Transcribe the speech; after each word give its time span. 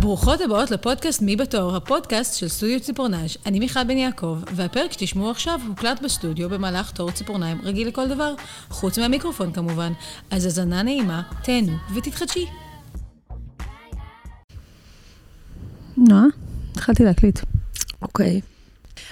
ברוכות 0.00 0.40
הבאות 0.40 0.70
לפודקאסט 0.70 1.22
מי 1.22 1.36
בתור, 1.36 1.76
הפודקאסט 1.76 2.38
של 2.38 2.48
סטודיו 2.48 2.80
ציפורנז'. 2.80 3.36
אני 3.46 3.58
מיכל 3.58 3.84
בן 3.84 3.98
יעקב, 3.98 4.38
והפרק 4.54 4.92
שתשמעו 4.92 5.30
עכשיו 5.30 5.60
הוקלט 5.68 6.02
בסטודיו 6.02 6.50
במהלך 6.50 6.90
תור 6.90 7.10
ציפורניים 7.10 7.60
רגיל 7.62 7.88
לכל 7.88 8.08
דבר, 8.08 8.34
חוץ 8.68 8.98
מהמיקרופון 8.98 9.52
כמובן. 9.52 9.92
אז 10.30 10.44
האזנה 10.44 10.82
נעימה, 10.82 11.22
תהנו 11.42 11.72
ותתחדשי. 11.94 12.46
נועה, 15.96 16.24
התחלתי 16.72 17.04
להקליט. 17.04 17.40
אוקיי. 18.02 18.40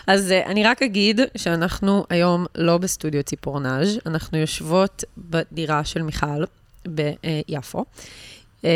אז 0.06 0.30
uh, 0.30 0.46
אני 0.48 0.64
רק 0.64 0.82
אגיד 0.82 1.20
שאנחנו 1.36 2.04
היום 2.10 2.46
לא 2.54 2.78
בסטודיו 2.78 3.22
ציפורנאז', 3.22 3.98
אנחנו 4.06 4.38
יושבות 4.38 5.04
בדירה 5.18 5.84
של 5.84 6.02
מיכל 6.02 6.44
ביפו, 6.86 7.80
uh, 7.80 7.84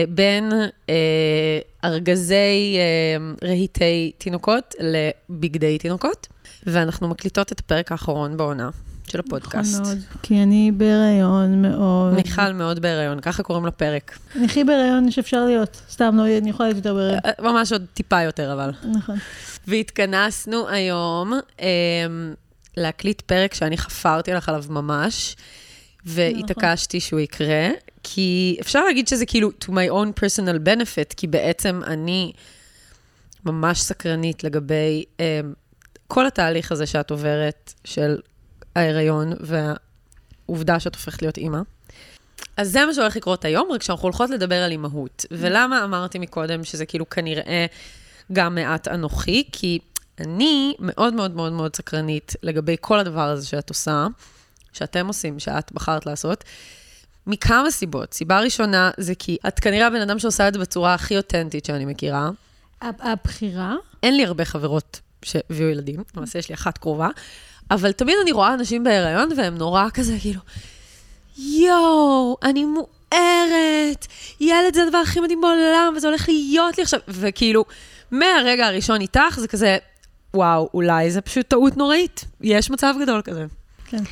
בין 0.09 0.53
uh, 0.87 0.91
ארגזי 1.85 2.77
uh, 2.77 3.47
רהיטי 3.47 4.13
תינוקות 4.19 4.75
לבגדי 4.81 5.79
תינוקות, 5.79 6.27
ואנחנו 6.67 7.09
מקליטות 7.09 7.53
את 7.53 7.61
הפרק 7.61 7.93
האחרון 7.93 8.37
בעונה 8.37 8.71
של 9.09 9.21
הפודקאסט. 9.21 9.81
נכון 9.81 9.87
מאוד, 9.87 9.99
כי 10.23 10.43
אני 10.43 10.73
בהיריון 10.77 11.63
מאוד. 11.63 12.15
מיכל 12.15 12.53
מאוד 12.53 12.79
בהיריון, 12.79 13.21
ככה 13.21 13.43
קוראים 13.43 13.67
לפרק. 13.67 14.19
אני 14.37 14.45
הכי 14.45 14.65
בהיריון 14.65 15.11
שאפשר 15.11 15.45
להיות. 15.45 15.81
סתם, 15.91 16.17
לא, 16.17 16.39
אני 16.39 16.51
יכולה 16.51 16.69
להיות 16.69 16.77
יותר 16.77 16.95
בהיריון. 16.95 17.21
ממש 17.39 17.73
עוד 17.73 17.85
טיפה 17.95 18.23
יותר, 18.23 18.53
אבל. 18.53 18.71
נכון. 18.93 19.17
והתכנסנו 19.67 20.69
היום 20.69 21.33
אה, 21.61 21.67
להקליט 22.77 23.21
פרק 23.21 23.55
שאני 23.55 23.79
חפרתי 23.79 24.33
לך 24.33 24.49
עליו 24.49 24.65
ממש, 24.69 25.37
והתעקשתי 26.07 27.01
שהוא 27.01 27.21
יקרה, 27.21 27.69
כי 28.05 28.57
אפשר 28.61 28.85
להגיד 28.85 29.09
שזה 29.09 29.27
כאילו 29.27 29.51
to 29.65 29.69
my 29.69 29.91
own 29.91 30.21
personal 30.21 30.59
benefit, 30.67 31.15
כי 31.17 31.27
בעצם 31.27 31.81
אני 31.87 32.33
ממש 33.45 33.81
סקרנית 33.81 34.45
לגבי 34.45 35.05
אה, 35.21 35.41
כל 36.09 36.27
התהליך 36.27 36.73
הזה 36.73 36.87
שאת 36.87 37.11
עוברת 37.11 37.75
של 37.85 38.19
ההיריון 38.77 39.33
והעובדה 39.41 40.81
שאת 40.81 40.95
הופכת 40.95 41.23
להיות 41.23 41.37
אימא. 41.37 41.61
אז 42.57 42.73
זה 42.73 42.87
מה 42.87 42.95
שהולך 42.95 43.17
לקרות 43.17 43.45
היום, 43.45 43.69
רק 43.73 43.83
שאנחנו 43.83 44.03
הולכות 44.03 44.31
לדבר 44.31 44.63
על 44.63 44.71
אימהות. 44.71 45.27
ולמה 45.31 45.85
אמרתי 45.85 46.19
מקודם 46.19 46.65
שזה 46.65 46.87
כאילו 46.87 47.11
כנראה... 47.11 47.67
גם 48.33 48.55
מעט 48.55 48.89
אנוכי, 48.89 49.45
כי 49.53 49.79
אני 50.21 50.75
מאוד 50.79 51.15
מאוד 51.15 51.35
מאוד 51.37 51.53
מאוד 51.53 51.77
סקרנית 51.77 52.33
לגבי 52.43 52.77
כל 52.81 52.99
הדבר 52.99 53.29
הזה 53.29 53.47
שאת 53.47 53.69
עושה, 53.69 54.07
שאתם 54.73 55.07
עושים, 55.07 55.39
שאת 55.39 55.73
בחרת 55.73 56.07
לעשות, 56.07 56.45
מכמה 57.27 57.71
סיבות. 57.71 58.15
סיבה 58.15 58.41
ראשונה 58.41 58.91
זה 58.97 59.15
כי 59.15 59.37
את 59.49 59.61
כנראה 59.61 59.87
הבן 59.87 60.01
אדם 60.01 60.19
שעושה 60.19 60.49
את 60.49 60.55
זה 60.55 60.61
בצורה 60.61 60.95
הכי 60.95 61.17
אותנטית 61.17 61.65
שאני 61.65 61.85
מכירה. 61.85 62.31
הבחירה? 62.83 63.75
אין 64.03 64.17
לי 64.17 64.25
הרבה 64.25 64.45
חברות 64.45 65.01
שהביאו 65.23 65.69
ילדים, 65.69 66.03
למעשה 66.17 66.39
יש 66.39 66.49
לי 66.49 66.55
אחת 66.55 66.79
קרובה, 66.79 67.09
אבל 67.71 67.93
תמיד 67.93 68.17
אני 68.23 68.33
רואה 68.33 68.55
אנשים 68.55 68.85
בהיריון 68.85 69.29
והם 69.37 69.59
נורא 69.59 69.89
כזה, 69.95 70.17
כאילו, 70.21 70.41
יואו, 71.39 72.37
אני 72.43 72.65
מוארת, 72.65 74.07
ילד 74.41 74.75
זה 74.75 74.83
הדבר 74.83 74.99
הכי 74.99 75.21
מדהים 75.21 75.41
בעולם, 75.41 75.95
וזה 75.97 76.09
הולך 76.09 76.29
להיות 76.29 76.79
לי 76.79 76.83
עכשיו, 76.83 77.01
וכאילו, 77.09 77.65
מהרגע 78.11 78.67
הראשון 78.67 79.01
איתך 79.01 79.39
זה 79.39 79.49
כזה, 79.49 79.79
וואו, 80.35 80.69
אולי 80.75 81.11
זה 81.11 81.21
פשוט 81.21 81.49
טעות 81.49 81.77
נוראית. 81.77 82.25
יש 82.41 82.71
מצב 82.71 82.95
גדול 83.03 83.23
כזה. 83.23 83.47
כן. 83.87 84.03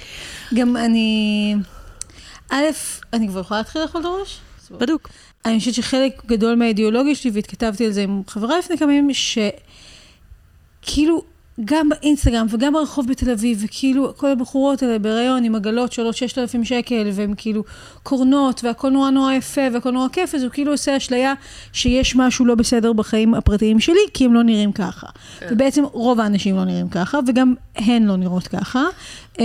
גם 0.54 0.76
אני... 0.76 1.54
א', 2.54 2.64
אני 3.12 3.28
כבר 3.28 3.40
יכולה 3.40 3.60
להתחיל 3.60 3.82
לאכול 3.82 4.00
את 4.00 4.06
הראש? 4.06 4.40
בדוק. 4.70 5.08
אני 5.44 5.58
חושבת 5.58 5.74
שחלק 5.74 6.22
גדול 6.26 6.54
מהאידיאולוגיה 6.54 7.14
שלי, 7.14 7.30
והתכתבתי 7.30 7.86
על 7.86 7.92
זה 7.92 8.02
עם 8.02 8.22
חברה 8.26 8.58
לפני 8.58 8.78
כמה 8.78 8.94
ימים, 8.94 9.14
שכאילו 10.82 11.24
גם 11.64 11.88
באינסטגרם 11.88 12.46
וגם 12.50 12.72
ברחוב 12.72 13.08
בתל 13.08 13.30
אביב, 13.30 13.62
וכאילו 13.64 14.12
כל 14.16 14.30
הבחורות 14.30 14.82
האלה 14.82 14.98
בהיריון 14.98 15.44
עם 15.44 15.54
עגלות 15.54 15.92
שעולות 15.92 16.16
6,000 16.16 16.64
שקל, 16.64 17.10
והן 17.12 17.34
כאילו 17.36 17.64
קורנות, 18.02 18.64
והכל 18.64 18.90
נורא 18.90 19.10
נורא 19.10 19.32
יפה, 19.32 19.60
והכל 19.72 19.90
נורא 19.90 20.08
כיף, 20.08 20.34
אז 20.34 20.42
הוא 20.42 20.50
כאילו 20.50 20.72
עושה 20.72 20.96
אשליה 20.96 21.34
שיש 21.72 22.16
משהו 22.16 22.44
לא 22.44 22.54
בסדר 22.54 22.92
בחיים 22.92 23.34
הפרטיים 23.34 23.80
שלי, 23.80 24.00
כי 24.14 24.24
הם 24.24 24.34
לא 24.34 24.42
נראים 24.42 24.72
ככה. 24.72 25.06
כן. 25.38 25.46
ובעצם 25.50 25.84
רוב 25.84 26.20
האנשים 26.20 26.56
לא 26.56 26.64
נראים 26.64 26.88
ככה, 26.88 27.18
וגם 27.26 27.54
הן 27.76 28.02
לא 28.02 28.16
נראות 28.16 28.48
ככה. 28.48 28.84
אמ, 29.38 29.44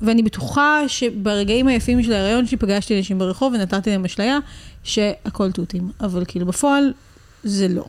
ואני 0.00 0.22
בטוחה 0.22 0.80
שברגעים 0.86 1.68
היפים 1.68 2.02
של 2.02 2.12
ההיריון 2.12 2.46
שלי 2.46 2.56
פגשתי 2.56 2.98
אנשים 2.98 3.18
ברחוב 3.18 3.52
ונתתי 3.52 3.90
להם 3.90 4.04
אשליה 4.04 4.38
שהכל 4.84 5.50
תותים, 5.50 5.90
אבל 6.00 6.24
כאילו 6.28 6.46
בפועל 6.46 6.92
זה 7.44 7.68
לא. 7.68 7.84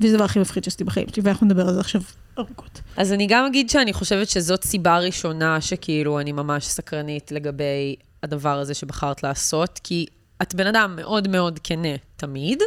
וזה 0.00 0.14
הדבר 0.14 0.24
הכי 0.24 0.38
מפחיד 0.38 0.64
שעשיתי 0.64 0.84
בחיים 0.84 1.06
שלי, 1.14 1.22
ואנחנו 1.22 1.46
נדבר 1.46 1.68
על 1.68 1.74
זה 1.74 1.80
עכשיו 1.80 2.00
ארוכות. 2.38 2.80
אז 2.96 3.12
אני 3.12 3.26
גם 3.26 3.46
אגיד 3.46 3.70
שאני 3.70 3.92
חושבת 3.92 4.28
שזאת 4.28 4.64
סיבה 4.64 4.98
ראשונה 4.98 5.60
שכאילו 5.60 6.20
אני 6.20 6.32
ממש 6.32 6.66
סקרנית 6.66 7.32
לגבי 7.32 7.96
הדבר 8.22 8.58
הזה 8.58 8.74
שבחרת 8.74 9.22
לעשות, 9.22 9.80
כי 9.84 10.06
את 10.42 10.54
בן 10.54 10.66
אדם 10.66 10.96
מאוד 10.96 11.28
מאוד 11.28 11.60
כנה 11.64 11.96
תמיד, 12.16 12.62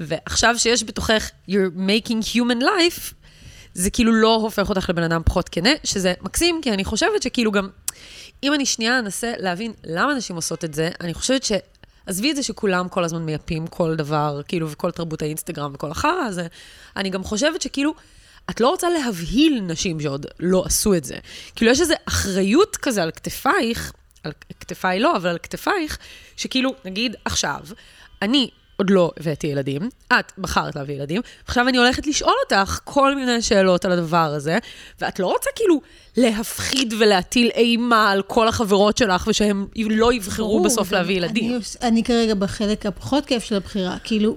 ועכשיו 0.00 0.58
שיש 0.58 0.84
בתוכך 0.84 1.30
you're 1.50 1.76
making 1.76 2.34
human 2.34 2.62
life, 2.62 3.14
זה 3.74 3.90
כאילו 3.90 4.12
לא 4.12 4.34
הופך 4.34 4.68
אותך 4.68 4.90
לבן 4.90 5.02
אדם 5.02 5.22
פחות 5.24 5.48
כנה, 5.48 5.70
שזה 5.84 6.14
מקסים, 6.22 6.60
כי 6.62 6.72
אני 6.72 6.84
חושבת 6.84 7.22
שכאילו 7.22 7.52
גם, 7.52 7.68
אם 8.42 8.54
אני 8.54 8.66
שנייה 8.66 8.98
אנסה 8.98 9.32
להבין 9.38 9.72
למה 9.84 10.14
נשים 10.14 10.36
עושות 10.36 10.64
את 10.64 10.74
זה, 10.74 10.90
אני 11.00 11.14
חושבת 11.14 11.42
ש... 11.42 11.52
עזבי 12.06 12.30
את 12.30 12.36
זה 12.36 12.42
שכולם 12.42 12.88
כל 12.88 13.04
הזמן 13.04 13.22
מייפים 13.22 13.66
כל 13.66 13.96
דבר, 13.96 14.40
כאילו, 14.48 14.70
וכל 14.70 14.90
תרבות 14.90 15.22
האינסטגרם 15.22 15.70
וכל 15.74 15.90
החרא 15.90 16.22
הזה, 16.26 16.46
אני 16.96 17.10
גם 17.10 17.24
חושבת 17.24 17.62
שכאילו, 17.62 17.94
את 18.50 18.60
לא 18.60 18.68
רוצה 18.68 18.88
להבהיל 18.90 19.60
נשים 19.60 20.00
שעוד 20.00 20.26
לא 20.40 20.64
עשו 20.66 20.94
את 20.94 21.04
זה. 21.04 21.16
כאילו, 21.56 21.70
יש 21.70 21.80
איזו 21.80 21.94
אחריות 22.08 22.76
כזה 22.76 23.02
על 23.02 23.10
כתפייך, 23.10 23.92
על 24.24 24.32
כתפיי 24.60 25.00
לא, 25.00 25.16
אבל 25.16 25.30
על 25.30 25.38
כתפייך, 25.38 25.98
שכאילו, 26.36 26.74
נגיד 26.84 27.16
עכשיו, 27.24 27.60
אני 28.22 28.50
עוד 28.76 28.90
לא 28.90 29.10
הבאתי 29.20 29.46
ילדים, 29.46 29.88
את 30.12 30.32
בחרת 30.38 30.76
להביא 30.76 30.94
ילדים, 30.94 31.22
עכשיו 31.46 31.68
אני 31.68 31.78
הולכת 31.78 32.06
לשאול 32.06 32.34
אותך 32.44 32.80
כל 32.84 33.14
מיני 33.14 33.42
שאלות 33.42 33.84
על 33.84 33.92
הדבר 33.92 34.16
הזה, 34.16 34.58
ואת 35.00 35.18
לא 35.18 35.26
רוצה 35.26 35.50
כאילו 35.56 35.80
להפחיד 36.16 36.94
ולהטיל 36.98 37.50
אימה 37.54 38.10
על 38.10 38.22
כל 38.22 38.48
החברות 38.48 38.96
שלך, 38.96 39.26
ושהם 39.26 39.66
לא 39.76 40.12
יבחרו 40.12 40.48
ברור, 40.48 40.64
בסוף 40.64 40.92
להביא 40.92 41.16
ילדים. 41.16 41.50
אני, 41.54 41.60
אני 41.82 42.04
כרגע 42.04 42.34
בחלק 42.34 42.86
הפחות 42.86 43.26
כיף 43.26 43.44
של 43.44 43.54
הבחירה, 43.54 43.96
כאילו... 44.04 44.36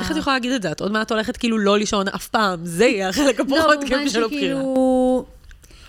איך 0.00 0.10
את 0.10 0.16
יכולה 0.16 0.36
להגיד 0.36 0.52
את 0.52 0.62
זה? 0.62 0.72
את 0.72 0.80
עוד 0.80 0.92
מעט 0.92 1.12
הולכת 1.12 1.36
כאילו 1.36 1.58
לא 1.58 1.78
לישון 1.78 2.08
אף 2.08 2.28
פעם, 2.28 2.60
זה 2.64 2.84
יהיה 2.84 3.08
החלק 3.08 3.40
הפחות 3.40 3.58
לא, 3.82 3.86
כיף 3.86 4.12
של 4.12 4.24
הבחירה. 4.24 4.62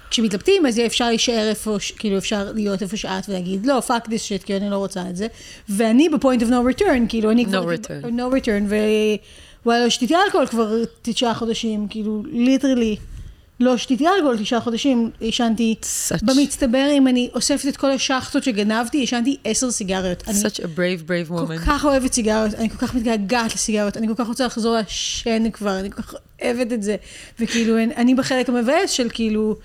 כשמתלבטים, 0.10 0.66
אז 0.66 0.80
אפשר 0.80 1.08
להישאר 1.08 1.50
איפה, 1.50 1.78
כאילו 1.98 2.18
אפשר 2.18 2.52
להיות 2.56 2.82
איפה 2.82 2.98
שאת 2.98 3.30
ולהגיד, 3.30 3.66
לא, 3.66 3.82
fuck 3.88 4.08
this 4.08 4.42
shit, 4.42 4.46
כי 4.46 4.58
אני 4.58 4.70
לא 4.70 4.78
רוצה 4.78 5.10
את 5.10 5.16
זה. 5.16 5.28
ואני 5.70 6.10
ב 6.10 6.15
point 6.15 6.44
of 6.44 6.46
no 6.46 6.80
return, 6.80 7.10
כאילו, 7.10 7.32
אני 7.32 7.46
no 7.46 7.48
כבר... 7.48 7.74
return. 7.74 8.06
no 8.06 8.36
return, 8.46 8.74
וואלה, 9.66 9.90
שתיתי 9.90 10.16
אלכוהול 10.16 10.48
כבר 10.48 10.76
תשעה 11.02 11.34
חודשים, 11.34 11.88
כאילו, 11.90 12.24
literally. 12.32 12.96
לא 13.60 13.78
שתיתי 13.78 14.08
אלכוהול 14.08 14.38
תשעה 14.38 14.62
חודשים, 14.62 15.12
עישנתי 15.20 15.76
Such... 15.82 16.26
במצטבר, 16.26 16.88
אם 16.98 17.08
אני 17.08 17.30
אוספת 17.34 17.68
את 17.68 17.78
כל 17.78 17.92
השחטות 17.92 18.44
שגנבתי, 18.44 18.98
עישנתי 18.98 19.38
עשר 19.44 19.72
סיגריות. 19.72 20.22
Such 20.22 20.60
a 20.60 20.64
brave, 20.64 21.10
brave 21.10 21.32
woman. 21.32 21.48
כל 21.48 21.66
כך 21.66 21.86
אוהבת 21.86 22.14
סיגריות, 22.14 22.54
אני 22.54 22.70
כל 22.70 22.78
כך 22.78 22.96
מתגעגעת 22.96 23.56
לסיגריות, 23.56 23.98
אני 23.98 24.08
כל 24.08 24.14
כך 24.16 24.28
רוצה 24.28 24.46
לחזור 24.46 24.76
לעשן 24.76 25.52
כבר, 25.52 25.80
אני 25.80 25.92
כל 25.92 26.02
כך 26.02 26.16
אוהבת 26.44 26.74
את 26.74 26.84
זה. 26.84 26.96
וכאילו, 27.40 27.78
אני 27.78 28.16
בחלק 28.16 28.50
המבאס 28.50 28.92
של 28.92 29.10
כאילו... 29.10 29.56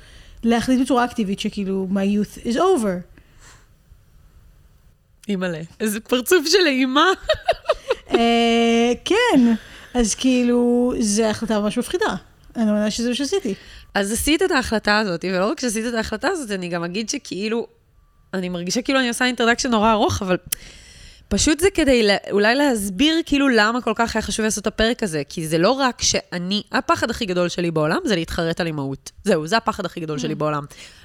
להחליט 0.43 0.81
בצורה 0.81 1.05
אקטיבית 1.05 1.41
שכאילו, 1.41 1.89
my 1.93 1.97
youth 1.97 2.47
is 2.47 2.57
over. 2.57 3.13
אימא'לה, 5.29 5.61
איזה 5.81 6.01
פרצוף 6.01 6.47
של 6.47 6.67
אימה. 6.67 7.07
אה, 8.15 8.93
כן, 9.05 9.41
אז 9.95 10.15
כאילו, 10.15 10.93
זו 11.01 11.25
החלטה 11.25 11.61
ממש 11.61 11.79
מפחידה. 11.79 12.15
אני 12.57 12.65
מאמינה 12.65 12.91
שזה 12.91 13.09
מה 13.09 13.15
שעשיתי. 13.15 13.55
אז 13.95 14.13
עשית 14.13 14.43
את 14.43 14.51
ההחלטה 14.51 14.99
הזאת, 14.99 15.25
ולא 15.29 15.51
רק 15.51 15.61
שעשית 15.61 15.87
את 15.87 15.95
ההחלטה 15.95 16.29
הזאת, 16.29 16.51
אני 16.51 16.69
גם 16.69 16.85
אגיד 16.85 17.09
שכאילו, 17.09 17.67
אני 18.35 18.49
מרגישה 18.49 18.83
כאילו 18.83 18.99
אני 18.99 19.09
עושה 19.09 19.25
אינטרדקשן 19.25 19.71
נורא 19.71 19.93
ארוך, 19.93 20.23
אבל 20.23 20.37
פשוט 21.33 21.61
זה 21.61 21.69
כדי 21.75 22.03
לה, 22.03 22.17
אולי 22.31 22.55
להסביר 22.55 23.15
כאילו 23.27 23.49
למה 23.49 23.81
כל 23.81 23.93
כך 23.97 24.17
היה 24.17 24.23
חשוב 24.23 24.45
לעשות 24.45 24.63
את 24.63 24.67
הפרק 24.67 25.03
הזה, 25.03 25.23
כי 25.29 25.47
זה 25.47 25.59
לא 25.59 25.71
רק 25.71 26.03
שאני, 26.03 26.63
הפחד 26.73 27.11
הכי 27.11 27.27
גדול 27.27 27.49
שלי 27.49 27.71
בעולם 27.71 27.99
זה 28.05 28.15
להתחרט 28.15 28.61
על 28.61 28.67
אימהות. 28.67 29.11
זהו, 29.25 29.47
זה 29.47 29.57
הפחד 29.57 29.87
הכי 29.87 30.01
גדול 30.01 30.19
שלי 30.19 30.33
mm. 30.33 30.37
בעולם. 30.37 30.65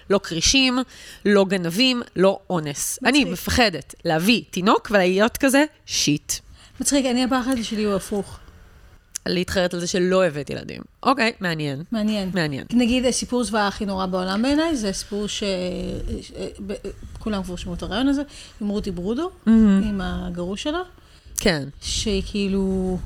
לא 0.09 0.19
כרישים, 0.23 0.79
לא 1.25 1.45
גנבים, 1.45 2.01
לא 2.15 2.39
אונס. 2.49 2.99
מצחיק. 3.01 3.15
אני 3.15 3.31
מפחדת 3.31 3.95
להביא 4.05 4.41
תינוק 4.51 4.87
ולהיות 4.91 5.37
כזה 5.37 5.65
שיט. 5.85 6.33
מצחיק, 6.79 7.05
אני 7.05 7.23
הפחד 7.23 7.55
שלי 7.61 7.83
הוא 7.83 7.95
הפוך. 7.95 8.39
להתחרט 9.25 9.73
על 9.73 9.79
זה 9.79 9.87
שלא 9.87 10.25
הבאת 10.25 10.49
ילדים. 10.49 10.81
אוקיי, 11.03 11.31
מעניין. 11.39 11.83
מעניין. 11.91 12.29
מעניין. 12.33 12.65
נגיד, 12.73 13.05
הסיפור 13.05 13.43
זוועה 13.43 13.67
הכי 13.67 13.85
נורא 13.85 14.05
בעולם 14.05 14.41
בעיניי, 14.41 14.75
זה 14.75 14.89
הסיפור 14.89 15.25
שכולם 17.27 17.43
כבר 17.43 17.55
שמעו 17.55 17.75
את 17.75 17.83
הרעיון 17.83 18.07
הזה, 18.07 18.21
עם 18.61 18.67
רותי 18.67 18.91
ברודו, 18.91 19.27
mm-hmm. 19.27 19.49
עם 19.83 20.01
הגרוש 20.03 20.63
שלה. 20.63 20.81
כן. 21.37 21.69
שכאילו, 21.81 22.97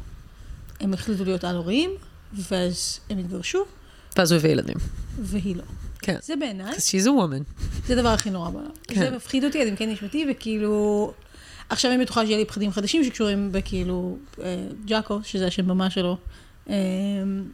הם 0.80 0.94
החליטו 0.94 1.24
להיות 1.24 1.44
על-הוריים, 1.44 1.90
ואז 2.34 3.00
הם 3.10 3.18
התגרשו, 3.18 3.64
ואז 4.18 4.32
הוא 4.32 4.40
הביא 4.40 4.50
ילדים. 4.50 4.78
והיא 5.20 5.56
לא. 5.56 5.64
כן. 6.00 6.18
זה 6.22 6.36
בעיניי, 6.36 6.74
Because 6.74 6.78
she's 6.78 7.06
a 7.06 7.10
woman. 7.10 7.64
זה 7.88 7.94
הדבר 7.94 8.10
הכי 8.10 8.30
נורא 8.30 8.50
בעולם. 8.50 8.70
כן. 8.84 9.00
זה 9.00 9.12
מפחיד 9.12 9.44
אותי, 9.44 9.64
אני 9.64 9.78
כן 9.78 9.90
נשמתי, 9.90 10.26
וכאילו... 10.32 11.14
עכשיו 11.70 11.92
אני 11.92 12.04
בטוחה 12.04 12.26
שיהיה 12.26 12.38
לי 12.38 12.46
פחדים 12.46 12.72
חדשים 12.72 13.04
שקשורים 13.04 13.52
בכאילו 13.52 14.18
אה, 14.44 14.68
ג'אקו, 14.86 15.20
שזה 15.24 15.48
השם 15.48 15.68
במה 15.68 15.90
שלו. 15.90 16.18
אה, 16.70 16.76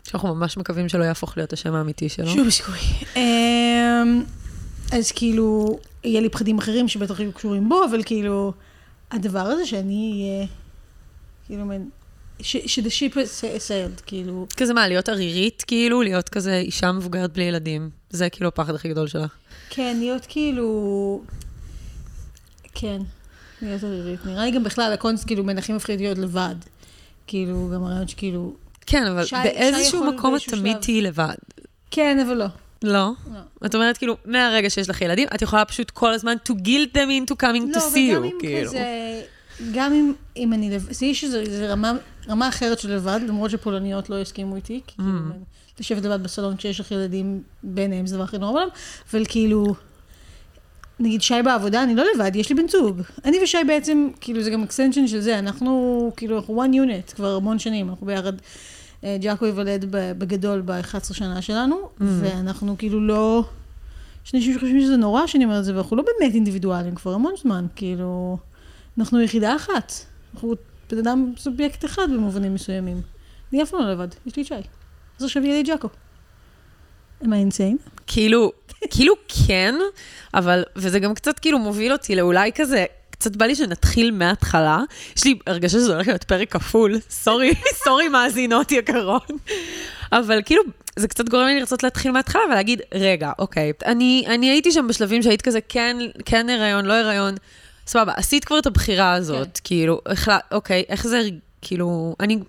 שאנחנו 0.04 0.36
ממש 0.36 0.58
מקווים 0.58 0.90
שלא 0.90 1.04
יהפוך 1.04 1.38
להיות 1.38 1.54
השם 1.54 1.74
האמיתי 1.76 2.10
שלו. 2.10 2.28
שום 2.28 2.50
סיכוי. 2.50 2.80
אה, 3.18 4.04
אז 4.92 5.12
כאילו, 5.12 5.80
יהיה 6.04 6.22
לי 6.22 6.30
פחדים 6.30 6.58
אחרים 6.58 6.88
שבטח 6.88 7.20
יהיו 7.20 7.32
קשורים 7.34 7.70
בו, 7.70 7.84
אבל 7.90 8.04
כאילו, 8.04 8.54
הדבר 9.12 9.40
הזה 9.40 9.66
שאני 9.66 10.12
אהיה, 10.36 10.48
כאילו, 11.46 11.66
מין, 11.66 11.90
ש- 12.42 12.80
the 12.80 13.12
ship 13.12 13.14
has 13.14 13.42
sailed, 13.68 14.02
כאילו, 14.06 14.48
כזה 14.58 14.74
מה, 14.74 14.88
להיות 14.88 15.10
ערירית, 15.10 15.64
כאילו? 15.68 16.02
להיות 16.02 16.30
כזה 16.30 16.58
אישה 16.58 16.92
מבוגרת 16.92 17.34
בלי 17.34 17.44
ילדים. 17.44 17.90
זה 18.10 18.30
כאילו 18.30 18.48
הפחד 18.48 18.76
הכי 18.76 18.90
גדול 18.90 19.08
שלה. 19.08 19.28
כן, 19.70 19.98
להיות 20.00 20.26
כאילו... 20.30 21.22
כן, 22.74 23.02
להיות 23.62 23.84
ערירית. 23.84 24.26
נראה 24.26 24.46
לי 24.46 24.52
גם 24.52 24.64
בכלל, 24.64 24.94
הקונסט 24.94 25.28
כאילו 25.28 25.44
בין 25.46 25.58
הכי 25.58 25.74
מפחיד 25.74 26.00
להיות 26.02 26.18
לבד. 26.18 26.56
כאילו, 27.28 27.70
גם 27.74 27.84
הרעיון 27.84 28.08
שכאילו... 28.08 28.54
כן, 28.86 29.06
אבל 29.08 29.26
שי- 29.26 29.36
באיזשהו 29.44 30.04
שי 30.04 30.16
מקום 30.18 30.36
את 30.36 30.42
תמיד. 30.50 30.78
תהיי 30.78 31.02
לבד. 31.02 31.36
כן, 31.92 32.20
אבל 32.28 32.34
לא. 32.38 32.46
לא? 32.84 33.12
לא. 33.34 33.40
את 33.66 33.76
אומרת, 33.76 33.98
כאילו, 33.98 34.18
מהרגע 34.26 34.70
שיש 34.70 34.90
לך 34.90 35.02
ילדים, 35.02 35.28
את 35.36 35.42
יכולה 35.42 35.66
פשוט 35.66 35.92
כל 35.92 36.14
הזמן 36.14 36.36
to 36.50 36.54
guilt 36.54 36.94
them 36.94 37.10
into 37.30 37.34
coming 37.44 37.74
to 37.74 37.78
לא, 37.78 37.90
see 37.94 38.12
וגם 38.12 38.24
you, 38.24 38.26
אם 38.26 38.32
כאילו. 38.40 38.70
כזה... 38.70 39.22
גם 39.74 39.94
אם, 39.94 40.14
אם 40.38 40.54
אני 40.54 40.72
לבד, 40.72 40.94
זה 40.94 41.06
יש 41.06 41.24
איזו 41.24 41.40
איזו 41.40 41.66
רמה, 41.70 41.94
רמה 42.30 42.50
אחרת 42.50 42.80
של 42.80 42.96
לבד, 42.96 43.20
למרות 43.28 43.52
שפולניות 43.52 44.10
לא 44.10 44.22
יסכימו 44.22 44.56
איתי, 44.56 44.82
כי 44.88 44.96
כאילו, 44.96 45.10
Mm. 45.10 45.80
לשבת 45.80 46.06
לבד 46.06 46.24
בסלון 46.24 46.58
כשיש 46.58 46.80
לך 46.80 46.92
ילדים 46.92 47.42
ביניהם 47.64 48.08
זה 48.08 48.16
הדבר 48.16 48.24
הכי 48.24 48.38
נורא 48.38 48.52
בעולם, 48.52 48.68
אבל 49.12 49.26
כאילו, 49.26 49.76
נגיד 51.00 51.22
שי 51.22 51.34
בעבודה, 51.46 51.84
אני 51.84 51.96
לא 51.96 52.04
לבד, 52.16 52.36
יש 52.36 52.50
לי 52.50 52.56
בן 52.56 52.68
זוג. 52.68 53.02
אני 53.26 53.38
ושי 53.44 53.58
בעצם, 53.68 54.10
כאילו 54.22 54.44
זה 54.44 54.50
גם 54.50 54.64
extension 54.64 55.08
של 55.08 55.20
זה, 55.20 55.40
אנחנו 55.40 56.12
כאילו, 56.18 56.38
אנחנו 56.38 56.64
one 56.64 56.76
unit 56.76 57.16
כבר 57.16 57.36
המון 57.36 57.60
שנים, 57.60 57.90
אנחנו 57.90 58.06
ביחד, 58.08 58.34
ג'אקו 59.06 59.46
ייוולד 59.46 59.86
ב- 59.96 60.12
בגדול 60.18 60.62
ב-11 60.66 61.14
שנה 61.14 61.42
שלנו, 61.42 61.76
Mm. 61.76 62.04
ואנחנו 62.04 62.76
כאילו 62.78 63.08
לא... 63.08 63.44
יש 64.26 64.36
אנשים 64.36 64.54
שחושבים 64.54 64.82
שזה 64.82 64.98
נורא 64.98 65.28
שאני 65.28 65.44
אומרת 65.46 65.60
את 65.60 65.66
זה, 65.66 65.76
ואנחנו 65.76 65.96
לא 65.98 66.04
באמת 66.04 66.34
אינדיבידואלים 66.36 66.96
כבר 66.96 67.14
המון 67.14 67.34
זמן, 67.42 67.66
כאילו, 67.76 68.38
אנחנו 68.98 69.22
יחידה 69.22 69.56
אחת. 69.56 69.94
אנחנו 70.34 70.54
בן 70.92 70.98
אדם 70.98 71.34
סובייקט 71.38 71.86
אחד 71.86 72.08
במובנים 72.14 72.54
מסוימים. 72.54 73.02
אני 73.54 73.64
אף 73.64 73.70
פעם 73.72 73.82
לא 73.82 73.92
לבד, 73.92 74.08
יש 74.26 74.36
לי 74.36 74.42
את 74.42 74.48
שי. 74.48 74.54
אז 75.20 75.24
עכשיו 75.26 75.44
יהיה 75.44 75.56
לי 75.56 75.64
ג'אקו. 75.64 75.88
am 77.24 77.26
I 77.26 77.28
insane? 77.28 77.90
כאילו, 78.08 78.52
כאילו 78.90 79.14
כן, 79.48 79.76
אבל, 80.34 80.64
וזה 80.76 81.00
גם 81.00 81.14
קצת 81.14 81.40
כאילו 81.40 81.60
מוביל 81.60 81.92
אותי 81.94 82.16
לאולי 82.16 82.52
כזה, 82.56 82.86
קצת 83.20 83.36
בא 83.36 83.46
לי 83.46 83.56
שנתחיל 83.56 84.12
מההתחלה. 84.12 84.80
יש 85.16 85.24
לי 85.24 85.40
הרגשה 85.48 85.78
שזה 85.78 85.94
הולך 85.94 86.08
להיות 86.08 86.24
פרק 86.24 86.52
כפול, 86.52 86.96
סורי, 87.10 87.54
סורי 87.84 88.08
מאזינות 88.08 88.72
יקרות. 88.72 89.32
אבל 90.12 90.42
כאילו, 90.46 90.64
זה 90.96 91.08
קצת 91.08 91.30
גורם 91.30 91.46
לי 91.46 91.60
לרצות 91.60 91.84
להתחיל 91.84 92.12
מההתחלה 92.12 92.42
ולהגיד, 92.50 92.82
רגע, 92.94 93.32
אוקיי, 93.40 93.74
אני, 93.86 94.26
אני 94.28 94.50
הייתי 94.50 94.72
שם 94.72 94.88
בשלבים 94.88 95.24
שהיית 95.24 95.42
כזה, 95.42 95.60
כן, 95.70 95.98
כן 96.26 96.50
הריון, 96.50 96.86
לא 96.86 96.94
הריון, 96.94 97.36
סבבה, 97.88 98.14
עשית 98.16 98.46
כבר 98.46 98.60
את 98.60 98.66
הבחירה 98.66 99.14
הזאת, 99.14 99.48
כן. 99.54 99.62
כאילו, 99.64 100.02
החלט, 100.06 100.42
אוקיי, 100.52 100.84
איך 100.90 101.08
זה, 101.08 101.22
כאילו, 101.62 102.16
אני... 102.20 102.40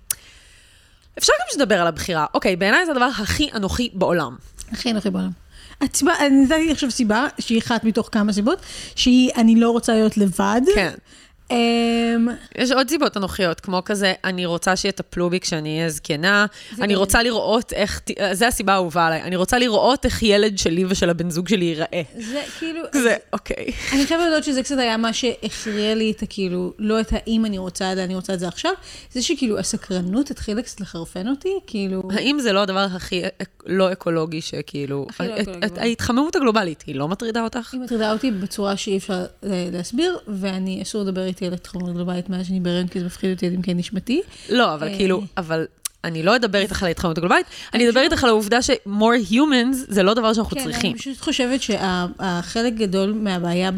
אפשר 1.19 1.33
גם 1.41 1.47
שתדבר 1.51 1.81
על 1.81 1.87
הבחירה. 1.87 2.27
אוקיי, 2.35 2.57
בעיניי 2.57 2.87
זה 2.87 2.93
הדבר 2.93 3.05
הכי 3.05 3.51
אנוכי 3.55 3.91
בעולם. 3.95 4.37
הכי 4.73 4.91
אנוכי 4.91 5.11
בעולם. 5.11 5.31
הסיבה, 5.81 6.13
אני 6.21 6.41
נתתי 6.41 6.71
עכשיו 6.71 6.91
סיבה, 6.91 7.27
שהיא 7.39 7.59
אחת 7.59 7.85
מתוך 7.85 8.09
כמה 8.13 8.33
סיבות, 8.33 8.59
שהיא, 8.95 9.31
אני 9.37 9.57
לא 9.57 9.71
רוצה 9.71 9.93
להיות 9.93 10.17
לבד. 10.17 10.61
כן. 10.75 10.93
אמ, 11.51 12.29
יש 12.59 12.71
עוד 12.71 12.89
סיבות 12.89 13.17
אנוכיות, 13.17 13.61
כמו 13.61 13.83
כזה, 13.85 14.13
אני 14.25 14.47
רוצה 14.47 14.77
שיטפלו 14.77 15.31
בי 15.31 15.41
כשאני 15.41 15.77
אהיה 15.79 15.89
זקנה, 15.91 16.47
אני 16.81 16.93
גם- 16.93 16.99
רוצה 16.99 17.23
לראות 17.23 17.73
איך, 17.73 18.01
זה 18.33 18.47
הסיבה 18.49 18.73
האהובה 18.73 19.07
עליי, 19.07 19.23
אני 19.23 19.37
רוצה 19.37 19.59
לראות 19.59 20.05
איך 20.05 20.23
ילד 20.23 20.59
שלי 20.59 20.85
ושל 20.89 21.11
הבן 21.11 21.31
זוג 21.31 21.49
שלי 21.49 21.65
ייראה. 21.65 22.03
זה 22.19 22.43
כאילו... 22.59 22.81
זה, 22.93 23.17
אוקיי. 23.33 23.67
אני 23.93 24.07
חייבת 24.07 24.23
להודות 24.25 24.45
שזה 24.45 24.63
קצת 24.63 24.79
היה 24.79 24.97
מה 24.97 25.13
שהכריע 25.13 25.95
לי 25.95 26.11
את 26.11 26.23
הכאילו, 26.23 26.73
לא 26.79 27.01
את 27.01 27.13
האם 27.13 27.45
אני 27.47 27.59
רוצה 27.59 27.91
את 27.93 27.97
זה, 27.97 28.05
אני 28.05 28.15
רוצה 28.15 28.35
את 28.35 28.41
זה 28.41 28.49
עכשיו, 28.49 28.73
זה 29.13 29.23
שכאילו 29.23 29.59
הסקרנות 29.59 30.31
התחילה 30.31 30.63
קצת 30.63 30.81
לחרפן 30.81 31.29
אותי, 31.29 31.53
כאילו... 31.67 32.03
האם 32.11 32.39
זה 32.41 32.53
לא 32.53 32.61
הדבר 32.63 32.87
הכי 32.95 33.23
לא 33.67 33.93
אקולוגי 33.93 34.41
שכאילו... 34.41 35.07
הכי 35.11 35.29
לא 35.29 35.35
אקולוגי. 35.43 35.67
ההתחממות 35.81 36.37
הגלובלית, 36.37 36.85
היא 36.87 36.95
לא 36.95 37.09
מטרידה 37.09 37.45
אותך? 37.45 37.73
היא 37.75 37.81
מטרידה 37.81 38.13
אותי 38.13 38.31
בצורה 38.31 38.77
שאי 38.77 38.97
אפשר 38.97 39.13
אה, 39.45 39.69
להסביר, 39.73 40.19
ואני, 40.29 40.83
אסור 40.83 41.03
לדבר 41.03 41.21
איתי 41.39 41.47
על 41.47 41.55
התחממות 41.55 41.95
גלובלית 41.95 42.31
מאז 42.31 42.47
שאני 42.47 42.61
בהריון, 42.61 42.89
כי 42.89 43.01
זה 43.01 43.07
מפחיד 43.07 43.31
אותי 43.31 43.47
עד 43.47 43.53
עמקי 43.53 43.75
נשמתי. 43.75 44.23
לא, 44.49 44.75
אבל 44.75 44.89
אה. 44.89 44.97
כאילו, 44.97 45.23
אבל... 45.37 45.67
אני 46.05 46.23
לא 46.23 46.37
אדבר 46.37 46.59
איתך 46.59 46.83
על 46.83 46.87
ההתחממות 46.89 47.19
הגלובלית, 47.19 47.47
אני 47.75 47.89
אדבר 47.89 48.01
איתך 48.01 48.25
על 48.25 48.31
העובדה 48.31 48.63
ש-more 48.63 49.31
humans 49.33 49.77
זה 49.89 50.03
לא 50.03 50.15
דבר 50.15 50.33
שאנחנו 50.33 50.57
כן, 50.57 50.65
צריכים. 50.65 50.91
אני 50.93 50.99
פשוט 50.99 51.21
חושבת 51.21 51.63
שהחלק 51.63 52.75
גדול 52.75 53.13
מהבעיה 53.13 53.71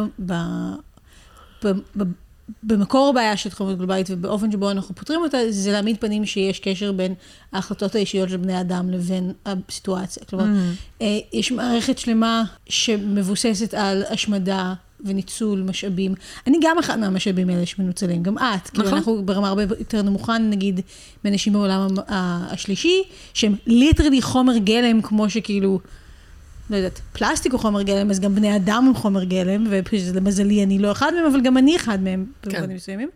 במקור 2.62 3.09
הבעיה 3.09 3.37
של 3.37 3.49
התחממות 3.49 3.79
גלובלית 3.79 4.07
ובאופן 4.11 4.53
שבו 4.53 4.71
אנחנו 4.71 4.95
פותרים 4.95 5.21
אותה, 5.21 5.39
זה 5.51 5.73
להעמיד 5.73 5.97
פנים 6.01 6.27
שיש 6.27 6.61
קשר 6.61 6.93
בין 6.93 7.15
ההחלטות 7.53 7.95
האישיות 7.95 8.29
של 8.29 8.37
בני 8.37 8.61
אדם 8.61 8.91
לבין 8.91 9.33
הסיטואציה. 9.47 10.23
כלומר, 10.25 10.45
Mm. 10.45 11.03
אה, 11.03 11.19
יש 11.33 11.53
מערכת 11.53 11.99
שלמה 11.99 12.45
שמבוססת 12.69 13.75
על 13.75 14.03
השמדה 14.11 14.75
וניצול 15.05 15.62
משאבים. 15.62 16.14
אני 16.47 16.58
גם 16.62 16.79
אחד 16.79 16.99
מהמשאבים 16.99 17.49
האלה 17.49 17.67
שמנוצלים, 17.67 18.23
גם 18.23 18.38
את. 18.38 18.70
כאילו, 18.70 18.85
נכון. 18.85 18.99
אנחנו 18.99 19.23
ברמה 19.25 19.49
הרבה 19.49 19.62
יותר 19.62 20.02
נמוכה, 20.02 20.38
נגיד, 20.38 20.81
מאנשים 21.25 21.52
בעולם 21.52 21.87
השלישי, 22.08 23.02
שהם 23.35 23.55
literally 23.67 24.23
חומר 24.23 24.56
גלם, 24.56 25.02
כמו 25.02 25.31
שכאילו... 25.31 25.81
לא 26.70 26.76
יודעת, 26.76 27.00
פלסטיק 27.12 27.52
הוא 27.52 27.61
חומר 27.61 27.82
גלם, 27.82 28.11
אז 28.11 28.20
גם 28.20 28.35
בני 28.35 28.56
אדם 28.56 28.85
הם 28.88 28.94
חומר 28.94 29.25
גלם, 29.25 29.64
ולמזלי 29.69 30.62
אני 30.62 30.79
לא 30.79 30.93
אחד 30.93 31.12
מהם, 31.14 31.26
אבל 31.26 31.41
גם 31.41 31.58
אני 31.58 31.76
אחד 31.76 32.02
מהם, 32.02 32.26
במובנים 32.44 32.76
מסוימים. 32.76 33.08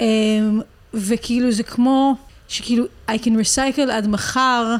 אמ, 0.00 0.60
וכאילו 0.94 1.52
זה 1.52 1.62
כמו, 1.62 2.14
שכאילו, 2.48 2.84
I 3.08 3.12
can 3.12 3.30
recycle 3.30 3.90
עד 3.90 4.06
מחר, 4.06 4.76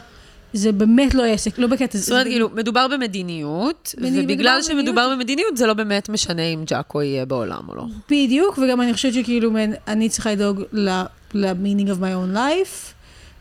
זה 0.56 0.72
באמת 0.72 1.14
לא 1.14 1.24
עסק, 1.24 1.58
לא 1.58 1.66
בקטע, 1.66 1.98
זאת 1.98 2.10
אומרת, 2.10 2.26
כאילו, 2.26 2.50
מדובר 2.54 2.86
במדיניות, 2.88 3.94
ובגלל. 3.98 4.62
שמדובר 4.62 5.10
במדיניות, 5.12 5.56
זה 5.56 5.66
לא 5.66 5.74
באמת 5.74 6.08
משנה 6.08 6.42
אם 6.42 6.64
ג'אקו 6.66 7.02
יהיה 7.02 7.26
בעולם 7.26 7.68
או 7.68 7.74
לא. 7.74 7.84
בדיוק, 8.10 8.58
וגם 8.58 8.80
אני 8.80 8.94
חושבת 8.94 9.14
שכאילו, 9.14 9.50
אני 9.88 10.08
צריכה 10.08 10.32
לדאוג 10.32 10.62
ל-meaning 11.32 11.88
of 11.88 12.00
my 12.00 12.34
own 12.34 12.36
life, 12.36 12.92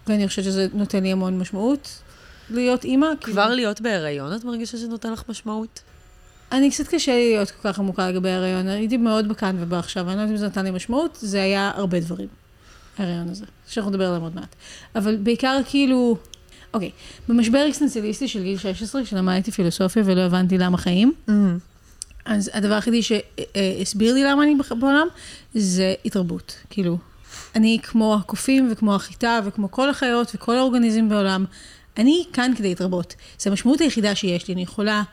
ואני 0.07 0.27
חושבת 0.27 0.45
שזה 0.45 0.67
נותן 0.73 1.03
לי 1.03 1.11
המון 1.11 1.39
משמעות 1.39 2.01
להיות 2.49 2.83
אימא. 2.83 3.07
כבר 3.21 3.41
כאילו, 3.41 3.55
להיות 3.55 3.81
בהיריון, 3.81 4.35
את 4.35 4.43
מרגישה 4.43 4.77
שזה 4.77 4.87
נותן 4.87 5.13
לך 5.13 5.23
משמעות? 5.29 5.81
אני 6.51 6.71
קצת 6.71 6.87
קשה 6.87 7.11
לי 7.11 7.29
להיות 7.29 7.51
כל 7.51 7.69
כך 7.69 7.79
עמוקה 7.79 8.09
לגבי 8.09 8.29
ההיריון, 8.29 8.67
הייתי 8.67 8.97
מאוד 8.97 9.27
בכאן 9.27 9.55
ובעכשיו, 9.59 10.07
אני 10.07 10.15
לא 10.15 10.21
יודעת 10.21 10.31
אם 10.31 10.37
זה 10.37 10.45
נתן 10.47 10.65
לי 10.65 10.71
משמעות, 10.71 11.17
זה 11.21 11.41
היה 11.41 11.71
הרבה 11.75 11.99
דברים, 11.99 12.27
ההיריון 12.97 13.29
הזה, 13.29 13.45
שאנחנו 13.67 13.91
נדבר 13.91 14.07
עליהם 14.07 14.21
עוד 14.21 14.35
מעט. 14.35 14.55
אבל 14.95 15.15
בעיקר 15.15 15.59
כאילו, 15.65 16.17
אוקיי, 16.75 16.91
במשבר 17.29 17.65
אקסטנציאליסטי 17.69 18.27
של 18.27 18.43
גיל 18.43 18.57
16, 18.57 19.03
כשלמדתי 19.03 19.51
פילוסופיה 19.51 20.03
ולא 20.05 20.21
הבנתי 20.21 20.57
למה 20.57 20.77
חיים, 20.77 21.13
אז 22.25 22.51
הדבר 22.53 22.73
היחידי 22.73 23.01
שהסביר 23.01 24.13
לי 24.13 24.23
למה 24.23 24.43
אני 24.43 24.55
בעולם, 24.79 25.07
זה 25.53 25.93
התרבות. 26.05 26.55
כאילו, 26.69 26.97
אני 27.55 27.79
כמו 27.83 28.15
הקופים 28.15 28.69
וכמו 28.71 28.95
החיטה 28.95 29.39
וכמו 29.45 29.71
כל 29.71 29.89
החיות 29.89 30.31
וכל 30.35 30.57
האורגניזם 30.57 31.09
בעולם, 31.09 31.45
אני 31.97 32.23
כאן 32.33 32.51
כדי 32.57 32.69
להתרבות. 32.69 33.15
זו 33.39 33.49
המשמעות 33.49 33.81
היחידה 33.81 34.15
שיש 34.15 34.47
לי, 34.47 34.53
אני 34.53 34.61
יכולה 34.61 35.03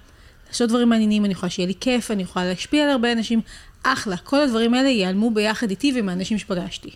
לעשות 0.48 0.68
דברים 0.68 0.88
מעניינים, 0.88 1.24
אני 1.24 1.32
יכולה 1.32 1.50
שיהיה 1.50 1.66
לי 1.66 1.74
כיף, 1.80 2.10
אני 2.10 2.22
יכולה 2.22 2.44
להשפיע 2.44 2.84
על 2.84 2.90
הרבה 2.90 3.12
אנשים, 3.12 3.40
אחלה. 3.82 4.16
כל 4.16 4.40
הדברים 4.40 4.74
האלה 4.74 4.88
ייעלמו 4.88 5.30
ביחד 5.30 5.70
איתי 5.70 5.92
ועם 5.92 6.08
האנשים 6.08 6.38
שפגשתי. 6.38 6.90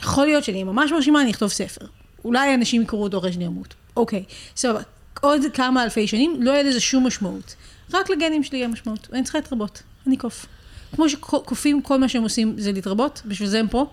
יכול 0.00 0.26
להיות 0.26 0.44
שאני 0.44 0.64
ממש 0.64 0.92
מרשימה, 0.92 1.22
אני 1.22 1.30
אכתוב 1.30 1.48
ספר. 1.48 1.86
אולי 2.24 2.54
אנשים 2.54 2.82
יקראו 2.82 3.02
אותו 3.02 3.18
אחרי 3.18 3.32
שאני 3.32 3.46
אמות. 3.46 3.74
אוקיי, 3.96 4.24
סבבה. 4.56 4.80
עוד 5.20 5.40
כמה 5.54 5.84
אלפי 5.84 6.06
שנים, 6.06 6.42
לא 6.42 6.50
יהיה 6.50 6.62
לזה 6.62 6.80
שום 6.80 7.06
משמעות. 7.06 7.54
רק 7.92 8.10
לגנים 8.10 8.42
שלי 8.44 8.58
יהיה 8.58 8.68
משמעות, 8.68 9.08
ואני 9.10 9.22
צריכה 9.22 9.38
להתרבות. 9.38 9.82
אני 10.06 10.16
קוף. 10.16 10.46
כמו 10.94 11.08
שקופים, 11.08 11.82
כל 11.82 11.98
מה 11.98 12.08
שהם 12.08 12.22
עושים 12.22 12.54
זה 12.58 12.72
להתרבות, 12.72 13.22
בשביל 13.26 13.48
זה 13.48 13.60
הם 13.60 13.68
פה. 13.68 13.86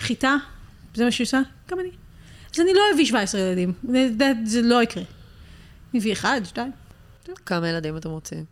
חיטה, 0.00 0.36
זה 0.94 1.04
מה 1.04 1.10
שהיא 1.10 1.24
עושה, 1.24 1.40
גם 1.70 1.80
אני. 1.80 1.90
אז 2.54 2.60
אני 2.60 2.74
לא 2.74 2.80
אביא 2.94 3.06
17 3.06 3.40
ילדים, 3.40 3.72
זה, 4.44 4.62
לא 4.62 4.82
יקרה. 4.82 5.02
אני 5.92 6.00
אביא 6.00 6.12
אחד, 6.12 6.40
שתיים. 6.44 6.72
כמה 7.46 7.68
ילדים 7.68 7.96
אתם 7.96 8.10
רוצים? 8.10 8.44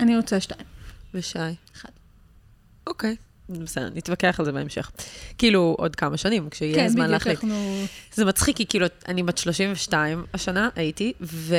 אני 0.00 0.16
רוצה 0.16 0.40
שתיים. 0.40 0.66
ושי? 1.14 1.38
אחד. 1.76 1.88
אוקיי. 2.86 3.16
בסדר, 3.48 3.88
נתווכח 3.94 4.36
על 4.38 4.44
זה 4.44 4.52
בהמשך. 4.52 4.90
כאילו, 5.38 5.76
עוד 5.78 5.96
כמה 5.96 6.16
שנים, 6.16 6.50
כשיהיה 6.50 6.74
כן, 6.74 6.88
זמן 6.88 7.00
בדיוק, 7.00 7.12
להחליט. 7.12 7.34
אנחנו... 7.44 7.84
זה 8.14 8.24
מצחיק, 8.24 8.56
כי 8.56 8.66
כאילו, 8.66 8.86
אני 9.08 9.22
בת 9.22 9.38
32 9.38 10.24
השנה, 10.34 10.68
הייתי, 10.76 11.12
ו... 11.20 11.56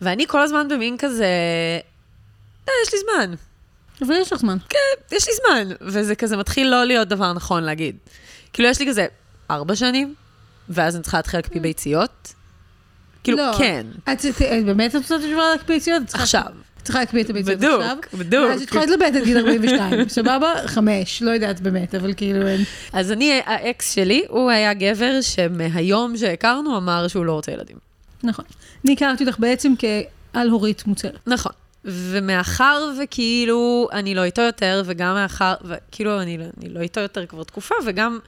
ואני 0.00 0.26
כל 0.26 0.40
הזמן 0.42 0.68
במין 0.68 0.96
כזה, 0.98 1.26
אה, 2.68 2.72
יש 2.86 2.92
לי 2.92 2.98
זמן. 3.00 3.34
אבל 4.06 4.14
יש 4.20 4.32
לך 4.32 4.38
זמן. 4.40 4.56
כן, 4.68 5.16
יש 5.16 5.28
לי 5.28 5.34
זמן. 5.46 5.74
וזה 5.80 6.14
כזה 6.14 6.36
מתחיל 6.36 6.68
לא 6.70 6.84
להיות 6.84 7.08
דבר 7.08 7.32
נכון 7.32 7.62
להגיד. 7.62 7.96
כאילו, 8.52 8.68
יש 8.68 8.80
לי 8.80 8.86
כזה 8.88 9.06
ארבע 9.50 9.76
שנים, 9.76 10.14
ואז 10.68 10.94
אני 10.96 11.02
צריכה 11.02 11.18
להתחיל 11.18 11.38
להקפיא 11.38 11.60
ביציות. 11.60 12.32
כאילו, 13.24 13.38
לא. 13.38 13.52
כן, 13.58 13.86
את 14.12 14.24
את- 14.26 14.42
את 14.42 14.64
באמת 14.64 14.94
רוצה 14.94 15.18
תשובה 15.18 15.42
להקפיא 15.52 15.74
ביציות? 15.74 16.02
עכשיו. 16.14 16.44
צריכה 16.84 17.00
להקפיא 17.00 17.22
את 17.22 17.30
הביציות 17.30 17.58
בדוק, 17.58 17.80
עכשיו. 17.80 17.96
בדוק. 18.18 18.50
ואז 18.50 18.62
את 18.62 18.68
יכולה 18.68 18.86
להתלבט 18.86 19.16
עד 19.16 19.24
גיל 19.24 19.38
42, 19.38 20.08
סבבה? 20.08 20.52
חמש, 20.66 21.22
לא 21.22 21.30
יודעת 21.30 21.60
באמת, 21.60 21.94
אבל 21.94 22.14
כאילו 22.16 22.46
אין... 22.46 22.60
אז 22.92 23.12
אני, 23.12 23.40
האקס 23.46 23.94
שלי, 23.94 24.24
הוא 24.28 24.50
היה 24.50 24.74
גבר 24.74 25.20
שמהיום 25.20 26.16
שהכרנו 26.16 26.76
אמר 26.76 27.08
שהוא 27.08 27.24
לא 27.24 27.32
רוצה 27.32 27.52
ילדים. 27.52 27.76
נכון. 28.22 28.44
אני 28.84 28.92
הכרתי 28.92 29.24
אותך 29.24 29.38
בעצם 29.38 29.72
כעל-הורית 29.78 30.86
מוצהרת. 30.86 31.18
נכון. 31.26 31.52
ומאחר 31.84 32.90
וכאילו 33.02 33.88
אני 33.92 34.14
לא 34.14 34.24
איתו 34.24 34.42
יותר, 34.42 34.82
וגם 34.86 35.14
מאחר, 35.14 35.54
וכאילו 35.64 36.20
אני, 36.20 36.38
אני 36.58 36.68
לא 36.68 36.80
איתו 36.80 37.00
יותר 37.00 37.26
כבר 37.26 37.44
תקופה, 37.44 37.74
וגם 37.86 38.18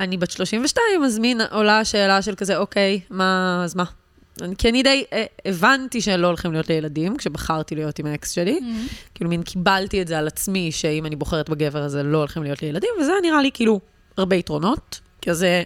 אני 0.00 0.16
בת 0.16 0.30
32, 0.30 1.04
אז 1.04 1.18
מין 1.18 1.40
עולה 1.50 1.78
השאלה 1.78 2.22
של 2.22 2.34
כזה, 2.34 2.56
אוקיי, 2.56 3.00
מה, 3.10 3.60
אז 3.64 3.76
מה? 3.76 3.84
כי 4.58 4.68
אני 4.68 4.82
די 4.82 5.04
אה, 5.12 5.24
הבנתי 5.44 6.00
שלא 6.00 6.26
הולכים 6.26 6.52
להיות 6.52 6.68
לי 6.68 6.74
ילדים, 6.74 7.16
כשבחרתי 7.16 7.74
להיות 7.74 7.98
עם 7.98 8.06
האקס 8.06 8.30
שלי. 8.30 8.60
כאילו, 9.14 9.30
מין 9.30 9.42
קיבלתי 9.42 10.02
את 10.02 10.08
זה 10.08 10.18
על 10.18 10.26
עצמי, 10.26 10.72
שאם 10.72 11.06
אני 11.06 11.16
בוחרת 11.16 11.48
בגבר 11.50 11.82
הזה, 11.82 12.02
לא 12.02 12.18
הולכים 12.18 12.42
להיות 12.42 12.62
לי 12.62 12.68
ילדים, 12.68 12.90
וזה 13.00 13.12
נראה 13.22 13.42
לי 13.42 13.50
כאילו 13.54 13.80
הרבה 14.16 14.36
יתרונות, 14.36 15.00
כי 15.20 15.34
זה 15.34 15.62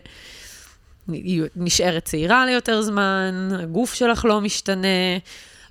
נשארת 1.57 2.05
צעירה 2.05 2.47
ליותר 2.47 2.83
זמן, 2.83 3.49
הגוף 3.59 3.95
שלך 3.95 4.25
לא 4.25 4.41
משתנה, 4.41 4.89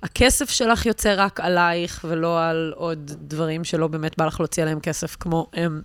הכסף 0.02 0.50
שלך 0.50 0.86
יוצא 0.86 1.14
רק 1.16 1.40
עלייך, 1.40 2.04
ולא 2.08 2.44
על 2.44 2.72
עוד 2.76 3.10
דברים 3.18 3.64
שלא 3.64 3.86
באמת 3.86 4.18
בא 4.18 4.26
לך 4.26 4.40
להוציא 4.40 4.62
עליהם 4.62 4.80
כסף, 4.80 5.16
כמו 5.20 5.46
הם, 5.52 5.82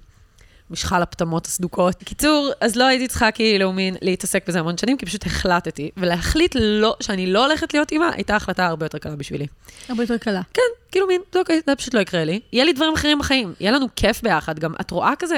משחל 0.71 1.01
הפטמות 1.01 1.45
הסדוקות. 1.45 1.95
קיצור, 2.03 2.51
אז 2.61 2.75
לא 2.75 2.83
הייתי 2.83 3.07
צריכה 3.07 3.31
כאילו 3.31 3.73
מין 3.73 3.95
להתעסק 4.01 4.47
בזה 4.47 4.59
המון 4.59 4.77
שנים, 4.77 4.97
כי 4.97 5.05
פשוט 5.05 5.25
החלטתי, 5.25 5.91
ולהחליט 5.97 6.55
לא, 6.59 6.95
שאני 6.99 7.27
לא 7.27 7.45
הולכת 7.45 7.73
להיות 7.73 7.91
אימא, 7.91 8.09
הייתה 8.13 8.35
החלטה 8.35 8.65
הרבה 8.65 8.85
יותר 8.85 8.97
קלה 8.97 9.15
בשבילי. 9.15 9.47
הרבה 9.89 10.03
יותר 10.03 10.17
קלה. 10.17 10.41
כן, 10.53 10.61
כאילו 10.91 11.07
מין, 11.07 11.21
זה 11.33 11.39
אוקיי, 11.39 11.61
זה 11.67 11.75
פשוט 11.75 11.93
לא 11.93 11.99
יקרה 11.99 12.23
לי. 12.23 12.39
יהיה 12.53 12.65
לי 12.65 12.73
דברים 12.73 12.93
אחרים 12.93 13.19
בחיים, 13.19 13.53
יהיה 13.59 13.71
לנו 13.71 13.85
כיף 13.95 14.21
ביחד. 14.21 14.59
גם 14.59 14.73
את 14.81 14.91
רואה 14.91 15.13
כזה, 15.19 15.37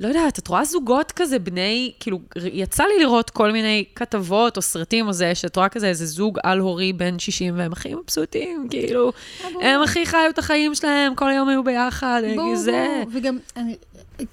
לא 0.00 0.08
יודעת, 0.08 0.38
את 0.38 0.48
רואה 0.48 0.64
זוגות 0.64 1.12
כזה 1.12 1.38
בני, 1.38 1.92
כאילו, 2.00 2.20
יצא 2.52 2.84
לי 2.84 3.04
לראות 3.04 3.30
כל 3.30 3.52
מיני 3.52 3.84
כתבות 3.94 4.56
או 4.56 4.62
סרטים 4.62 5.06
או 5.06 5.12
זה, 5.12 5.34
שאת 5.34 5.56
רואה 5.56 5.68
כזה 5.68 5.86
איזה 5.88 6.06
זוג 6.06 6.38
על-הורי 6.42 6.92
בן 6.92 7.18
60 7.18 7.58
והם 7.58 7.72
הכי 7.72 7.94
מבסוטים, 7.94 8.66
כאילו, 8.70 9.12
הם 9.60 9.82
הכי 9.82 10.06
חיו 10.06 10.30
את 10.30 10.38
החיים 10.38 10.74
שלהם, 10.74 11.14
כל 11.14 11.30
היום 11.30 11.48
היו 11.48 11.64
ביחד, 11.64 12.22
ברור, 12.36 12.56
זה... 12.56 13.02
וגם, 13.12 13.38
אני 13.56 13.76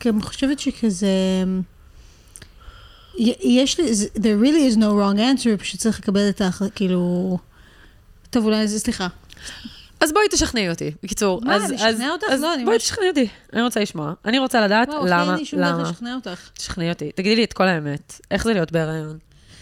גם 0.06 0.22
חושבת 0.22 0.60
שכזה... 0.60 1.08
יש 3.44 3.79
לי, 3.79 3.91
there 4.15 4.44
really 4.44 4.74
is 4.74 4.77
no 4.77 4.84
wrong 4.84 5.17
answer, 5.17 5.58
פשוט 5.60 5.79
צריך 5.79 6.00
לקבל 6.00 6.29
את 6.29 6.41
ההחלטה, 6.41 6.75
כאילו... 6.75 7.38
טוב, 8.29 8.46
אולי 8.46 8.67
זה, 8.67 8.79
סליחה. 8.79 9.08
אז 10.00 10.12
בואי 10.13 10.25
תשכנעי 10.32 10.70
אותי. 10.70 10.91
בקיצור, 11.03 11.41
מה, 11.44 11.56
אז... 11.56 11.63
אני 11.65 11.75
אשכנע 11.75 11.89
אז- 11.89 12.12
אותך? 12.12 12.25
אז 12.32 12.41
לא, 12.41 12.53
אני 12.53 12.65
בואי 12.65 12.77
תשכנעי 12.77 13.10
אותי. 13.10 13.27
אני 13.53 13.62
רוצה 13.62 13.79
לשמוע. 13.79 14.13
אני 14.25 14.39
רוצה 14.39 14.62
לדעת 14.62 14.88
וואו, 14.89 15.00
אחי, 15.01 15.10
למה, 15.10 15.32
אין 15.32 15.39
לי 15.39 15.46
שום 15.46 15.60
דרך 15.60 15.70
למה. 15.74 15.84
לשכנע 15.84 16.15
אותך. 16.15 16.50
תשכנעי 16.58 16.89
אותי. 16.89 17.12
תגידי 17.15 17.36
לי 17.36 17.44
את 17.44 17.53
כל 17.53 17.67
האמת. 17.67 18.22
איך 18.32 18.44
זה 18.44 18.53
להיות 18.53 18.72
בהיריון? 18.72 19.17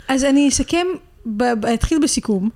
אז 0.08 0.24
אני 0.24 0.50
אסכם, 0.50 0.88
ב- 1.25 1.53
ב- 1.60 1.65
אתחיל 1.65 2.00
בסיכום. 2.03 2.50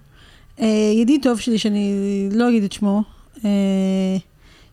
אה, 0.60 0.66
ידיד 1.02 1.24
טוב 1.24 1.40
שלי, 1.40 1.58
שאני 1.58 1.94
לא 2.32 2.50
אגיד 2.50 2.64
את 2.64 2.72
שמו, 2.72 3.04
אה, 3.46 3.50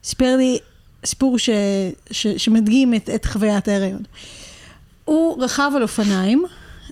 סיפר 0.04 0.36
לי 0.36 0.58
סיפור 1.06 1.38
ש, 1.38 1.50
ש, 2.10 2.26
שמדגים 2.26 2.94
את, 2.94 3.10
את 3.14 3.24
חוויית 3.24 3.68
ההיריון. 3.68 4.02
הוא 5.04 5.42
רכב 5.44 5.70
על 5.76 5.82
אופניים 5.82 6.44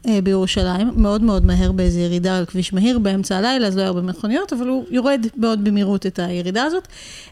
אה, 0.06 0.20
בירושלים, 0.22 0.90
מאוד 0.96 1.22
מאוד 1.22 1.46
מהר 1.46 1.72
באיזו 1.72 1.98
ירידה 1.98 2.38
על 2.38 2.44
כביש 2.44 2.72
מהיר 2.72 2.98
באמצע 2.98 3.36
הלילה, 3.36 3.66
אז 3.66 3.76
לא 3.76 3.80
היה 3.80 3.88
הרבה 3.88 4.02
מכוניות, 4.02 4.52
אבל 4.52 4.68
הוא 4.68 4.84
יורד 4.90 5.26
מאוד 5.36 5.64
במהירות 5.64 6.06
את 6.06 6.18
הירידה 6.18 6.62
הזאת, 6.64 6.88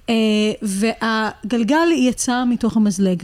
אה, 0.09 0.15
והגלגל 0.62 1.89
יצא 1.97 2.45
מתוך 2.45 2.77
המזלג 2.77 3.23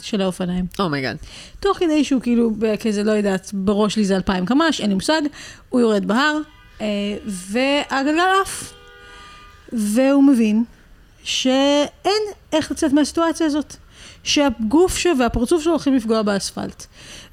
של 0.00 0.20
האופניים. 0.20 0.64
oh 0.78 0.88
my 0.88 0.97
god. 0.97 1.16
תוך 1.60 1.78
כדי 1.78 2.04
שהוא 2.04 2.22
כאילו 2.22 2.50
כזה, 2.80 3.02
לא 3.02 3.12
יודעת, 3.12 3.50
בראש 3.54 3.94
שלי 3.94 4.04
זה 4.04 4.16
אלפיים 4.16 4.46
קמ"ש, 4.46 4.80
אין 4.80 4.88
לי 4.88 4.94
מושג, 4.94 5.22
הוא 5.68 5.80
יורד 5.80 6.08
בהר, 6.08 6.38
אה, 6.80 6.86
והגלגל 7.26 8.26
עף. 8.42 8.72
והוא 9.72 10.24
מבין 10.24 10.64
שאין 11.26 12.22
איך 12.52 12.70
לצאת 12.70 12.92
מהסיטואציה 12.92 13.46
הזאת. 13.46 13.76
שהגוף 14.24 14.96
שלו 14.96 15.18
והפרצוף 15.18 15.62
שלו 15.62 15.72
הולכים 15.72 15.94
לפגוע 15.94 16.22
באספלט. 16.22 16.86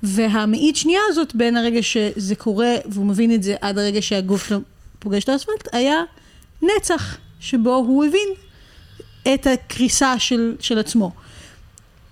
והמאית 0.03 0.75
שנייה 0.75 1.01
הזאת, 1.07 1.35
בין 1.35 1.57
הרגע 1.57 1.83
שזה 1.83 2.35
קורה, 2.35 2.75
והוא 2.85 3.05
מבין 3.05 3.33
את 3.33 3.43
זה, 3.43 3.55
עד 3.61 3.77
הרגע 3.77 4.01
שהגוף 4.01 4.47
שלו 4.47 4.59
פוגש 4.99 5.23
את 5.23 5.29
האספלט, 5.29 5.67
היה 5.71 6.03
נצח, 6.61 7.17
שבו 7.39 7.75
הוא 7.75 8.05
הבין 8.05 8.29
את 9.33 9.47
הקריסה 9.47 10.19
של, 10.19 10.55
של 10.59 10.79
עצמו. 10.79 11.11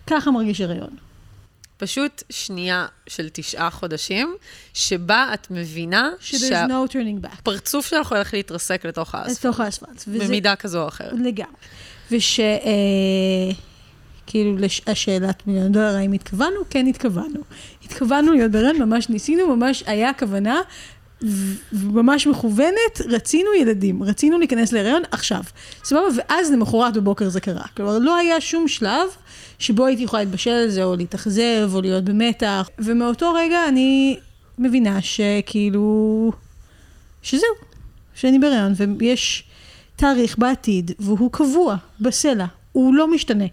ככה 0.07 0.31
מרגיש 0.31 0.61
הריון. 0.61 0.95
פשוט 1.81 2.23
שנייה 2.29 2.85
של 3.07 3.29
תשעה 3.33 3.69
חודשים, 3.69 4.35
שבה 4.73 5.29
את 5.33 5.47
מבינה 5.51 6.09
ש-there's 6.19 6.69
no. 6.69 6.91
שהפרצוף 6.91 7.85
שלך 7.87 8.11
הולך 8.11 8.33
להתרסק 8.33 8.85
לתוך 8.85 9.15
האספלט, 9.15 9.45
לתוך 9.45 9.59
האספלט. 9.59 10.03
וזה- 10.07 10.25
במידה 10.25 10.55
כזו 10.55 10.81
או 10.83 10.87
אחרת. 10.87 11.13
לגמרי. 11.13 11.51
וש... 12.11 12.39
אה, 12.39 13.51
כאילו, 14.27 14.57
לש... 14.57 14.81
השאלת 14.87 15.47
מיליון 15.47 15.71
דולר, 15.71 15.95
האם 15.95 16.11
התכוונו? 16.11 16.59
כן 16.69 16.87
התכוונו. 16.87 17.39
התכוונו 17.85 18.31
להיות 18.31 18.51
בהיריון, 18.51 18.77
ממש 18.81 19.09
ניסינו, 19.09 19.55
ממש 19.55 19.83
היה 19.87 20.13
כוונה, 20.13 20.61
וממש 21.73 22.27
מכוונת, 22.27 23.01
רצינו 23.09 23.53
ילדים, 23.53 24.03
רצינו 24.03 24.39
להיכנס 24.39 24.71
להיריון 24.71 25.01
עכשיו. 25.11 25.43
סבבה? 25.83 26.01
ואז 26.17 26.51
למחרת 26.51 26.93
בבוקר 26.93 27.29
זה 27.29 27.41
קרה. 27.41 27.65
כלומר, 27.77 27.99
לא 27.99 28.15
היה 28.15 28.41
שום 28.41 28.67
שלב 28.67 29.07
שבו 29.61 29.85
הייתי 29.85 30.03
יכולה 30.03 30.23
להתבשל 30.23 30.51
על 30.51 30.69
זה, 30.69 30.83
או 30.83 30.95
להתאכזב, 30.95 31.71
או 31.73 31.81
להיות 31.81 32.03
במתח. 32.03 32.69
ומאותו 32.79 33.33
רגע 33.33 33.67
אני 33.67 34.17
מבינה 34.57 35.01
שכאילו... 35.01 36.31
שזהו, 37.21 37.49
שאני 38.13 38.39
בהיריון, 38.39 38.73
ויש 38.99 39.43
תאריך 39.95 40.37
בעתיד, 40.37 40.91
והוא 40.99 41.31
קבוע, 41.31 41.75
בסלע, 41.99 42.45
הוא 42.71 42.93
לא 42.93 43.11
משתנה. 43.11 43.45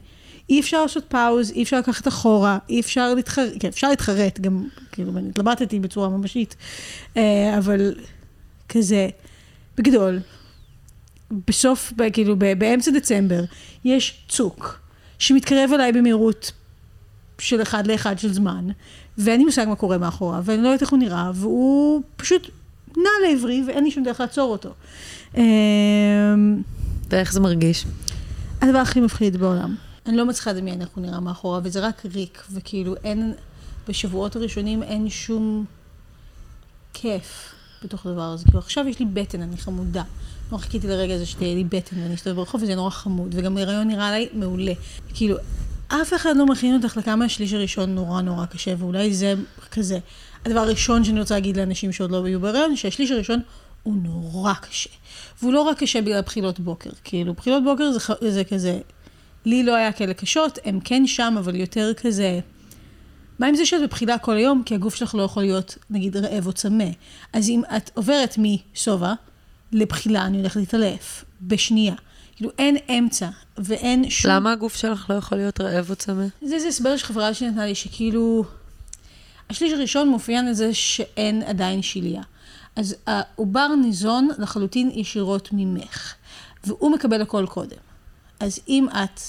אי 0.51 0.61
אפשר 0.61 0.83
לעשות 0.83 1.05
פאוז, 1.09 1.51
אי 1.51 1.63
אפשר 1.63 1.79
לקחת 1.79 2.09
אחורה, 2.09 2.59
אי 2.69 2.81
אפשר 2.81 3.15
להתחרט, 3.15 3.53
כן, 3.61 3.69
אפשר 3.69 3.89
להתחרט, 3.89 4.41
גם, 4.41 4.65
כאילו, 4.93 5.19
אני 5.19 5.29
התלבטתי 5.29 5.81
בצורה 5.81 6.09
ממשית, 6.09 6.57
אה, 7.17 7.59
אבל 7.59 7.95
כזה, 8.69 9.09
בגדול, 9.77 10.21
בסוף, 11.47 11.93
כאילו, 12.13 12.37
באמצע 12.37 12.91
דצמבר, 12.91 13.45
יש 13.85 14.25
צוק 14.29 14.88
שמתקרב 15.19 15.71
אליי 15.75 15.93
במהירות 15.93 16.53
של 17.39 17.63
אחד 17.63 17.87
לאחד 17.87 18.19
של 18.19 18.33
זמן, 18.33 18.69
ואין 19.19 19.41
לי 19.41 19.45
מושג 19.45 19.67
מה 19.69 19.77
קורה 19.77 19.99
מאחוריו, 19.99 20.43
ואני 20.45 20.63
לא 20.63 20.69
יודעת 20.69 20.83
איך 20.83 20.91
הוא 20.91 20.99
נראה, 20.99 21.31
והוא 21.35 22.03
פשוט 22.17 22.51
נע 22.97 23.29
לעברי, 23.29 23.65
ואין 23.67 23.85
לי 23.85 23.91
שום 23.91 24.05
דרך 24.05 24.21
לעצור 24.21 24.53
אותו. 24.53 24.71
אמ, 25.37 25.43
ואיך 27.11 27.33
זה 27.33 27.41
מרגיש? 27.41 27.85
הדבר 28.61 28.79
הכי 28.79 29.01
מפחיד 29.01 29.37
בעולם. 29.37 29.77
אני 30.07 30.17
לא 30.17 30.27
מצליחה 30.27 30.53
לדמיין 30.53 30.81
איך 30.81 30.89
הוא 30.95 31.03
נראה 31.03 31.21
מאחוריו, 31.21 31.61
וזה 31.65 31.81
רק 31.81 32.07
ריק, 32.15 32.45
וכאילו 32.53 32.95
אין, 33.05 33.35
בשבועות 33.89 34.37
הראשונים 34.37 34.83
אין 34.83 35.09
שום 35.09 35.65
כיף 36.95 37.53
בתוך 37.85 38.07
הדבר 38.07 38.23
הזה. 38.23 38.45
כאילו 38.45 38.59
עכשיו 38.59 38.89
יש 38.89 38.99
לי 38.99 39.05
בטן, 39.05 39.43
אני 39.43 39.57
חמודה. 39.57 40.03
נורא 40.51 40.63
חיכיתי 40.63 40.87
לרגע 40.87 41.15
הזה 41.15 41.27
שתהיה 41.27 41.55
לי 41.55 41.65
בטן 41.65 42.03
ואני 42.03 42.15
אסתובב 42.15 42.37
ברחוב, 42.37 42.63
וזה 42.63 42.75
נורא 42.75 42.91
חמוד, 42.91 43.35
וגם 43.39 43.57
הריון 43.57 43.89
נראה 43.89 44.13
לי 44.13 44.29
מעולה. 44.33 44.73
כאילו, 45.15 45.37
אף 45.89 46.15
אחד 46.15 46.37
לא 46.37 46.47
מכין 46.47 46.75
אותך 46.75 46.97
לכמה 46.97 47.25
השליש 47.25 47.53
הראשון 47.53 47.95
נורא 47.95 48.21
נורא 48.21 48.47
קשה, 48.47 48.75
ואולי 48.79 49.15
זה 49.15 49.35
כזה. 49.71 49.99
הדבר 50.47 50.61
הראשון 50.61 51.05
שאני 51.05 51.21
רוצה 51.21 51.35
להגיד 51.35 51.57
לאנשים 51.57 51.93
שעוד 51.93 52.11
לא 52.11 52.25
היו 52.25 52.41
בהריון, 52.41 52.77
שהשליש 52.77 53.11
הראשון 53.11 53.41
הוא 53.83 53.95
נורא 54.03 54.55
קשה. 54.55 54.91
והוא 55.43 55.53
לא 55.53 55.61
רק 55.61 55.79
קשה 55.79 56.01
בגלל 56.03 56.21
בחילות 56.21 56.61
בוקר, 56.61 56.91
כאילו, 57.05 57.35
בחילות 57.35 57.65
בוקר 57.65 57.91
זה, 57.93 57.99
זה 58.31 58.45
כזה, 58.45 58.81
לי 59.45 59.63
לא 59.63 59.75
היה 59.75 59.93
כאלה 59.93 60.15
קשות, 60.15 60.59
הם 60.65 60.81
כן 60.85 61.07
שם, 61.07 61.35
אבל 61.39 61.57
יותר 61.57 61.93
כזה... 61.95 62.41
מה 63.39 63.49
אם 63.49 63.55
זה 63.55 63.67
שאת 63.67 63.83
בבחילה 63.83 64.19
כל 64.19 64.37
היום, 64.37 64.63
כי 64.67 64.75
הגוף 64.75 64.95
שלך 64.95 65.15
לא 65.15 65.23
יכול 65.23 65.43
להיות, 65.43 65.79
נגיד, 65.91 66.17
רעב 66.17 66.47
או 66.47 66.53
צמא. 66.53 66.85
אז 67.33 67.49
אם 67.49 67.63
את 67.77 67.91
עוברת 67.95 68.37
משובע 68.39 69.13
לבחילה, 69.73 70.27
אני 70.27 70.39
הולכת 70.39 70.57
להתעלף, 70.57 71.25
בשנייה. 71.43 71.95
כאילו, 72.37 72.51
אין 72.59 72.77
אמצע, 72.91 73.29
ואין 73.59 74.11
שום... 74.11 74.31
למה 74.31 74.53
הגוף 74.53 74.77
שלך 74.77 75.11
לא 75.11 75.15
יכול 75.15 75.39
להיות 75.39 75.61
רעב 75.61 75.91
או 75.91 75.97
צמא? 75.97 76.27
זה 76.43 76.59
זה 76.59 76.69
הסבר 76.69 76.97
שחברה 76.97 77.35
שלי 77.35 77.51
נתנה 77.51 77.67
לי, 77.67 77.75
שכאילו... 77.75 78.45
השליש 79.51 79.73
הראשון 79.73 80.11
מאופיין 80.11 80.51
לזה 80.51 80.75
שאין 80.75 81.43
עדיין 81.43 81.83
שלייה. 81.83 82.23
אז 82.77 82.97
העובר 83.07 83.69
ניזון 83.83 84.29
לחלוטין 84.39 84.91
ישירות 84.95 85.49
ממך, 85.53 86.15
והוא 86.65 86.91
מקבל 86.91 87.23
הכל 87.23 87.47
קודם. 87.47 87.77
אז 88.41 88.61
אם 88.69 88.87
את, 88.89 89.21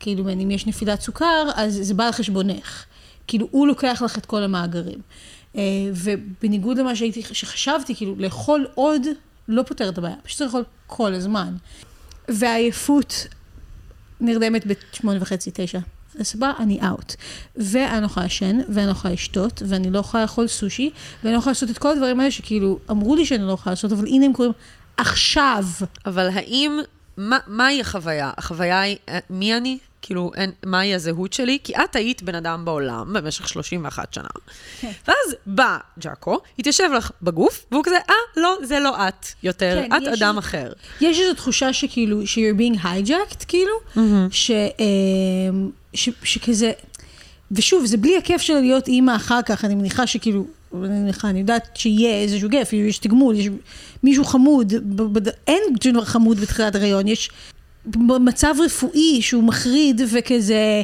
כאילו, 0.00 0.28
אם 0.32 0.50
יש 0.50 0.66
נפילת 0.66 1.00
סוכר, 1.00 1.48
אז 1.54 1.78
זה 1.82 1.94
בא 1.94 2.06
על 2.06 2.12
חשבונך. 2.12 2.84
כאילו, 3.26 3.48
הוא 3.50 3.66
לוקח 3.66 4.02
לך 4.04 4.18
את 4.18 4.26
כל 4.26 4.42
המאגרים. 4.42 4.98
אה, 5.56 5.62
ובניגוד 5.94 6.78
למה 6.78 6.96
שהייתי, 6.96 7.22
שחשבתי, 7.32 7.94
כאילו, 7.94 8.14
לאכול 8.18 8.66
עוד 8.74 9.06
לא 9.50 9.62
פותר 9.62 9.88
את 9.88 9.98
הבעיה, 9.98 10.16
פשוט 10.22 10.38
צריך 10.38 10.54
לאכול 10.54 10.64
כל 10.86 11.14
הזמן. 11.14 11.54
והעייפות 12.28 13.26
נרדמת 14.20 14.66
בשמונה 14.66 15.18
וחצי, 15.22 15.50
תשע. 15.54 15.78
אז 16.18 16.34
בא, 16.34 16.52
אני 16.58 16.80
אאוט. 16.88 17.14
ואני 17.56 18.00
לא 18.00 18.06
יכולה 18.06 18.26
לשן, 18.26 18.58
ואני 18.68 18.86
לא 18.86 18.90
יכולה 18.90 19.14
לשתות, 19.14 19.62
ואני 19.66 19.90
לא 19.90 19.98
יכולה 19.98 20.22
לאכול 20.22 20.48
סושי, 20.48 20.90
ואני 21.22 21.34
לא 21.34 21.38
יכולה 21.38 21.50
לעשות 21.50 21.70
את 21.70 21.78
כל 21.78 21.88
הדברים 21.88 22.20
האלה 22.20 22.30
שכאילו, 22.30 22.78
אמרו 22.90 23.16
לי 23.16 23.26
שאני 23.26 23.42
לא 23.42 23.52
יכולה 23.52 23.72
לעשות, 23.72 23.92
אבל 23.92 24.06
הנה 24.06 24.26
הם 24.26 24.32
קוראים 24.32 24.52
עכשיו. 24.96 25.64
אבל 26.06 26.28
האם, 26.32 26.78
מה, 27.16 27.38
מהי 27.46 27.80
החוויה? 27.80 28.30
החוויה 28.36 28.80
היא, 28.80 28.96
אה, 29.08 29.18
מי 29.30 29.56
אני? 29.56 29.78
כאילו, 30.02 30.30
אין, 30.36 30.50
מהי 30.66 30.94
הזהות 30.94 31.32
שלי? 31.32 31.58
כי 31.64 31.72
את 31.76 31.96
היית 31.96 32.22
בן 32.22 32.34
אדם 32.34 32.64
בעולם 32.64 33.12
במשך 33.12 33.48
31 33.48 34.14
שנה. 34.14 34.28
כן. 34.80 34.90
ואז 35.08 35.16
בא 35.46 35.76
ג'אקו, 35.98 36.38
התיישב 36.58 36.88
לך 36.96 37.10
בגוף, 37.22 37.66
והוא 37.72 37.84
כזה, 37.84 37.96
אה, 38.10 38.14
לא, 38.36 38.56
זה 38.64 38.80
לא 38.80 39.08
את 39.08 39.26
יותר, 39.42 39.82
כן, 39.82 39.96
את 39.96 40.02
אדם 40.18 40.28
איזה- 40.28 40.38
אחר. 40.38 40.72
יש 41.00 41.18
איזו 41.20 41.34
תחושה 41.34 41.72
שכאילו, 41.72 42.26
ש-you're 42.26 42.58
being 42.60 42.84
hijacked, 42.84 43.44
כאילו, 43.48 43.72
ש, 44.30 44.50
אמ, 44.50 45.70
ש, 45.94 46.08
שכזה, 46.22 46.72
ושוב, 47.52 47.86
זה 47.86 47.96
בלי 47.96 48.16
הכיף 48.16 48.40
של 48.40 48.54
להיות 48.60 48.88
אימא 48.88 49.16
אחר 49.16 49.42
כך, 49.46 49.64
אני 49.64 49.74
מניחה 49.74 50.06
שכאילו, 50.06 50.46
אני 50.74 50.88
מניחה, 50.88 51.30
אני 51.30 51.38
יודעת 51.40 51.68
שיהיה 51.74 52.22
איזשהו 52.22 52.50
כיף, 52.50 52.72
יש 52.72 52.98
תגמול, 52.98 53.36
יש 53.36 53.46
מישהו 54.02 54.24
חמוד, 54.24 54.72
ב- 54.96 55.18
ב- 55.18 55.32
אין 55.46 55.62
חמוד 56.04 56.40
בתחילת 56.40 56.74
הריון, 56.74 57.08
יש 57.08 57.30
מצב 57.96 58.54
רפואי 58.64 59.22
שהוא 59.22 59.44
מחריד 59.44 60.00
וכזה... 60.12 60.82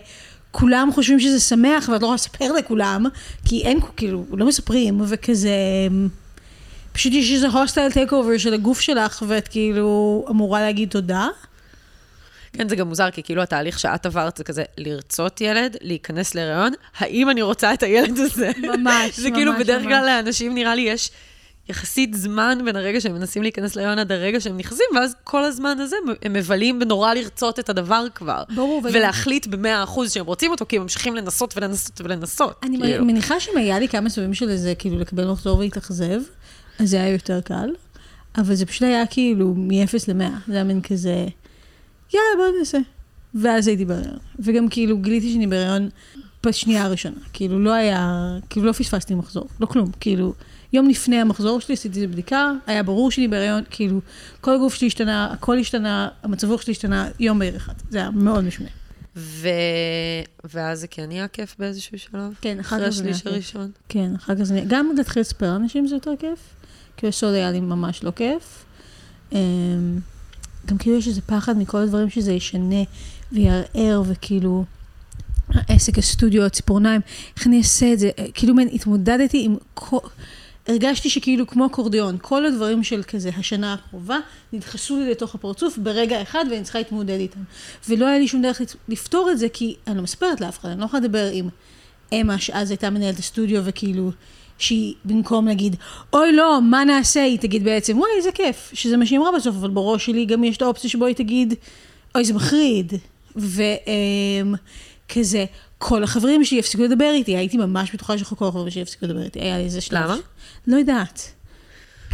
כולם 0.51 0.91
חושבים 0.93 1.21
שזה 1.21 1.41
שמח, 1.41 1.89
ואת 1.89 1.89
לא 1.89 1.97
יכולה 1.97 2.15
לספר 2.15 2.53
לכולם, 2.53 3.07
כי 3.45 3.63
אין, 3.63 3.79
כאילו, 3.97 4.25
לא 4.33 4.47
מספרים, 4.47 5.01
וכזה... 5.09 5.51
פשוט 6.93 7.13
יש 7.13 7.33
איזה 7.33 7.49
hostile 7.49 7.93
takeover 7.93 8.39
של 8.39 8.55
הגוף 8.55 8.81
שלך, 8.81 9.23
ואת 9.29 9.49
כאילו 9.49 10.25
אמורה 10.31 10.61
להגיד 10.61 10.91
תודה. 10.91 11.29
כן, 12.53 12.69
זה 12.69 12.77
גם 12.77 12.89
מוזר, 12.89 13.11
כי 13.11 13.23
כאילו 13.23 13.43
התהליך 13.43 13.79
שאת 13.79 14.07
עברת 14.07 14.37
זה 14.37 14.45
כזה 14.45 14.65
לרצות 14.79 15.41
ילד, 15.41 15.77
להיכנס 15.81 16.35
להיריון, 16.35 16.73
האם 16.99 17.31
אני 17.31 17.43
רוצה 17.43 17.75
את 17.75 17.83
הילד 17.83 18.19
הזה? 18.19 18.51
ממש, 18.59 19.17
זה 19.23 19.31
כאילו 19.31 19.53
ממש, 19.53 19.63
בדרך 19.63 19.83
ממש. 19.83 19.93
כלל 19.93 20.07
לאנשים 20.07 20.55
נראה 20.55 20.75
לי 20.75 20.83
יש 20.83 21.11
יחסית 21.69 22.15
זמן 22.15 22.59
בין 22.65 22.77
הרגע 22.77 23.01
שהם 23.01 23.15
מנסים 23.15 23.43
להיכנס 23.43 23.77
להיריון 23.77 23.99
עד 23.99 24.13
הרגע 24.13 24.41
שהם 24.41 24.57
נכנסים, 24.57 24.87
ואז 24.95 25.15
כל 25.25 25.45
הזמן 25.45 25.79
הזה 25.81 25.97
הם 26.23 26.33
מבלים 26.33 26.79
בנורא 26.79 27.15
לרצות 27.15 27.59
את 27.59 27.69
הדבר 27.69 28.07
כבר. 28.15 28.43
ברור, 28.55 28.83
ולהחליט 28.85 29.47
במאה 29.47 29.83
אחוז 29.83 30.13
שהם 30.13 30.27
רוצים 30.27 30.51
אותו, 30.51 30.67
כי 30.69 30.77
הם 30.77 30.83
ממשיכים 30.83 31.17
לנסות 31.17 31.57
ולנסות 31.57 32.01
ולנסות. 32.01 32.61
אני 32.63 32.79
כאילו. 32.81 33.05
מניחה 33.05 33.41
שאם 33.41 33.57
היה 33.57 33.79
לי 33.79 33.89
כמה 33.89 34.09
סבבים 34.09 34.35
של 34.35 34.49
איזה, 34.49 34.75
כאילו, 34.75 34.99
לקבל 34.99 35.31
מחזור 35.31 35.59
ולהתאכזב, 35.59 36.21
אז 36.79 36.91
זה 36.91 36.97
היה 36.97 37.13
יותר 37.13 37.41
קל. 37.41 37.71
אבל 38.39 38.55
זה 38.55 38.67
פשוט 38.67 38.83
היה 38.83 39.07
כאילו 39.07 39.55
מ-0 39.57 39.95
ל-100. 40.09 40.31
זה 40.49 40.55
היה 40.55 40.65
מין 40.65 40.81
כזה, 40.81 41.27
יאללה, 42.15 42.37
בוא 42.37 42.59
נעשה. 42.59 42.79
ואז 43.35 43.69
הייתי 43.69 43.85
בהריון. 43.85 44.19
וגם 44.39 44.69
כאילו 44.69 44.99
גיליתי 44.99 45.33
שאני 45.33 45.47
בהריון 45.47 45.89
בשנייה 46.47 46.85
הראשונה. 46.85 47.17
כאילו 47.33 47.59
לא 47.59 47.73
היה, 47.73 48.31
כאילו 48.51 48.67
לא 48.67 48.73
פספסתי 48.73 49.15
מחזור, 49.15 49.49
לא 49.61 49.67
כלום. 49.67 49.91
כאילו, 50.01 50.35
יום 50.77 50.89
לפני 50.89 51.17
המחזור 51.17 51.61
שלי 51.61 51.73
עשיתי 51.73 52.07
בדיקה, 52.07 52.53
היה 52.67 52.83
ברור 52.83 53.11
שאני 53.11 53.29
בהריון, 53.29 53.63
כאילו, 53.71 54.01
כל 54.41 54.55
הגוף 54.55 54.75
שלי 54.75 54.87
השתנה, 54.87 55.33
הכל 55.33 55.59
השתנה, 55.59 56.09
המצב 56.23 56.51
רוח 56.51 56.63
שלי 56.63 56.73
השתנה 56.73 57.09
יום 57.21 57.39
בהיר 57.39 57.57
אחד. 57.57 57.73
זה 57.91 57.99
היה 57.99 58.11
מאוד 58.11 58.45
משונה. 58.45 58.69
ו... 59.17 59.49
ואז 60.45 60.81
זה 60.81 60.87
כן 60.87 61.07
נהיה 61.07 61.29
כיף 61.29 61.57
באיזשהו 61.59 61.99
שלב? 61.99 62.35
כן, 62.41 62.61
אחר 62.61 62.77
אחרי 62.77 62.87
כך 62.87 62.93
זה 62.93 63.03
נהיה 63.03 63.15
השליש 63.15 63.23
כיף. 63.23 63.33
הראשון. 63.33 63.71
כן, 63.89 64.11
אחר 64.17 64.37
כך 64.37 64.43
זה... 64.43 64.63
גם 64.67 64.91
להתחיל 64.97 65.21
לספר 65.21 65.47
לאנשים 65.47 65.87
זה 65.87 65.95
יותר 65.95 66.13
כיף, 66.19 66.39
כי 66.97 67.07
בסוד 67.07 67.35
היה 67.35 67.51
לי 67.51 67.61
ממש 67.61 68.05
לא 68.05 68.11
כיף. 68.11 68.65
אמ, 69.33 69.39
גם 70.67 70.79
כאילו 70.79 70.97
יש 70.97 71.09
איזה 71.09 71.21
פחד 71.21 71.59
מכל 71.59 71.79
הדברים 71.79 72.11
שזה 72.11 72.33
ישנה 72.33 72.83
ויערער, 73.33 74.03
וכאילו, 74.07 74.65
העסק, 75.49 75.99
הסטודיו, 75.99 76.45
הציפורניים, 76.45 77.01
איך 77.37 77.47
אני 77.47 77.59
אעשה 77.59 77.93
את 77.93 77.99
זה? 77.99 78.11
כאילו, 78.35 78.55
מן, 78.55 78.67
התמודדתי 78.73 79.45
עם 79.45 79.57
כל... 79.75 79.99
הרגשתי 80.69 81.11
שכאילו 81.11 81.47
כמו 81.47 81.67
אקורדיון, 81.67 82.17
כל 82.23 82.47
הדברים 82.47 82.83
של 82.83 83.03
כזה 83.03 83.31
השנה 83.37 83.73
הקרובה 83.73 84.19
נדחסו 84.53 84.97
לי 84.97 85.11
לתוך 85.11 85.35
הפרצוף 85.35 85.79
ברגע 85.79 86.23
אחד 86.23 86.45
ואני 86.51 86.63
צריכה 86.63 86.79
להתמודד 86.79 87.19
איתם. 87.19 87.41
ולא 87.89 88.07
היה 88.07 88.19
לי 88.19 88.29
שום 88.29 88.43
דרך 88.43 88.61
לפתור 88.89 89.31
את 89.31 89.39
זה 89.39 89.49
כי 89.49 89.75
אני 89.87 89.97
לא 89.97 90.03
מספרת 90.03 90.41
לאף 90.41 90.59
אחד, 90.59 90.69
אני 90.69 90.81
לא 90.81 90.85
יכולה 90.85 91.03
לדבר 91.03 91.29
עם 91.33 91.49
אמה 92.13 92.39
שאז 92.39 92.71
הייתה 92.71 92.91
מנהלת 92.91 93.19
הסטודיו 93.19 93.65
וכאילו 93.65 94.11
שהיא 94.59 94.95
במקום 95.05 95.47
להגיד 95.47 95.77
אוי 96.13 96.33
לא, 96.33 96.63
מה 96.63 96.85
נעשה? 96.85 97.23
היא 97.23 97.39
תגיד 97.39 97.65
בעצם 97.65 97.99
וואי 97.99 98.11
איזה 98.17 98.33
כיף, 98.33 98.71
שזה 98.75 98.97
מה 98.97 99.07
שהיא 99.07 99.19
אמרה 99.19 99.31
בסוף, 99.37 99.57
אבל 99.57 99.71
בראש 99.71 100.07
שלי 100.07 100.25
גם 100.25 100.45
יש 100.45 100.57
את 100.57 100.63
האופציה 100.63 100.91
שבו 100.91 101.07
היא 101.07 101.15
תגיד 101.15 101.55
אוי 102.15 102.25
זה 102.25 102.35
מחריד. 102.35 102.93
וכזה, 105.07 105.45
כל 105.79 106.03
החברים 106.03 106.45
שלי 106.45 106.59
יפסיקו 106.59 106.83
לדבר 106.83 107.11
איתי, 107.15 107.37
הייתי 107.37 107.57
ממש 107.57 107.95
בטוחה 107.95 108.19
שכל 108.19 108.47
החברים 108.47 108.71
שלי 108.71 108.83
יפסיקו 108.83 109.07
לדבר 109.07 109.23
איתי, 109.23 109.41
היה 109.41 109.59
לי 109.59 109.65
איזה 109.65 109.81
שלב. 109.81 110.05
למה? 110.05 110.17
לא 110.67 110.77
יודעת. 110.77 111.33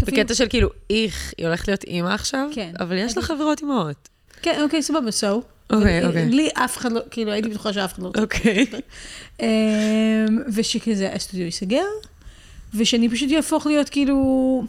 בקטע 0.03 0.35
של 0.35 0.49
כאילו, 0.49 0.69
איך, 0.91 1.35
היא 1.39 1.47
הולכת 1.47 1.69
להיות 1.69 1.85
אימא 1.85 2.09
עכשיו, 2.09 2.49
כן. 2.55 2.73
אבל 2.81 2.97
יש 2.97 3.17
לה 3.17 3.23
חברות 3.23 3.61
אימהות. 3.61 4.09
כן, 4.43 4.61
אוקיי, 4.63 4.83
סבבה, 4.83 5.09
so. 5.09 5.27
אוקיי, 5.73 6.07
אוקיי. 6.07 6.29
לי 6.29 6.49
אף 6.55 6.77
אחד 6.77 6.93
לא, 6.93 7.01
כאילו, 7.11 7.33
הייתי 7.33 7.49
בטוחה 7.49 7.73
שאף 7.73 7.93
אחד 7.93 8.03
לא 8.03 8.09
רוצה. 8.09 8.21
אוקיי. 8.21 8.67
אמ, 9.41 9.47
ושכזה 10.55 11.13
הסטודיו 11.13 11.45
ייסגר, 11.45 11.85
ושאני 12.75 13.09
פשוט 13.09 13.31
יהפוך 13.31 13.67
להיות 13.67 13.89
כאילו, 13.89 14.65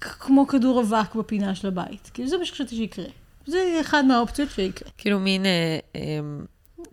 כמו 0.00 0.46
כדור 0.46 0.80
אבק 0.80 1.14
בפינה 1.14 1.54
של 1.54 1.68
הבית. 1.68 2.10
כאילו, 2.14 2.28
זה 2.28 2.38
מה 2.38 2.44
שחשבתי 2.44 2.76
שיקרה. 2.76 3.04
זה 3.46 3.78
אחד 3.80 4.04
מהאופציות 4.04 4.50
שיקרה. 4.50 4.88
כאילו 4.98 5.20
מין, 5.20 5.46
אה, 5.46 5.78
אה, 5.96 6.00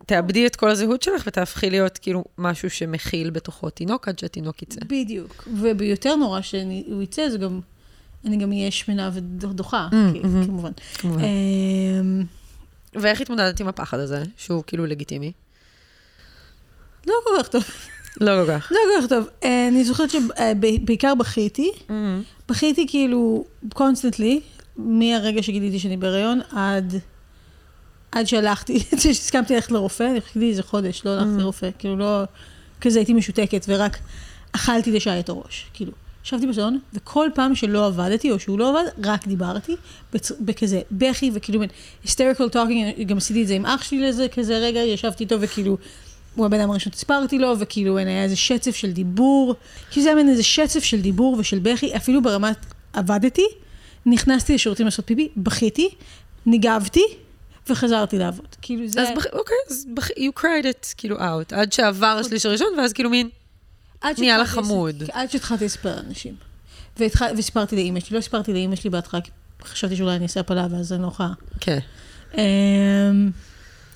תאבדי 0.06 0.46
את 0.46 0.56
כל 0.56 0.70
הזהות 0.70 1.02
שלך 1.02 1.22
ותהפכי 1.26 1.70
להיות 1.70 1.98
כאילו 1.98 2.24
משהו 2.38 2.70
שמכיל 2.70 3.30
בתוכו 3.30 3.70
תינוק 3.70 4.08
עד 4.08 4.18
שהתינוק 4.18 4.62
יצא. 4.62 4.80
בדיוק. 4.86 5.48
וביותר 5.60 6.14
נורא 6.16 6.40
שהוא 6.40 7.02
יצא, 7.02 7.28
זה 7.28 7.38
גם, 7.38 7.60
אני 8.24 8.36
גם 8.36 8.52
אהיה 8.52 8.70
שמנה 8.70 9.10
ודוחה, 9.12 9.88
Mm, 9.90 9.94
כי- 10.12 10.20
mhm. 10.20 10.46
כמובן. 10.46 10.70
כמובן. 10.94 11.20
אמ, 11.24 12.24
ואיך 12.94 13.20
התמודדת 13.20 13.60
עם 13.60 13.68
הפחד 13.68 13.98
הזה, 13.98 14.22
שהוא 14.36 14.62
כאילו 14.66 14.86
לגיטימי? 14.86 15.32
לא 17.06 17.14
כל 17.24 17.42
כך 17.42 17.48
טוב. 17.48 17.64
לא 18.20 18.30
כל 18.44 18.52
כך. 18.52 18.72
לא 18.72 18.78
כל 18.96 19.02
כך 19.02 19.08
טוב. 19.08 19.28
אה, 19.44 19.68
אני 19.68 19.84
זוכרת 19.84 20.10
שבעיקר 20.10 21.14
בכיתי. 21.14 21.70
בכיתי 22.48 22.86
כאילו 22.88 23.44
constantly, 23.74 24.40
מהרגע 24.76 25.42
שגיליתי 25.42 25.78
שאני 25.78 25.96
בהיריון 25.96 26.40
עד, 26.50 26.94
עד 28.12 28.26
שהלכתי, 28.26 28.78
שהסכמתי 29.02 29.54
ללכת 29.54 29.70
לרופא, 29.70 30.04
אני 30.04 30.20
חיכיתי 30.20 30.50
איזה 30.50 30.62
חודש, 30.62 31.02
לא 31.04 31.10
הלכתי 31.10 31.38
לרופא, 31.38 31.70
כאילו 31.78 31.96
לא, 31.96 32.22
כזה 32.80 32.98
הייתי 32.98 33.12
משותקת 33.12 33.64
ורק 33.68 33.98
אכלתי 34.52 34.92
לשי 34.92 35.20
את 35.20 35.28
הראש, 35.28 35.66
כאילו. 35.74 35.92
ישבתי 36.24 36.46
בסלון, 36.46 36.78
וכל 36.94 37.28
פעם 37.34 37.54
שלא 37.54 37.86
עבדתי, 37.86 38.30
או 38.30 38.38
שהוא 38.38 38.58
לא 38.58 38.70
עבד, 38.70 38.90
רק 39.04 39.26
דיברתי, 39.26 39.76
בצ... 40.12 40.32
בכזה 40.40 40.80
בכי, 40.90 41.30
וכאילו 41.34 41.60
מין 41.60 41.68
hysterical 42.06 42.54
talking, 42.54 43.02
גם 43.06 43.16
עשיתי 43.16 43.42
את 43.42 43.46
זה 43.46 43.54
עם 43.54 43.66
אח 43.66 43.82
שלי 43.82 44.00
לזה, 44.08 44.26
כזה 44.28 44.58
רגע, 44.58 44.80
ישבתי 44.80 45.24
איתו, 45.24 45.40
וכאילו, 45.40 45.76
הוא 46.34 46.46
הבן 46.46 46.60
אדם 46.60 46.70
הראשון 46.70 46.92
שסיפרתי 46.92 47.38
לו, 47.38 47.58
וכאילו 47.58 47.98
היה 47.98 48.24
איזה 48.24 48.36
שצף 48.36 48.76
של 48.76 48.92
דיבור, 48.92 49.54
כאילו 49.90 50.02
זה 50.02 50.08
היה 50.08 50.16
מין 50.16 50.28
איזה 50.28 50.42
שצף 50.42 50.84
של 50.84 51.00
דיבור 51.00 51.36
ושל 51.38 51.58
בכי, 51.58 51.96
אפילו 51.96 52.22
ברמת 52.22 52.56
עבדתי, 52.92 53.46
נכנסתי 54.06 54.54
לשירותים 54.54 54.86
לעשות 54.86 55.06
פיפי, 55.06 55.28
בכיתי, 55.36 55.88
ניגבתי, 56.46 57.04
וחזרתי 57.68 58.18
לעבוד. 58.18 58.46
כאילו 58.62 58.88
זה... 58.88 59.02
אז 59.02 59.08
בח- 59.16 59.26
אוקיי, 59.32 59.56
אז 59.70 59.86
בח- 59.94 60.10
you 60.10 60.40
cried 60.40 60.64
it, 60.64 60.94
כאילו 60.96 61.18
out, 61.18 61.54
עד 61.54 61.72
שעבר 61.72 62.06
השליש 62.20 62.46
הראשון, 62.46 62.68
ואז 62.78 62.92
כאילו 62.92 63.10
מין, 63.10 63.28
נהיה 64.18 64.38
לך 64.38 64.48
חמוד. 64.50 65.02
עד 65.12 65.30
שהתחלתי 65.30 65.64
לספר 65.64 65.96
לאנשים. 65.96 66.34
והתח... 66.98 67.20
וסיפרתי 67.38 67.76
לאימא 67.76 68.00
שלי, 68.00 68.16
לא 68.16 68.22
סיפרתי 68.22 68.52
לאימא 68.52 68.76
שלי 68.76 68.90
בהתחלה, 68.90 69.20
כי 69.20 69.30
חשבתי 69.64 69.96
שאולי 69.96 70.16
אני 70.16 70.22
אעשה 70.22 70.40
הפלה, 70.40 70.66
ואז 70.70 70.92
אני 70.92 71.02
לא 71.02 71.06
יכולה. 71.06 71.28
כן. 71.60 71.78
אמ, 72.34 73.30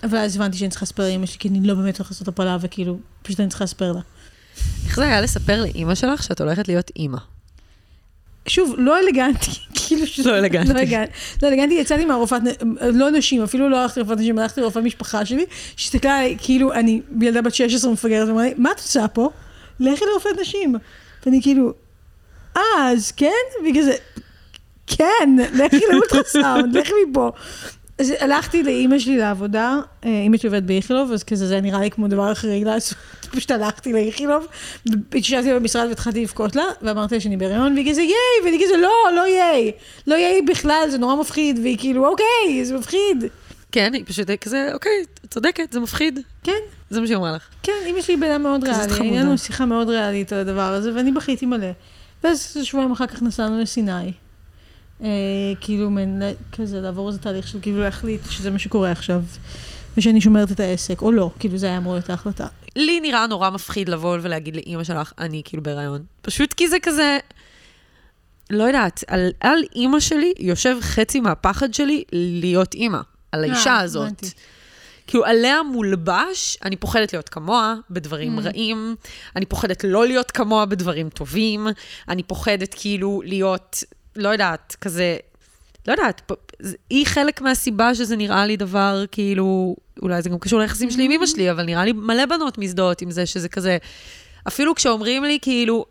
אבל 0.04 0.18
אז 0.18 0.36
הבנתי 0.36 0.58
שאני 0.58 0.70
צריכה 0.70 0.84
לספר 0.84 1.02
לאימא 1.02 1.26
שלי, 1.26 1.38
כי 1.38 1.48
אני 1.48 1.60
לא 1.68 1.74
באמת 1.74 1.98
הולכת 1.98 2.10
לעשות 2.10 2.28
הפלה, 2.28 2.56
וכאילו, 2.60 2.98
פשוט 3.22 3.40
אני 3.40 3.48
צריכה 3.48 3.64
לספר 3.64 3.92
לה. 3.92 4.00
איך 4.86 4.96
זה 4.96 5.04
היה 5.04 5.20
לספר 5.20 5.60
לאימא 5.62 5.94
שלך 5.94 6.22
שאת 6.22 6.40
הולכת 6.40 6.68
להיות 6.68 6.90
אימא? 6.96 7.18
שוב, 8.46 8.74
לא 8.78 8.98
אלגנטי, 8.98 9.50
כאילו... 9.86 10.06
ש- 10.06 10.20
לא 10.20 10.38
אלגנטי. 10.38 10.72
לא 10.72 10.78
אלגנטי. 10.78 11.12
לא 11.42 11.48
אלגנטי, 11.48 11.74
יצאתי 11.74 12.04
מהרופאת, 12.04 12.42
לא 12.80 13.10
נשים, 13.10 13.42
אפילו 13.42 13.68
לא 13.68 13.82
הלכתי 13.82 14.00
לרופאת 14.00 14.18
נשים, 14.18 14.38
הלכתי 14.38 14.60
לרופאת 14.60 14.82
משפחה 14.82 15.24
שלי, 15.24 15.44
שהסתכלה 15.76 16.16
עליי, 16.18 16.36
כאילו, 16.40 16.72
אני 16.72 17.00
ילדה 17.20 17.42
בת 17.42 17.54
16 17.54 17.92
מפגרת, 17.92 18.28
ואמרה 18.28 18.44
לי, 18.44 18.54
מה 18.56 18.70
את 18.72 18.78
עושה 18.78 19.08
פה? 19.08 19.30
לכי 19.80 20.04
לרופאת 20.10 20.40
נשים. 20.40 20.74
ואני 21.26 21.42
כאילו, 21.42 21.72
אה, 22.56 22.62
אז 22.92 23.12
כן? 23.12 23.30
בגלל 23.68 23.82
זה, 23.84 23.92
כן, 24.86 25.36
לכי 25.54 25.80
לאולטרסאונד, 25.92 26.76
לכי 26.76 26.92
מפה. 27.10 27.30
אז 27.98 28.12
הלכתי 28.20 28.62
לאימא 28.62 28.98
שלי 28.98 29.16
לעבודה, 29.16 29.76
אה, 30.04 30.10
אימא 30.10 30.36
שלי 30.36 30.48
עובדת 30.48 30.62
באיכילוב, 30.62 31.12
אז 31.12 31.24
כזה 31.24 31.46
זה 31.46 31.60
נראה 31.60 31.80
לי 31.80 31.90
כמו 31.90 32.08
דבר 32.08 32.32
אחראי 32.32 32.64
לעשות, 32.64 32.98
פשוט 33.36 33.50
הלכתי 33.50 33.92
לאיכילוב, 33.92 34.46
התיישבתי 34.86 35.54
במשרד 35.54 35.88
והתחלתי 35.88 36.22
לבכות 36.22 36.56
לה, 36.56 36.64
ואמרתי 36.82 37.14
לה 37.14 37.20
שאני 37.20 37.36
בהריון, 37.36 37.74
והיא 37.74 37.90
כזה 37.90 38.02
ייי, 38.02 38.44
ואני 38.44 38.64
כזה 38.64 38.76
לא, 38.76 39.16
לא 39.16 39.26
ייי, 39.26 39.72
לא 40.06 40.14
ייי 40.14 40.42
בכלל, 40.42 40.86
זה 40.90 40.98
נורא 40.98 41.16
מפחיד, 41.16 41.58
והיא 41.58 41.78
כאילו 41.78 42.08
אוקיי, 42.08 42.64
זה 42.64 42.78
מפחיד. 42.78 43.24
כן, 43.72 43.94
היא 43.94 44.04
פשוט 44.06 44.30
כזה, 44.40 44.70
אוקיי, 44.74 44.92
את 45.24 45.30
צודקת, 45.30 45.72
זה 45.72 45.80
מפחיד. 45.80 46.20
כן, 46.42 46.52
זה 46.90 47.00
מה 47.00 47.06
שהיא 47.06 47.16
אמרה 47.16 47.32
לך. 47.32 47.48
כן, 47.62 47.72
אימא 47.86 48.00
שלי 48.00 48.16
בן 48.16 48.42
מאוד 48.42 48.64
ריאלי. 48.64 49.10
היה 49.10 49.22
לנו 49.22 49.38
שיחה 49.38 49.66
מאוד 49.66 49.88
ריאלית 49.88 50.32
על 50.32 50.38
הדבר 50.38 50.72
הזה, 50.72 50.94
ואני 50.94 51.12
בכיתי 51.12 51.46
מלא. 51.46 51.70
ואז 52.24 52.56
שבועיים 52.62 52.92
אחר 52.92 53.06
כך 53.06 53.22
נסענו 53.22 53.60
לסיני. 53.60 54.12
אה, 55.02 55.08
כאילו, 55.60 55.90
מין, 55.90 56.22
כזה, 56.52 56.80
לעבור 56.80 57.08
איזה 57.08 57.18
תהליך 57.18 57.48
של 57.48 57.58
כאילו 57.62 57.80
להחליט 57.80 58.20
שזה 58.30 58.50
מה 58.50 58.58
שקורה 58.58 58.90
עכשיו, 58.90 59.22
ושאני 59.96 60.20
שומרת 60.20 60.52
את 60.52 60.60
העסק, 60.60 61.02
או 61.02 61.12
לא, 61.12 61.30
כאילו 61.38 61.58
זה 61.58 61.66
היה 61.66 61.76
אמור 61.76 61.92
להיות 61.92 62.10
ההחלטה. 62.10 62.46
לי 62.76 63.00
נראה 63.00 63.26
נורא 63.26 63.50
מפחיד 63.50 63.88
לבוא 63.88 64.18
ולהגיד 64.22 64.56
לאימא 64.56 64.84
שלך, 64.84 65.12
אני 65.18 65.42
כאילו 65.44 65.62
בהיריון. 65.62 66.04
פשוט 66.22 66.52
כי 66.52 66.68
זה 66.68 66.76
כזה, 66.82 67.18
לא 68.50 68.64
יודעת, 68.64 69.04
על, 69.06 69.30
על 69.40 69.58
אימא 69.74 70.00
שלי 70.00 70.32
יושב 70.38 70.76
חצי 70.80 71.20
מהפחד 71.20 71.74
שלי 71.74 72.04
להיות 72.12 72.74
אימא, 72.74 73.00
על 73.32 73.44
האישה 73.44 73.70
אה, 73.70 73.80
הזאת. 73.80 74.06
הבנתי. 74.06 74.26
כאילו, 75.06 75.24
עליה 75.24 75.62
מולבש, 75.62 76.58
אני 76.64 76.76
פוחדת 76.76 77.12
להיות 77.12 77.28
כמוה 77.28 77.74
בדברים 77.90 78.38
Mm. 78.38 78.42
רעים, 78.42 78.96
אני 79.36 79.46
פוחדת 79.46 79.84
לא 79.84 80.06
להיות 80.06 80.30
כמוה 80.30 80.66
בדברים 80.66 81.08
טובים, 81.10 81.66
אני 82.08 82.22
פוחדת 82.22 82.74
כאילו 82.74 83.22
להיות, 83.24 83.76
לא 84.16 84.28
יודעת, 84.28 84.76
כזה, 84.80 85.16
לא 85.88 85.92
יודעת, 85.92 86.22
פ- 86.26 86.45
היא 86.90 87.06
חלק 87.06 87.40
מהסיבה 87.40 87.94
שזה 87.94 88.16
נראה 88.16 88.46
לי 88.46 88.56
דבר, 88.56 89.04
כאילו, 89.10 89.76
אולי 90.02 90.22
זה 90.22 90.28
גם 90.28 90.38
קשור 90.38 90.60
ליחסים 90.60 90.90
שלי 90.90 91.04
עם 91.04 91.10
אמא 91.10 91.26
שלי, 91.26 91.50
אבל 91.50 91.64
נראה 91.64 91.84
לי 91.84 91.92
מלא 91.92 92.26
בנות 92.26 92.58
מזדהות 92.58 93.02
עם 93.02 93.10
זה 93.10 93.26
שזה 93.26 93.48
כזה, 93.48 93.78
אפילו 94.48 94.74
כשאומרים 94.74 95.24
לי, 95.24 95.38
כאילו, 95.42 95.84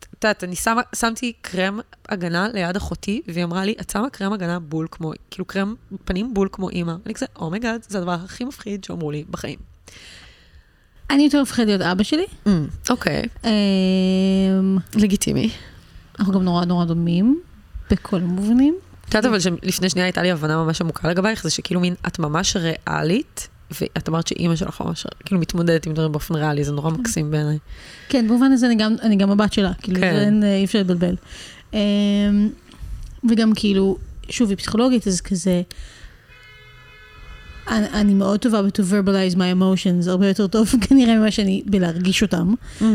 את 0.00 0.24
יודעת, 0.24 0.44
אני 0.44 0.56
שמה, 0.56 0.80
שמתי 0.94 1.32
קרם 1.40 1.80
הגנה 2.08 2.48
ליד 2.52 2.76
אחותי, 2.76 3.22
והיא 3.28 3.44
אמרה 3.44 3.64
לי, 3.64 3.74
את 3.80 3.90
שמה 3.90 4.10
קרם 4.10 4.32
הגנה 4.32 4.58
בול 4.58 4.86
כמו, 4.90 5.12
כאילו 5.30 5.44
קרם 5.44 5.74
פנים 6.04 6.34
בול 6.34 6.48
כמו 6.52 6.70
אימא. 6.70 6.94
אני 7.06 7.14
כזה, 7.14 7.26
oh 7.36 7.48
my 7.48 7.61
god, 7.61 7.86
זה 7.88 7.98
הדבר 7.98 8.12
הכי 8.24 8.44
מפחיד 8.44 8.84
שאמרו 8.84 9.10
לי 9.10 9.24
בחיים. 9.30 9.58
אני 11.10 11.22
יותר 11.22 11.42
מפחד 11.42 11.62
להיות 11.62 11.80
אבא 11.80 12.02
שלי. 12.02 12.26
אוקיי, 12.90 13.22
אמ, 13.44 14.78
לגיטימי. 14.94 15.50
אנחנו 16.18 16.32
גם 16.32 16.42
נורא 16.42 16.64
נורא 16.64 16.84
דומים, 16.84 17.40
בכל 17.90 18.16
המובנים. 18.16 18.74
את 19.10 19.14
יודעת 19.14 19.30
אבל 19.30 19.40
שלפני 19.40 19.90
שנייה 19.90 20.06
הייתה 20.06 20.22
לי 20.22 20.30
הבנה 20.30 20.64
ממש 20.64 20.80
עמוקה 20.80 21.08
לגבייך, 21.08 21.42
זה 21.42 21.50
שכאילו 21.50 21.80
מין, 21.80 21.94
את 22.06 22.18
ממש 22.18 22.56
ריאלית, 22.56 23.48
ואת 23.80 24.08
אמרת 24.08 24.26
שאימא 24.26 24.56
שלך 24.56 24.80
ממש 24.80 25.06
כאילו 25.24 25.40
מתמודדת 25.40 25.86
עם 25.86 25.94
דברים 25.94 26.12
באופן 26.12 26.34
ריאלי, 26.34 26.64
זה 26.64 26.72
נורא 26.72 26.90
מקסים 26.90 27.30
בעיניי. 27.30 27.58
כן, 28.08 28.28
במובן 28.28 28.52
הזה 28.52 28.66
אני 28.66 28.74
גם, 28.74 28.94
אני 29.02 29.16
גם 29.16 29.30
הבת 29.30 29.52
שלה, 29.52 29.72
כאילו, 29.82 30.00
כן. 30.00 30.14
זה 30.14 30.20
אין, 30.20 30.44
אי 30.44 30.64
אפשר 30.64 30.78
לבלבל. 30.78 31.14
אמ, 31.72 31.78
וגם 33.30 33.52
כאילו, 33.54 33.98
שוב, 34.28 34.48
היא 34.48 34.56
פסיכולוגית, 34.58 35.06
אז 35.06 35.20
כזה, 35.20 35.62
אני, 37.70 37.86
אני 37.88 38.14
מאוד 38.14 38.40
טובה 38.40 38.62
ב-to 38.62 38.70
verbalize 38.92 39.34
my 39.36 39.54
emotions, 39.58 40.08
הרבה 40.10 40.28
יותר 40.28 40.46
טוב 40.46 40.68
כנראה 40.88 41.18
ממה 41.18 41.30
שאני 41.30 41.62
בלהרגיש 41.66 42.22
אותם. 42.22 42.54
אה, 42.82 42.86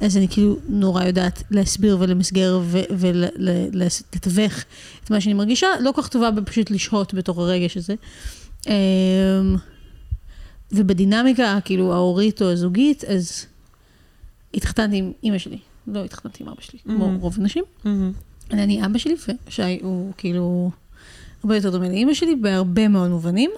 אז 0.00 0.16
אני 0.16 0.28
כאילו 0.28 0.56
נורא 0.68 1.04
יודעת 1.04 1.42
להסביר 1.50 1.96
ולמסגר 2.00 2.60
ולתווך 2.98 4.64
את 5.04 5.10
מה 5.10 5.20
שאני 5.20 5.34
מרגישה, 5.34 5.66
לא 5.80 5.92
כל 5.92 6.02
כך 6.02 6.08
טובה 6.08 6.30
בפשוט 6.30 6.70
לשהות 6.70 7.14
בתוך 7.14 7.38
הרגש 7.38 7.76
הזה. 7.76 7.94
אמ, 8.66 8.72
ובדינמיקה, 10.72 11.58
כאילו, 11.64 11.92
ההורית 11.92 12.42
או 12.42 12.50
הזוגית, 12.50 13.04
אז 13.04 13.46
התחתנתי 14.54 14.96
עם 14.96 15.12
אימא 15.22 15.38
שלי, 15.38 15.58
לא 15.86 16.04
התחתנתי 16.04 16.42
עם 16.42 16.48
אבא 16.48 16.60
שלי, 16.60 16.78
כמו 16.84 17.06
Mhm. 17.06 17.20
רוב 17.22 17.36
הנשים. 17.40 17.64
אני 18.50 18.86
אבא 18.86 18.98
שלי, 18.98 19.14
ושי 19.48 19.78
הוא 19.82 20.12
כאילו 20.16 20.70
הרבה 21.44 21.56
יותר 21.56 21.70
דומה 21.70 21.88
לאימא 21.88 22.14
שלי 22.14 22.36
בהרבה 22.36 22.88
מאוד 22.88 23.10
מובנים. 23.10 23.50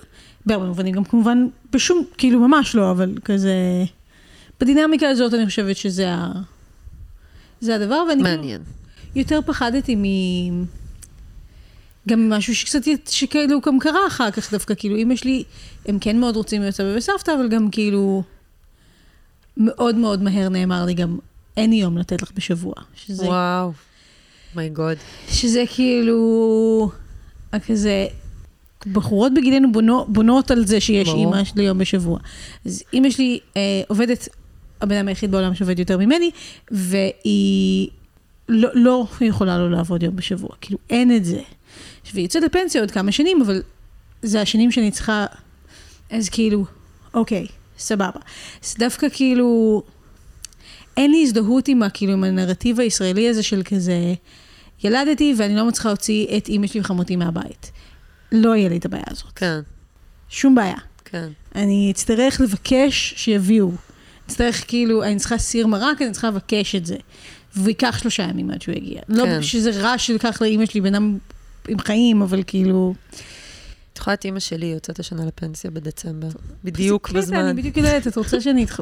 בהרבה 0.46 0.66
מובנים, 0.66 0.94
גם 0.94 1.04
כמובן 1.04 1.46
בשום, 1.72 2.04
כאילו 2.18 2.48
ממש 2.48 2.74
לא, 2.74 2.90
אבל 2.90 3.14
כזה... 3.24 3.54
בדינמיקה 4.60 5.08
הזאת 5.08 5.34
אני 5.34 5.46
חושבת 5.46 5.76
שזה 5.76 6.14
ה... 6.14 6.32
זה 7.60 7.74
הדבר, 7.74 8.04
ואני 8.08 8.22
כאילו 8.22 8.36
מעניין. 8.36 8.62
יותר 9.14 9.40
פחדתי 9.46 9.94
מ... 9.96 10.04
גם 12.08 12.30
משהו 12.30 12.54
שקצת, 12.54 12.80
שכאילו 13.08 13.60
גם 13.60 13.78
קרה 13.78 14.06
אחר 14.08 14.30
כך 14.30 14.52
דווקא, 14.52 14.74
כאילו 14.78 14.96
אמא 14.96 15.16
שלי, 15.16 15.44
הם 15.86 15.98
כן 15.98 16.20
מאוד 16.20 16.36
רוצים 16.36 16.62
להיות 16.62 16.74
סבא 16.74 16.96
וסבתא, 16.96 17.30
אבל 17.30 17.48
גם 17.48 17.70
כאילו, 17.70 18.22
מאוד 19.56 19.94
מאוד 19.94 20.22
מהר 20.22 20.48
נאמר 20.48 20.84
לי 20.84 20.94
גם, 20.94 21.18
אין 21.56 21.72
יום 21.72 21.98
לתת 21.98 22.22
לך 22.22 22.30
בשבוע. 22.34 22.74
שזה 22.94 23.24
וואו. 23.24 23.72
מי 24.56 24.68
גוד. 24.68 24.96
שזה 25.28 25.64
כאילו, 25.74 26.90
כזה, 27.66 28.06
בחורות 28.92 29.34
בגילנו 29.34 29.72
בונות, 29.72 30.12
בונות 30.12 30.50
על 30.50 30.66
זה 30.66 30.80
שיש 30.80 31.08
ברור. 31.08 31.34
אימא 31.34 31.44
שלי 31.44 31.62
יום 31.62 31.78
בשבוע. 31.78 32.18
אז 32.64 32.82
אימא 32.92 33.10
שלי 33.10 33.38
אה, 33.56 33.82
עובדת, 33.88 34.28
הבן 34.80 34.96
אדם 34.96 35.08
היחיד 35.08 35.30
בעולם 35.30 35.54
שעובד 35.54 35.78
יותר 35.78 35.98
ממני, 35.98 36.30
והיא 36.70 37.88
לא, 38.48 38.68
לא 38.74 39.06
יכולה 39.20 39.58
לא 39.58 39.70
לעבוד 39.70 40.02
יום 40.02 40.16
בשבוע, 40.16 40.50
כאילו 40.60 40.78
אין 40.90 41.16
את 41.16 41.24
זה. 41.24 41.40
והיא 42.14 42.24
יוצאת 42.24 42.42
לפנסיה 42.42 42.80
עוד 42.80 42.90
כמה 42.90 43.12
שנים, 43.12 43.42
אבל 43.42 43.62
זה 44.22 44.40
השנים 44.40 44.72
שאני 44.72 44.90
צריכה, 44.90 45.26
אז 46.10 46.28
כאילו, 46.28 46.64
אוקיי, 47.14 47.46
סבבה. 47.78 48.20
אז 48.64 48.74
דווקא 48.78 49.06
כאילו, 49.12 49.82
אין 50.96 51.10
לי 51.10 51.22
הזדהות 51.22 51.68
עם, 51.68 51.82
כאילו, 51.94 52.12
עם 52.12 52.24
הנרטיב 52.24 52.80
הישראלי 52.80 53.28
הזה 53.28 53.42
של 53.42 53.62
כזה, 53.64 54.14
ילדתי 54.84 55.34
ואני 55.36 55.56
לא 55.56 55.64
מצליחה 55.64 55.88
להוציא 55.88 56.36
את 56.36 56.48
אימא 56.48 56.66
שלי 56.66 56.80
וחמותי 56.80 57.16
מהבית. 57.16 57.70
לא 58.32 58.56
יהיה 58.56 58.68
לי 58.68 58.76
את 58.76 58.84
הבעיה 58.84 59.04
הזאת. 59.10 59.32
כן, 59.34 59.60
שום 60.28 60.54
בעיה. 60.54 60.76
כן. 61.04 61.28
אני 61.54 61.90
אצטרך 61.90 62.40
לבקש 62.40 63.14
שיביאו. 63.16 63.70
אצטרך 64.26 64.64
כאילו, 64.68 65.02
אני 65.02 65.16
צריכה 65.16 65.38
סיר 65.38 65.66
מרק, 65.66 66.02
אני 66.02 66.12
צריכה 66.12 66.28
לבקש 66.28 66.74
את 66.74 66.86
זה. 66.86 66.96
והוא 67.56 67.68
ייקח 67.68 67.98
שלושה 67.98 68.22
ימים 68.22 68.50
עד 68.50 68.62
שהוא 68.62 68.74
יגיע. 68.74 69.00
לא 69.08 69.24
כן. 69.24 69.42
שזה 69.42 69.70
רע 69.70 69.98
שלקח 69.98 70.42
לאימא 70.42 70.66
שלי 70.66 70.80
בן 70.80 70.94
אדם 70.94 71.18
עם 71.68 71.78
חיים, 71.78 72.22
אבל 72.22 72.42
כאילו... 72.46 72.94
את 73.96 74.00
יכולה 74.00 74.14
את 74.14 74.24
אימא 74.24 74.40
שלי 74.40 74.66
יוצאת 74.66 74.98
השנה 75.00 75.26
לפנסיה 75.26 75.70
בדצמבר. 75.70 76.28
בדיוק 76.64 77.10
בזמן. 77.10 77.36
אני 77.36 77.54
בדיוק 77.54 77.76
יודעת, 77.76 78.06
את 78.06 78.16
רוצה 78.16 78.40
שאני... 78.40 78.64
אתח- 78.64 78.80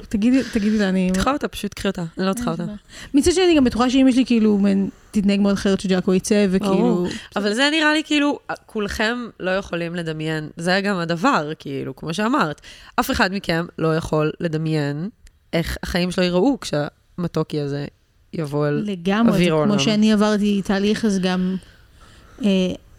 תגידי 0.53 0.79
לה, 0.79 0.89
אני... 0.89 1.11
תקחה 1.15 1.33
אותה, 1.33 1.49
פשוט 1.49 1.75
קחי 1.75 1.89
אותה. 1.89 2.05
אני 2.19 2.27
לא 2.27 2.33
צריכה 2.33 2.51
אותה. 2.51 2.65
מצד 3.15 3.33
שני, 3.33 3.45
אני 3.45 3.57
גם 3.57 3.65
בטוחה 3.65 3.91
שאימא 3.91 4.13
שלי 4.13 4.25
כאילו 4.27 4.59
תתנהג 5.11 5.41
מאוד 5.41 5.53
אחרת 5.53 5.81
שג'אקו 5.81 6.15
יצא, 6.15 6.47
וכאילו... 6.51 7.07
אבל 7.37 7.55
זה 7.55 7.69
נראה 7.73 7.93
לי 7.93 8.03
כאילו, 8.05 8.39
כולכם 8.67 9.19
לא 9.41 9.51
יכולים 9.51 9.95
לדמיין, 9.95 10.49
זה 10.57 10.81
גם 10.85 10.97
הדבר, 10.97 11.53
כאילו, 11.59 11.97
כמו 11.97 12.15
שאמרת. 12.15 12.61
אף 13.01 13.11
אחד 13.11 13.33
מכם 13.33 13.67
לא 13.79 13.97
יכול 13.97 14.33
לדמיין 14.41 15.09
איך 15.53 15.77
החיים 15.83 16.11
שלו 16.11 16.25
ייראו 16.25 16.59
כשהמתוקי 16.61 17.61
הזה 17.61 17.87
יבוא 18.33 18.69
אל 18.69 18.83
לגמרי, 18.87 19.33
אוויר 19.33 19.55
העולם. 19.55 19.71
כמו 19.71 19.81
שאני 19.81 20.13
עברתי 20.13 20.63
תהליך, 20.65 21.05
אז 21.05 21.19
גם... 21.19 21.57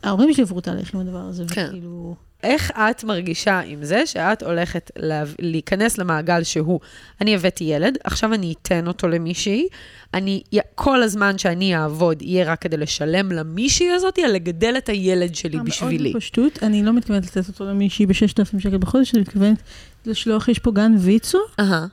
אה, 0.05 0.09
ההורים 0.09 0.33
שלי 0.33 0.43
עברו 0.43 0.61
תהליך 0.61 0.93
עם 0.93 0.99
הדבר 0.99 1.19
הזה, 1.19 1.43
כן. 1.47 1.65
וכאילו... 1.69 2.15
איך 2.43 2.71
את 2.71 3.03
מרגישה 3.03 3.59
עם 3.59 3.83
זה 3.83 4.05
שאת 4.05 4.43
הולכת 4.43 4.91
לה... 4.95 5.23
להיכנס 5.39 5.97
למעגל 5.97 6.43
שהוא, 6.43 6.79
אני 7.21 7.35
הבאתי 7.35 7.63
ילד, 7.63 7.97
עכשיו 8.03 8.33
אני 8.33 8.53
אתן 8.61 8.87
אותו 8.87 9.07
למישהי, 9.07 9.67
אני, 10.13 10.41
כל 10.75 11.03
הזמן 11.03 11.37
שאני 11.37 11.75
אעבוד 11.75 12.21
יהיה 12.21 12.51
רק 12.51 12.61
כדי 12.61 12.77
לשלם 12.77 13.31
למישהי 13.31 13.91
הזאת, 13.91 14.19
על 14.19 14.31
לגדל 14.31 14.73
את 14.77 14.89
הילד 14.89 15.35
שלי 15.35 15.59
בשבילי. 15.59 16.09
מאוד 16.09 16.15
בפשטות, 16.15 16.63
אני 16.63 16.83
לא 16.83 16.93
מתכוונת 16.93 17.23
לתת 17.23 17.47
אותו 17.47 17.65
למישהי 17.65 18.05
ב-6,000 18.05 18.59
שקל 18.59 18.77
בחודש, 18.77 19.13
אני 19.13 19.21
מתכוונת 19.21 19.57
לשלוח, 20.05 20.47
יש 20.47 20.59
פה 20.59 20.71
גן 20.71 20.95
ויצו, 20.99 21.39
אהה, 21.59 21.71
אה, 21.71 21.85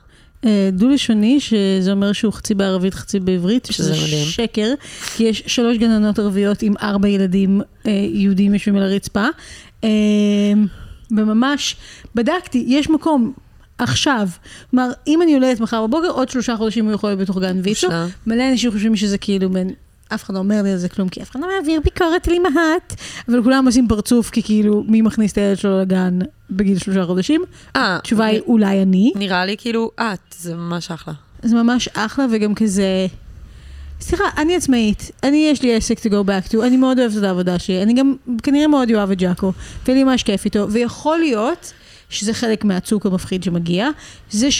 דו-לשוני, 0.71 1.39
שזה 1.39 1.91
אומר 1.91 2.13
שהוא 2.13 2.33
חצי 2.33 2.53
בערבית, 2.53 2.93
חצי 2.93 3.19
בעברית, 3.19 3.67
שזה 3.71 3.91
מדהים. 3.91 4.25
שקר, 4.25 4.73
כי 5.15 5.23
יש 5.23 5.43
שלוש 5.47 5.77
גננות 5.77 6.19
ערביות 6.19 6.61
עם 6.61 6.73
ארבע 6.81 7.07
ילדים 7.07 7.61
אה, 7.87 7.91
יהודים 7.91 8.53
יושבים 8.53 8.75
על 8.75 8.83
הרצפה. 8.83 9.27
אה, 9.83 9.89
וממש 11.11 11.75
בדקתי, 12.15 12.65
יש 12.67 12.89
מקום. 12.89 13.33
עכשיו, 13.77 14.27
כלומר, 14.71 14.91
אם 15.07 15.21
אני 15.21 15.31
יולדת 15.31 15.59
מחר 15.59 15.87
בבוקר, 15.87 16.07
עוד 16.07 16.29
שלושה 16.29 16.57
חודשים 16.57 16.85
הוא 16.85 16.93
יכול 16.93 17.09
להיות 17.09 17.19
בתוך 17.19 17.39
גן 17.39 17.59
ויצו. 17.63 17.87
מלא 18.27 18.43
אנשים 18.51 18.71
חושבים 18.71 18.95
שזה 18.95 19.17
כאילו 19.17 19.49
בין 19.49 19.69
אף 20.09 20.23
אחד 20.23 20.33
לא 20.33 20.39
אומר 20.39 20.61
לי 20.61 20.71
על 20.71 20.77
זה 20.77 20.89
כלום, 20.89 21.09
כי 21.09 21.21
אף 21.21 21.31
אחד 21.31 21.39
לא 21.39 21.47
מעביר 21.47 21.81
ביקורת 21.83 22.27
על 22.27 22.33
אימהת, 22.33 22.95
אבל 23.29 23.43
כולם 23.43 23.65
עושים 23.65 23.87
פרצוף, 23.87 24.29
כי 24.29 24.43
כאילו, 24.43 24.83
מי 24.87 25.01
מכניס 25.01 25.31
את 25.31 25.37
הילד 25.37 25.57
שלו 25.57 25.81
לגן 25.81 26.19
בגיל 26.49 26.77
שלושה 26.77 27.05
חודשים? 27.05 27.43
אה, 27.75 27.95
התשובה 27.95 28.25
היא 28.25 28.41
אולי 28.47 28.81
אני. 28.81 29.11
נראה 29.15 29.45
לי 29.45 29.55
כאילו 29.57 29.91
את, 29.99 30.35
זה 30.37 30.55
ממש 30.55 30.91
אחלה. 30.91 31.13
זה 31.43 31.55
ממש 31.55 31.89
אחלה, 31.93 32.25
וגם 32.31 32.55
כזה... 32.55 33.07
סליחה, 34.01 34.23
אני 34.37 34.55
עצמאית, 34.55 35.11
אני 35.23 35.47
יש 35.51 35.61
לי 35.61 35.75
עסק 35.75 35.99
to 35.99 36.09
go 36.09 36.27
back 36.27 36.51
to, 36.51 36.63
אני 36.63 36.77
מאוד 36.77 36.99
אוהבת 36.99 37.17
את 37.17 37.23
העבודה 37.23 37.59
שלי, 37.59 37.83
אני 37.83 37.93
גם 37.93 38.15
כנראה 38.43 38.67
מאוד 38.67 38.91
אוהב 38.91 39.11
את 39.11 39.17
ג'אקו, 39.17 39.51
ויהיה 39.85 39.97
לי 39.97 40.03
ממש 40.03 40.23
כיף 40.23 40.45
איתו, 40.45 40.67
ויכול 40.71 41.19
להיות 41.19 41.73
שזה 42.09 42.33
חלק 42.33 42.63
מהצוק 42.65 43.05
המפחיד 43.05 43.43
שמגיע, 43.43 43.89
זה 44.31 44.51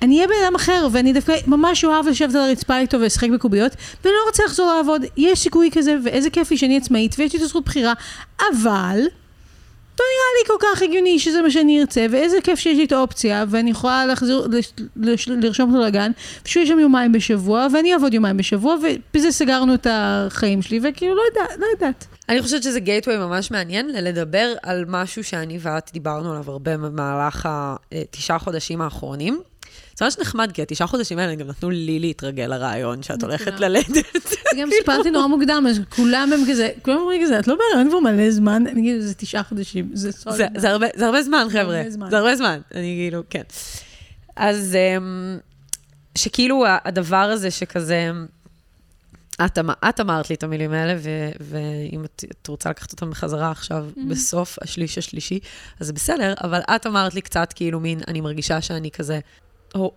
שאני 0.00 0.16
אהיה 0.16 0.28
בן 0.28 0.34
אדם 0.44 0.54
אחר, 0.54 0.88
ואני 0.92 1.12
דווקא 1.12 1.36
ממש 1.46 1.84
אוהב 1.84 2.08
לשבת 2.08 2.34
על 2.34 2.40
הרצפה 2.40 2.78
איתו 2.78 3.00
ולשחק 3.00 3.28
בקוביות, 3.30 3.72
ואני 4.04 4.14
לא 4.14 4.26
רוצה 4.26 4.42
לחזור 4.44 4.72
לעבוד, 4.76 5.02
יש 5.16 5.38
סיכוי 5.38 5.70
כזה, 5.72 5.96
ואיזה 6.04 6.30
כיף 6.30 6.50
לי 6.50 6.56
שאני 6.56 6.76
עצמאית, 6.76 7.14
ויש 7.18 7.32
לי 7.32 7.38
את 7.38 7.44
הזכות 7.44 7.64
בחירה, 7.64 7.92
אבל... 8.52 9.00
לא 10.00 10.06
נראה 10.06 10.42
לי 10.42 10.60
כל 10.60 10.66
כך 10.66 10.82
הגיוני 10.82 11.18
שזה 11.18 11.42
מה 11.42 11.50
שאני 11.50 11.80
ארצה, 11.80 12.06
ואיזה 12.10 12.36
כיף 12.44 12.58
שיש 12.58 12.76
לי 12.76 12.84
את 12.84 12.92
האופציה, 12.92 13.44
ואני 13.48 13.70
יכולה 13.70 14.06
להחזיר, 14.06 14.48
לש, 14.96 15.28
לרשום 15.28 15.74
אותו 15.74 15.86
לגן, 15.86 16.10
שהוא 16.44 16.60
יהיה 16.60 16.72
שם 16.72 16.78
יומיים 16.78 17.12
בשבוע, 17.12 17.66
ואני 17.72 17.92
אעבוד 17.92 18.14
יומיים 18.14 18.36
בשבוע, 18.36 18.76
ובזה 18.76 19.32
סגרנו 19.32 19.74
את 19.74 19.86
החיים 19.90 20.62
שלי, 20.62 20.80
וכאילו, 20.82 21.14
לא 21.14 21.22
יודעת, 21.28 21.58
לא 21.58 21.66
יודעת. 21.74 22.06
אני 22.28 22.42
חושבת 22.42 22.62
שזה 22.62 22.80
גייטווי 22.80 23.16
ממש 23.16 23.50
מעניין, 23.50 23.88
לדבר 23.88 24.54
על 24.62 24.84
משהו 24.88 25.24
שאני 25.24 25.58
ואת 25.60 25.90
דיברנו 25.92 26.32
עליו 26.32 26.50
הרבה 26.50 26.76
במהלך 26.76 27.48
התשעה 27.92 28.38
חודשים 28.38 28.80
האחרונים. 28.80 29.40
זה 30.00 30.04
ממש 30.04 30.18
נחמד, 30.18 30.52
כי 30.52 30.62
התשעה 30.62 30.86
חודשים 30.86 31.18
האלה 31.18 31.34
גם 31.34 31.46
נתנו 31.48 31.70
לי 31.70 31.98
להתרגל 31.98 32.46
לרעיון 32.46 33.02
שאת 33.02 33.22
הולכת 33.22 33.60
ללדת. 33.60 33.96
גם 34.58 34.68
סיפרתי 34.78 35.10
נורא 35.10 35.26
מוקדם, 35.26 35.66
אז 35.70 35.80
כולם 35.88 36.30
הם 36.32 36.40
כזה, 36.50 36.68
כולם 36.82 36.96
אומרים 36.96 37.22
כזה, 37.24 37.38
את 37.38 37.48
לא 37.48 37.56
בהיריון 37.56 37.90
כבר 37.90 38.00
מלא 38.00 38.30
זמן, 38.30 38.64
אני 38.66 38.80
אגיד, 38.80 39.00
זה 39.00 39.14
תשעה 39.14 39.42
חודשים, 39.42 39.90
זה 39.92 40.12
סול. 40.12 40.32
זה, 40.32 40.70
הרבה, 40.70 41.22
זמן, 41.22 41.46
חבר'ה. 41.52 41.82
זה 42.10 42.18
הרבה 42.18 42.36
זמן. 42.36 42.60
אני 42.74 42.96
כאילו, 43.10 43.22
כן. 43.30 43.42
אז 44.36 44.76
אמ, 44.96 45.38
שכאילו 46.18 46.64
הדבר 46.84 47.16
הזה 47.16 47.50
שכזה, 47.50 48.10
את, 49.44 49.58
אמ- 49.58 49.70
את 49.88 50.00
אמרת 50.00 50.30
לי 50.30 50.36
את 50.36 50.42
המילים 50.42 50.72
האלה, 50.72 50.94
ו- 50.98 51.30
ואם 51.40 52.04
את, 52.04 52.24
את 52.42 52.46
רוצה 52.46 52.70
לקחת 52.70 52.92
אותם 52.92 53.10
בחזרה 53.10 53.50
עכשיו, 53.50 53.86
Mm-hmm. 53.96 54.00
בסוף 54.10 54.58
השליש 54.62 54.98
השלישי, 54.98 55.38
אז 55.80 55.86
זה 55.86 55.92
בסדר, 55.92 56.34
אבל 56.44 56.60
את 56.60 56.86
אמרת 56.86 57.14
לי 57.14 57.20
קצת 57.20 57.52
כאילו 57.54 57.80
מין, 57.80 58.00
אני 58.08 58.20
מרגישה 58.20 58.60
שאני 58.60 58.90
כזה 58.90 59.20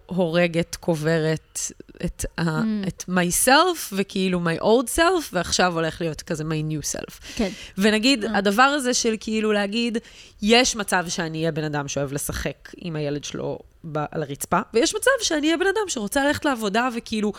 הורגת, 0.06 0.76
קוברת 0.76 1.60
את, 2.06 2.26
ה- 2.38 2.62
Mm. 2.62 2.88
את 2.88 3.04
myself, 3.10 3.94
וכאילו 3.94 4.42
my 4.46 4.62
old 4.62 4.96
self, 4.98 5.30
ועכשיו 5.34 5.74
הולך 5.74 6.02
להיות 6.02 6.22
כזה 6.22 6.44
my 6.44 6.72
new 6.72 6.96
self. 6.96 7.14
כן. 7.36 7.50
ונגיד, 7.78 8.26
הדבר 8.26 8.64
הזה 8.64 8.94
של 8.94 9.16
כאילו 9.20 9.52
להגיד, 9.52 9.98
יש 10.42 10.76
מצב 10.76 11.06
שאני 11.10 11.38
אהיה 11.38 11.52
בן 11.52 11.64
אדם 11.64 11.88
שאוהב 11.88 12.14
לשחק 12.14 12.70
עם 12.78 12.96
הילד 12.96 13.24
שלו 13.24 13.60
ב- 13.92 14.06
על 14.12 14.24
הרצפה, 14.24 14.60
ויש 14.74 14.96
מצב 14.96 15.12
שאני 15.22 15.48
אהיה 15.48 15.58
בן 15.58 15.68
אדם 15.68 15.88
שרוצה 15.88 16.26
ללכת 16.26 16.46
לעבודה 16.46 16.90
וכאילו... 16.98 17.34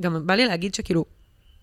גם 0.00 0.26
בא 0.26 0.34
לי 0.34 0.46
להגיד 0.46 0.74
שכאילו, 0.74 1.04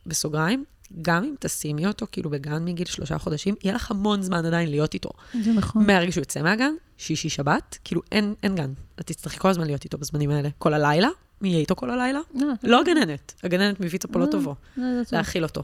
בסוגריים, 0.06 0.64
גם 1.02 1.24
אם 1.24 1.36
תשימי 1.40 1.88
אותו 1.88 2.06
כאילו 2.12 2.30
בגן 2.30 2.66
מגיל 2.66 2.86
שלושה 2.88 3.18
חודשים, 3.18 3.56
יהיה 3.64 3.76
לך 3.76 3.92
המון 3.92 4.22
זמן 4.22 4.46
עדיין 4.46 4.70
להיות 4.70 4.94
איתו. 4.94 5.10
זה 5.44 5.52
נכון. 5.52 5.86
מהרגע 5.88 6.12
שהוא 6.12 6.22
יוצא 6.22 6.42
מהגן, 6.42 6.74
שישי 7.02 7.30
שבת, 7.30 7.78
כאילו 7.84 8.02
אין, 8.12 8.34
אין 8.44 8.56
גן. 8.56 8.74
את 9.00 9.06
תצטרכי 9.06 9.40
כל 9.40 9.50
הזמן 9.50 9.66
להיות 9.66 9.84
איתו 9.84 9.98
בזמנים 9.98 10.30
האלה. 10.30 10.50
כל 10.58 10.74
הלילה, 10.74 11.08
מי 11.42 11.50
יהיה 11.50 11.60
איתו 11.60 11.76
כל 11.76 11.90
הלילה? 11.90 12.20
לא, 12.36 12.48
לא 12.64 12.82
הגננת. 12.82 13.34
הגננת 13.44 13.80
אותו 13.80 14.08
פה 14.12 14.20
לא 14.20 14.26
תבוא. 14.26 14.56
לא, 14.78 14.84
לא, 14.84 15.04
טוב. 15.04 15.14
להאכיל 15.16 15.44
אותו. 15.44 15.64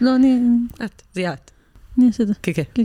לא, 0.00 0.16
אני 0.16 0.40
את, 0.84 1.02
זה 1.12 1.20
יהיה 1.20 1.32
את. 1.32 1.50
אני 1.98 2.06
אעשה 2.06 2.22
את 2.22 2.28
זה. 2.28 2.34
כן, 2.42 2.52
כן. 2.52 2.82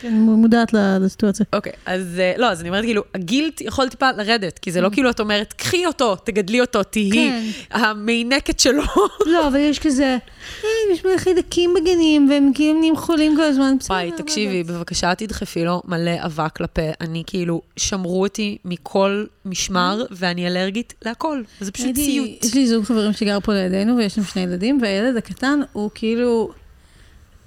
כן, 0.00 0.08
אני 0.08 0.16
מודעת 0.18 0.72
לסיטואציה. 1.00 1.46
אוקיי, 1.52 1.72
אז 1.86 2.18
אה, 2.18 2.32
לא, 2.36 2.50
אז 2.50 2.60
אני 2.60 2.68
אומרת, 2.68 2.84
כאילו, 2.84 3.02
הגילט 3.14 3.60
יכול 3.60 3.88
טיפה 3.88 4.10
לרדת, 4.12 4.58
כי 4.58 4.72
זה 4.72 4.80
לא 4.80 4.88
כאילו 4.92 5.10
את 5.10 5.20
אומרת, 5.20 5.52
קחי 5.52 5.86
אותו, 5.86 6.16
תגדלי 6.16 6.60
אותו, 6.60 6.82
תהיי 6.82 7.10
כן. 7.12 7.42
המינקת 7.70 8.60
שלו. 8.60 8.82
לא, 9.32 9.48
אבל 9.48 9.58
יש 9.58 9.78
כזה, 9.78 10.16
"אה, 10.64 10.68
יש 10.92 11.04
מלא 11.04 11.18
חידקים 11.18 11.74
בגנים, 11.74 12.30
והם 12.30 12.50
כאילו 12.54 12.78
נהיים 12.78 12.96
חולים 12.96 13.36
כל 13.36 13.42
הזמן. 13.42 13.76
וואי, 13.88 14.10
תקשיבי. 14.16 14.62
בבקשה 14.62 15.14
תדחפי 15.14 15.64
לו 15.64 15.82
מלא 15.84 16.10
אבק 16.24 16.60
לפה. 16.60 16.82
אני 17.00 17.22
כאילו, 17.26 17.62
שמרו 17.76 18.22
אותי 18.22 18.58
מכל 18.64 19.24
משמר, 19.44 20.04
ואני 20.10 20.46
אלרגית 20.46 20.94
להכל. 21.04 21.42
זה 21.60 21.72
פשוט 21.72 21.96
סיוט. 21.96 22.44
יש 22.44 22.54
לי 22.54 22.66
זוג 22.66 22.84
חברים 22.84 23.12
שגר 23.12 23.40
פה 23.40 23.52
לידינו, 23.52 23.96
ויש 23.96 24.18
להם 24.18 24.26
שני 24.26 24.42
ילדים, 24.42 24.78
והילד 24.82 25.16
הקטן 25.16 25.60
הוא 25.72 25.90
כאילו... 25.94 26.50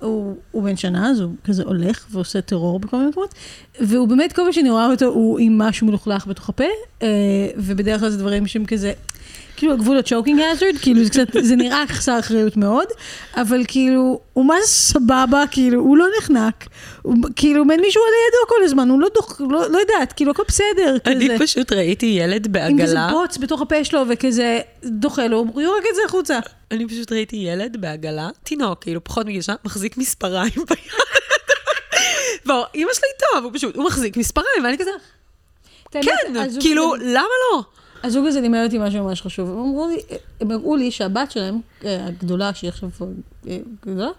הוא, 0.04 0.36
הוא 0.52 0.64
בן 0.64 0.76
שנה, 0.76 1.10
אז 1.10 1.20
הוא 1.20 1.32
כזה 1.44 1.64
הולך 1.64 2.06
ועושה 2.12 2.42
טרור 2.42 2.80
בכל 2.80 2.98
מיני 2.98 3.10
מקומות, 3.10 3.34
והוא 3.82 4.08
באמת, 4.08 4.34
כל 4.34 4.42
פעם 4.42 4.52
שאני 4.54 4.70
רואה 4.70 4.92
אותו, 4.92 5.06
הוא 5.06 5.40
עם 5.40 5.58
משהו 5.58 5.88
מלוכלך 5.88 6.28
בתוך 6.28 6.50
הפה, 6.50 6.64
אה, 7.02 7.08
ובדרך 7.58 8.00
כלל 8.00 8.10
זה 8.10 8.18
דברים 8.18 8.48
שהם 8.48 8.66
כזה, 8.66 8.94
כאילו 9.58 9.74
הגבול 9.74 9.98
ה 9.98 10.03
choking 10.03 10.40
hazard, 10.40 10.80
כאילו 10.82 11.04
זה 11.04 11.10
קצת, 11.10 11.28
זה 11.42 11.56
נראה 11.56 11.84
חסר 11.88 12.20
אחריות 12.20 12.58
מאוד, 12.58 12.88
אבל 13.36 13.64
כאילו, 13.68 14.20
הוא 14.34 14.46
מה 14.46 14.56
זה 14.62 14.68
סבבה, 14.68 15.44
כאילו, 15.52 15.80
הוא 15.80 15.98
לא 15.98 16.06
נחנק, 16.18 16.66
הוא 17.02 17.16
כאילו, 17.36 17.64
אין 17.72 17.82
מישהו 17.82 18.02
על 18.02 18.14
ידו 18.28 18.50
כל 18.50 18.64
הזמן, 18.64 18.90
הוא 18.90 19.02
לא 19.02 19.08
דוח, 19.16 19.42
לא, 19.42 19.70
לא 19.70 19.78
יודעת, 19.78 20.14
כאילו, 20.14 20.32
הכל 20.32 20.44
בסדר, 20.48 20.98
אני 21.06 21.30
כזה. 21.30 21.40
פשוט 21.40 21.74
ראיתי 21.74 22.06
ילד 22.06 22.46
עם 22.46 22.82
כזה 22.82 22.96
בעגלה, 22.96 23.10
בוץ 23.12 23.38
בתוך 23.38 23.62
הפה 23.62 23.84
שלו, 23.84 24.02
וכזה 24.10 24.60
דוחה 24.84 25.28
לו, 25.28 25.46
הוא 25.54 25.62
יורק 25.62 25.84
את 25.90 25.96
זה 25.96 26.02
החוצה. 26.06 26.40
אני 26.72 26.88
פשוט 26.88 27.12
ראיתי 27.12 27.36
ילד 27.36 27.78
בעגלה, 27.82 28.30
תינוק, 28.44 28.84
כאילו 28.84 29.04
פחות 29.04 29.26
מגיל 29.26 29.42
שנה, 29.42 29.56
מחזיק 29.66 29.98
מספריים 29.98 30.52
ביד. 30.70 30.94
ואימא 32.46 32.94
שלי 32.94 33.10
טוב, 33.32 33.44
הוא 33.44 33.52
פשוט, 33.54 33.76
הוא 33.76 33.86
מחזיק 33.86 34.18
מספריים, 34.18 34.64
ואני 34.64 34.78
כזה, 34.78 34.92
כן, 35.92 36.02
כאילו, 36.60 36.96
למה 36.96 37.28
לא? 37.52 37.64
הזוג 38.04 38.26
הזה 38.26 38.42
לימד 38.42 38.64
אותי 38.66 38.78
משהו 38.78 39.04
ממש 39.04 39.22
חשוב. 39.22 39.50
הם 39.50 39.60
אמרו 39.60 39.88
לי, 39.88 40.18
הם 40.42 40.52
הראו 40.52 40.76
לי 40.76 40.92
שהבת 40.92 41.32
שלהם, 41.32 41.60
אה, 41.86 42.06
הגדולה, 42.08 42.54
שהיא 42.54 42.70
עכשיו 42.70 42.90
אה, 43.48 43.58
גדולה, 43.82 44.10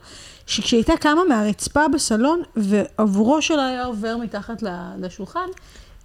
שכשהיא 0.46 0.78
הייתה 0.78 0.92
קמה 1.00 1.24
מהרצפה 1.28 1.88
בסלון, 1.88 2.42
ועבורו 2.56 3.42
שלה 3.42 3.66
היה 3.66 3.84
עובר 3.84 4.16
מתחת 4.16 4.62
לשולחן, 4.98 5.46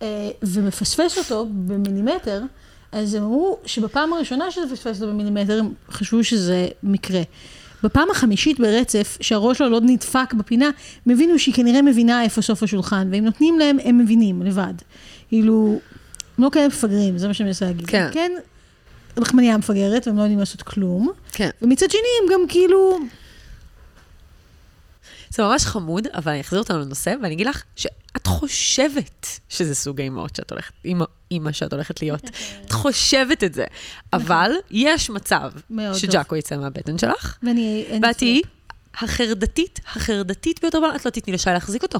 אה, 0.02 0.30
ומפספס 0.44 1.18
אותו 1.18 1.46
במילימטר, 1.50 2.42
אז 2.92 3.13
הם 3.13 3.24
אמרו 3.24 3.58
שבפעם 3.65 4.13
הראשונה 4.13 4.52
שזה 4.52 4.76
פספס 4.76 5.02
אותו 5.02 5.12
במילימטר, 5.12 5.60
הם 5.60 5.74
חשבו 5.92 6.24
שזה 6.24 6.68
מקרה. 6.84 7.22
בפעם 7.84 8.12
החמישית 8.12 8.60
ברצף, 8.60 9.18
שהראש 9.22 9.58
שלו 9.58 9.70
לא 9.70 9.82
נדפק 9.82 10.34
בפינה, 10.34 10.70
הם 11.06 11.13
הבינו 11.13 11.39
שהיא 11.39 11.56
כנראה 11.56 11.82
מבינה 11.82 12.24
איפה 12.24 12.42
סוף 12.42 12.63
השולחן, 12.63 13.08
ואם 13.12 13.26
נותנים 13.26 13.60
להם, 13.60 13.78
הם 13.84 13.98
מבינים 13.98 14.42
לבד. 14.42 14.74
כאילו, 15.30 15.80
הם 16.39 16.43
לא 16.43 16.49
כאלה 16.49 16.67
מפגרים, 16.67 17.17
זה 17.17 17.28
מה 17.28 17.34
שאני 17.34 17.47
מנסה 17.47 17.65
להגיד. 17.65 17.89
כן. 17.89 18.10
כן, 18.13 18.32
רחמניה 19.17 19.58
מפגרת, 19.58 20.08
והם 20.08 20.17
לא 20.17 20.21
יודעים 20.21 20.39
לעשות 20.39 20.62
כלום. 20.62 21.12
כן. 21.32 21.49
ומצד 21.62 21.91
שני, 21.91 22.02
הם 22.21 22.34
גם 22.34 22.47
כאילו... 22.47 22.99
זה 25.30 25.43
ממש 25.43 25.65
חמוד, 25.65 26.08
אבל 26.08 26.32
אני 26.32 26.41
אחזיר 26.41 26.60
אותנו 26.60 26.80
לנושא, 26.80 27.13
ואני 27.21 27.34
אגיד 27.34 27.47
לך 27.47 27.63
שאת 27.75 28.28
חושבת 28.28 29.28
שזה 29.49 29.75
סוג 29.75 30.02
האימהות 30.02 30.36
שאת 30.36 30.52
הולכת, 30.52 30.73
אימא, 30.86 31.06
אימא 31.32 31.52
שאת 31.52 31.73
הולכת 31.73 32.02
להיות. 32.02 32.23
את 32.65 32.71
חושבת 32.71 33.43
את 33.43 33.54
זה. 33.54 33.65
אבל 34.13 34.52
יש 34.71 35.10
מצב 35.10 35.52
שג'אקו 35.93 36.36
יצא 36.36 36.58
מהבטן 36.58 36.97
שלך, 36.97 37.38
ואת 38.02 38.17
תהיי. 38.17 38.41
החרדתית, 39.02 39.80
החרדתית 39.95 40.62
ביותר 40.62 40.80
בעולם, 40.80 40.95
את 40.95 41.06
לא 41.06 41.12
תתני 41.12 41.34
לשי 41.34 41.49
להחזיק 41.49 41.84
אותו. 41.84 41.99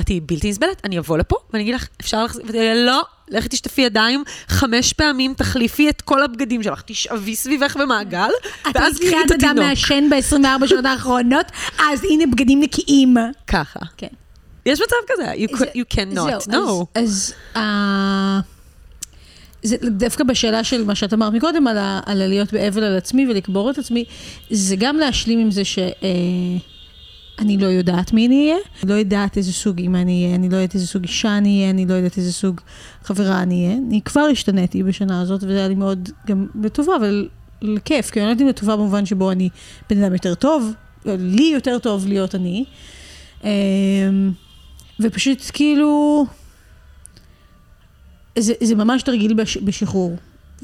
את 0.00 0.06
תהיי 0.06 0.20
בלתי 0.20 0.50
נסבלת, 0.50 0.80
אני 0.84 0.98
אבוא 0.98 1.18
לפה, 1.18 1.36
ואני 1.50 1.62
אגיד 1.62 1.74
לך, 1.74 1.88
אפשר 2.00 2.22
להחזיק, 2.22 2.44
ואת 2.44 2.50
תגידי, 2.50 2.84
לא, 2.86 3.02
לכי 3.30 3.48
תשטפי 3.48 3.82
ידיים 3.82 4.24
חמש 4.48 4.92
פעמים, 4.92 5.34
תחליפי 5.34 5.88
את 5.88 6.00
כל 6.00 6.22
הבגדים 6.22 6.62
שלך, 6.62 6.82
תשאבי 6.86 7.36
סביבך 7.36 7.76
במעגל, 7.76 8.30
את 8.70 8.76
ואז 8.76 8.98
קחי 8.98 9.08
את 9.08 9.12
ליד 9.12 9.32
אדם 9.32 9.50
התינוק. 9.50 9.68
מעשן 9.68 10.08
ב-24 10.10 10.66
שעות 10.66 10.84
האחרונות, 10.84 11.46
אז 11.78 12.04
הנה 12.04 12.24
בגדים 12.26 12.60
נקיים. 12.60 13.16
ככה. 13.46 13.80
כן. 13.96 14.06
יש 14.66 14.80
מצב 14.80 14.96
כזה, 15.08 15.32
you, 15.32 15.56
could, 15.56 15.76
you 15.76 15.96
cannot, 15.96 16.50
זהו, 16.50 16.82
no. 16.82 16.84
אז, 16.94 17.04
אז 17.04 17.34
אה, 17.56 18.40
זה 19.62 19.76
דווקא 19.82 20.24
בשאלה 20.24 20.64
של 20.64 20.84
מה 20.84 20.94
שאת 20.94 21.12
אמרת 21.12 21.32
מקודם, 21.32 21.66
על, 21.66 21.78
ה, 21.78 22.00
על 22.06 22.26
להיות 22.26 22.52
באבל 22.52 22.84
על 22.84 22.96
עצמי 22.96 23.26
ולקבור 23.30 23.70
את 23.70 23.78
עצמי, 23.78 24.04
זה 24.50 24.76
גם 24.76 24.96
להשלים 24.96 25.38
עם 25.38 25.50
זה 25.50 25.64
ש... 25.64 25.78
אה, 25.78 25.88
אני 27.38 27.56
לא 27.58 27.66
יודעת 27.66 28.12
מי 28.12 28.26
אני 28.26 28.50
אהיה, 28.50 28.56
אני 28.82 28.90
לא 28.90 28.94
יודעת 28.94 29.36
איזה 29.36 29.52
סוג 29.52 29.78
אימא 29.78 29.98
אני 29.98 30.24
אהיה, 30.24 30.34
אני 30.34 30.48
לא 30.48 30.56
יודעת 30.56 30.74
איזה 30.74 30.86
סוג 30.86 31.02
אישה 31.02 31.38
אני 31.38 31.58
אהיה, 31.58 31.70
אני 31.70 31.86
לא 31.86 31.94
יודעת 31.94 32.18
איזה 32.18 32.32
סוג 32.32 32.60
חברה 33.02 33.42
אני 33.42 33.66
אהיה. 33.66 33.78
אני 33.88 34.00
כבר 34.02 34.26
השתניתי 34.32 34.82
בשנה 34.82 35.20
הזאת, 35.20 35.44
וזה 35.44 35.58
היה 35.58 35.68
לי 35.68 35.74
מאוד 35.74 36.08
גם 36.26 36.46
לטובה, 36.62 36.96
אבל 36.96 37.28
לכיף, 37.62 38.10
כי 38.10 38.20
אני 38.20 38.26
לא 38.26 38.30
יודעת 38.30 38.42
אם 38.42 38.48
לטובה 38.48 38.76
במובן 38.76 39.06
שבו 39.06 39.30
אני 39.30 39.48
בן 39.90 40.02
אדם 40.02 40.12
יותר 40.12 40.34
טוב, 40.34 40.72
לי 41.06 41.50
יותר 41.54 41.78
טוב 41.78 42.06
להיות 42.06 42.34
אני. 42.34 42.64
אמ, 43.44 43.48
ופשוט 45.00 45.50
כאילו, 45.52 46.26
זה, 48.38 48.52
זה 48.60 48.74
ממש 48.74 49.02
תרגיל 49.02 49.34
בש, 49.34 49.56
בשחרור. 49.56 50.16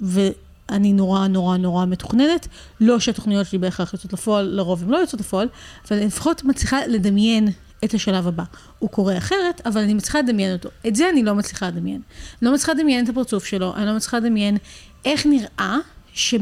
ו, 0.03 0.29
אני 0.71 0.93
נורא 0.93 1.27
נורא 1.27 1.57
נורא 1.57 1.87
מתוכננת. 1.87 2.49
לא 2.81 3.01
שהתוכניות 3.01 3.47
שלי 3.47 3.59
בהכרח 3.59 3.93
יוצאות 3.93 4.13
לפועל, 4.13 4.47
לרוב 4.47 4.83
הן 4.83 4.89
לא 4.89 4.97
יוצאות 4.97 5.21
לפועל, 5.21 5.49
אבל 5.89 5.97
אני 5.97 6.07
לפחות 6.07 6.45
מצליחה 6.45 6.87
לדמיין 6.87 7.49
את 7.85 7.95
השלב 7.95 8.27
הבא. 8.29 8.45
הוא 8.79 8.91
קורה 8.91 9.19
אחרת, 9.19 9.61
אבל 9.67 9.81
אני 9.81 9.95
מצליחה 9.95 10.19
לדמיין 10.19 10.53
אותו. 10.53 10.69
את 10.87 10.97
זה 10.97 11.11
אני 11.11 11.23
לא 11.23 11.35
מצליחה 11.35 11.69
לדמיין. 11.69 12.01
אני 12.43 12.49
לא 12.49 12.55
מצליחה 12.55 12.73
לדמיין 12.73 13.05
את 13.05 13.09
הפרצוף 13.09 13.45
שלו, 13.45 13.75
אני 13.77 13.87
לא 13.87 13.97
מצליחה 13.97 14.17
לדמיין 14.17 14.57
איך 15.05 15.27
נראה, 15.27 15.77
ש... 16.15 16.35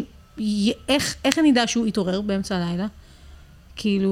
איך, 0.88 1.16
איך 1.24 1.38
אני 1.38 1.52
אדע 1.52 1.66
שהוא 1.66 1.86
יתעורר 1.86 2.20
באמצע 2.20 2.56
הלילה. 2.56 2.86
כאילו... 3.76 4.08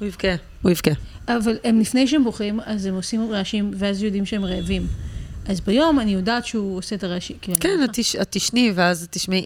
הוא 0.00 0.08
יבכה, 0.08 0.34
הוא 0.62 0.70
יבכה. 0.70 0.90
אבל 1.28 1.56
הם 1.64 1.80
לפני 1.80 2.06
שהם 2.06 2.24
בוכים, 2.24 2.60
אז 2.64 2.86
הם 2.86 2.94
עושים 2.94 3.30
רעשים, 3.30 3.70
ואז 3.76 4.02
יודעים 4.02 4.26
שהם 4.26 4.44
רעבים. 4.44 4.86
אז 5.48 5.60
ביום 5.60 6.00
אני 6.00 6.12
יודעת 6.12 6.46
שהוא 6.46 6.78
עושה 6.78 6.96
את 6.96 7.04
הרעשים. 7.04 7.36
כאילו, 7.42 7.56
כן, 7.60 7.80
את 7.84 7.90
תש- 7.92 8.16
את 8.16 8.26
תשני, 8.30 8.72
ואז 8.74 9.06
תשמעי 9.10 9.44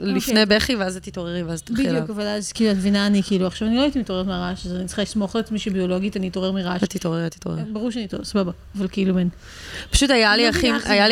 לפני 0.00 0.46
בכי, 0.46 0.76
ואז 0.76 0.96
את 0.96 1.02
תתעוררי, 1.02 1.42
ואז 1.42 1.62
תלכי 1.62 1.82
אליו. 1.88 1.94
בדיוק, 2.02 2.10
אבל 2.10 2.26
אז 2.26 2.52
כאילו, 2.52 2.70
את 2.72 2.76
מבינה, 2.76 3.06
אני 3.06 3.22
כאילו, 3.22 3.46
עכשיו 3.46 3.68
אני 3.68 3.76
לא 3.76 3.82
הייתי 3.82 3.98
מתעוררת 3.98 4.26
מהרעש, 4.26 4.66
אז 4.66 4.72
אני 4.74 4.86
צריכה 4.86 5.02
לסמוך 5.02 5.36
על 5.36 5.42
עצמי 5.42 5.58
שביולוגית 5.58 6.16
אני 6.16 6.28
אתעורר 6.28 6.52
מרעש. 6.52 6.82
את 6.82 6.90
תתעוררי, 6.90 7.26
את 7.26 7.32
תתעוררי. 7.32 7.62
ברור 7.72 7.90
שאני 7.90 8.04
אתעורר, 8.04 8.24
סבבה, 8.24 8.52
אבל 8.78 8.88
כאילו, 8.92 9.14
מן. 9.14 9.28
פשוט 9.90 10.10
היה 10.10 10.36
לי 10.36 10.44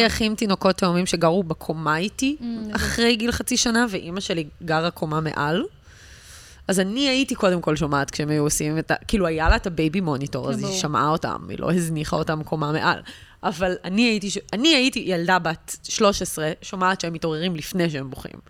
לא 0.03 0.07
אחים, 0.07 0.35
תינוקות 0.35 0.77
תאומים 0.77 1.07
שגרו 1.07 1.43
בקומה 1.43 1.97
איתי, 1.97 2.37
אחרי 2.73 3.17
גיל 3.17 3.33
חצי 3.33 3.57
שנה, 3.57 3.87
ואימא 3.91 4.21
שלי 4.21 4.45
גרה 4.65 4.91
קומה 4.91 5.21
מעל. 5.21 5.63
אז 6.69 6.81
אני 6.81 7.09
הייתי 7.09 7.35
קודם 7.35 7.61
כל 7.61 7.77
שומעת 7.77 8.11
כשהם 8.11 8.29
היו 8.29 8.43
עושים 8.43 8.79
את 8.79 8.91
ה... 8.91 8.95
כאילו, 9.09 9.27
היה 9.27 9.49
לה 9.49 9.57
את 9.57 9.67
ה 9.67 9.73
baby 9.73 10.01
monitor, 10.01 10.51
אז 10.51 10.55
כן, 10.57 10.61
היא 10.61 10.67
ברור. 10.69 10.81
שמעה 10.81 11.09
אותם, 11.09 11.37
היא 11.49 11.59
לא 11.61 11.73
הזניחה 11.73 12.17
אותם 12.17 12.43
קומה 12.43 12.73
מעל. 12.73 12.99
אבל 13.43 13.77
אני 13.85 14.03
הייתי, 14.03 14.29
אני 14.53 14.69
הייתי 14.69 15.03
ילדה 15.07 15.39
בת 15.39 15.77
13, 15.83 16.53
שומעת 16.63 17.01
שהם 17.01 17.13
מתעוררים 17.13 17.57
לפני 17.57 17.91
שהם 17.91 18.11
בוכים. 18.11 18.41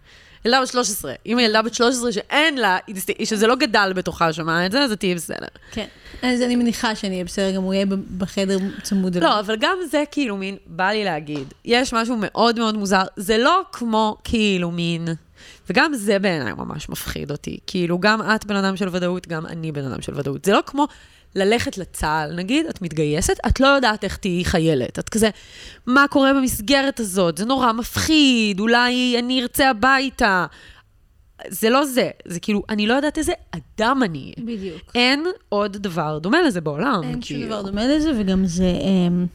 ילדה 0.44 0.60
בת 0.62 0.68
13. 0.68 1.14
אם 1.26 1.38
ילדה 1.40 1.62
בת 1.62 1.74
13 1.74 2.12
שאין 2.12 2.58
לה, 2.58 2.78
שזה 3.24 3.46
לא 3.46 3.54
גדל 3.54 3.92
בתוכה, 3.96 4.32
שומעה 4.32 4.66
את 4.66 4.72
זה, 4.72 4.82
אז 4.82 4.92
תהיי 4.92 5.14
בסדר. 5.14 5.46
כן. 5.72 5.86
אז 6.22 6.42
אני 6.42 6.56
מניחה 6.56 6.94
שאני 6.94 7.12
אהיה 7.12 7.24
בסדר, 7.24 7.50
גם 7.50 7.62
הוא 7.62 7.74
יהיה 7.74 7.86
בחדר 8.18 8.58
צמוד 8.82 9.16
אליו. 9.16 9.28
לא, 9.28 9.40
אבל 9.40 9.56
גם 9.60 9.78
זה 9.90 10.04
כאילו 10.10 10.36
מין, 10.36 10.56
בא 10.66 10.88
לי 10.88 11.04
להגיד, 11.04 11.54
יש 11.64 11.92
משהו 11.92 12.16
מאוד 12.20 12.58
מאוד 12.58 12.76
מוזר, 12.76 13.02
זה 13.16 13.38
לא 13.38 13.62
כמו 13.72 14.16
כאילו 14.24 14.70
מין, 14.70 15.08
וגם 15.70 15.94
זה 15.94 16.18
בעיניי 16.18 16.52
ממש 16.52 16.88
מפחיד 16.88 17.30
אותי. 17.30 17.58
כאילו, 17.66 17.98
גם 17.98 18.22
את 18.22 18.44
בן 18.44 18.56
אדם 18.56 18.76
של 18.76 18.88
ודאות, 18.92 19.28
גם 19.28 19.46
אני 19.46 19.72
בן 19.72 19.84
אדם 19.84 20.02
של 20.02 20.18
ודאות. 20.18 20.44
זה 20.44 20.52
לא 20.52 20.60
כמו 20.66 20.86
ללכת 21.34 21.78
לצה"ל, 21.78 22.34
נגיד, 22.34 22.66
את 22.66 22.82
מתגייסת, 22.82 23.36
את 23.46 23.60
לא 23.60 23.66
יודעת 23.66 24.04
איך 24.04 24.16
תהיי 24.16 24.44
חיילת. 24.44 24.98
את 24.98 25.08
כזה, 25.08 25.30
מה 25.86 26.04
קורה 26.10 26.32
במסגרת 26.34 27.00
הזאת? 27.00 27.38
זה 27.38 27.44
נורא 27.44 27.72
מפחיד, 27.72 28.60
אולי 28.60 29.16
אני 29.18 29.42
ארצה 29.42 29.70
הביתה. 29.70 30.46
זה 31.48 31.70
לא 31.70 31.84
זה, 31.84 32.10
זה 32.26 32.40
כאילו, 32.40 32.62
אני 32.68 32.86
לא 32.86 32.94
יודעת 32.94 33.18
איזה 33.18 33.32
אדם 33.50 34.02
אני. 34.02 34.32
בדיוק. 34.38 34.82
אין 34.94 35.26
עוד 35.48 35.76
דבר 35.76 36.18
דומה 36.18 36.42
לזה 36.42 36.60
בעולם. 36.60 37.00
אין 37.02 37.12
שום 37.12 37.20
כאילו. 37.20 37.46
דבר 37.46 37.62
דומה 37.62 37.86
לזה, 37.86 38.12
וגם 38.18 38.46
זה... 38.46 38.72
אמ, 38.80 39.26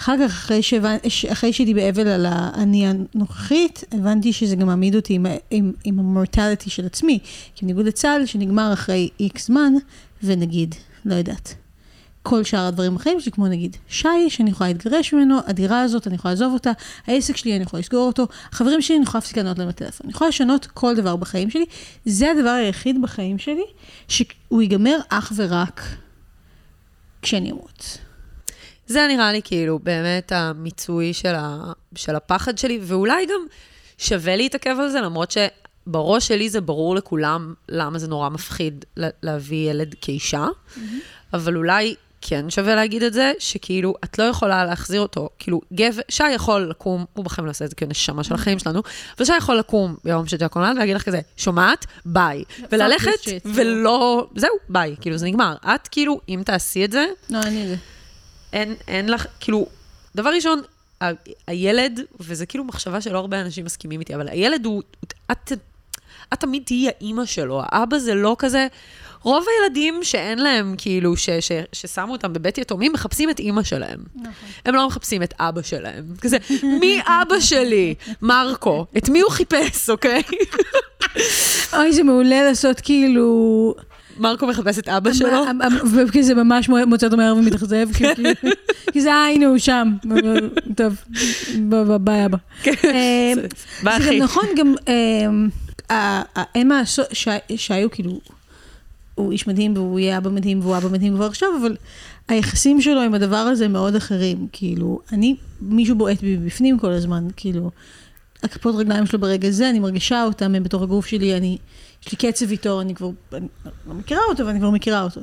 אחר 0.00 0.16
כך, 0.18 0.30
אחרי, 0.30 0.62
שהבנ... 0.62 0.96
ש- 1.08 1.24
אחרי 1.24 1.52
שהייתי 1.52 1.74
באבל 1.74 2.08
על 2.08 2.26
האני 2.28 2.86
הנוכחית, 2.86 3.84
הבנתי 3.92 4.32
שזה 4.32 4.56
גם 4.56 4.66
מעמיד 4.66 4.96
אותי 4.96 5.14
עם, 5.14 5.26
עם, 5.50 5.72
עם 5.84 5.98
המורטליטי 5.98 6.70
של 6.70 6.86
עצמי. 6.86 7.18
כי 7.54 7.64
בניגוד 7.64 7.86
לצה"ל, 7.86 8.26
שנגמר 8.26 8.72
אחרי 8.72 9.08
איקס 9.20 9.46
זמן, 9.46 9.72
ונגיד, 10.22 10.74
לא 11.04 11.14
יודעת, 11.14 11.54
כל 12.22 12.44
שאר 12.44 12.66
הדברים 12.66 12.94
בחיים 12.94 13.20
שלי, 13.20 13.32
כמו 13.32 13.48
נגיד 13.48 13.76
שי, 13.88 14.08
שאני 14.28 14.50
יכולה 14.50 14.68
להתגרש 14.68 15.12
ממנו, 15.12 15.38
הדירה 15.46 15.82
הזאת, 15.82 16.06
אני 16.06 16.14
יכולה 16.14 16.34
לעזוב 16.34 16.52
אותה, 16.52 16.70
העסק 17.06 17.36
שלי, 17.36 17.56
אני 17.56 17.62
יכולה 17.62 17.80
לסגור 17.80 18.06
אותו, 18.06 18.26
החברים 18.52 18.82
שלי, 18.82 18.96
אני 18.96 19.02
יכולה 19.02 19.18
להפסיק 19.18 19.38
לענות 19.38 19.58
להם 19.58 19.68
בטלפון. 19.68 20.04
אני 20.04 20.12
יכולה 20.12 20.28
לשנות 20.28 20.66
כל 20.66 20.94
דבר 20.94 21.16
בחיים 21.16 21.50
שלי. 21.50 21.64
זה 22.04 22.30
הדבר 22.30 22.48
היחיד 22.48 23.02
בחיים 23.02 23.38
שלי, 23.38 23.64
שהוא 24.08 24.62
ייגמר 24.62 24.96
אך 25.08 25.32
ורק 25.36 25.80
כשאני 27.22 27.50
אמות. 27.50 27.98
זה 28.86 29.06
נראה 29.08 29.32
לי 29.32 29.40
כאילו 29.44 29.78
באמת 29.78 30.32
המיצוי 30.32 31.12
של, 31.12 31.34
ה, 31.34 31.72
של 31.94 32.16
הפחד 32.16 32.58
שלי, 32.58 32.78
ואולי 32.82 33.26
גם 33.26 33.46
שווה 33.98 34.36
להתעכב 34.36 34.76
על 34.80 34.88
זה, 34.88 35.00
למרות 35.00 35.30
שבראש 35.86 36.28
שלי 36.28 36.50
זה 36.50 36.60
ברור 36.60 36.94
לכולם 36.96 37.54
למה 37.68 37.98
זה 37.98 38.08
נורא 38.08 38.28
מפחיד 38.28 38.84
לה- 38.96 39.08
להביא 39.22 39.70
ילד 39.70 39.94
כאישה, 40.00 40.46
אבל 41.32 41.56
אולי 41.56 41.94
כן 42.20 42.50
שווה 42.50 42.74
להגיד 42.74 43.02
את 43.02 43.12
זה, 43.12 43.32
שכאילו, 43.38 43.94
את 44.04 44.18
לא 44.18 44.24
יכולה 44.24 44.64
להחזיר 44.64 45.00
אותו. 45.00 45.28
כאילו, 45.38 45.60
גבר, 45.72 46.02
שי 46.08 46.30
יכול 46.30 46.60
לקום, 46.70 47.04
הוא 47.14 47.24
בחיים 47.24 47.46
לא 47.46 47.50
עושה 47.50 47.64
את 47.64 47.70
זה 47.70 47.76
כי 47.76 47.84
הוא 47.84 47.90
נשמה 47.90 48.24
של 48.24 48.34
החיים 48.34 48.58
שלנו, 48.58 48.82
אבל 49.16 49.24
שי 49.26 49.36
יכול 49.36 49.56
לקום 49.56 49.96
ביום 50.04 50.26
שג'ק 50.26 50.56
נולד 50.56 50.76
ולהגיד 50.76 50.96
לך 50.96 51.02
כזה, 51.02 51.20
שומעת? 51.36 51.86
ביי. 52.04 52.44
וללכת, 52.72 53.08
this 53.24 53.28
shit. 53.28 53.48
ולא, 53.54 54.26
זהו, 54.36 54.50
ביי, 54.68 54.96
כאילו, 55.00 55.16
זה 55.18 55.26
נגמר. 55.26 55.54
את 55.74 55.88
כאילו, 55.88 56.20
אם 56.28 56.42
תעשי 56.44 56.84
את 56.84 56.92
זה, 56.92 57.06
לא, 57.30 57.38
אני 57.42 57.68
זה. 57.68 57.76
אין, 58.52 58.74
אין 58.88 59.08
לך, 59.08 59.26
כאילו, 59.40 59.66
דבר 60.16 60.30
ראשון, 60.34 60.60
ה- 61.02 61.06
הילד, 61.46 62.00
וזה 62.20 62.46
כאילו 62.46 62.64
מחשבה 62.64 63.00
שלא 63.00 63.18
הרבה 63.18 63.40
אנשים 63.40 63.64
מסכימים 63.64 64.00
איתי, 64.00 64.14
אבל 64.14 64.28
הילד 64.28 64.64
הוא, 64.64 64.82
את, 65.32 65.52
את 66.32 66.40
תמיד 66.40 66.62
תהיי 66.66 66.88
האימא 66.88 67.24
שלו, 67.24 67.62
האבא 67.64 67.98
זה 67.98 68.14
לא 68.14 68.36
כזה, 68.38 68.66
רוב 69.22 69.44
הילדים 69.62 69.94
שאין 70.02 70.38
להם, 70.38 70.74
כאילו, 70.78 71.16
ש, 71.16 71.30
ש, 71.30 71.52
ששמו 71.72 72.12
אותם 72.12 72.32
בבית 72.32 72.58
יתומים, 72.58 72.92
מחפשים 72.92 73.30
את 73.30 73.38
אימא 73.38 73.62
שלהם. 73.62 73.98
נכון. 74.16 74.32
הם 74.66 74.74
לא 74.74 74.86
מחפשים 74.86 75.22
את 75.22 75.34
אבא 75.40 75.62
שלהם. 75.62 76.04
כזה, 76.20 76.36
מי 76.80 77.00
אבא 77.06 77.40
שלי? 77.40 77.94
מרקו. 78.22 78.86
את 78.96 79.08
מי 79.08 79.20
הוא 79.20 79.30
חיפש, 79.30 79.90
אוקיי? 79.90 80.22
אוי, 81.72 81.92
זה 81.92 82.02
מעולה 82.02 82.44
לעשות 82.44 82.80
כאילו... 82.80 83.74
מרקו 84.18 84.46
מחפש 84.46 84.78
את 84.78 84.88
אבא 84.88 85.12
שלו? 85.12 85.42
וכי 85.94 86.22
זה 86.22 86.34
ממש 86.34 86.68
מוצא 86.68 87.06
אותו 87.06 87.16
מהר 87.16 87.36
ומתאכזב, 87.36 87.88
כי- 87.92 88.04
כי- 88.14 88.48
כי 88.92 89.00
זה, 89.00 89.10
אה, 89.12 89.26
הנה 89.26 89.46
הוא 89.46 89.58
שם. 89.58 89.88
טוב, 90.76 90.94
ביי 92.00 92.24
אבא. 92.26 92.36
כן. 92.62 93.34
ביי, 93.82 93.96
אחי. 93.96 94.20
נכון, 94.20 94.44
גם 94.58 94.74
ה- 95.90 96.22
ה- 96.40 96.44
אין 96.54 96.68
מה 96.68 96.78
לעשות, 96.78 97.06
שי- 97.12 97.56
שהיו 97.56 97.90
כאילו, 97.90 98.20
הוא 99.14 99.32
איש 99.32 99.46
מדהים 99.46 99.72
והוא 99.76 99.98
יהיה 99.98 100.18
אבא 100.18 100.30
מדהים 100.30 100.60
והוא 100.60 100.76
אבא 100.76 100.88
מדהים 100.88 101.14
כבר 101.14 101.26
עכשיו, 101.26 101.48
אבל 101.60 101.76
היחסים 102.28 102.80
שלו 102.80 103.00
עם 103.00 103.14
הדבר 103.14 103.36
הזה 103.36 103.68
מאוד 103.68 103.94
אחרים. 103.94 104.46
כאילו, 104.52 105.00
אני, 105.12 105.36
מישהו 105.60 105.96
בועט 105.96 106.20
בי 106.20 106.36
בפנים 106.36 106.78
כל 106.78 106.92
הזמן, 106.92 107.28
כאילו, 107.36 107.70
הכפות 108.42 108.74
רגליים 108.74 109.06
שלו 109.06 109.18
ברגע 109.20 109.50
זה, 109.50 109.70
אני 109.70 109.78
מרגישה 109.78 110.24
אותם, 110.24 110.54
הם 110.54 110.62
בתוך 110.62 110.82
הגוף 110.82 111.06
שלי, 111.06 111.36
אני, 111.36 111.58
יש 112.06 112.12
לי 112.12 112.32
קצב 112.32 112.50
איתו, 112.50 112.80
אני 112.80 112.94
כבר, 112.94 113.10
אני 113.32 113.46
לא 113.88 113.94
מכירה 113.94 114.20
אותו 114.28 114.46
ואני 114.46 114.58
כבר 114.58 114.70
מכירה 114.70 115.02
אותו. 115.02 115.20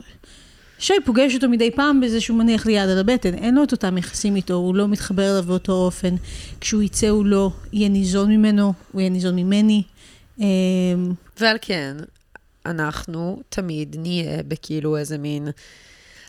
שי 0.79 0.93
פוגש 1.05 1.35
אותו 1.35 1.49
מדי 1.49 1.71
פעם 1.71 2.01
בזה 2.01 2.21
שהוא 2.21 2.37
מניח 2.37 2.65
לי 2.65 2.73
יד 2.73 2.89
על 2.89 2.97
הבטן, 2.99 3.33
אין 3.33 3.55
לו 3.55 3.63
את 3.63 3.71
אותם 3.71 3.97
יחסים 3.97 4.35
איתו, 4.35 4.53
הוא 4.53 4.75
לא 4.75 4.87
מתחבר 4.87 5.31
אליו 5.31 5.43
באותו 5.43 5.73
אופן. 5.73 6.15
כשהוא 6.61 6.81
יצא 6.81 7.07
הוא 7.07 7.25
לא 7.25 7.51
יהיה 7.73 7.89
ניזון 7.89 8.31
ממנו, 8.31 8.73
הוא 8.91 9.01
יהיה 9.01 9.09
ניזון 9.09 9.35
ממני. 9.35 9.83
אמ, 10.39 11.13
ועל 11.39 11.57
כן, 11.61 11.97
אנחנו 12.65 13.41
תמיד 13.49 13.95
נהיה 13.99 14.43
בכאילו 14.47 14.97
איזה 14.97 15.17
מין... 15.17 15.47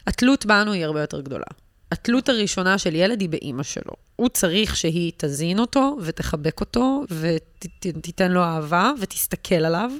התלות 0.07 0.47
בנו 0.47 0.73
היא 0.73 0.85
הרבה 0.85 1.01
יותר 1.01 1.21
גדולה. 1.21 1.45
התלות 1.93 2.29
הראשונה 2.29 2.79
של 2.79 2.95
ילד 2.95 3.21
היא 3.21 3.29
באימא 3.29 3.63
שלו. 3.63 3.93
הוא 4.17 4.29
צריך 4.29 4.77
שהיא 4.77 5.13
תזין 5.17 5.59
אותו 5.59 5.97
ותחבק 6.03 6.61
אותו 6.61 7.03
ותיתן 7.11 8.33
לו 8.33 8.43
אהבה 8.43 8.93
ותסתכל 9.01 9.55
עליו. 9.55 9.91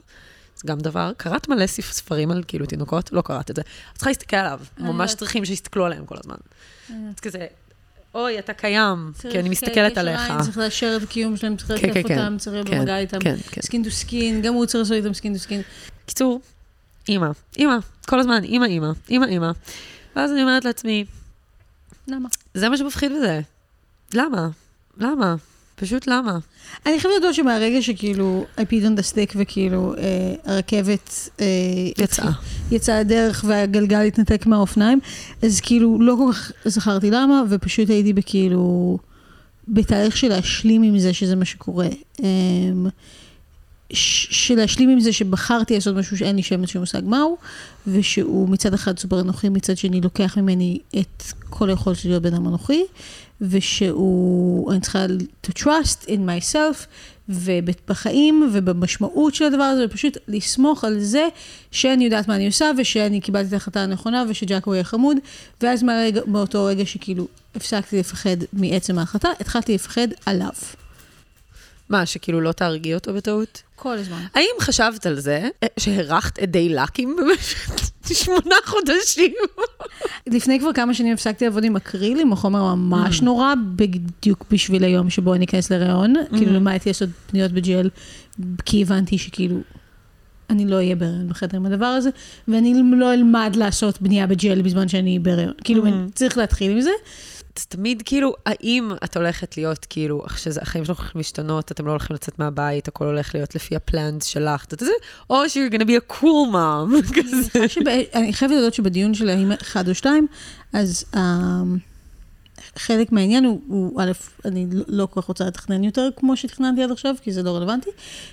זה 0.57 0.63
גם 0.67 0.79
דבר, 0.79 1.13
קראת 1.17 1.49
מלא 1.49 1.67
ספ- 1.67 1.93
ספרים 1.93 2.31
על 2.31 2.43
כאילו 2.49 2.67
תינוקות? 2.67 3.13
לא 3.13 3.23
קראת 3.23 3.51
את 3.51 3.57
זה. 3.57 3.63
את 3.63 3.67
צריכה 3.95 4.11
להסתכל 4.11 4.37
עליו, 4.37 4.61
ממש. 4.79 5.15
צריכים 5.15 5.45
שיסתכלו 5.45 5.87
עליהם 5.87 6.07
כל 6.07 6.17
הזמן. 6.19 6.37
אז 6.89 7.21
כזה, 7.23 7.47
אוי, 8.15 8.39
אתה 8.39 8.53
קיים, 8.53 9.13
כי 9.31 9.41
אני 9.41 9.49
מסתכלת 9.49 9.99
עליך. 9.99 10.21
צריך 10.43 10.59
לאשר 10.59 10.97
את 10.97 11.03
הקיום 11.03 11.37
שלהם, 11.37 11.57
צריך 11.57 11.69
כן, 11.69 11.75
לשתף 11.75 11.95
כן, 11.95 12.09
כן. 12.09 12.19
אותם, 12.19 12.39
צריך 12.39 12.55
להיות 12.55 12.69
כן, 12.69 12.79
במגע 12.79 12.99
איתם. 12.99 13.19
כן, 13.19 13.37
כן. 13.51 13.61
skin 13.63 13.85
to 13.85 13.91
skin, 13.91 14.43
גם 14.43 14.55
הוא 14.55 14.67
צריך 14.67 14.79
לעשות 14.79 14.97
איתם 14.97 15.15
skin 15.15 15.33
to 15.33 15.39
skin. 15.39 15.63
קיצור, 16.07 16.41
אימא, 17.09 17.29
אימא, 17.57 17.77
כל 18.07 18.21
הזמן, 18.21 18.45
אימא, 18.45 18.65
אימא, 18.65 18.91
אימא, 19.09 19.25
אימא. 19.25 19.51
ואז 20.17 20.33
אני 20.33 20.43
אומרת 20.43 20.65
לעצמי, 20.65 21.05
למה? 22.09 22.29
זה 22.55 22.69
מה 22.69 22.77
שמפחיד 22.77 23.13
בזה. 23.13 23.41
למה? 24.15 24.49
למה? 24.97 25.35
פשוט 25.85 26.07
למה? 26.07 26.39
אני 26.87 27.01
חייבת 27.01 27.05
להודות 27.05 27.35
שמהרגע 27.35 27.83
שכאילו, 27.83 28.45
I 28.57 28.61
peed 28.61 28.85
on 28.85 28.99
the 29.01 29.13
stick 29.13 29.33
וכאילו, 29.37 29.95
אה, 29.95 30.35
הרכבת... 30.45 31.29
אה, 31.41 31.47
יצאה. 31.99 32.31
יצאה 32.71 32.99
הדרך 32.99 33.45
והגלגל 33.49 34.01
התנתק 34.01 34.47
מהאופניים, 34.47 35.01
אז 35.43 35.61
כאילו 35.61 35.99
לא 36.01 36.15
כל 36.19 36.33
כך 36.33 36.53
זכרתי 36.65 37.11
למה, 37.11 37.43
ופשוט 37.51 37.91
הייתי 37.91 38.13
בכאילו, 38.13 38.99
בתהליך 39.69 40.17
של 40.17 40.29
להשלים 40.29 40.83
עם 40.83 40.99
זה 40.99 41.13
שזה 41.13 41.37
מה 41.37 41.45
שקורה. 41.45 41.89
אמ, 42.23 42.87
ש- 43.93 44.47
של 44.47 44.55
להשלים 44.55 44.91
עם 44.91 45.01
זה 45.01 45.13
שבחרתי 45.13 45.75
לעשות 45.75 45.97
משהו 45.97 46.19
שאין 46.19 46.37
לי 46.37 46.43
שמץ 46.43 46.69
של 46.69 46.79
מושג 46.79 47.03
מהו, 47.05 47.37
ושהוא 47.87 48.49
מצד 48.49 48.75
אחד 48.75 48.99
סופר 48.99 49.21
אנוכי, 49.21 49.49
מצד 49.49 49.77
שני 49.77 50.01
לוקח 50.01 50.39
ממני 50.39 50.79
את 50.99 51.23
כל 51.51 51.71
היכולת 51.71 52.05
להיות 52.05 52.23
בן 52.23 52.35
אדם 52.35 52.47
אנוכי, 52.47 52.85
ושהוא, 53.41 54.73
אני 54.73 54.81
צריכה 54.81 55.07
to 55.47 55.51
trust 55.51 56.07
in 56.07 56.19
myself, 56.27 56.87
ובחיים 57.29 58.51
ובמשמעות 58.53 59.35
של 59.35 59.45
הדבר 59.45 59.63
הזה, 59.63 59.85
ופשוט 59.85 60.19
לסמוך 60.29 60.85
על 60.85 61.01
זה 61.01 61.29
שאני 61.71 62.05
יודעת 62.05 62.29
מה 62.29 62.37
אני 62.37 62.47
עושה, 62.47 62.71
ושאני 62.79 63.21
קיבלתי 63.21 63.49
את 63.49 63.53
ההחלטה 63.53 63.81
הנכונה, 63.81 64.25
ושג'אקו 64.29 64.75
יהיה 64.75 64.85
חמוד, 64.85 65.17
ואז 65.61 65.83
מהרגע, 65.83 66.21
מאותו 66.27 66.65
רגע 66.65 66.87
שכאילו 66.87 67.27
הפסקתי 67.55 67.99
לפחד 67.99 68.37
מעצם 68.53 68.99
ההחלטה, 68.99 69.29
התחלתי 69.41 69.75
לפחד 69.75 70.09
עליו. 70.27 70.53
מה, 71.89 72.07
שכאילו 72.07 72.41
לא 72.41 72.53
תהרגי 72.53 72.95
אותו 72.95 73.15
בטעות? 73.15 73.63
כל 73.85 73.99
הזמן. 73.99 74.25
האם 74.35 74.55
חשבת 74.61 75.07
על 75.07 75.21
זה 75.21 75.49
אה, 75.63 75.69
שהארכת 75.79 76.43
את 76.43 76.51
די 76.51 76.69
לאקים 76.69 77.17
במשך 77.17 77.91
שמונה 78.25 78.55
חודשים? 78.65 79.33
לפני 80.27 80.61
כבר 80.61 80.73
כמה 80.73 80.95
שנים 80.95 81.15
הפסקתי 81.15 81.45
לעבוד 81.45 81.65
עם 81.65 81.77
אקריל, 81.77 82.21
עם 82.21 82.33
החומר 82.33 82.75
ממש 82.75 83.23
נורא, 83.23 83.55
בדיוק 83.77 84.45
בשביל 84.51 84.85
היום 84.85 85.11
שבו 85.11 85.35
אני 85.35 85.45
אכנס 85.45 85.71
להיריון. 85.71 86.15
כאילו, 86.37 86.53
למדתי 86.53 86.89
לעשות 86.89 87.09
פניות 87.27 87.53
בג'ל, 87.53 87.89
כי 88.65 88.83
הבנתי 88.83 89.19
שכאילו, 89.19 89.57
אני 90.51 90.67
לא 90.67 90.77
אהיה 90.77 90.97
בהיריון 90.97 91.29
בחדר 91.29 91.57
עם 91.57 91.67
הדבר 91.67 91.87
הזה, 91.87 92.11
ואני 92.49 92.83
לא 92.97 93.15
אלמד 93.15 93.57
לעשות 93.57 94.03
בנייה 94.03 94.27
בג'ל 94.27 94.63
בזמן 94.63 94.89
שאני 94.89 95.19
בהיריון. 95.19 95.53
כאילו, 95.65 95.87
אני 95.87 96.11
צריך 96.15 96.39
להתחיל 96.39 96.71
עם 96.71 96.81
זה. 96.81 96.91
אז 97.57 97.67
תמיד 97.67 98.03
כאילו, 98.05 98.35
האם 98.47 98.91
את 99.05 99.17
הולכת 99.17 99.57
להיות 99.57 99.87
כאילו, 99.91 100.23
שהחיים 100.37 100.85
שלך 100.85 100.99
הולכים 100.99 101.19
להשתנות, 101.19 101.73
אתם 101.73 101.87
לא 101.87 101.91
הולכים 101.91 102.15
לצאת 102.15 102.39
מהבית, 102.39 102.89
הכל 102.89 103.05
הולך 103.05 103.35
להיות 103.35 103.55
לפי 103.55 103.77
הפלאנס 103.77 104.25
שלך, 104.25 104.65
אתה 104.65 104.83
יודע, 104.83 104.93
או 105.31 105.49
ש-you're 105.49 105.73
gonna 105.75 105.85
be 105.85 106.13
a 106.13 106.15
cool 106.15 106.53
mom, 106.53 107.03
כזה. 107.17 107.67
אני 108.15 108.33
חייבת 108.33 108.55
לדעת 108.55 108.75
שבדיון 108.75 109.15
של 109.15 109.29
האם 109.29 109.53
אחד 109.53 109.89
או 109.89 109.95
שתיים, 109.95 110.27
אז 110.73 111.05
uh, 111.15 111.19
חלק 112.77 113.13
מהעניין 113.13 113.45
הוא, 113.45 113.61
הוא, 113.69 114.03
א', 114.03 114.13
אני 114.45 114.67
לא- 114.73 114.85
לא 114.89 115.07
כל 115.11 115.21
כך 115.21 115.29
רוצה 115.29 115.45
לתכנן 115.45 115.85
יותר 115.85 116.09
כמו 116.17 116.37
שתכננתי 116.37 116.83
עד 116.83 116.91
עכשיו, 116.91 117.15
כי 117.23 117.33
זה 117.33 117.43
לא 117.43 117.57
רלוונטי, 117.57 117.91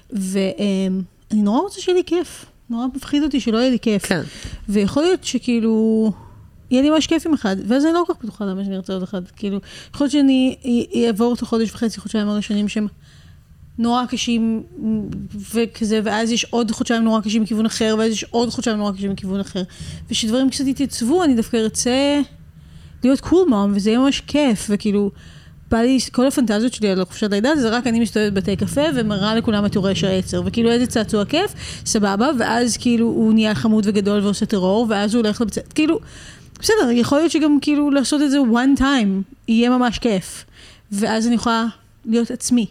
ואני 0.09 0.91
נורא 1.33 1.59
רוצה 1.59 1.81
שיהיה 1.81 1.97
לי 1.97 2.03
כיף. 2.05 2.45
נורא 2.69 2.85
מפחיד 2.95 3.23
אותי 3.23 3.39
שלא 3.39 3.57
יהיה 3.57 3.69
לי 3.69 3.79
כיף. 3.79 4.05
כן. 4.05 4.21
ויכול 4.69 5.03
להיות 5.03 5.23
שכאילו, 5.23 6.11
יהיה 6.71 6.81
לי 6.81 6.89
ממש 6.89 7.07
כיף 7.07 7.27
עם 7.27 7.33
אחד, 7.33 7.55
ואז 7.67 7.85
אני 7.85 7.93
לא 7.93 8.03
כל 8.07 8.13
כך 8.13 8.23
בטוחה 8.23 8.45
למה 8.45 8.63
שאני 8.63 8.75
ארצה 8.75 8.93
עוד 8.93 9.03
אחד. 9.03 9.21
כאילו, 9.35 9.59
יכול 9.93 10.05
להיות 10.05 10.11
שאני 10.11 10.55
אעבור 11.07 11.33
את 11.33 11.41
החודש 11.41 11.71
וחצי, 11.71 11.99
חודשיים 11.99 12.29
הראשונים 12.29 12.67
שהם 12.67 12.87
נורא 13.77 14.05
קשים, 14.05 14.63
וכזה, 15.53 15.99
ואז 16.03 16.31
יש 16.31 16.43
עוד 16.43 16.71
חודשיים 16.71 17.03
נורא 17.03 17.21
קשים 17.21 17.41
מכיוון 17.41 17.65
אחר, 17.65 17.95
ואז 17.99 18.11
יש 18.11 18.23
עוד 18.23 18.49
חודשיים 18.49 18.77
נורא 18.77 18.91
קשים 18.91 19.11
מכיוון 19.11 19.39
אחר. 19.39 19.63
ושדברים 20.11 20.49
קצת 20.49 20.67
יתייצבו, 20.67 21.23
אני 21.23 21.35
דווקא 21.35 21.57
ארצה 21.57 22.21
להיות 23.03 23.19
קול 23.19 23.49
מום, 23.49 23.71
וזה 23.75 23.89
יהיה 23.89 23.99
ממש 23.99 24.21
כיף, 24.27 24.67
וכאילו, 24.69 25.11
בא 25.71 25.77
לי, 25.77 25.99
כל 26.11 26.27
הפנטזיות 26.27 26.73
שלי 26.73 26.89
על 26.89 27.05
חופשת 27.05 27.31
לידה, 27.31 27.55
זה 27.55 27.69
רק 27.69 27.87
אני 27.87 27.99
מסתובבת 27.99 28.33
בבתי 28.33 28.55
קפה 28.55 28.81
ומראה 28.95 29.35
לכולם 29.35 29.65
את 29.65 29.75
יורש 29.75 30.03
העצר, 30.03 30.41
וכאילו 30.45 30.71
איזה 30.71 30.87
צעצוע 30.87 31.25
כיף, 31.25 31.53
סבבה, 31.85 32.29
ואז 32.39 32.77
כאילו 32.77 33.05
הוא 33.05 33.33
נהיה 33.33 33.55
חמוד 33.55 33.83
וגדול 33.87 34.19
ועושה 34.19 34.45
טרור, 34.45 34.85
ואז 34.89 35.15
הוא 35.15 35.23
הולך 35.23 35.41
לבצע, 35.41 35.61
כאילו, 35.75 35.99
בסדר, 36.61 36.91
יכול 36.91 37.17
להיות 37.17 37.31
שגם 37.31 37.57
כאילו 37.61 37.91
לעשות 37.91 38.21
את 38.21 38.31
זה 38.31 38.37
one 38.39 38.79
time, 38.79 39.35
יהיה 39.47 39.69
ממש 39.69 39.99
כיף, 39.99 40.45
ואז 40.91 41.27
אני 41.27 41.35
יכולה 41.35 41.65
להיות 42.05 42.31
עצמי. 42.31 42.67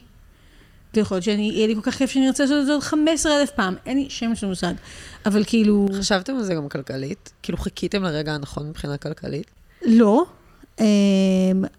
ויכול 0.95 1.15
להיות 1.15 1.25
שאני, 1.25 1.51
יהיה 1.55 1.67
לי 1.67 1.75
כל 1.75 1.81
כך 1.81 1.95
כיף 1.95 2.11
שאני 2.11 2.27
ארצה 2.27 2.43
לעשות 2.43 2.61
את 2.61 2.67
זה 2.67 2.73
עוד 2.73 2.83
15 2.83 3.41
אלף 3.41 3.51
פעם, 3.51 3.75
אין 3.87 3.99
לי 3.99 4.07
שם 4.09 4.35
של 4.35 4.47
מושג. 4.47 4.73
אבל 5.27 5.45
כאילו, 5.47 5.89
חשבתם 5.99 6.37
על 6.37 6.43
זה 6.43 6.55
גם 6.55 6.69
כלכלית? 6.69 7.33
כאילו 7.43 7.59
חיכיתם 7.59 8.03
לרגע 8.03 8.35
הנכון 8.35 8.69
מבחינה 8.69 8.97
כלכלית? 8.97 9.47
לא. 9.87 10.25
אמ, 10.81 10.85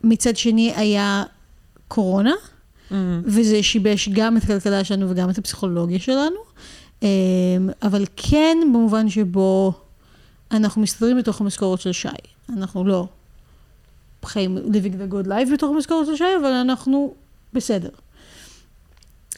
מצד 0.03 0.37
שני 0.37 0.73
היה 0.75 1.23
קורונה, 1.87 2.33
וזה 3.23 3.63
שיבש 3.63 4.09
גם 4.09 4.37
את 4.37 4.43
הכלכלה 4.43 4.83
שלנו 4.83 5.09
וגם 5.09 5.29
את 5.29 5.37
הפסיכולוגיה 5.37 5.99
שלנו. 5.99 6.37
אמ, 7.03 7.07
אבל 7.83 8.05
כן 8.15 8.57
במובן 8.73 9.09
שבו 9.09 9.73
אנחנו 10.51 10.81
מסתדרים 10.81 11.17
בתוך 11.17 11.41
המשכורת 11.41 11.81
של 11.81 11.91
שי. 11.91 12.07
אנחנו 12.49 12.85
לא 12.85 13.07
חיים 14.25 14.57
living 14.57 14.93
the 14.93 15.13
good 15.13 15.27
life 15.27 15.53
בתוך 15.53 15.71
המשכורת 15.75 16.05
של 16.05 16.15
שי, 16.15 16.23
אבל 16.41 16.51
אנחנו 16.51 17.13
בסדר. 17.53 17.89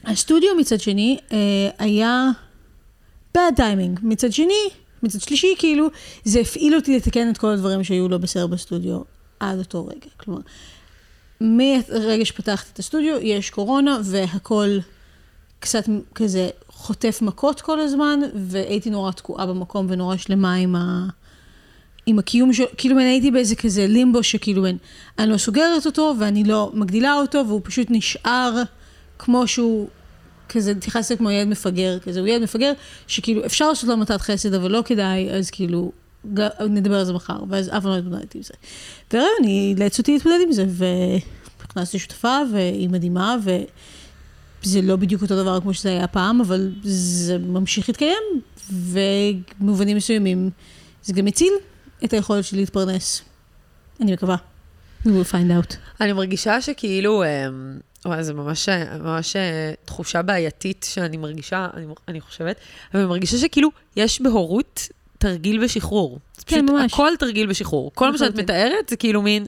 הסטודיו 0.04 0.50
מצד 0.60 0.80
שני 0.80 1.18
אה, 1.32 1.70
היה 1.80 2.30
bad 3.38 3.58
timing. 3.58 4.00
מצד 4.02 4.32
שני, 4.32 4.70
מצד 5.04 5.22
שלישי, 5.22 5.56
כאילו, 5.58 5.88
זה 6.24 6.40
הפעיל 6.40 6.76
אותי 6.76 6.98
לתקן 6.98 7.30
את 7.30 7.38
כל 7.38 7.48
הדברים 7.48 7.84
שהיו 7.84 8.10
לא 8.10 8.18
בסדר 8.18 8.48
בסטודיו 8.48 9.02
עד 9.40 9.60
אותו 9.60 9.88
רגע. 9.88 10.10
כלומר, 10.18 10.42
מהרגע 11.42 12.26
שפתחתי 12.26 12.70
את 12.74 12.80
הסטודיו, 12.80 13.18
יש 13.22 13.50
קורונה 13.50 14.00
והכל 14.04 14.78
קצת 15.60 15.84
כזה 16.16 16.50
חוטף 16.84 17.20
מכות 17.22 17.62
כל 17.62 17.80
הזמן, 17.80 18.20
והייתי 18.36 18.90
נורא 18.90 19.12
תקועה 19.12 19.46
במקום 19.46 19.88
ונורא 19.90 20.18
שלמה 20.18 20.54
עם 20.54 20.76
ה... 20.76 21.08
עם 22.06 22.20
הקיום 22.20 22.54
של, 22.54 22.64
כאילו 22.78 23.00
אני 23.00 23.06
הייתי 23.06 23.32
באיזה 23.32 23.56
כזה 23.56 23.88
לימבו 23.88 24.24
שכאילו 24.24 24.66
אין, 24.66 24.78
אני 25.20 25.32
לא 25.32 25.38
סוגרת 25.38 25.86
אותו 25.86 26.16
ואני 26.20 26.44
לא 26.44 26.72
מגדילה 26.74 27.14
אותו 27.14 27.44
והוא 27.48 27.62
פשוט 27.64 27.88
נשאר 27.90 28.64
כמו 29.20 29.48
שהוא, 29.48 29.88
כזה 30.50 30.72
התייחסתי 30.72 31.18
כמו 31.18 31.32
ילד 31.32 31.48
מפגר, 31.48 32.00
כזה 32.00 32.20
הוא 32.20 32.28
ילד 32.28 32.42
מפגר 32.44 32.74
שכאילו 33.08 33.46
אפשר 33.46 33.70
לעשות 33.70 33.90
לו 33.90 33.98
מתת 33.98 34.22
חסד 34.22 34.54
אבל 34.54 34.72
לא 34.72 34.82
כדאי, 34.86 35.30
אז 35.30 35.50
כאילו 35.50 35.92
ג- 36.34 36.48
נדבר 36.70 36.96
על 37.00 37.06
זה 37.06 37.14
מחר, 37.14 37.44
ואז 37.50 37.70
אף 37.70 37.84
פעם 37.84 37.92
לא 37.92 37.98
התמודדתי 37.98 38.38
עם 38.38 38.44
זה. 38.44 38.54
והיום 39.12 39.30
אני 39.40 39.76
אילץ 39.78 40.00
אותי 40.00 40.14
להתמודד 40.14 40.40
עם 40.46 40.52
זה, 40.52 40.66
והכנסתי 41.60 42.00
שותפה 42.00 42.38
והיא 42.52 42.90
מדהימה 42.90 43.38
וזה 44.64 44.82
לא 44.82 44.96
בדיוק 44.96 45.22
אותו 45.22 45.36
דבר 45.36 45.62
כמו 45.62 45.74
שזה 45.74 45.90
היה 45.90 46.08
פעם, 46.08 46.42
אבל 46.42 46.72
זה 46.84 47.38
ממשיך 47.38 47.90
להתקיים, 47.90 48.42
ובמובנים 48.72 49.98
מסוימים 49.98 50.50
זה 51.04 51.14
גם 51.14 51.28
הציל 51.28 51.54
את 52.04 52.14
היכולת 52.14 52.44
שלי 52.44 52.60
להתפרנס. 52.60 53.22
אני 54.02 54.14
מקווה. 54.14 54.36
We 55.06 55.08
will 55.08 55.32
find 55.32 55.72
out. 55.72 55.76
אני 56.02 56.14
מרגישה 56.14 56.62
שכאילו, 56.62 57.24
אמ, 57.24 57.80
וואי, 58.06 58.24
זה 58.24 58.34
ממש, 58.34 58.70
ממש 59.00 59.36
אה, 59.36 59.74
תחושה 59.86 60.22
בעייתית 60.22 60.86
שאני 60.90 61.18
מרגישה, 61.18 61.68
אני, 61.74 61.86
אני 62.08 62.22
חושבת, 62.22 62.56
אבל 62.94 63.02
אני 63.02 63.10
מרגישה 63.10 63.38
שכאילו, 63.38 63.70
יש 63.96 64.22
בהורות 64.22 64.88
תרגיל 65.18 65.64
בשחרור. 65.64 66.20
זה 66.38 66.44
כן, 66.46 66.56
פשוט 66.56 66.70
ממש. 66.70 66.94
הכל 66.94 67.12
תרגיל 67.20 67.48
בשחרור. 67.48 67.92
כל 67.96 68.12
מה 68.12 68.18
שאת 68.18 68.22
לחלוטין. 68.22 68.44
מתארת 68.44 68.90
זה 68.90 68.96
כאילו 68.96 69.22
מין, 69.22 69.46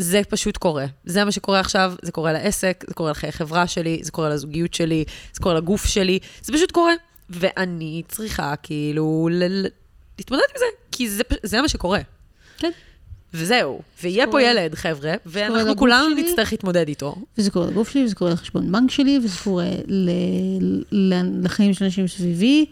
זה 0.00 0.20
פשוט 0.28 0.56
קורה. 0.56 0.86
זה 1.04 1.24
מה 1.24 1.32
שקורה 1.32 1.60
עכשיו, 1.60 1.92
זה 2.02 2.12
קורה 2.12 2.32
לעסק, 2.32 2.84
זה 2.88 2.94
קורה 2.94 3.10
לחיי 3.10 3.32
חברה 3.32 3.66
שלי, 3.66 4.00
זה 4.02 4.10
קורה 4.10 4.28
לזוגיות 4.28 4.74
שלי, 4.74 5.04
זה 5.32 5.40
קורה 5.40 5.54
לגוף 5.54 5.86
שלי, 5.86 6.18
זה 6.42 6.52
פשוט 6.52 6.70
קורה. 6.70 6.92
ואני 7.30 8.02
צריכה 8.08 8.54
כאילו 8.62 9.28
ל- 9.32 9.66
להתמודד 10.18 10.42
עם 10.50 10.58
זה, 10.58 10.64
כי 10.92 11.10
זה, 11.10 11.22
זה 11.42 11.62
מה 11.62 11.68
שקורה. 11.68 12.00
כן. 12.58 12.70
וזהו, 13.34 13.80
ויהיה 14.02 14.26
פה 14.30 14.42
ילד, 14.42 14.74
חבר'ה, 14.74 15.14
ואנחנו 15.26 15.76
כולנו 15.76 16.10
שלי. 16.10 16.22
נצטרך 16.22 16.52
להתמודד 16.52 16.88
איתו. 16.88 17.16
וזה 17.38 17.50
קורה 17.50 17.66
לגוף 17.66 17.90
שלי, 17.90 18.04
וזה 18.04 18.14
קורה 18.14 18.30
לחשבון 18.30 18.72
בנק 18.72 18.90
שלי, 18.90 19.18
וזה 19.24 19.38
קורה 19.44 19.70
ל... 19.86 20.10
ל... 20.90 21.14
לחיים 21.44 21.74
של 21.74 21.84
אנשים 21.84 22.08
סביבי, 22.08 22.66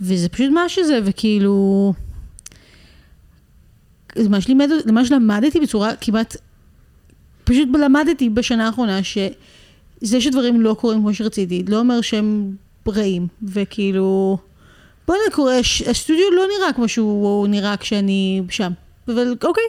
וזה 0.00 0.28
פשוט 0.28 0.50
מה 0.50 0.68
שזה, 0.68 1.00
וכאילו... 1.04 1.92
זה 4.14 4.28
מה 4.92 5.04
שלמדתי 5.04 5.60
בצורה 5.60 5.96
כמעט... 6.00 6.36
פשוט 7.46 7.68
למדתי 7.74 8.30
בשנה 8.30 8.66
האחרונה 8.66 9.00
שזה 9.02 10.20
שדברים 10.20 10.60
לא 10.60 10.76
קורים 10.80 10.98
כמו 10.98 11.14
שרציתי, 11.14 11.64
לא 11.68 11.78
אומר 11.78 12.00
שהם 12.00 12.56
רעים, 12.88 13.26
וכאילו... 13.42 14.38
בוא'נה, 15.08 15.22
קורה, 15.32 15.58
הסטודיו 15.90 16.30
לא 16.32 16.42
נראה 16.58 16.72
כמו 16.72 16.88
שהוא 16.88 17.48
נראה 17.48 17.76
כשאני 17.76 18.42
שם, 18.50 18.72
אבל 19.08 19.34
אוקיי. 19.44 19.64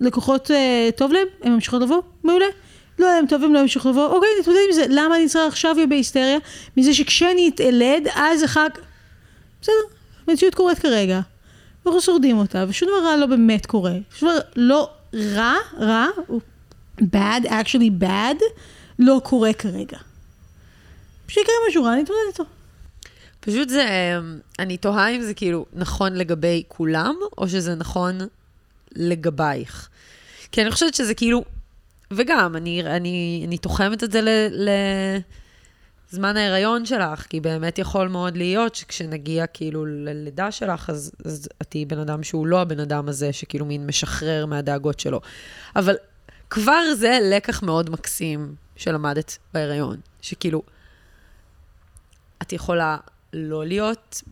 לקוחות 0.00 0.50
אה, 0.50 0.88
טוב 0.96 1.12
להם, 1.12 1.26
הם 1.42 1.52
ממשיכות 1.52 1.82
לבוא, 1.82 2.00
מעולה. 2.24 2.46
לא 2.98 3.06
הם 3.30 3.54
לא 3.54 3.58
ימשיכו 3.58 3.88
לבוא, 3.88 4.06
אוקיי, 4.06 4.28
נתמודד 4.40 4.60
עם 4.68 4.72
זה. 4.72 4.84
למה 4.88 5.16
אני 5.16 5.28
צריכה 5.28 5.46
עכשיו 5.46 5.74
להיות 5.76 5.88
בהיסטריה? 5.88 6.38
מזה 6.76 6.94
שכשאני 6.94 7.50
אתאלד, 7.54 8.08
אז 8.14 8.44
אחר 8.44 8.66
כך... 8.74 8.80
בסדר, 9.62 9.74
המציאות 10.26 10.54
קורית 10.54 10.78
כרגע. 10.78 11.20
אנחנו 11.86 12.00
שורדים 12.00 12.38
אותה, 12.38 12.64
ושום 12.68 12.88
דבר 12.88 13.08
רע 13.08 13.16
לא 13.16 13.26
באמת 13.26 13.66
קורה. 13.66 13.92
שום 14.18 14.28
דבר 14.28 14.38
לא 14.56 14.88
רע, 15.14 15.54
רע, 15.80 16.06
bad, 17.02 17.44
actually 17.44 18.02
bad, 18.02 18.42
לא 18.98 19.20
קורה 19.24 19.52
כרגע. 19.52 19.98
כשיקרה 21.26 21.54
משהו 21.68 21.84
רע, 21.84 21.92
אני 21.92 22.02
אתמודד 22.02 22.20
איתו. 22.28 22.44
פשוט 23.40 23.68
זה, 23.68 24.14
אני 24.58 24.76
תוהה 24.76 25.08
אם 25.08 25.22
זה 25.22 25.34
כאילו 25.34 25.66
נכון 25.72 26.12
לגבי 26.12 26.62
כולם, 26.68 27.14
או 27.38 27.48
שזה 27.48 27.74
נכון 27.74 28.18
לגבייך. 28.96 29.88
כי 30.52 30.62
אני 30.62 30.70
חושבת 30.70 30.94
שזה 30.94 31.14
כאילו, 31.14 31.44
וגם, 32.10 32.56
אני, 32.56 32.82
אני, 32.82 33.44
אני 33.46 33.58
תוחמת 33.58 34.04
את 34.04 34.12
זה 34.12 34.20
ל, 34.20 34.28
ל, 34.50 34.68
זמן 36.10 36.36
ההיריון 36.36 36.86
שלך, 36.86 37.26
כי 37.28 37.40
באמת 37.40 37.78
יכול 37.78 38.08
מאוד 38.08 38.36
להיות 38.36 38.74
שכשנגיע 38.74 39.46
כאילו 39.46 39.86
ללידה 39.86 40.50
שלך, 40.50 40.90
אז, 40.90 41.12
אז 41.24 41.48
את 41.62 41.66
תהיי 41.68 41.84
בן 41.84 41.98
אדם 41.98 42.22
שהוא 42.22 42.46
לא 42.46 42.60
הבן 42.60 42.80
אדם 42.80 43.08
הזה, 43.08 43.32
שכאילו 43.32 43.66
מין 43.66 43.86
משחרר 43.86 44.46
מהדאגות 44.46 45.00
שלו. 45.00 45.20
אבל 45.76 45.96
כבר 46.50 46.94
זה 46.94 47.18
לקח 47.22 47.62
מאוד 47.62 47.90
מקסים 47.90 48.54
שלמדת 48.76 49.38
בהיריון, 49.54 49.96
שכאילו, 50.20 50.62
את 52.42 52.52
יכולה 52.52 52.96
לא 53.32 53.66
להיות 53.66 54.22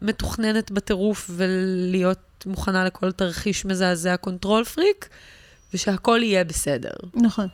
מתוכננת 0.00 0.70
בטירוף 0.70 1.30
ולהיות 1.34 2.18
מוכנה 2.46 2.84
לכל 2.84 3.12
תרחיש 3.12 3.64
מזעזע 3.64 4.16
control 4.16 4.64
freak, 4.64 5.08
ושהכול 5.74 6.22
יהיה 6.22 6.44
בסדר. 6.44 6.90
נכון. 7.14 7.46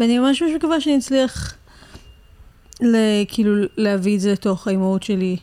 ואני 0.00 0.18
ממש 0.18 0.42
ממש 0.42 0.52
מקווה 0.56 0.80
שאני 0.80 0.98
אצליח, 0.98 1.54
כאילו, 3.28 3.54
להביא 3.76 4.14
את 4.14 4.20
זה 4.20 4.32
לתוך 4.32 4.66
האימהות 4.66 5.02
שלי. 5.02 5.36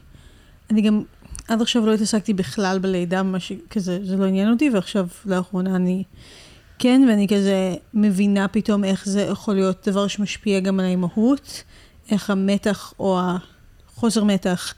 אני 0.70 0.82
גם 0.82 1.04
עד 1.48 1.62
עכשיו 1.62 1.86
לא 1.86 1.94
התעסקתי 1.94 2.34
בכלל 2.34 2.80
בלידה, 2.80 3.24
ממש 3.24 3.52
כזה, 3.70 4.00
זה 4.04 4.18
לא 4.18 4.26
עניין 4.26 4.52
אותי, 4.52 4.70
ועכשיו 4.70 5.08
לאחרונה 5.26 5.76
אני 5.76 6.04
כן, 6.84 7.02
ואני 7.10 7.28
כזה 7.28 7.76
מבינה 7.94 8.48
פתאום 8.48 8.84
איך 8.84 9.06
זה 9.06 9.22
יכול 9.22 9.56
להיות 9.56 9.88
דבר 9.90 10.08
שמשפיע 10.08 10.60
גם 10.60 10.80
על 10.80 10.86
האימהות, 10.86 11.64
איך 12.12 12.30
המתח 12.30 12.94
או 13.00 13.20
החוסר 13.22 14.24
מתח, 14.24 14.74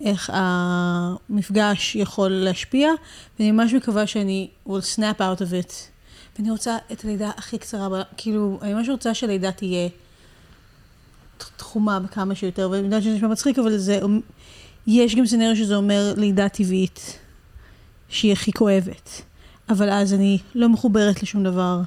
איך 0.00 0.30
המפגש 0.34 1.96
יכול 1.96 2.30
להשפיע, 2.30 2.90
ואני 3.38 3.50
ממש 3.50 3.74
מקווה 3.74 4.06
שאני 4.06 4.48
will 4.68 4.96
snap 4.96 5.18
out 5.18 5.38
of 5.38 5.68
it. 5.68 5.72
ואני 6.36 6.50
רוצה 6.50 6.76
את 6.92 7.04
הלידה 7.04 7.30
הכי 7.36 7.58
קצרה, 7.58 8.02
כאילו, 8.16 8.58
אני 8.62 8.74
ממש 8.74 8.88
רוצה 8.88 9.14
שהלידה 9.14 9.52
תהיה 9.52 9.88
תחומה 11.56 12.00
בכמה 12.00 12.34
שיותר, 12.34 12.70
ואני 12.70 12.84
יודעת 12.84 13.02
שזה 13.02 13.14
נשמע 13.14 13.28
מצחיק, 13.28 13.58
אבל 13.58 13.76
זה, 13.78 14.00
יש 14.86 15.14
גם 15.14 15.26
סצנריו 15.26 15.56
שזה 15.56 15.76
אומר 15.76 16.14
לידה 16.16 16.48
טבעית, 16.48 17.18
שהיא 18.08 18.32
הכי 18.32 18.52
כואבת. 18.52 19.22
אבל 19.68 19.90
אז 19.90 20.14
אני 20.14 20.38
לא 20.54 20.68
מחוברת 20.68 21.22
לשום 21.22 21.44
דבר, 21.44 21.80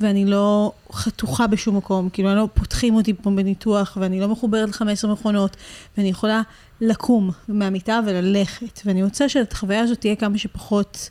ואני 0.00 0.24
לא 0.24 0.72
חתוכה 0.92 1.46
בשום 1.46 1.76
מקום, 1.76 2.08
כאילו, 2.08 2.28
אני 2.28 2.36
לא 2.36 2.48
פותחים 2.54 2.94
אותי 2.94 3.14
פה 3.14 3.30
בניתוח, 3.30 3.98
ואני 4.00 4.20
לא 4.20 4.28
מחוברת 4.28 4.68
ל-15 4.68 5.06
מכונות, 5.06 5.56
ואני 5.96 6.08
יכולה 6.08 6.42
לקום 6.80 7.30
מהמיטה 7.48 8.00
וללכת, 8.06 8.80
ואני 8.86 9.02
רוצה 9.02 9.28
שהחוויה 9.28 9.80
הזאת 9.80 10.00
תהיה 10.00 10.16
כמה 10.16 10.38
שפחות 10.38 11.10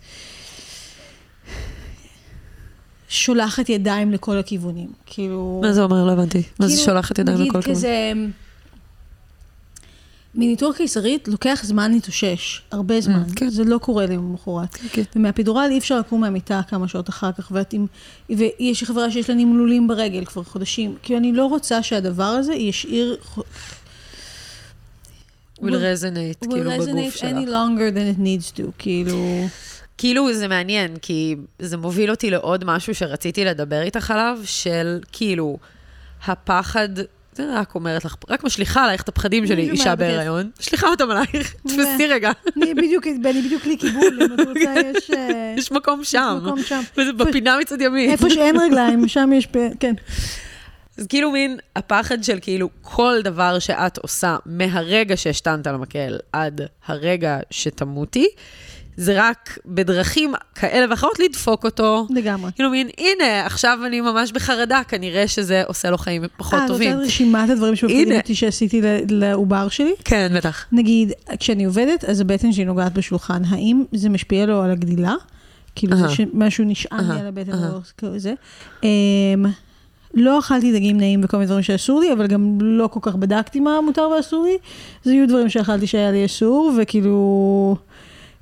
שולחת 3.09 3.69
ידיים 3.69 4.11
לכל 4.11 4.37
הכיוונים, 4.37 4.89
כאילו... 5.05 5.59
מה 5.63 5.73
זה 5.73 5.83
אומר? 5.83 6.05
לא 6.05 6.11
הבנתי. 6.11 6.43
מה 6.59 6.67
זה 6.67 6.73
כאילו, 6.73 6.85
שולחת 6.85 7.19
ידיים 7.19 7.41
לכל 7.41 7.59
הכיוונים? 7.59 7.65
נגיד 7.65 7.77
כזה... 7.77 8.13
מניתוח 10.35 10.77
קיסרית 10.77 11.27
לוקח 11.27 11.61
זמן 11.63 11.91
להתאושש, 11.91 12.61
הרבה 12.71 13.01
זמן. 13.01 13.23
Mm, 13.27 13.35
כן. 13.35 13.49
זה 13.49 13.63
לא 13.63 13.77
קורה 13.77 14.05
לי 14.05 14.15
למחרת. 14.15 14.75
כן. 14.91 15.01
ומהפידורל 15.15 15.67
אי 15.71 15.77
אפשר 15.77 15.99
לקום 15.99 16.21
מהמיטה 16.21 16.61
כמה 16.67 16.87
שעות 16.87 17.09
אחר 17.09 17.31
כך, 17.31 17.51
ואת 17.51 17.73
עם... 17.73 17.85
ויש 18.29 18.81
לי 18.81 18.87
חברה 18.87 19.11
שיש 19.11 19.29
לה 19.29 19.35
נמלולים 19.35 19.87
ברגל 19.87 20.25
כבר 20.25 20.43
חודשים, 20.43 20.95
כי 21.03 21.17
אני 21.17 21.33
לא 21.33 21.45
רוצה 21.45 21.83
שהדבר 21.83 22.23
הזה 22.23 22.53
ישאיר... 22.53 23.17
will 25.57 25.63
resonate, 25.63 26.47
כאילו, 26.49 26.71
בגוף 26.71 27.15
שלך. 27.15 27.23
will 27.23 27.23
resonate 27.23 27.23
any 27.23 27.47
longer 27.47 27.91
than 27.95 28.17
it 28.17 28.19
needs 28.19 28.57
to, 28.57 28.63
כאילו... 28.77 29.47
כאילו 29.97 30.33
זה 30.33 30.47
מעניין, 30.47 30.97
כי 31.01 31.35
זה 31.59 31.77
מוביל 31.77 32.11
אותי 32.11 32.29
לעוד 32.29 32.65
משהו 32.65 32.95
שרציתי 32.95 33.45
לדבר 33.45 33.81
איתך 33.81 34.11
עליו, 34.11 34.39
של 34.43 34.99
כאילו, 35.11 35.57
הפחד 36.25 36.89
זה 37.33 37.45
רק 37.53 37.75
אומרת 37.75 38.05
לך, 38.05 38.15
רק 38.29 38.43
משליכה 38.43 38.83
עלייך 38.83 39.01
את 39.01 39.09
הפחדים 39.09 39.47
שלי, 39.47 39.69
אישה 39.69 39.95
בהיריון. 39.95 40.49
משליכה 40.59 40.87
אותם 40.87 41.11
עלייך, 41.11 41.53
תפסי 41.67 42.07
רגע. 42.07 42.31
אני 42.57 42.73
בדיוק, 42.73 43.07
אני 43.07 43.41
בדיוק 43.41 43.65
לי 43.65 43.77
כיבול, 43.77 44.19
אם 44.21 44.33
את 44.33 44.47
רוצה, 44.47 44.73
יש... 44.97 45.11
אה, 45.11 45.53
יש 45.57 45.71
מקום 45.71 46.03
שם. 46.03 46.37
יש 46.37 46.43
מקום 46.43 46.63
שם. 46.63 46.81
וזה 46.97 47.13
בפינה 47.13 47.57
מצד 47.61 47.81
ימין. 47.81 48.11
איפה 48.11 48.29
שאין 48.29 48.59
רגליים, 48.59 49.07
שם 49.07 49.29
יש, 49.33 49.47
כן. 49.79 49.93
אז 50.97 51.07
כאילו 51.07 51.31
מין 51.31 51.57
הפחד 51.75 52.23
של 52.23 52.37
כאילו 52.41 52.69
כל 52.81 53.15
דבר 53.23 53.59
שאת 53.59 53.97
עושה 53.97 54.37
מהרגע 54.45 55.17
שהשתנת 55.17 55.67
על 55.67 55.75
המקל 55.75 56.17
עד 56.33 56.61
הרגע 56.85 57.39
שתמותי, 57.51 58.27
זה 58.97 59.13
רק 59.17 59.57
בדרכים 59.65 60.33
כאלה 60.55 60.85
ואחרות 60.89 61.19
לדפוק 61.19 61.65
אותו. 61.65 62.07
לגמרי. 62.09 62.51
כאילו 62.55 62.69
מין, 62.69 62.87
הנה, 62.97 63.45
עכשיו 63.45 63.79
אני 63.85 64.01
ממש 64.01 64.31
בחרדה, 64.31 64.81
כנראה 64.87 65.27
שזה 65.27 65.63
עושה 65.67 65.89
לו 65.89 65.97
חיים 65.97 66.23
פחות 66.37 66.59
아, 66.65 66.67
טובים. 66.67 66.91
אה, 66.91 66.97
זאת 66.97 67.05
רשימת 67.05 67.49
הדברים 67.49 67.75
שמפחידים 67.75 68.17
אותי 68.17 68.35
שעשיתי 68.35 68.81
לעובר 69.09 69.69
שלי? 69.69 69.93
כן, 70.05 70.31
בטח. 70.35 70.65
נגיד, 70.71 71.11
כשאני 71.39 71.65
עובדת, 71.65 72.03
אז 72.03 72.21
הבטן 72.21 72.51
שלי 72.51 72.65
נוגעת 72.65 72.93
בשולחן. 72.93 73.41
האם 73.49 73.83
זה 73.91 74.09
משפיע 74.09 74.45
לו 74.45 74.61
על 74.61 74.71
הגדילה? 74.71 75.13
כאילו, 75.75 75.93
uh-huh. 75.93 76.17
זה 76.17 76.23
משהו 76.33 76.65
נשען 76.65 77.11
לי 77.11 77.19
על 77.19 77.27
הבטן 77.27 77.51
או 77.51 77.79
כזה. 77.97 78.33
Um, 78.81 78.85
לא 80.13 80.39
אכלתי 80.39 80.73
דגים 80.73 80.97
נעים 80.97 81.21
וכל 81.23 81.37
מיני 81.37 81.47
דברים 81.47 81.63
שאסור 81.63 81.99
לי, 81.99 82.13
אבל 82.13 82.27
גם 82.27 82.57
לא 82.61 82.87
כל 82.87 82.99
כך 83.01 83.15
בדקתי 83.15 83.59
מה 83.59 83.81
מותר 83.81 84.09
ואסור 84.17 84.45
לי. 84.45 84.57
זה 85.03 85.11
היו 85.11 85.27
דברים 85.27 85.49
שאכלתי 85.49 85.87
שהיה 85.87 86.11
לי 86.11 86.25
אסור, 86.25 86.71
וכאילו... 86.81 87.75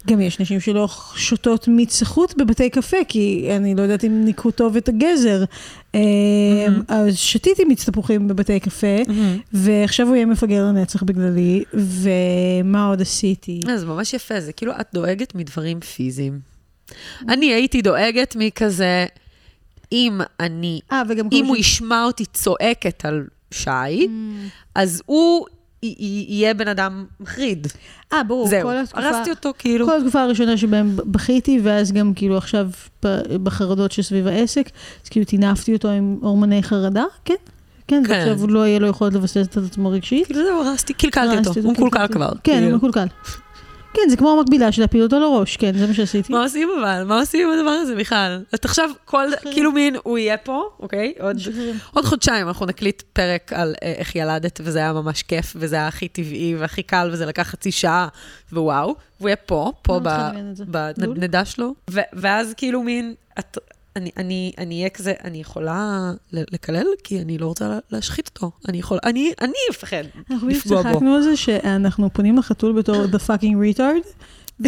גם 0.07 0.21
יש 0.21 0.39
נשים 0.39 0.59
שלא 0.59 0.87
שותות 1.15 1.67
מיץ 1.67 1.93
סחוט 1.93 2.33
בבתי 2.37 2.69
קפה, 2.69 2.97
כי 3.07 3.49
אני 3.55 3.75
לא 3.75 3.81
יודעת 3.81 4.03
אם 4.03 4.25
ניקו 4.25 4.51
טוב 4.51 4.75
את 4.75 4.89
הגזר. 4.89 5.43
Mm-hmm. 5.43 5.97
אז 6.87 7.17
שתיתי 7.17 7.63
מיץ 7.63 7.89
תפוחים 7.89 8.27
בבתי 8.27 8.59
קפה, 8.59 8.97
mm-hmm. 9.05 9.41
ועכשיו 9.53 10.07
הוא 10.07 10.15
יהיה 10.15 10.25
מפגר 10.25 10.63
לנצח 10.63 11.03
בגללי, 11.03 11.63
ומה 11.73 12.87
עוד 12.87 13.01
עשיתי? 13.01 13.59
אה, 13.69 13.77
זה 13.77 13.85
ממש 13.85 14.13
יפה, 14.13 14.39
זה 14.39 14.53
כאילו 14.53 14.71
את 14.81 14.87
דואגת 14.93 15.35
מדברים 15.35 15.79
פיזיים. 15.79 16.39
אני 17.29 17.53
הייתי 17.53 17.81
דואגת 17.81 18.35
מכזה, 18.39 19.05
אם 19.91 20.21
אני, 20.39 20.79
아, 20.91 20.95
אם 21.31 21.45
הוא 21.45 21.57
ישמע 21.57 22.03
אותי 22.03 22.25
צועקת 22.25 23.05
על 23.05 23.27
שי, 23.51 23.69
mm. 23.69 24.09
אז 24.75 25.01
הוא 25.05 25.45
יהיה 25.83 26.53
בן 26.53 26.67
אדם 26.67 27.05
מחריד. 27.19 27.67
אה, 28.13 28.23
ברור. 28.23 28.47
זהו, 28.47 28.69
הרסתי 28.93 29.29
אותו 29.29 29.51
כאילו. 29.57 29.85
כל 29.85 29.97
התקופה 29.97 30.21
הראשונה 30.21 30.57
שבהם 30.57 30.95
בכיתי, 31.05 31.59
ואז 31.63 31.91
גם 31.91 32.13
כאילו 32.13 32.37
עכשיו 32.37 32.69
בחרדות 33.43 33.91
שסביב 33.91 34.27
העסק, 34.27 34.69
אז 35.03 35.09
כאילו 35.09 35.25
טינפתי 35.25 35.73
אותו 35.73 35.89
עם 35.89 36.17
הורמוני 36.21 36.63
חרדה, 36.63 37.03
כן. 37.25 37.35
כן, 37.87 38.03
כן. 38.07 38.11
ועכשיו 38.11 38.47
לא 38.47 38.67
יהיה 38.67 38.79
לו 38.79 38.87
יכולת 38.87 39.13
לבסס 39.13 39.45
את 39.47 39.57
עצמו 39.57 39.89
רגשית. 39.89 40.25
כאילו 40.25 40.43
זהו, 40.45 40.63
הרסתי, 40.63 40.93
קלקלתי 40.93 41.49
אותו, 41.49 41.59
הוא 41.63 41.73
מקולקל 41.73 42.07
כבר. 42.07 42.31
כן, 42.43 42.51
הוא 42.53 42.61
כאילו. 42.61 42.77
מקולקל. 42.77 43.05
כן, 44.03 44.09
זה 44.09 44.17
כמו 44.17 44.31
המקבילה 44.31 44.71
של 44.71 44.81
להפיל 44.81 45.03
אותו 45.03 45.19
לראש, 45.19 45.57
כן, 45.57 45.77
זה 45.77 45.87
מה 45.87 45.93
שעשיתי. 45.93 46.33
מה 46.33 46.43
עושים 46.43 46.69
אבל? 46.79 47.03
מה 47.03 47.19
עושים 47.19 47.47
עם 47.47 47.59
הדבר 47.59 47.69
הזה, 47.69 47.95
מיכל? 47.95 48.15
את 48.55 48.65
עכשיו, 48.65 48.89
כל, 49.05 49.27
כאילו 49.51 49.71
מין, 49.71 49.95
הוא 50.03 50.17
יהיה 50.17 50.37
פה, 50.37 50.69
אוקיי? 50.79 51.13
עוד, 51.19 51.37
עוד 51.93 52.05
חודשיים 52.05 52.47
אנחנו 52.47 52.65
נקליט 52.65 53.01
פרק 53.13 53.53
על 53.53 53.75
אה, 53.83 53.93
איך 53.97 54.15
ילדת, 54.15 54.61
וזה 54.63 54.79
היה 54.79 54.93
ממש 54.93 55.23
כיף, 55.23 55.53
וזה 55.55 55.75
היה 55.75 55.87
הכי 55.87 56.07
טבעי 56.07 56.55
והכי 56.59 56.83
קל, 56.83 57.09
וזה 57.11 57.25
לקח 57.25 57.43
חצי 57.43 57.71
שעה, 57.71 58.07
ווואו. 58.53 58.95
והוא 59.19 59.29
יהיה 59.29 59.35
פה, 59.35 59.71
פה 59.81 59.99
בנדה 60.97 61.45
שלו. 61.45 61.73
ואז 62.13 62.53
כאילו 62.57 62.83
מין, 62.83 63.13
את, 63.39 63.57
אני, 63.99 64.11
אני, 64.17 64.51
אני 64.57 64.77
אהיה 64.77 64.89
כזה, 64.89 65.13
אני 65.23 65.37
יכולה 65.37 66.11
לקלל? 66.33 66.85
כי 67.03 67.21
אני 67.21 67.37
לא 67.37 67.45
רוצה 67.45 67.79
להשחית 67.91 68.29
אותו. 68.35 68.51
אני 68.67 68.77
יכול, 68.77 68.99
אני, 69.03 69.33
אני 69.41 69.57
אפחד 69.71 70.03
לפגוע 70.29 70.81
בו. 70.81 70.87
אנחנו 70.87 70.93
צחקנו 70.93 71.15
על 71.15 71.21
זה 71.21 71.37
שאנחנו 71.37 72.13
פונים 72.13 72.37
לחתול 72.37 72.73
בתור 72.73 73.05
the 73.05 73.27
fucking 73.27 73.77
retard. 73.77 74.07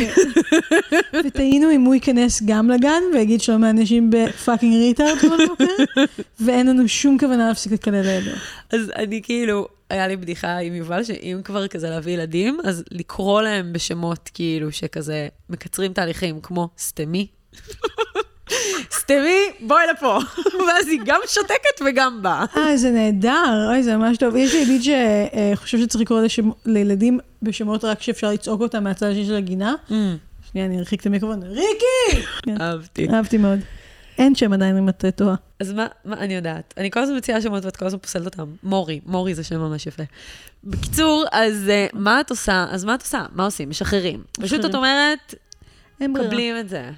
ותהינו 1.25 1.71
אם 1.71 1.82
הוא 1.82 1.93
ייכנס 1.93 2.41
גם 2.45 2.69
לגן 2.69 3.01
ויגיד 3.13 3.41
שלום 3.41 3.61
מהאנשים 3.61 4.09
the 4.09 4.29
fucking 4.29 4.76
retard 4.76 5.17
כל 5.21 5.47
בוקר, 5.47 6.03
ואין 6.39 6.67
לנו 6.67 6.88
שום 6.88 7.17
כוונה 7.19 7.47
להפסיק 7.47 7.71
לקלל 7.71 8.01
לידו. 8.01 8.32
אז 8.69 8.91
אני 8.95 9.21
כאילו, 9.21 9.67
היה 9.89 10.07
לי 10.07 10.17
בדיחה 10.17 10.57
עם 10.57 10.75
יובל, 10.75 11.03
שאם 11.03 11.41
כבר 11.43 11.67
כזה 11.67 11.89
להביא 11.89 12.13
ילדים, 12.13 12.57
אז 12.63 12.84
לקרוא 12.91 13.41
להם 13.41 13.73
בשמות 13.73 14.29
כאילו 14.34 14.71
שכזה 14.71 15.27
מקצרים 15.49 15.93
תהליכים, 15.93 16.41
כמו 16.41 16.69
סתמי. 16.79 17.27
סתמי, 18.91 19.39
בואי 19.60 19.84
לפה. 19.91 20.20
ואז 20.68 20.88
היא 20.88 20.99
גם 21.06 21.20
שותקת 21.28 21.82
וגם 21.86 22.22
באה. 22.22 22.45
אה, 22.58 22.78
זה 22.78 22.91
נהדר, 22.91 23.68
אוי, 23.70 23.84
זה 23.84 23.97
ממש 23.97 24.18
טוב. 24.18 24.36
יש 24.36 24.54
לי 24.54 24.60
ידיד 24.60 24.82
שחושב 24.82 25.78
שצריך 25.78 26.02
לקרוא 26.02 26.22
לילדים 26.66 27.20
בשמות 27.41 27.86
רק 27.86 28.02
שאפשר 28.02 28.32
לצעוק 28.32 28.62
אותם 28.62 28.84
מהצד 28.84 29.06
השני 29.06 29.26
של 29.26 29.36
הגינה. 29.36 29.76
Mm. 29.89 29.93
שנייה, 30.52 30.68
אני 30.68 30.80
ארחיק 30.80 31.02
את 31.02 31.06
המיקרופון. 31.06 31.43
ריקי! 31.43 32.28
כן. 32.43 32.62
אהבתי. 32.62 33.08
אהבתי 33.10 33.38
מאוד. 33.38 33.60
אין 34.18 34.36
שם 34.36 34.54
עדיין 34.54 34.78
אם 34.78 34.89
את 34.89 35.06
טועה. 35.16 35.36
אז 35.60 35.74
מה, 35.74 35.88
מה, 36.06 36.18
אני 36.18 36.34
יודעת. 36.34 36.74
אני 36.78 36.91
כל 36.91 36.99
הזמן 36.99 37.18
מציעה 37.18 37.41
שמות 37.41 37.66
ואת 37.66 37.76
כל 37.76 37.86
הזמן 37.86 37.99
פוסלת 37.99 38.26
אותם. 38.26 38.45
מורי, 38.64 38.99
מורי 39.06 39.36
זה 39.36 39.43
שם 39.43 39.60
ממש 39.60 39.88
יפה. 39.88 40.04
בקיצור, 40.64 41.26
אז 41.32 41.70
uh, 41.70 41.97
מה 41.97 42.22
את 42.22 42.30
עושה? 42.30 42.66
אז 42.70 42.86
מה 42.86 42.95
את 42.95 43.02
עושה? 43.02 43.26
מה 43.32 43.45
עושים? 43.45 43.70
משחררים. 43.70 44.24
פשוט 44.32 44.66
את 44.66 44.76
אומרת, 44.76 45.36
מקבלים 45.99 46.58
את 46.58 46.70
זה. 46.70 46.89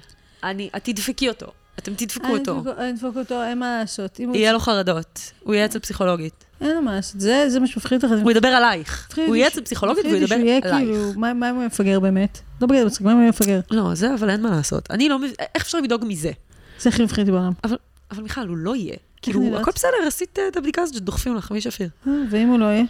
אני, 0.44 0.70
את 0.76 0.84
תדפקי 0.84 1.28
אותו. 1.28 1.46
אתם 1.78 1.94
תדפקו 1.94 2.36
אותו. 2.36 2.62
אני 2.78 2.90
אדפוק 2.90 3.16
אותו, 3.16 3.42
אין 3.42 3.58
מה 3.58 3.78
לעשות. 3.80 4.20
יהיה 4.20 4.52
לו 4.52 4.58
חרדות, 4.58 5.32
הוא 5.40 5.54
יהיה 5.54 5.64
אצל 5.64 5.78
פסיכולוגית. 5.78 6.44
אין 6.60 6.74
לו 6.74 6.82
מה 6.82 6.94
לעשות, 6.94 7.20
זה 7.20 7.44
זה 7.48 7.60
מה 7.60 7.66
שמפחיד 7.66 8.04
אותך. 8.04 8.14
הוא 8.22 8.30
ידבר 8.30 8.48
עלייך. 8.48 9.08
הוא 9.26 9.36
יהיה 9.36 9.48
אצל 9.48 9.62
פסיכולוגית 9.62 10.04
והוא 10.04 10.16
ידבר 10.16 10.34
עלייך. 10.34 10.66
כאילו, 10.66 11.12
מה 11.16 11.30
אם 11.30 11.42
הוא 11.42 11.64
מפגר 11.64 12.00
באמת? 12.00 12.38
לא 12.60 12.66
בגלל 12.66 12.86
מצחיק, 12.86 13.00
מה 13.06 13.12
אם 13.12 13.18
הוא 13.18 13.28
מפגר? 13.28 13.60
לא, 13.70 13.94
זה, 13.94 14.14
אבל 14.14 14.30
אין 14.30 14.42
מה 14.42 14.50
לעשות. 14.50 14.90
אני 14.90 15.08
לא 15.08 15.18
מבין, 15.18 15.30
איך 15.54 15.62
אפשר 15.62 15.80
לדאוג 15.80 16.04
מזה? 16.06 16.30
זה 16.78 16.88
הכי 16.88 17.04
מפחיד 17.04 17.30
בעולם. 17.30 17.52
אבל, 17.64 17.76
אבל 18.10 18.22
מיכל, 18.22 18.48
הוא 18.48 18.56
לא 18.56 18.76
יהיה. 18.76 18.96
כאילו? 19.22 19.60
הכל 19.60 19.70
בסדר, 19.74 19.90
עשית 20.06 20.38
אה, 20.38 20.48
את 20.48 20.56
הבדיקה 20.56 20.82
הזאת 20.82 20.94
שדוחפים 20.94 21.36
לך, 21.36 21.50
מי 21.50 21.60
שפיר. 21.60 21.88
אה, 22.06 22.12
ואם 22.30 22.48
הוא 22.48 22.58
לא 22.58 22.64
יהיה? 22.64 22.84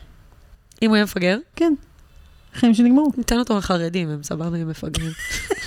אם 0.83 0.89
הוא 0.89 0.97
יהיה 0.97 1.05
מפגר, 1.05 1.39
כן. 1.57 1.75
החיים 2.55 2.75
שנגמרו. 2.75 3.13
ניתן 3.17 3.39
אותו 3.39 3.59
לחרדים, 3.59 4.11
הם 4.11 4.23
סבבה, 4.23 4.47
הם 4.59 4.69
מפגרים. 4.69 5.11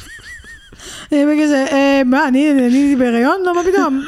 אני 1.11 1.25
אה, 1.71 2.01
מה, 2.05 2.27
אני 2.27 2.51
אני 2.51 2.61
הייתי 2.61 2.95
בהיריון? 2.95 3.41
לא, 3.45 3.53
מה 3.55 3.61
פתאום? 3.71 4.03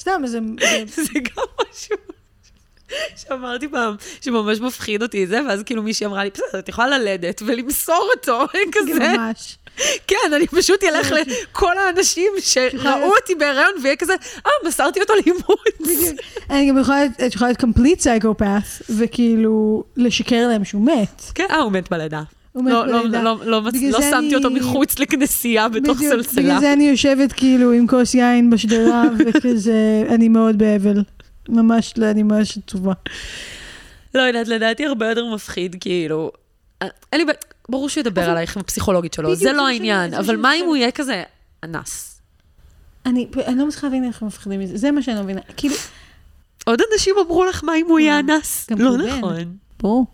סתם, 0.00 0.22
זה... 0.24 0.38
זה- 0.86 1.02
גם 1.14 1.42
משהו 1.60 1.96
שאמרתי 3.16 3.68
פעם, 3.68 3.94
שממש 4.20 4.60
מפחיד 4.60 5.02
אותי 5.02 5.26
זה, 5.26 5.40
ואז 5.48 5.62
כאילו 5.62 5.82
מישהי 5.82 6.06
אמרה 6.06 6.24
לי, 6.24 6.30
בסדר, 6.30 6.58
את 6.58 6.68
יכולה 6.68 6.98
ללדת 6.98 7.42
ולמסור 7.46 8.08
אותו, 8.16 8.44
כזה. 8.72 8.98
ממש. 9.16 9.56
כן, 10.06 10.32
אני 10.36 10.46
פשוט 10.46 10.84
אלך 10.84 11.12
לכל 11.12 11.78
האנשים 11.78 12.32
שראו 12.40 13.12
אותי 13.20 13.34
בהיריון, 13.34 13.70
ויהיה 13.82 13.96
כזה, 13.96 14.12
אה, 14.46 14.50
מסרתי 14.66 15.00
אותו 15.00 15.12
לאימוץ. 15.14 16.20
אני 16.50 16.68
גם 16.70 16.78
יכולה, 16.78 17.04
את 17.04 17.34
להיות 17.48 17.60
complete 17.60 18.00
psychopath, 18.02 18.82
וכאילו, 18.98 19.84
לשקר 19.96 20.48
להם 20.48 20.64
שהוא 20.64 20.86
מת. 20.86 21.22
כן, 21.34 21.46
אה, 21.50 21.56
הוא 21.58 21.72
מת 21.72 21.90
בלידה. 21.90 22.22
לא, 22.56 22.86
לא. 22.86 23.08
לא, 23.08 23.36
לא, 23.46 23.62
לא 23.90 24.00
שמתי 24.02 24.34
אותו 24.34 24.50
מחוץ 24.50 24.98
לכנסייה 24.98 25.68
בתוך 25.68 25.96
בדיוק, 25.96 26.12
סלסלה. 26.12 26.42
בגלל 26.42 26.60
זה 26.60 26.72
אני 26.72 26.88
יושבת 26.88 27.32
כאילו 27.32 27.72
עם 27.72 27.86
כוס 27.86 28.14
יין 28.14 28.50
בשדרה, 28.50 29.04
וכזה, 29.18 30.04
אני 30.08 30.28
מאוד 30.28 30.58
באבל. 30.58 31.02
ממש 31.48 31.94
לא, 31.96 32.10
אני 32.10 32.22
ממש 32.22 32.58
עצובה. 32.58 32.92
לא 34.14 34.22
יודעת, 34.22 34.48
לדעתי 34.48 34.86
הרבה 34.86 35.08
יותר 35.08 35.34
מפחיד, 35.34 35.76
כאילו... 35.80 36.30
אין 36.82 37.20
לי 37.20 37.24
בעיה, 37.24 37.38
ברור 37.68 37.88
שהוא 37.88 38.00
ידבר 38.00 38.30
עלייך 38.30 38.56
עם 38.56 38.60
הפסיכולוגית 38.60 39.14
שלו, 39.14 39.34
זה 39.34 39.52
לא 39.52 39.68
העניין, 39.68 40.14
אבל 40.14 40.36
מה 40.36 40.54
אם 40.54 40.64
הוא 40.64 40.76
יהיה 40.76 40.90
כזה 40.90 41.22
אנס? 41.64 42.20
אני, 43.06 43.26
לא 43.56 43.66
מצליחה 43.66 43.86
להבין 43.86 44.04
איך 44.04 44.22
הם 44.22 44.28
מפחידים 44.28 44.60
מזה, 44.60 44.76
זה 44.76 44.90
מה 44.90 45.02
שאני 45.02 45.16
לא 45.16 45.22
מבינה. 45.22 45.40
כאילו, 45.56 45.74
עוד 46.64 46.80
אנשים 46.92 47.14
אמרו 47.26 47.44
לך 47.44 47.64
מה 47.64 47.76
אם 47.76 47.86
הוא 47.88 47.98
יהיה 47.98 48.18
אנס? 48.18 48.66
לא. 48.78 48.96
נכון. 48.96 49.56
ברור. 49.80 50.06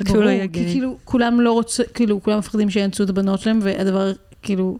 רק 0.00 0.08
שהוא 0.08 0.24
לא 0.24 0.28
יהיה 0.30 0.42
כי 0.42 0.48
גיי. 0.48 0.72
כאילו, 0.72 0.96
כולם 1.04 1.40
לא 1.40 1.52
רוצים, 1.52 1.84
כאילו, 1.94 2.22
כולם 2.22 2.38
מפחדים 2.38 2.70
שיאנסו 2.70 3.04
את 3.04 3.08
הבנות 3.10 3.40
שלהם, 3.40 3.58
והדבר, 3.62 4.12
כאילו, 4.42 4.78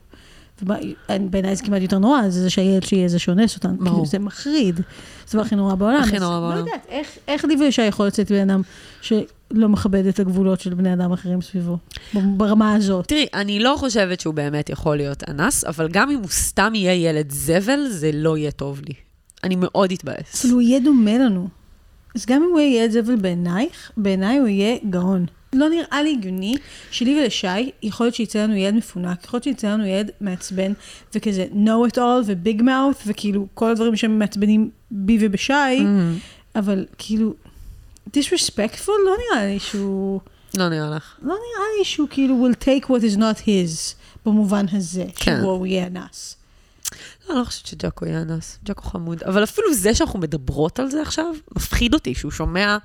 בעיניי 1.30 1.56
זה 1.56 1.64
כמעט 1.64 1.82
יותר 1.82 1.98
נורא, 1.98 2.28
זה 2.28 2.42
זה 2.42 2.50
שהילד 2.50 2.82
שלי 2.82 2.98
יהיה 2.98 3.08
זה 3.08 3.18
שאונס 3.18 3.56
אותן. 3.56 3.76
ברור. 3.76 3.88
כאילו, 3.90 4.06
זה 4.06 4.18
מחריד. 4.18 4.76
זה 4.76 4.82
הדבר 5.30 5.42
הכי 5.42 5.56
נורא 5.56 5.74
בעולם. 5.74 6.00
הכי 6.02 6.18
נורא 6.18 6.34
לא 6.34 6.40
בעולם. 6.40 6.58
יודעת, 6.58 6.86
איך- 6.88 7.18
איך 7.28 7.44
לי 7.44 7.56
ואישה 7.56 7.82
יכול 7.82 8.06
לצאת 8.06 8.32
בן 8.32 8.50
אדם 8.50 8.62
שלא 9.02 9.68
מכבד 9.68 10.06
את 10.06 10.20
הגבולות 10.20 10.60
של 10.60 10.74
בני 10.74 10.92
אדם 10.92 11.12
אחרים 11.12 11.42
סביבו, 11.42 11.76
ברמה 12.14 12.74
הזאת. 12.74 13.06
תראי, 13.08 13.26
אני 13.34 13.58
לא 13.60 13.74
חושבת 13.78 14.20
שהוא 14.20 14.34
באמת 14.34 14.70
יכול 14.70 14.96
להיות 14.96 15.22
אנס, 15.28 15.64
אבל 15.64 15.88
גם 15.88 16.10
אם 16.10 16.18
הוא 16.18 16.28
סתם 16.28 16.72
יהיה 16.74 16.94
ילד 17.10 17.30
זבל, 17.30 17.80
זה 17.88 18.10
לא 18.14 18.36
יהיה 18.36 18.50
טוב 18.50 18.80
לי. 18.88 18.94
אני 19.44 19.56
מאוד 19.58 19.92
אתבאס. 19.92 20.44
אבל 20.44 20.52
הוא 20.54 20.62
יהיה 20.62 20.80
דומה 20.80 21.18
לנו. 21.18 21.48
אז 22.14 22.26
גם 22.26 22.42
אם 22.42 22.50
הוא 22.50 22.61
יהיה 22.61 22.82
ילד 22.82 22.90
זבל 22.90 23.16
בעינייך, 23.16 23.90
בעיניי 23.96 24.38
הוא 24.38 24.48
יהיה 24.48 24.76
גאון. 24.90 25.26
לא 25.52 25.68
נראה 25.68 26.02
לי 26.02 26.16
הגיוני 26.18 26.54
שלי 26.90 27.20
ולשי, 27.20 27.70
יכול 27.82 28.06
להיות 28.06 28.14
שיצא 28.14 28.42
לנו 28.42 28.54
ילד 28.54 28.74
מפונק, 28.74 29.24
יכול 29.24 29.36
להיות 29.36 29.44
שיצא 29.44 29.68
לנו 29.68 29.86
ילד 29.86 30.11
מעצבן, 30.20 30.72
וכזה 31.14 31.46
know 31.52 31.92
it 31.92 31.96
all 31.96 32.22
וביג 32.26 32.62
מאוט, 32.62 32.96
וכאילו 33.06 33.46
כל 33.54 33.70
הדברים 33.70 33.96
שהם 33.96 34.18
מעצבנים 34.18 34.70
בי 34.90 35.18
ובשי, 35.20 35.52
Mm-hmm. 35.52 36.58
אבל 36.58 36.86
כאילו, 36.98 37.34
disrespectful 38.08 38.92
לא 39.06 39.12
נראה 39.32 39.46
לי 39.46 39.58
שהוא, 39.58 40.20
לא 40.56 40.68
נראה 40.68 40.90
לך. 40.90 41.14
לא 41.22 41.34
נראה 41.34 41.66
לי 41.78 41.84
שהוא 41.84 42.08
כאילו 42.11 42.48
will 42.48 42.64
take 42.64 42.86
what 42.86 43.14
is 43.14 43.16
not 43.18 43.46
his, 43.46 43.94
במובן 44.26 44.66
הזה, 44.72 45.04
כן. 45.16 45.38
שהוא 45.40 45.66
יהיה 45.66 45.86
אנס. 45.86 46.36
אני 47.30 47.38
לא 47.38 47.44
חושבת 47.44 47.66
שג'אקו 47.66 48.06
יהיה 48.06 48.22
אנס. 48.22 48.58
ג'אקו 48.64 48.82
חמוד. 48.82 49.22
אבל 49.22 49.44
אפילו 49.44 49.74
זה 49.74 49.94
שאנחנו 49.94 50.18
מדברות 50.18 50.80
על 50.80 50.90
זה 50.90 51.02
עכשיו, 51.02 51.34
מפחיד 51.56 51.94
אותי 51.94 52.14
שהוא 52.14 52.30
שומע... 52.30 52.78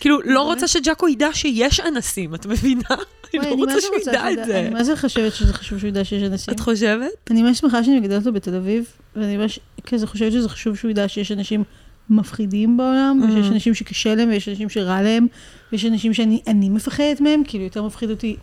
כאילו, 0.00 0.18
לא 0.24 0.42
רוצה 0.42 0.68
שג'אקו 0.68 1.08
ידע 1.08 1.28
שיש 1.34 1.80
אנסים, 1.80 2.34
את 2.34 2.46
מבינה? 2.46 2.82
אני 3.34 3.50
לא 3.50 3.54
רוצה 3.54 3.80
שהוא 3.80 3.96
ידע 4.02 4.32
את 4.32 4.46
זה. 4.46 4.60
אני 4.60 4.70
מה 4.70 4.84
זה 4.84 4.96
חושבת 4.96 5.34
שזה 5.34 5.52
חשוב 5.52 5.78
שהוא 5.78 5.88
ידע 5.88 6.04
שיש 6.04 6.22
אנשים? 6.22 6.54
את 6.54 6.60
חושבת? 6.60 7.30
אני 7.30 7.42
ממש 7.42 7.58
שמחה 7.58 7.84
שאני 7.84 8.00
מגדלת 8.00 8.18
אותו 8.18 8.32
בתל 8.32 8.54
אביב, 8.54 8.84
ואני 9.16 9.36
ממש 9.36 9.58
כזה 9.86 10.06
חושבת 10.06 10.32
שזה 10.32 10.48
חשוב 10.48 10.76
שהוא 10.76 10.90
ידע 10.90 11.08
שיש 11.08 11.32
אנשים 11.32 11.64
מפחידים 12.10 12.76
בעולם, 12.76 13.20
Mm-hmm. 13.22 13.30
ושיש 13.30 13.52
אנשים 13.52 13.74
שקשה 13.74 14.14
להם, 14.14 14.28
ויש 14.28 14.48
אנשים 14.48 14.68
שרע 14.68 15.02
להם, 15.02 15.26
ויש 15.72 15.84
אנשים 15.84 16.14
שאני 16.14 16.40
אני 16.46 16.68
מפחדת 16.68 17.20
מהם, 17.20 17.42
כאילו 17.44 17.64
יותר 17.64 17.82
מפחיד 17.82 18.10
אותי 18.10 18.36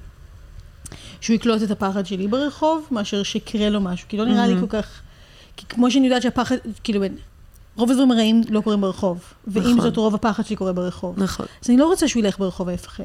שהוא 1.23 1.35
יקלוט 1.35 1.63
את 1.63 1.71
הפחד 1.71 2.05
שלי 2.05 2.27
ברחוב, 2.27 2.87
מאשר 2.91 3.23
שיקרה 3.23 3.69
לו 3.69 3.81
משהו, 3.81 4.07
כי 4.09 4.17
לא 4.17 4.25
נראה 4.25 4.47
לי 4.47 4.53
Mm-hmm. 4.53 4.59
כל 4.59 4.67
כך... 4.67 5.01
כי 5.57 5.65
כמו 5.69 5.91
שאני 5.91 6.07
יודעת 6.07 6.21
שהפחד, 6.21 6.55
כאילו, 6.83 7.01
רוב 7.75 7.91
הדברים 7.91 8.11
הרעים 8.11 8.41
לא 8.49 8.61
קורים 8.61 8.81
ברחוב, 8.81 9.23
ועם 9.47 9.63
נכון. 9.63 9.81
זאת 9.81 9.97
רוב 9.97 10.15
הפחד 10.15 10.45
שלי 10.45 10.55
קורה 10.55 10.73
ברחוב. 10.73 11.19
נכון. 11.19 11.45
אז 11.63 11.69
אני 11.69 11.77
לא 11.77 11.87
רוצה 11.87 12.07
שהוא 12.07 12.23
ילך 12.23 12.39
ברחוב 12.39 12.67
ויפחד. 12.67 13.03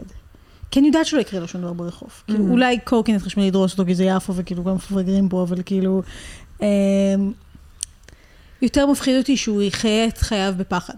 כי 0.71 0.81
אני 0.81 0.87
יודעת 0.87 1.07
שלא 1.07 1.21
יקרה 1.21 1.41
לו 1.41 1.49
שום 1.49 1.61
דבר 1.61 1.73
ברחוב. 1.73 2.11
כאילו, 2.27 2.49
אולי 2.49 2.79
קורקינט 2.85 3.23
חשמלי 3.23 3.47
ידרוס 3.47 3.73
אותו 3.73 3.85
כי 3.87 3.95
זה 3.95 4.05
יפו, 4.05 4.35
וכאילו 4.37 4.65
גם 4.65 4.75
מפגרים 4.75 5.29
פה, 5.29 5.43
אבל 5.43 5.63
כאילו... 5.67 6.03
אמ, 6.63 6.67
יותר 8.63 8.87
מפחיד 8.87 9.17
אותי 9.19 9.37
שהוא 9.37 9.63
יחיה 9.63 10.07
את 10.07 10.19
חייו 10.19 10.55
בפחד. 10.57 10.95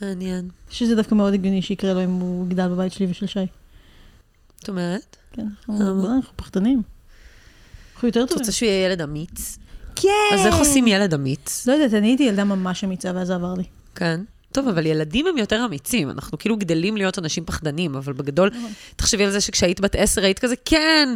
מעניין. 0.00 0.48
שזה 0.70 0.96
דווקא 0.96 1.14
מאוד 1.14 1.34
הגיוני 1.34 1.62
שיקרה 1.62 1.92
לו 1.94 2.04
אם 2.04 2.10
הוא 2.10 2.46
יגדל 2.46 2.68
בבית 2.68 2.92
שלי 2.92 3.06
ושל 3.10 3.26
שי. 3.26 3.46
את 4.64 4.68
אומרת? 4.68 5.16
כן, 5.32 5.46
אנחנו 5.68 6.20
פחדנים. 6.36 6.82
אנחנו 7.94 8.08
יותר 8.08 8.22
את 8.24 8.28
טובים. 8.28 8.40
רוצה 8.40 8.52
שהוא 8.52 8.66
יהיה 8.66 8.86
ילד 8.86 9.02
אמיץ? 9.02 9.58
כן! 9.96 10.08
אז 10.34 10.46
איך 10.46 10.54
עושים 10.54 10.86
ילד 10.86 11.14
אמיץ? 11.14 11.66
לא 11.66 11.72
יודעת, 11.72 11.94
אני 11.94 12.06
הייתי 12.06 12.22
ילדה 12.22 12.44
ממש 12.44 12.84
אמיצה 12.84 13.10
ואז 13.14 13.26
זה 13.28 13.34
עבר 13.34 13.54
לי. 13.54 13.64
כן. 13.94 14.20
טוב, 14.52 14.68
אבל 14.68 14.86
ילדים 14.86 15.26
הם 15.26 15.38
יותר 15.38 15.64
אמיצים. 15.64 16.10
אנחנו 16.10 16.38
כאילו 16.38 16.56
גדלים 16.56 16.96
להיות 16.96 17.18
אנשים 17.18 17.44
פחדנים, 17.44 17.94
אבל 17.94 18.12
בגדול, 18.12 18.50
תחשבי 18.96 19.24
על 19.24 19.30
זה 19.30 19.40
שכשהיית 19.40 19.80
בת 19.80 19.94
עשר 19.94 20.24
היית 20.24 20.38
כזה, 20.38 20.54
כן, 20.64 21.08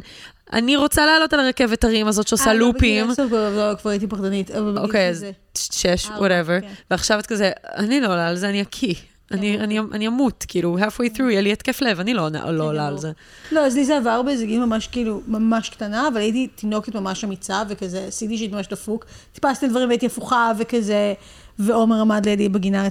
אני 0.52 0.76
רוצה 0.76 1.06
לעלות 1.06 1.32
על 1.32 1.40
הרכבת 1.40 1.84
הרים 1.84 2.06
הזאת 2.06 2.28
שעושה 2.28 2.48
אה, 2.50 2.54
לא, 2.54 2.60
לופים. 2.72 3.06
כבר- 3.28 3.50
לא, 3.56 3.74
כבר 3.74 3.90
הייתי 3.90 4.06
פחדנית. 4.06 4.50
אוקיי, 4.76 5.08
אז. 5.08 5.26
שש, 5.58 6.06
אה, 6.10 6.18
whatever. 6.18 6.60
כן. 6.60 6.68
ועכשיו 6.90 7.18
את 7.18 7.26
כזה, 7.26 7.50
אני 7.76 8.00
לא 8.00 8.06
עולה 8.06 8.28
על 8.28 8.36
זה, 8.36 8.48
אני 8.48 8.62
אקיא. 8.62 8.94
אני, 9.30 9.60
אני, 9.60 9.78
אני 9.78 10.06
אמות, 10.06 10.44
כאילו, 10.48 10.78
halfway 10.78 11.16
through, 11.16 11.22
יהיה 11.30 11.40
לי 11.40 11.52
התקף 11.52 11.82
לב, 11.82 12.00
אני 12.00 12.14
לא, 12.14 12.28
לא 12.50 12.64
עולה 12.64 12.86
על. 12.86 12.98
זה. 12.98 13.12
לא, 13.52 13.60
אז 13.60 13.76
לי 13.76 13.84
זה 13.84 13.96
עבר 13.96 14.22
באיזה 14.22 14.46
גיל 14.46 14.64
ממש 14.64 14.86
כאילו, 14.86 15.20
ממש 15.26 15.68
קטנה, 15.70 16.08
אבל 16.08 16.16
הייתי 16.16 16.46
תינוקת 16.46 16.94
ממש 16.94 17.24
אמיצה, 17.24 17.62
וכזה, 17.68 18.04
עשיתי 18.08 18.38
שהייתי 18.38 18.54
ממש 18.54 18.68
דפוק. 18.68 19.04
טיפסתי 19.32 19.68
דברים 19.68 19.88
והייתי 19.88 20.06
הפוכה, 20.06 20.52
וכזה, 20.58 21.14
ועומר 21.58 22.00
עמד 22.00 22.28
לידי 22.28 22.48
בגינה, 22.48 22.88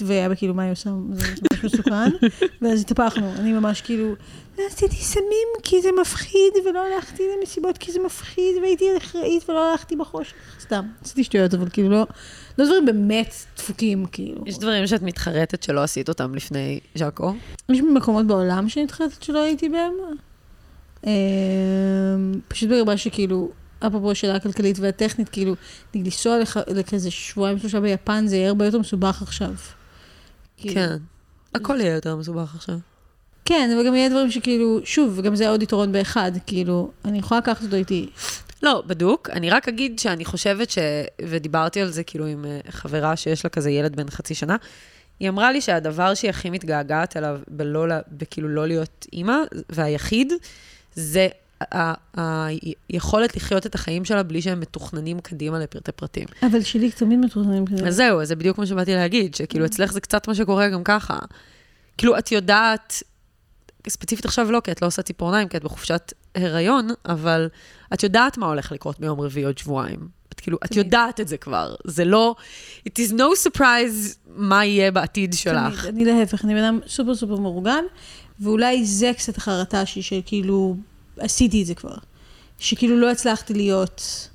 והיה 0.00 0.34
כאילו, 0.34 0.54
מה 0.54 0.62
היא 0.62 0.72
עושה? 0.72 0.90
זה 1.12 1.26
ממש 1.52 1.64
מסוכן. 1.64 2.10
ואז 2.62 2.80
התהפכנו, 2.80 3.32
אני 3.38 3.52
ממש 3.52 3.80
כאילו, 3.80 4.14
לא 4.58 4.64
עשיתי 4.66 4.96
סמים 4.96 5.48
כי 5.62 5.82
זה 5.82 5.88
מפחיד, 6.00 6.52
ולא 6.64 6.80
הלכתי 6.86 7.22
למסיבות 7.38 7.78
כי 7.78 7.92
זה 7.92 7.98
מפחיד, 8.06 8.56
והייתי 8.62 8.84
אחראית 8.98 9.48
ולא 9.48 9.70
הלכתי 9.70 9.96
בחושך. 9.96 10.34
סתם, 10.60 10.84
עשיתי 11.04 11.24
שטויות, 11.24 11.54
אבל 11.54 11.68
כאילו 11.72 11.90
לא, 11.90 12.06
לא 12.58 12.64
דברים 12.64 12.86
באמת 12.86 13.34
דפוקים, 13.56 14.06
כאילו. 14.06 14.44
יש 14.46 14.58
דברים 14.58 14.86
שאת 14.86 15.02
מתחרטת 15.02 15.62
שלא 15.62 15.82
עשית 15.82 16.08
אותם 16.08 16.34
לפני 16.34 16.80
ז'אקו? 16.94 17.34
יש 17.68 17.80
מקומות 17.94 18.26
בעולם 18.26 18.68
שנתחלת 18.68 19.22
שלא 19.22 19.42
הייתי 19.42 19.68
בהם. 19.68 19.92
אמ, 21.06 21.10
פשוט 22.48 22.68
ברמה 22.68 22.96
שכאילו, 22.96 23.50
אפרופו 23.86 24.10
השאלה 24.10 24.34
הכלכלית 24.34 24.78
והטכנית, 24.78 25.28
כאילו, 25.28 25.54
לנסוע 25.94 26.38
לכזה 26.68 27.10
שבועיים 27.10 27.58
שלושה 27.58 27.80
ביפן 27.80 28.26
זה 28.26 28.36
יהיה 28.36 28.48
הרבה 28.48 28.64
יותר 28.64 28.78
מסובך 28.78 29.22
עכשיו. 29.22 29.52
כאילו, 30.56 30.74
כן. 30.74 30.96
הכל 31.54 31.80
יהיה 31.80 31.94
יותר 31.94 32.16
מסובך 32.16 32.54
עכשיו. 32.54 32.78
כן, 33.44 33.70
אבל 33.74 33.86
גם 33.86 33.94
יהיה 33.94 34.08
דברים 34.08 34.30
שכאילו, 34.30 34.80
שוב, 34.84 35.14
וגם 35.16 35.36
זה 35.36 35.48
עוד 35.48 35.62
יתרון 35.62 35.92
באחד, 35.92 36.32
כאילו, 36.46 36.90
אני 37.04 37.18
יכולה 37.18 37.40
לקחת 37.40 37.62
אותו 37.62 37.76
איתי. 37.76 38.08
לא, 38.62 38.82
בדוק. 38.86 39.30
אני 39.30 39.50
רק 39.50 39.68
אגיד 39.68 39.98
שאני 39.98 40.24
חושבת 40.24 40.70
ש... 40.70 40.78
ודיברתי 41.22 41.80
על 41.80 41.90
זה 41.90 42.02
כאילו 42.04 42.26
עם 42.26 42.44
אה, 42.44 42.60
חברה 42.70 43.16
שיש 43.16 43.44
לה 43.44 43.50
כזה 43.50 43.70
ילד 43.70 43.96
בן 43.96 44.10
חצי 44.10 44.34
שנה. 44.34 44.56
היא 45.20 45.28
אמרה 45.28 45.52
לי 45.52 45.60
שהדבר 45.60 46.14
שהיא 46.14 46.30
הכי 46.30 46.50
מתגעגעת 46.50 47.16
אליו, 47.16 47.40
בלא, 47.48 47.86
בכאילו 48.12 48.48
לא 48.48 48.66
להיות 48.66 49.06
אימא, 49.12 49.36
והיחיד, 49.70 50.32
זה 50.94 51.28
היכולת 52.90 53.36
לחיות 53.36 53.66
את 53.66 53.74
החיים 53.74 54.04
שלה 54.04 54.22
בלי 54.22 54.42
שהם 54.42 54.60
מתוכננים 54.60 55.20
קדימה 55.20 55.58
לפרטי 55.58 55.92
פרטים. 55.92 56.26
אבל 56.42 56.62
שלי 56.62 56.90
תמיד 56.90 57.18
מתוכננים 57.18 57.66
כזה. 57.66 57.86
אז 57.86 57.96
זהו, 57.96 58.24
זה 58.24 58.36
בדיוק 58.36 58.58
מה 58.58 58.66
שבאתי 58.66 58.94
להגיד, 58.94 59.34
שכאילו 59.34 59.64
אצלך 59.64 59.92
זה 59.92 60.00
קצת 60.00 60.28
מה 60.28 60.34
שקורה 60.34 60.68
גם 60.68 60.84
ככה. 60.84 61.18
כאילו, 61.98 62.18
את 62.18 62.32
יודעת 62.32 63.02
ספציפית 63.88 64.24
עכשיו 64.24 64.52
לא, 64.52 64.60
כי 64.60 64.72
את 64.72 64.82
לא 64.82 64.86
עושה 64.86 65.02
ציפורניים, 65.02 65.48
כי 65.48 65.56
את 65.56 65.64
בחופשת 65.64 66.12
הריון, 66.34 66.88
אבל 67.04 67.48
את 67.94 68.02
יודעת 68.02 68.38
מה 68.38 68.46
הולך 68.46 68.72
לקרות 68.72 69.00
ביום 69.00 69.20
רביעי 69.20 69.46
עוד 69.46 69.58
שבועיים. 69.58 70.08
את 70.28 70.40
כאילו, 70.40 70.58
את 70.64 70.76
יודעת 70.76 71.20
את 71.20 71.28
זה 71.28 71.36
כבר. 71.36 71.74
זה 71.84 72.04
לא... 72.04 72.34
It 72.88 72.92
is 72.92 73.12
no 73.12 73.46
surprise 73.46 74.16
מה 74.36 74.64
יהיה 74.64 74.90
בעתיד 74.90 75.32
שלך. 75.32 75.86
תמיד, 75.86 76.08
אני 76.08 76.20
להפך, 76.20 76.44
אני 76.44 76.54
בן 76.54 76.64
אדם 76.64 76.80
סופר 76.86 77.14
סופר 77.14 77.36
מאורגן, 77.36 77.84
ואולי 78.40 78.84
זה 78.84 79.12
קצת 79.16 79.36
החרטה 79.36 79.86
שלי, 79.86 80.02
שכאילו, 80.02 80.76
עשיתי 81.18 81.62
את 81.62 81.66
זה 81.66 81.74
כבר. 81.74 81.96
שכאילו 82.58 83.00
לא 83.00 83.10
הצלחתי 83.10 83.54
להיות 83.54 84.28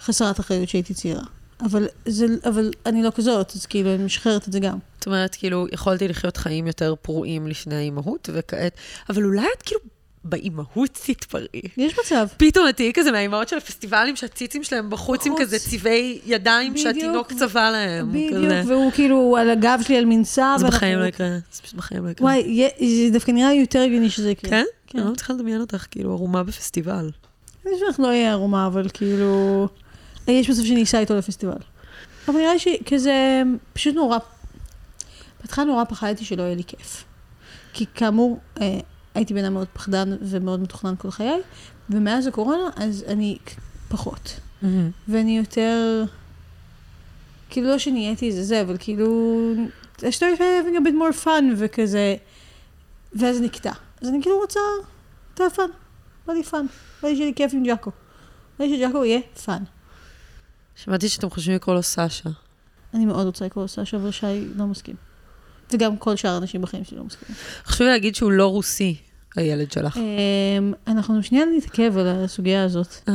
חסרת 0.00 0.40
אחריות 0.40 0.68
שהייתי 0.68 0.94
צעירה. 0.94 1.22
אבל, 1.60 1.86
זה, 2.06 2.26
אבל 2.44 2.70
אני 2.86 3.02
לא 3.02 3.10
כזאת, 3.14 3.52
אז 3.56 3.66
כאילו, 3.66 3.94
אני 3.94 4.04
משחררת 4.04 4.48
את 4.48 4.52
זה 4.52 4.60
גם. 4.60 4.78
זאת 4.98 5.06
אומרת, 5.06 5.34
כאילו, 5.34 5.66
יכולתי 5.72 6.08
לחיות 6.08 6.36
חיים 6.36 6.66
יותר 6.66 6.94
פרועים 7.02 7.46
לפני 7.46 7.74
האימהות, 7.74 8.30
וכעת... 8.32 8.72
אבל 9.10 9.24
אולי 9.24 9.46
את 9.56 9.62
כאילו 9.62 9.80
באימהות 10.24 10.98
תתפרעי. 11.06 11.62
יש 11.76 11.98
מצב. 12.04 12.26
פתאום 12.36 12.68
את 12.68 12.76
תהיי 12.76 12.92
כזה 12.94 13.12
מהאימהות 13.12 13.48
של 13.48 13.56
הפסטיבלים, 13.56 14.16
שהציצים 14.16 14.64
שלהם 14.64 14.90
בחוץ 14.90 15.26
עם. 15.26 15.32
כזה 15.38 15.58
צבעי 15.58 16.20
ידיים 16.26 16.72
בדיוק. 16.72 16.86
שהתינוק 16.86 17.32
צבע 17.32 17.70
להם. 17.70 18.08
בדיוק, 18.12 18.44
כזה. 18.44 18.62
והוא 18.66 18.92
כאילו 18.92 19.36
על 19.40 19.50
הגב 19.50 19.80
שלי 19.86 19.98
על 19.98 20.04
מנסה. 20.04 20.54
זה 20.58 20.66
בחיים 20.66 20.98
לא 20.98 21.04
יקרה. 21.04 21.28
זה 21.52 21.62
פשוט 21.62 21.74
בחיים 21.74 22.04
לא 22.04 22.10
יקרה. 22.10 22.24
וואי, 22.24 22.68
זה 23.06 23.12
דווקא 23.12 23.30
נראה 23.30 23.54
יותר 23.54 23.80
הגיוני 23.80 24.10
שזה 24.10 24.30
יקרה. 24.30 24.50
כן? 24.50 24.64
כן. 24.86 24.98
אני 24.98 25.06
לא 25.06 25.12
מצליחה 25.12 25.32
לדמיין 25.32 25.60
אותך 25.60 25.86
כאילו 25.90 26.12
ערומה 26.12 26.42
בפסטיבל. 26.42 27.10
אני 27.66 27.74
חושבת 27.74 27.78
שאנחנו 27.78 28.04
לא 28.04 28.12
יהיה 28.12 28.32
ערומה, 28.32 28.66
אבל 28.66 28.88
כאילו... 28.92 29.68
יש 30.32 30.46
שאני 30.50 30.82
אסע 30.82 30.98
איתו 30.98 31.16
לפסטיבל. 31.16 31.58
אבל 32.28 32.36
נראה 32.36 32.52
לי 32.52 32.58
שכזה, 32.58 33.42
פשוט 33.72 33.94
נורא... 33.94 34.18
בהתחלה 35.40 35.64
נורא 35.64 35.84
פחדתי 35.84 36.24
שלא 36.24 36.42
יהיה 36.42 36.54
לי 36.54 36.64
כיף. 36.64 37.04
כי 37.72 37.86
כאמור, 37.94 38.38
אה, 38.60 38.80
הייתי 39.14 39.34
בן 39.34 39.44
אדם 39.44 39.54
מאוד 39.54 39.68
פחדן 39.72 40.16
ומאוד 40.20 40.60
מתוכנן 40.60 40.94
כל 40.98 41.10
חיי, 41.10 41.40
ומאז 41.90 42.26
הקורונה, 42.26 42.68
אז 42.76 43.04
אני 43.08 43.38
פחות. 43.88 44.40
ואני 45.08 45.38
יותר... 45.38 46.04
כאילו 47.50 47.68
לא 47.68 47.78
שנהייתי 47.78 48.26
איזה 48.26 48.44
זה, 48.44 48.60
אבל 48.60 48.76
כאילו... 48.78 49.52
I 49.98 50.00
started 50.00 50.38
having 50.38 50.76
a 50.76 50.88
bit 50.88 50.94
more 50.94 51.24
fun 51.24 51.44
וכזה... 51.56 52.16
ואז 53.12 53.36
זה 53.36 53.42
נקטע. 53.42 53.72
אז 54.02 54.08
אני 54.08 54.22
כאילו 54.22 54.38
רוצה... 54.38 54.60
את 55.34 55.40
ה 55.40 55.46
fun. 55.46 55.70
בא 56.26 56.32
לי 56.32 56.42
fun. 56.42 56.66
בא 57.02 57.08
לי 57.08 57.16
שיהיה 57.16 57.28
לי 57.28 57.34
כיף 57.34 57.52
עם 57.54 57.62
ג'אקו. 57.62 57.90
בא 58.58 58.64
לי 58.64 58.76
שג'אקו 58.76 59.04
יהיה 59.04 59.20
fun. 59.44 59.62
שמעתי 60.84 61.08
שאתם 61.08 61.30
חושבים 61.30 61.54
לקרוא 61.56 61.74
לו 61.74 61.82
סשה. 61.82 62.30
אני 62.94 63.06
מאוד 63.06 63.26
רוצה 63.26 63.44
לקרוא 63.44 63.64
לו 63.64 63.68
סשה, 63.68 63.96
אבל 63.96 64.10
שי 64.10 64.26
לא 64.56 64.66
מסכים. 64.66 64.94
וגם 65.72 65.96
כל 65.96 66.16
שאר 66.16 66.30
האנשים 66.30 66.62
בחיים 66.62 66.84
שלי 66.84 66.98
לא 66.98 67.04
מסכימים. 67.04 67.36
חשוב 67.64 67.86
להגיד 67.86 68.14
שהוא 68.14 68.32
לא 68.32 68.46
רוסי, 68.46 68.96
הילד 69.36 69.72
שלך. 69.72 69.96
אמ, 69.96 70.72
אנחנו 70.86 71.22
שנייה 71.22 71.44
נתעכב 71.56 71.96
על 71.96 72.06
הסוגיה 72.06 72.64
הזאת. 72.64 73.08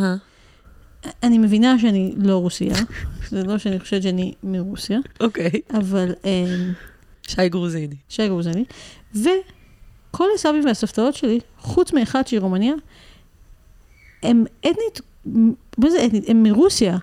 אני 1.24 1.38
מבינה 1.38 1.80
שאני 1.80 2.14
לא 2.18 2.38
רוסיה, 2.38 2.76
זה 3.30 3.44
לא 3.44 3.58
שאני 3.58 3.80
חושבת 3.80 4.04
שאני 4.04 4.34
מרוסיה, 4.44 5.00
אוקיי. 5.20 5.52
אבל 5.80 6.14
אמ, 6.26 6.74
שי 7.28 7.50
גרוזיני. 7.50 7.96
שי 8.10 8.28
גרוזני, 8.28 8.66
וכל 9.16 10.28
הסבים 10.36 10.66
והסבתאות 10.66 11.16
שלי, 11.16 11.40
חוץ 11.60 11.94
מאחד 11.94 12.28
שהיא 12.28 12.40
רומניה, 12.40 12.74
הם 14.24 14.44
אתנית, 14.60 15.02
מה 15.78 15.90
זה 15.90 16.06
אתנית? 16.06 16.30
הם 16.30 16.44
מרוסיה. 16.44 16.98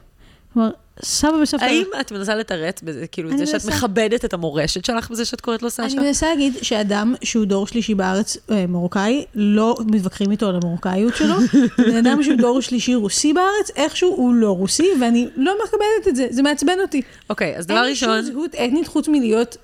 כלומר, 0.53 0.71
סבא 1.03 1.37
וסבתא... 1.43 1.65
האם 1.65 1.85
את 2.01 2.13
מנסה 2.13 2.35
לתרץ 2.35 2.83
בזה, 2.83 3.07
כאילו, 3.07 3.31
את 3.31 3.39
זה 3.39 3.47
שאת. 3.47 3.65
מכבדת 3.65 4.25
את 4.25 4.35
המורשת 4.35 4.85
שלך 4.85 5.11
בזה 5.11 5.25
שאת 5.25 5.41
קוראת 5.41 5.63
לו 5.63 5.71
סשה? 5.71 5.85
אני 5.85 5.95
מנסה 5.95 6.29
להגיד 6.29 6.55
שאדם 6.63 7.15
שהוא 7.23 7.45
דור 7.45 7.67
שלישי 7.67 7.95
בארץ, 7.95 8.37
אה, 8.51 8.67
מרוקאי, 8.67 9.25
לא 9.35 9.77
מתווכחים 9.87 10.31
איתו 10.31 10.49
על 10.49 10.55
המרוקאיות 10.55 11.17
שלו. 11.17 11.35
בן 11.87 11.97
אדם 11.97 12.23
שהוא 12.23 12.37
דור 12.37 12.61
שלישי 12.61 12.95
רוסי 12.95 13.33
בארץ, 13.33 13.71
איכשהו 13.77 14.15
הוא 14.17 14.35
לא 14.35 14.51
רוסי, 14.57 14.89
ואני 15.01 15.29
לא 15.37 15.55
מקבלת 15.65 16.09
את 16.09 16.17
זה, 16.17 16.27
זה 16.31 16.43
מעצבן 16.43 16.81
אותי. 16.83 17.03
אוקיי, 17.31 17.57
אז 17.57 17.67
דבר 17.67 17.77
אין 17.77 17.85
לי 17.85 17.97
שום 17.97 18.11
ראשון, 18.11 18.33
זהות 18.33 18.55
אתנית 18.55 18.87
חוץ 18.87 19.09
מלהיות 19.09 19.57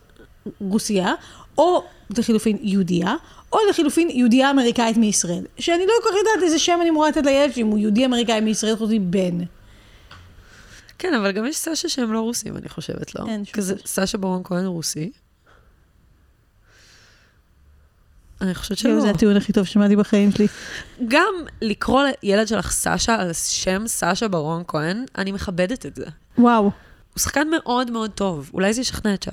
רוסייה, 0.60 1.14
או 1.58 1.82
לחילופין 2.18 2.58
יהודייה, 2.62 3.14
או 3.52 3.58
לחילופין 3.70 4.10
יהודייה 4.10 4.50
אמריקאית 4.50 4.96
מישראל. 4.96 5.42
שאני 5.58 5.86
לא 5.86 5.92
כל 6.02 6.08
כך 6.08 6.16
יודעת 6.16 6.42
איזה 6.42 6.58
שם 6.58 6.78
אני 6.80 6.90
אמורה 6.90 7.08
לתת 7.08 7.26
לילד 7.26 7.52
שלי, 7.52 7.62
אם 7.62 7.66
הוא 7.66 7.78
יהודי 7.78 8.04
אמריקאי 8.04 8.40
מישראל 8.40 8.76
חוץ 8.76 8.90
מבן. 8.92 9.38
כן, 10.98 11.14
אבל 11.14 11.32
גם 11.32 11.46
יש 11.46 11.56
סשה 11.56 11.88
שהם 11.88 12.12
לא 12.12 12.20
רוסים, 12.20 12.56
אני 12.56 12.68
חושבת, 12.68 13.14
לא? 13.14 13.26
אין 13.28 13.44
שום 13.44 13.54
כזה, 13.54 13.74
סשה. 13.86 14.18
ברון 14.18 14.42
כהן 14.44 14.66
רוסי. 14.66 15.10
אני 18.40 18.54
חושבת 18.54 18.78
שלא. 18.78 19.00
זה 19.00 19.10
הטיעון 19.10 19.36
הכי 19.36 19.52
טוב 19.52 19.64
ששמעתי 19.64 19.96
בחיים 19.96 20.32
שלי. 20.32 20.46
גם 21.08 21.34
לקרוא 21.62 22.02
לילד 22.22 22.48
שלך 22.48 22.72
סשה 22.72 23.14
על 23.14 23.32
שם 23.32 23.82
סשה 23.86 24.28
ברון 24.28 24.62
כהן, 24.68 25.04
אני 25.18 25.32
מכבדת 25.32 25.86
את 25.86 25.94
זה. 25.94 26.06
וואו. 26.38 26.62
הוא 26.62 27.20
שחקן 27.20 27.48
מאוד 27.50 27.90
מאוד 27.90 28.10
טוב, 28.10 28.50
אולי 28.54 28.74
זה 28.74 28.80
ישכנע 28.80 29.14
את 29.14 29.22
שי. 29.22 29.30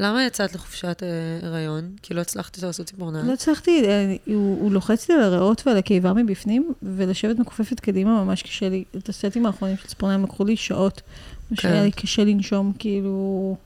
למה 0.00 0.24
יצאת 0.24 0.54
לחופשת 0.54 1.02
אה, 1.02 1.48
הריון? 1.48 1.90
כי 2.02 2.14
לא 2.14 2.20
הצלחתי 2.20 2.60
לעשות 2.66 2.86
ציפורניים. 2.86 3.26
לא 3.26 3.32
הצלחתי, 3.32 3.84
אה, 3.84 4.16
הוא, 4.26 4.60
הוא 4.60 4.72
לוחץ 4.72 5.08
לי 5.08 5.14
על 5.14 5.22
הריאות 5.22 5.62
ועל 5.66 5.76
הקיבה 5.76 6.12
מבפנים, 6.12 6.72
ולשבת 6.82 7.38
מכופפת 7.38 7.80
קדימה 7.80 8.24
ממש 8.24 8.42
קשה 8.42 8.68
לי. 8.68 8.84
את 8.96 9.08
הסטים 9.08 9.46
האחרונים 9.46 9.76
של 9.76 9.88
ציפורניים 9.88 10.24
לקחו 10.24 10.44
לי 10.44 10.56
שעות. 10.56 11.02
מה 11.50 11.56
כן. 11.56 11.62
שהיה 11.62 11.82
לי 11.82 11.92
קשה 11.92 12.24
לנשום, 12.24 12.72
כאילו... 12.78 13.56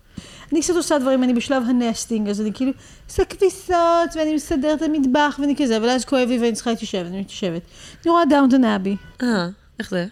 אני 0.53 0.61
קצת 0.61 0.75
עושה 0.75 0.99
דברים, 0.99 1.25
אני 1.25 1.35
בשלב 1.35 1.63
ה 1.69 1.75
nesting, 1.75 2.29
אז 2.29 2.41
אני 2.41 2.53
כאילו 2.53 2.73
עושה 3.09 3.25
כביסות, 3.25 4.17
ואני 4.17 4.35
מסדרת 4.35 4.83
את 4.83 4.83
המטבח, 4.83 5.37
ואני 5.41 5.57
כזה, 5.57 5.77
אבל 5.77 5.89
אז 5.89 6.05
כואב 6.05 6.29
לי 6.29 6.39
ואני 6.39 6.53
צריכה 6.53 6.71
להתיישב, 6.71 7.05
אני 7.07 7.21
מתיישבת. 7.21 7.63
אני 8.05 8.11
רואה 8.11 8.25
Downton 8.31 8.65
Abbey. 8.65 8.97
אה, 9.23 9.49
איך 9.79 9.91
זה? 9.91 10.07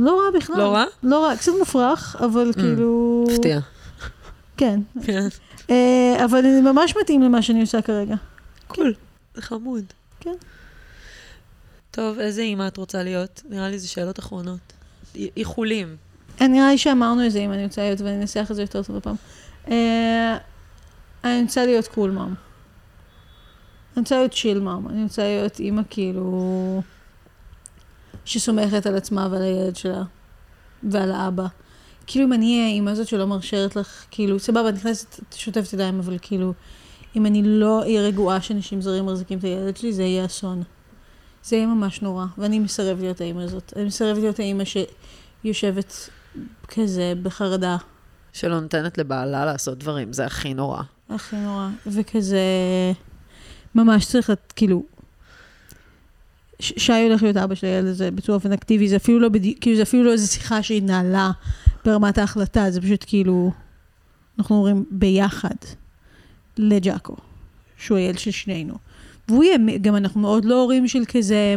לא 0.00 0.20
רע 0.20 0.38
בכלל. 0.38 0.58
לא 0.58 0.74
רע? 0.74 0.84
לא 1.02 1.24
רע, 1.24 1.36
קצת 1.36 1.52
מופרך, 1.58 2.16
אבל 2.20 2.52
כאילו... 2.52 3.24
מפתיע. 3.30 3.60
כן. 4.56 4.80
אה, 5.70 6.24
אבל 6.24 6.38
אני 6.38 6.60
ממש 6.60 6.94
מתאים 7.00 7.22
למה 7.22 7.42
שאני 7.42 7.60
עושה 7.60 7.82
כרגע. 7.82 8.14
cool, 8.68 8.94
זה 9.34 9.42
חמוד. 9.42 9.84
כן. 10.20 10.34
טוב, 11.90 12.18
איזה 12.18 12.42
אימא 12.42 12.66
את 12.66 12.76
רוצה 12.76 13.02
להיות? 13.02 13.42
נראה 13.48 13.68
לי 13.68 13.78
זה 13.78 13.88
שאלות 13.88 14.18
אחרונות. 14.18 14.72
איחולים. 15.14 15.96
אה, 16.40 16.48
נראה 16.48 16.70
לי 16.70 16.78
שאמרנו 16.78 17.26
את 17.26 17.32
זה 17.32 17.38
אם 17.38 17.52
אני 17.52 17.64
רוצה 17.64 17.82
להיות, 17.82 18.00
ואני 18.00 18.20
אנסח 18.20 18.46
את 18.50 18.56
זה 18.56 18.62
יותר 18.62 18.82
טוב 18.82 18.96
הפעם. 18.96 19.16
אה, 19.70 20.36
אני 21.24 21.42
רוצה 21.42 21.66
להיות 21.66 21.88
קול 21.88 22.10
מאם. 22.10 22.34
אני 23.96 24.00
רוצה 24.02 24.16
להיות 24.16 24.32
צ'יל 24.32 24.60
מאם. 24.60 24.88
אני 24.88 25.02
רוצה 25.02 25.22
להיות 25.22 25.60
אימא 25.60 25.82
כאילו... 25.90 26.82
שסומכת 28.24 28.86
על 28.86 28.96
עצמה 28.96 29.28
ועל 29.30 29.42
הילד 29.42 29.76
שלה, 29.76 30.02
ועל 30.82 31.12
האבא. 31.12 31.46
כאילו 32.12 32.24
אם 32.24 32.32
אני 32.32 32.54
אהיה 32.54 32.66
האימא 32.66 32.90
הזאת 32.90 33.08
שלא 33.08 33.26
מרשרת 33.26 33.76
לך, 33.76 34.04
כאילו, 34.10 34.38
סבבה, 34.38 34.68
את 34.68 34.74
נכנסת, 34.74 35.20
שוטפת 35.34 35.72
ידיים, 35.72 35.98
אבל 35.98 36.18
כאילו, 36.22 36.52
אם 37.16 37.26
אני 37.26 37.42
לא 37.44 37.80
אהיה 37.80 38.02
רגועה 38.02 38.40
שאנשים 38.40 38.80
זרים 38.80 39.06
מחזיקים 39.06 39.38
את 39.38 39.44
הילד 39.44 39.76
שלי, 39.76 39.92
זה 39.92 40.02
יהיה 40.02 40.24
אסון. 40.24 40.62
זה 41.44 41.56
יהיה 41.56 41.66
ממש 41.66 42.02
נורא, 42.02 42.24
ואני 42.38 42.58
מסרב 42.58 43.00
להיות 43.00 43.20
האימא 43.20 43.40
הזאת. 43.40 43.72
אני 43.76 43.84
מסרב 43.84 44.18
להיות 44.18 44.38
האימא 44.38 44.64
שיושבת 45.44 46.10
כזה 46.68 47.12
בחרדה, 47.22 47.76
שלא 48.32 48.60
נותנת 48.60 48.98
לבעלה 48.98 49.44
לעשות 49.44 49.78
דברים, 49.78 50.12
זה 50.12 50.24
הכי 50.24 50.54
נורא. 50.54 50.82
הכי 51.10 51.36
נורא, 51.36 51.68
וכזה, 51.86 52.40
ממש 53.74 54.06
צריך, 54.06 54.32
כאילו, 54.56 54.82
שי 56.60 56.92
הולך 56.92 57.22
להיות 57.22 57.36
אבא 57.36 57.54
של 57.54 57.66
הילד 57.66 57.86
הזה 57.86 58.10
בצורה 58.10 58.36
אופן 58.36 58.52
אקטיבי, 58.52 58.88
זה 58.88 58.96
אפילו 58.96 59.20
לא 59.20 59.28
בדיוק, 59.28 59.58
כאילו 59.60 59.76
זה 59.76 59.82
אפילו 59.82 60.04
לא 60.04 60.12
איזו 60.12 60.32
שיחה 60.32 60.62
שהתנהלה 60.62 61.30
ברמת 61.84 62.18
ההחלטה, 62.18 62.70
זה 62.70 62.80
פשוט 62.80 63.04
כאילו, 63.06 63.50
אנחנו 64.38 64.56
אומרים 64.56 64.84
ביחד 64.90 65.54
לג'אקו, 66.58 67.16
שהוא 67.76 67.98
הילד 67.98 68.18
של 68.18 68.30
שנינו. 68.30 68.74
והוא 69.28 69.44
יהיה, 69.44 69.78
גם 69.80 69.96
אנחנו 69.96 70.20
מאוד 70.20 70.44
לא 70.44 70.62
הורים 70.62 70.88
של 70.88 71.02
כזה, 71.08 71.54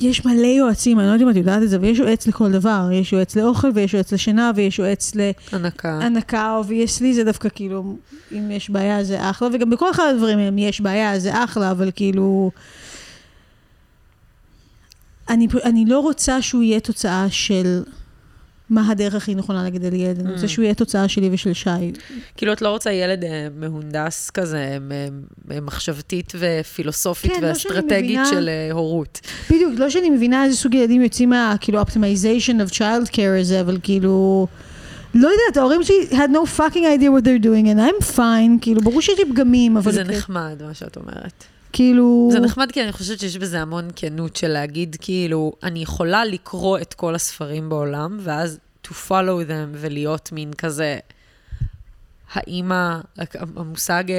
יש 0.00 0.24
מלא 0.24 0.46
יועצים, 0.46 1.00
אני 1.00 1.06
לא 1.06 1.12
יודעת 1.12 1.26
אם 1.26 1.30
את 1.30 1.36
יודעת 1.36 1.62
את 1.62 1.70
זה, 1.70 1.78
ויש 1.80 1.98
יועץ 1.98 2.26
לכל 2.26 2.52
דבר, 2.52 2.88
יש 2.92 3.12
יועץ 3.12 3.36
לאוכל 3.36 3.68
ויש 3.74 3.94
יועץ 3.94 4.12
לשינה 4.12 4.50
ויש 4.56 4.78
יועץ 4.78 5.14
ל... 5.14 5.30
הנקה. 5.52 5.98
הנקה, 6.02 6.54
obviously, 6.56 7.14
זה 7.14 7.24
דווקא 7.24 7.48
כאילו, 7.54 7.96
אם 8.32 8.50
יש 8.50 8.70
בעיה 8.70 9.04
זה 9.04 9.30
אחלה, 9.30 9.48
וגם 9.52 9.70
בכל 9.70 9.90
אחד 9.90 10.04
הדברים, 10.14 10.38
אם 10.38 10.58
יש 10.58 10.80
בעיה 10.80 11.18
זה 11.18 11.44
אחלה, 11.44 11.70
אבל 11.70 11.90
כאילו... 11.94 12.50
אני, 15.32 15.46
אני 15.64 15.84
לא 15.86 16.00
רוצה 16.00 16.42
שהוא 16.42 16.62
יהיה 16.62 16.80
תוצאה 16.80 17.26
של 17.30 17.82
מה 18.70 18.88
הדרך 18.90 19.14
הכי 19.14 19.34
נכונה 19.34 19.64
לגדל 19.66 19.94
ילד, 19.94 20.20
אני 20.20 20.32
רוצה 20.32 20.44
Mm. 20.44 20.48
שהוא 20.48 20.62
יהיה 20.62 20.74
תוצאה 20.74 21.08
שלי 21.08 21.28
ושל 21.32 21.52
שי. 21.52 21.70
כאילו, 22.36 22.52
את 22.52 22.62
לא 22.62 22.68
רוצה 22.68 22.92
ילד 22.92 23.24
אה, 23.24 23.48
מהונדס 23.56 24.30
כזה, 24.30 24.78
מ- 24.80 25.22
מחשבתית 25.66 26.32
ופילוסופית 26.38 27.32
כן, 27.32 27.42
לא 27.42 27.46
ואסטרטגית 27.48 27.90
מבינה- 28.04 28.26
של 28.30 28.48
אה, 28.48 28.72
הורות. 28.72 29.20
בדיוק, 29.50 29.72
לא 29.76 29.90
שאני 29.90 30.10
מבינה 30.10 30.44
איזה 30.44 30.56
סוג 30.56 30.74
ילדים 30.74 31.02
יוצאים 31.02 31.30
מה, 31.30 31.54
כאילו, 31.60 31.82
optimization 31.82 32.68
of 32.68 32.72
child 32.72 33.08
care 33.12 33.40
הזה, 33.40 33.60
אבל 33.60 33.78
כאילו, 33.82 34.46
לא 35.14 35.28
יודעת, 35.28 35.56
ההורים 35.56 35.82
שלי 35.82 35.94
had 36.10 36.30
no 36.30 36.58
fucking 36.58 36.74
idea 36.98 37.10
what 37.18 37.24
they're 37.24 37.44
doing 37.44 37.66
and 37.66 37.78
I'm 37.80 38.16
fine, 38.16 38.60
כאילו, 38.60 38.80
ברור 38.80 39.00
שיש 39.00 39.18
לי 39.18 39.24
פגמים, 39.32 39.76
אבל... 39.76 39.92
זה 39.92 40.04
נחמד, 40.04 40.62
מה 40.66 40.74
שאת 40.74 40.96
אומרת. 40.96 41.44
כאילו... 41.72 42.28
זה 42.32 42.40
נחמד 42.40 42.72
כי 42.72 42.82
אני 42.82 42.92
חושבת 42.92 43.20
שיש 43.20 43.36
בזה 43.36 43.60
המון 43.60 43.88
כנות 43.96 44.36
של 44.36 44.48
להגיד, 44.48 44.96
כאילו, 45.00 45.52
אני 45.62 45.82
יכולה 45.82 46.24
לקרוא 46.24 46.78
את 46.78 46.94
כל 46.94 47.14
הספרים 47.14 47.68
בעולם, 47.68 48.18
ואז 48.20 48.58
to 48.86 48.90
follow 49.08 49.48
them 49.48 49.68
ולהיות 49.72 50.32
מין 50.32 50.52
כזה, 50.58 50.98
האימא, 52.32 52.96
המושג 53.56 54.04
אה, 54.10 54.16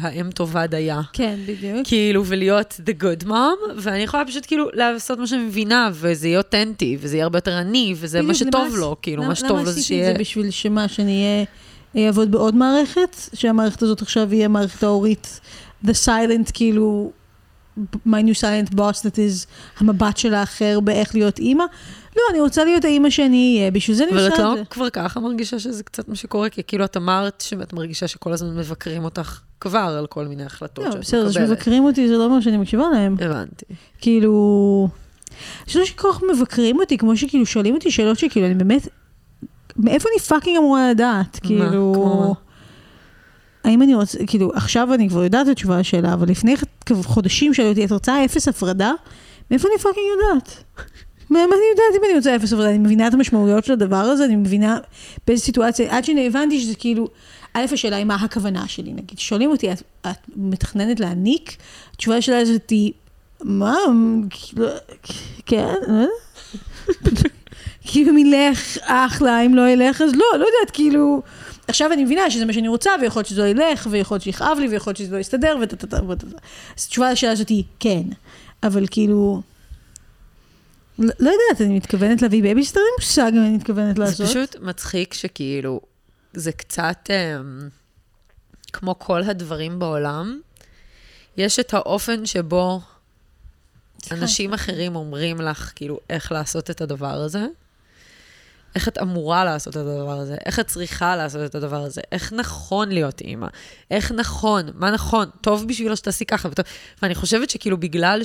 האם 0.00 0.30
טובה 0.30 0.66
דייה. 0.66 1.00
כן, 1.12 1.38
בדיוק. 1.46 1.86
כאילו, 1.86 2.24
ולהיות 2.26 2.80
the 2.86 3.02
good 3.02 3.26
mom, 3.26 3.32
ואני 3.76 4.02
יכולה 4.02 4.24
פשוט 4.24 4.46
כאילו 4.46 4.68
לעשות 4.72 5.18
מה 5.18 5.26
שאני 5.26 5.42
מבינה, 5.46 5.90
וזה 5.92 6.28
יהיה 6.28 6.38
אותנטי, 6.38 6.96
וזה 7.00 7.16
יהיה 7.16 7.24
הרבה 7.24 7.38
יותר 7.38 7.52
עני, 7.56 7.94
וזה 7.96 8.22
מה 8.22 8.32
בדיוק, 8.32 8.48
שטוב 8.50 8.66
למה- 8.68 8.78
לו, 8.78 8.96
כאילו, 9.02 9.22
למה- 9.22 9.28
מה 9.28 9.34
שטוב 9.34 9.50
לו 9.58 9.64
זה 9.64 9.70
למה 9.72 9.82
שיהיה... 9.82 10.02
עשיתי 10.02 10.10
את 10.10 10.16
זה 10.16 10.20
בשביל 10.20 10.50
שמה, 10.50 10.88
שאני 10.88 11.44
אהיה, 11.94 12.06
אעבוד 12.06 12.30
בעוד 12.30 12.54
מערכת? 12.54 13.16
שהמערכת 13.34 13.82
הזאת 13.82 14.02
עכשיו 14.02 14.34
יהיה 14.34 14.44
המערכת 14.44 14.82
ההורית, 14.82 15.40
the 15.84 15.92
silent, 16.06 16.50
כאילו, 16.54 17.12
my 18.06 18.22
new 18.22 18.40
silent 18.40 18.74
boss 18.74 19.02
that 19.02 19.16
is 19.16 19.46
המבט 19.78 20.16
של 20.16 20.34
האחר 20.34 20.80
באיך 20.80 21.14
להיות 21.14 21.38
אימא? 21.38 21.64
לא, 22.16 22.22
אני 22.30 22.40
רוצה 22.40 22.64
להיות 22.64 22.84
האימא 22.84 23.10
שאני 23.10 23.56
אהיה, 23.58 23.70
בשביל 23.70 23.96
זה 23.96 24.04
אני 24.04 24.12
אבל 24.12 24.20
עושה 24.20 24.34
את 24.34 24.38
לא 24.38 24.52
את 24.52 24.58
זה. 24.58 24.64
כבר 24.64 24.90
ככה 24.90 25.20
מרגישה 25.20 25.58
שזה 25.58 25.82
קצת 25.82 26.08
מה 26.08 26.14
שקורה? 26.16 26.48
כי 26.48 26.62
כאילו 26.66 26.84
את 26.84 26.96
אמרת 26.96 27.40
שאת 27.40 27.72
מרגישה 27.72 28.08
שכל 28.08 28.32
הזמן 28.32 28.56
מבקרים 28.56 29.04
אותך 29.04 29.40
כבר 29.60 29.96
על 29.98 30.06
כל 30.06 30.26
מיני 30.26 30.44
החלטות 30.44 30.84
לא, 30.84 30.90
שאת 30.90 31.00
בסדר, 31.00 31.28
זה 31.28 31.40
מקבלת. 31.40 31.48
שמבקרים 31.48 31.84
אותי 31.84 32.08
זה 32.08 32.16
לא 32.16 32.24
אומר 32.24 32.40
שאני 32.40 32.56
מקשיבה 32.56 32.84
להם. 32.92 33.16
הבנתי. 33.20 33.64
כאילו, 34.00 34.88
אני 35.30 35.66
חושבת 35.66 35.86
שכל 35.86 36.12
כך 36.12 36.22
מבקרים 36.34 36.78
אותי, 36.80 36.98
כמו 36.98 37.16
שכאילו 37.16 37.46
שואלים 37.46 37.74
אותי 37.74 37.90
שאלות 37.90 38.18
שכאילו, 38.18 38.46
אני 38.46 38.54
באמת, 38.54 38.88
מאיפה 39.76 40.08
אני 40.12 40.20
fucking 40.20 40.56
אמורה 40.58 40.90
לדעת? 40.90 41.40
כאילו, 41.42 41.92
כמו 41.94 42.28
מה? 42.28 42.45
האם 43.66 43.82
אני 43.82 43.94
רוצה, 43.94 44.18
כאילו, 44.26 44.52
עכשיו 44.54 44.94
אני 44.94 45.08
כבר 45.08 45.24
יודעת 45.24 45.46
את 45.46 45.52
התשובה 45.52 45.78
לשאלה, 45.78 46.12
אבל 46.12 46.28
לפני 46.28 46.54
חודשים 47.02 47.54
שאלו 47.54 47.68
אותי, 47.68 47.84
את 47.84 47.92
רוצה 47.92 48.24
אפס 48.24 48.48
הפרדה? 48.48 48.92
מאיפה 49.50 49.68
אני 49.68 49.78
fucking 49.78 50.06
יודעת? 50.16 50.64
מה 51.30 51.38
אני 51.38 51.70
יודעת 51.70 52.00
אם 52.00 52.04
אני 52.04 52.14
רוצה 52.16 52.36
אפס 52.36 52.52
הפרדה? 52.52 52.70
אני 52.70 52.78
מבינה 52.78 53.08
את 53.08 53.14
המשמעויות 53.14 53.64
של 53.64 53.72
הדבר 53.72 53.96
הזה, 53.96 54.24
אני 54.24 54.36
מבינה 54.36 54.78
באיזה 55.26 55.42
סיטואציה, 55.42 55.96
עד 55.96 56.04
שהבנתי 56.04 56.60
שזה 56.60 56.74
כאילו, 56.74 57.08
א', 57.54 57.64
השאלה 57.72 57.96
היא 57.96 58.04
מה 58.04 58.14
הכוונה 58.14 58.68
שלי, 58.68 58.92
נגיד, 58.92 59.18
שואלים 59.18 59.50
אותי, 59.50 59.72
את, 59.72 59.82
את 60.00 60.16
מתכננת 60.36 61.00
להניק? 61.00 61.56
התשובה 61.94 62.20
שלה 62.20 62.38
הזאת 62.38 62.70
היא, 62.70 62.92
מה, 63.44 63.76
כאילו, 64.30 64.66
כן, 65.46 65.74
לא 65.88 66.06
יודעת. 67.06 67.32
כאילו 67.88 68.10
אם 68.10 68.18
ילך, 68.18 68.78
אחלה, 68.82 69.40
אם 69.40 69.54
לא 69.54 69.68
ילך, 69.68 70.02
אז 70.02 70.12
לא, 70.12 70.24
לא 70.32 70.44
יודעת, 70.44 70.70
כאילו... 70.72 71.22
עכשיו 71.68 71.92
אני 71.92 72.04
מבינה 72.04 72.30
שזה 72.30 72.44
מה 72.44 72.52
שאני 72.52 72.68
רוצה, 72.68 72.90
ויכול 73.00 73.20
להיות 73.20 73.28
שזה 73.28 73.40
לא 73.40 73.62
ילך, 73.62 73.88
ויכול 73.90 74.14
להיות 74.14 74.22
שיכאב 74.22 74.58
לי, 74.60 74.68
ויכול 74.68 74.90
להיות 74.90 74.96
שזה 74.96 75.14
לא 75.14 75.20
יסתדר, 75.20 75.56
וטטטה. 75.62 75.96
אז 75.96 76.84
התשובה 76.86 77.12
לשאלה 77.12 77.32
הזאת 77.32 77.48
היא 77.48 77.64
כן, 77.80 78.02
אבל 78.62 78.86
כאילו... 78.90 79.42
לא, 80.98 81.12
לא 81.20 81.30
יודעת, 81.30 81.66
אני 81.66 81.76
מתכוונת 81.76 82.22
להביא 82.22 82.42
בייביסיטר, 82.42 82.80
אין 82.80 82.94
מושג 82.98 83.32
מה 83.34 83.46
אני 83.46 83.56
מתכוונת 83.56 83.98
לעשות. 83.98 84.16
זה 84.16 84.26
פשוט 84.26 84.56
מצחיק 84.60 85.14
שכאילו, 85.14 85.80
זה 86.32 86.52
קצת 86.52 87.10
um, 87.10 87.70
כמו 88.72 88.98
כל 88.98 89.22
הדברים 89.22 89.78
בעולם, 89.78 90.40
יש 91.36 91.58
את 91.58 91.74
האופן 91.74 92.26
שבו 92.26 92.80
אנשים 94.10 94.54
אחרים 94.54 94.96
אומרים 94.96 95.40
לך, 95.40 95.72
כאילו, 95.74 96.00
איך 96.10 96.32
לעשות 96.32 96.70
את 96.70 96.80
הדבר 96.80 97.14
הזה. 97.14 97.46
איך 98.76 98.88
את 98.88 98.98
אמורה 98.98 99.44
לעשות 99.44 99.76
את 99.76 99.80
הדבר 99.80 100.18
הזה, 100.18 100.36
איך 100.46 100.60
את 100.60 100.66
צריכה 100.66 101.16
לעשות 101.16 101.50
את 101.50 101.54
הדבר 101.54 101.82
הזה, 101.82 102.00
איך 102.12 102.32
נכון 102.32 102.88
להיות 102.88 103.20
אימא, 103.20 103.46
איך 103.90 104.12
נכון, 104.12 104.70
מה 104.74 104.90
נכון, 104.90 105.28
טוב 105.40 105.68
בשבילו 105.68 105.96
שתעשי 105.96 106.24
ככה, 106.24 106.48
וטוב. 106.52 106.64
ואני 107.02 107.14
חושבת 107.14 107.50
שכאילו 107.50 107.76
בגלל 107.76 108.22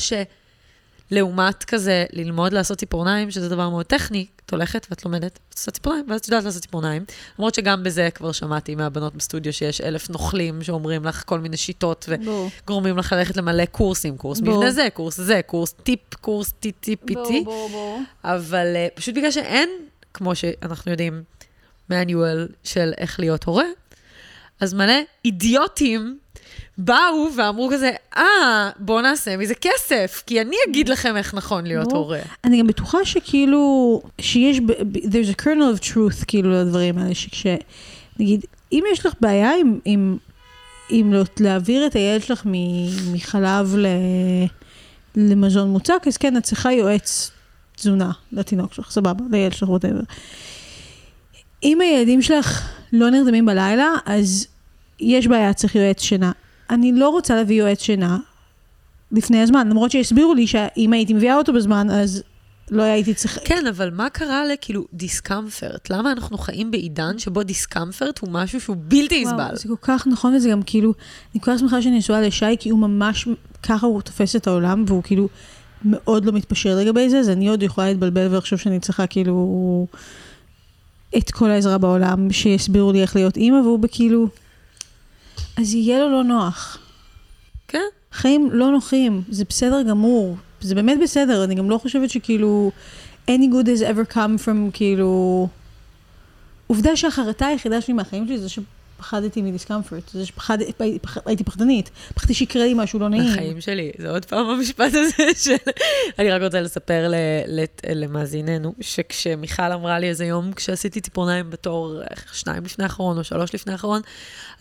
שלעומת 1.10 1.64
כזה 1.64 2.06
ללמוד 2.14 2.54
לעשות 2.54 2.78
ציפורניים, 2.78 3.32
שזה 3.32 3.50
דבר 3.50 3.70
מאוד 3.70 3.86
טכני, 3.86 4.26
את 4.46 4.52
הולכת 4.52 4.88
ואת 4.90 5.06
לומדת, 5.06 5.40
ואת 5.50 5.58
עושה 5.58 5.72
ציפורניים, 5.72 6.06
ואת 6.10 6.28
יודעת 6.28 6.44
לעשות 6.44 6.62
ציפורניים. 6.62 7.06
למרות 7.40 7.56
שגם 7.56 7.84
בזה 7.84 8.10
כבר 8.14 8.32
שמעתי 8.32 8.76
מהבנות 8.76 9.16
בסטודיו 9.16 9.54
שיש 9.54 9.82
אלף 9.82 10.10
נוכלים 10.10 10.64
שאומרים 10.64 11.06
לך 11.06 11.24
כל 11.26 11.40
מיני 11.40 11.58
שיטות. 11.58 12.10
וגורמים 12.64 12.98
לך 12.98 13.14
ללכת 13.14 13.38
למלא 13.38 13.66
קורסים, 13.66 14.18
קורס. 14.18 14.42
מבנה 14.42 14.72
זה, 14.72 14.88
קורס 14.94 15.18
זה, 15.18 15.42
קורס 15.46 15.72
טיפ, 15.84 16.16
קורס 16.22 16.54
טי-טי-פי-טי. 16.60 17.42
ברור, 17.46 17.70
ברור. 17.70 18.02
אבל 18.24 18.68
uh, 18.76 18.96
פשוט 18.96 19.16
בגלל 19.16 19.32
שאין, 19.32 19.70
כמו 20.14 20.36
שאנחנו 20.36 20.92
יודעים, 20.92 21.24
manual 21.92 22.52
של 22.64 22.92
איך 22.98 23.20
להיות 23.20 23.44
הורה, 23.44 23.66
אז 24.60 24.74
מלא 24.74 24.94
אידיוטים 25.26 26.18
באו 26.78 27.28
ואמרו 27.38 27.70
כזה, 27.74 27.92
אה, 28.18 28.70
בואו 28.80 29.02
נעשה 29.02 29.38
מזה 29.38 29.54
כסף, 29.56 30.24
כי 30.28 30.42
אני 30.42 30.56
אגיד 30.70 30.90
לכם 30.90 31.18
איך 31.18 31.34
נכון 31.34 31.66
להיות. 31.66 31.92
הורה. 31.92 32.20
אני 32.44 32.60
גם 32.60 32.68
בטוחה 32.68 33.06
שכאילו, 33.06 34.02
שיש, 34.22 34.58
there's 34.94 35.36
a 35.38 35.42
kernel 35.42 35.78
of 35.80 35.84
truth 35.84 36.26
כאילו 36.28 36.52
לדברים 36.52 36.98
האלה, 36.98 37.16
שכש, 37.16 37.46
נגיד, 38.20 38.46
אם 38.72 38.84
יש 38.94 39.06
לך 39.06 39.14
בעיה 39.22 39.52
עם, 39.60 39.80
עם, 39.86 40.18
עם 40.90 41.14
לא- 41.14 41.24
להעביר 41.40 41.86
את 41.86 41.94
הילד 41.96 42.24
שלך 42.24 42.42
מחלב 43.12 43.76
ל, 43.78 43.88
למזון 45.16 45.70
מוצק, 45.70 46.04
אז 46.08 46.18
כן, 46.18 46.38
את 46.38 46.44
צריכה 46.44 46.72
יועץ 46.72 47.32
תזונה 47.82 48.12
לתינוק 48.32 48.74
שלך, 48.74 48.92
סבבה, 48.92 49.26
לילד 49.32 49.54
שלך, 49.54 49.70
whatever. 49.70 50.04
אם 51.64 51.82
הילדים 51.82 52.22
שלך 52.22 52.70
לא 52.94 53.10
נרדמים 53.10 53.46
בלילה, 53.46 53.90
אז 54.06 54.48
יש 55.00 55.28
בעיה, 55.28 55.54
צריך 55.54 55.76
יועץ 55.76 56.02
שינה. 56.02 56.32
אני 56.70 56.92
לא 56.92 57.10
רוצה 57.10 57.36
להביא 57.36 57.60
יועץ 57.60 57.82
שינה 57.82 58.18
לפני 59.12 59.42
הזמן, 59.42 59.70
למרות 59.70 59.92
שהסבירו 59.92 60.34
לי 60.34 60.48
שאם 60.48 60.94
הייתי 60.94 61.14
מביאה 61.14 61.36
אותו 61.36 61.54
בזמן, 61.54 61.90
אז 61.90 62.24
לא 62.72 62.84
הייתי 62.84 63.14
צריכה... 63.14 63.40
כן, 63.46 63.68
אבל 63.68 63.90
מה 63.90 64.10
קרה 64.10 64.46
לכאילו 64.46 64.86
דיסקמפרט? 64.94 65.90
למה 65.90 66.12
אנחנו 66.12 66.38
חיים 66.38 66.72
בעידן 66.72 67.20
שבו 67.20 67.44
דיסקמפרט 67.44 68.20
הוא 68.20 68.30
משהו 68.32 68.62
שהוא 68.62 68.78
בלתי 68.80 69.26
נסבל? 69.26 69.36
וואו, 69.36 69.56
זה 69.56 69.68
כל 69.68 69.76
כך 69.82 70.08
נכון, 70.08 70.36
וזה 70.36 70.50
גם 70.50 70.62
כאילו, 70.64 70.94
אני 71.34 71.42
כל 71.42 71.52
כך 71.52 71.60
שמחה 71.60 71.82
שאני 71.82 71.98
נשואה 71.98 72.22
לשי, 72.22 72.58
כי 72.60 72.70
הוא 72.70 72.80
ממש, 72.80 73.28
ככה 73.64 73.88
הוא 73.88 74.02
תופס 74.02 74.36
את 74.36 74.48
העולם, 74.48 74.84
והוא 74.88 75.04
כאילו 75.04 75.28
מאוד 75.86 76.26
לא 76.26 76.32
מתפשר 76.32 76.76
לגבי 76.76 77.10
זה, 77.10 77.20
אז 77.20 77.30
אני 77.30 77.50
עוד 77.50 77.64
יכולה 77.64 77.88
להתבלבל 77.88 78.28
ולחשוב 78.32 78.60
שאני 78.60 78.80
צריכה 78.80 79.08
כאילו 79.08 79.88
את 81.18 81.32
כל 81.32 81.50
העזרה 81.52 81.78
בעולם, 81.78 82.32
שיסבירו 82.32 82.92
לי 82.92 83.02
איך 83.02 83.16
להיות 83.16 83.38
אימא, 83.38 83.58
והוא 83.58 83.80
בכאילו, 83.80 84.28
אז 85.58 85.74
יהיה 85.74 86.00
לו 86.00 86.10
לא 86.12 86.24
נוח. 86.24 86.78
כן. 87.68 87.84
חיים 88.12 88.50
לא 88.52 88.72
נוחים, 88.72 89.22
זה 89.30 89.44
בסדר 89.50 89.82
גמור, 89.82 90.36
זה 90.62 90.76
באמת 90.76 90.98
בסדר, 91.04 91.44
אני 91.44 91.56
גם 91.56 91.70
לא 91.70 91.78
חושבת 91.78 92.10
שכאילו, 92.10 92.72
any 93.28 93.54
good 93.54 93.66
has 93.66 93.82
ever 93.82 94.14
come 94.14 94.46
from 94.46 94.72
כאילו... 94.74 95.48
עובדה 96.68 96.96
שהחרטה 96.96 97.46
היחידה 97.46 97.82
שלי 97.82 97.94
מהחיים 97.94 98.28
שלי 98.28 98.38
זה 98.38 98.50
שפחדתי 99.02 99.42
מדיסקמפורט, 99.42 100.10
זה 100.10 100.24
שהייתי 100.26 101.44
פחדנית, 101.44 101.90
פחדתי 102.16 102.34
שיקרה 102.34 102.66
לי 102.66 102.74
משהו 102.76 103.00
לא 103.00 103.10
נעים. 103.10 103.32
החיים 103.32 103.62
שלי, 103.62 103.92
זה 103.98 104.10
עוד 104.12 104.26
פעם 104.26 104.50
המשפט 104.50 104.92
הזה 104.94 105.24
של... 105.44 105.56
אני 106.20 106.32
רק 106.32 106.42
רוצה 106.42 106.62
לספר 106.62 107.08
ל- 107.08 107.16
לת- 107.48 107.82
למאזיננו, 107.96 108.74
שכשמיכל 108.82 109.72
אמרה 109.72 110.00
לי 110.00 110.10
איזה 110.10 110.26
יום, 110.26 110.54
כשעשיתי 110.54 111.02
ציפורניים 111.02 111.50
בתור 111.50 112.00
שניים 112.34 112.64
לפני 112.66 112.84
האחרון 112.84 113.18
או 113.18 113.24
שלוש 113.24 113.56
לפני 113.56 113.72
האחרון, 113.74 114.02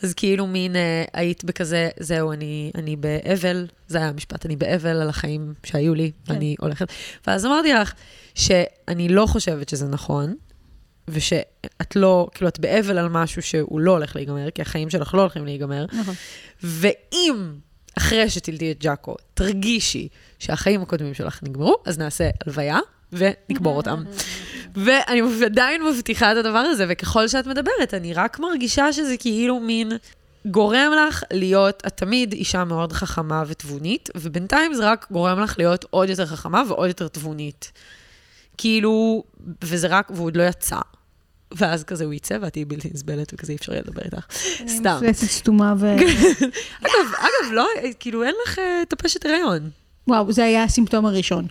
אז 0.03 0.15
כאילו 0.15 0.47
מין 0.47 0.77
אה, 0.77 1.05
היית 1.13 1.45
בכזה, 1.45 1.89
זהו, 2.01 2.33
אני, 2.33 2.71
אני 2.75 2.97
באבל, 2.97 3.67
זה 3.89 3.99
היה 3.99 4.09
המשפט, 4.09 4.47
אני 4.47 4.57
באבל 4.57 5.01
על 5.03 5.09
החיים 5.09 5.55
שהיו 5.65 5.95
לי, 5.95 6.11
כן. 6.27 6.35
אני 6.35 6.57
הולכת. 6.61 6.89
ואז 7.27 7.47
אמרתי 7.47 7.73
לך 7.73 7.93
שאני 8.35 9.09
לא 9.09 9.27
חושבת 9.27 9.69
שזה 9.69 9.87
נכון, 9.87 10.35
ושאת 11.09 11.97
לא, 11.97 12.29
כאילו, 12.35 12.49
את 12.49 12.61
באבל 12.61 12.99
על 12.99 13.09
משהו 13.09 13.43
שהוא 13.43 13.81
לא 13.81 13.91
הולך 13.91 14.17
להיגמר, 14.17 14.51
כי 14.51 14.63
החיים 14.63 14.91
שלך 14.91 15.15
לא 15.15 15.21
הולכים 15.21 15.45
להיגמר. 15.45 15.87
נכון. 15.93 16.15
ואם 16.63 17.53
אחרי 17.99 18.31
שתלדי 18.31 18.73
את 18.73 18.83
ג'אקו, 18.83 19.15
תרגישי 19.35 20.09
שהחיים 20.39 20.83
הקודמים 20.83 21.15
שלך 21.15 21.43
נגמרו, 21.43 21.77
אז 21.87 21.99
נעשה 21.99 22.31
הלוויה 22.45 22.79
ונקבור 23.13 23.77
אותם. 23.77 24.05
ואני 24.75 25.23
עדיין 25.45 25.83
מבטיחה 25.85 26.33
את 26.33 26.37
הדבר 26.37 26.59
הזה, 26.59 26.85
וככל 26.89 27.29
שאת 27.29 27.47
מדברת, 27.47 27.95
אני 27.95 28.15
רק 28.15 28.39
מרגישה 28.39 28.93
שזה 28.93 29.17
כאילו 29.17 29.61
מין 29.61 29.93
גורם 30.47 30.93
לך 31.09 31.25
להיות, 31.33 31.83
את 31.87 31.97
תמיד 31.97 32.33
אישה 32.33 32.65
מאוד 32.65 32.93
חכמה 32.93 33.43
ותבונית, 33.47 34.09
ובינתיים 34.17 34.75
זה 34.75 34.91
רק 34.91 35.07
גורם 35.11 35.41
לך 35.41 35.55
להיות 35.59 35.85
עוד 35.91 36.09
יותר 36.09 36.27
חכמה 36.27 36.63
ועוד 36.69 36.89
יותר 36.89 37.09
תבונית. 37.09 37.73
כאילו, 38.61 39.25
וזה 39.65 39.87
רק, 39.91 40.11
והוא 40.11 40.27
עוד 40.27 40.37
לא 40.37 40.43
יצא. 40.43 40.79
ואז 41.55 41.85
כזה 41.85 42.05
הוא 42.05 42.13
יצא 42.13 42.39
ואת 42.41 42.53
תהיי 42.53 42.65
בלתי 42.65 42.91
נסבלת, 42.95 43.35
וכזה 43.35 43.53
אי 43.53 43.57
אפשר 43.57 43.73
יהיה 43.73 43.83
לדבר 43.87 44.03
איתך. 44.05 44.27
סתם. 44.69 44.97
מפלצת 44.97 45.27
סתומה 45.27 45.75
ו... 45.79 45.95
אגב, 46.87 47.15
אגב, 47.19 47.53
לא, 47.53 47.69
כאילו, 48.01 48.25
אין 48.25 48.35
לך 48.47 48.59
אה, 48.59 48.83
טפשת 48.89 49.27
הריון. 49.27 49.71
וואו, 50.09 50.33
זה 50.33 50.45
היה 50.45 50.65
הסימפטום 50.65 51.07
הראשון. 51.07 51.47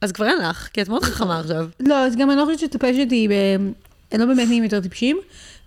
אז 0.00 0.12
כבר 0.12 0.26
אין 0.26 0.38
לך, 0.38 0.68
כי 0.72 0.82
את 0.82 0.88
מאוד 0.88 1.04
חכמה 1.04 1.40
עכשיו. 1.40 1.68
לא, 1.80 2.06
אז 2.06 2.16
גם 2.16 2.30
אני 2.30 2.38
לא 2.38 2.44
חושבת 2.44 2.58
שטפשת 2.58 3.10
היא 3.10 3.28
ב... 3.28 3.32
הם 4.12 4.20
לא 4.20 4.26
באמת 4.26 4.48
נהיים 4.48 4.64
יותר 4.64 4.80
טיפשים, 4.80 5.18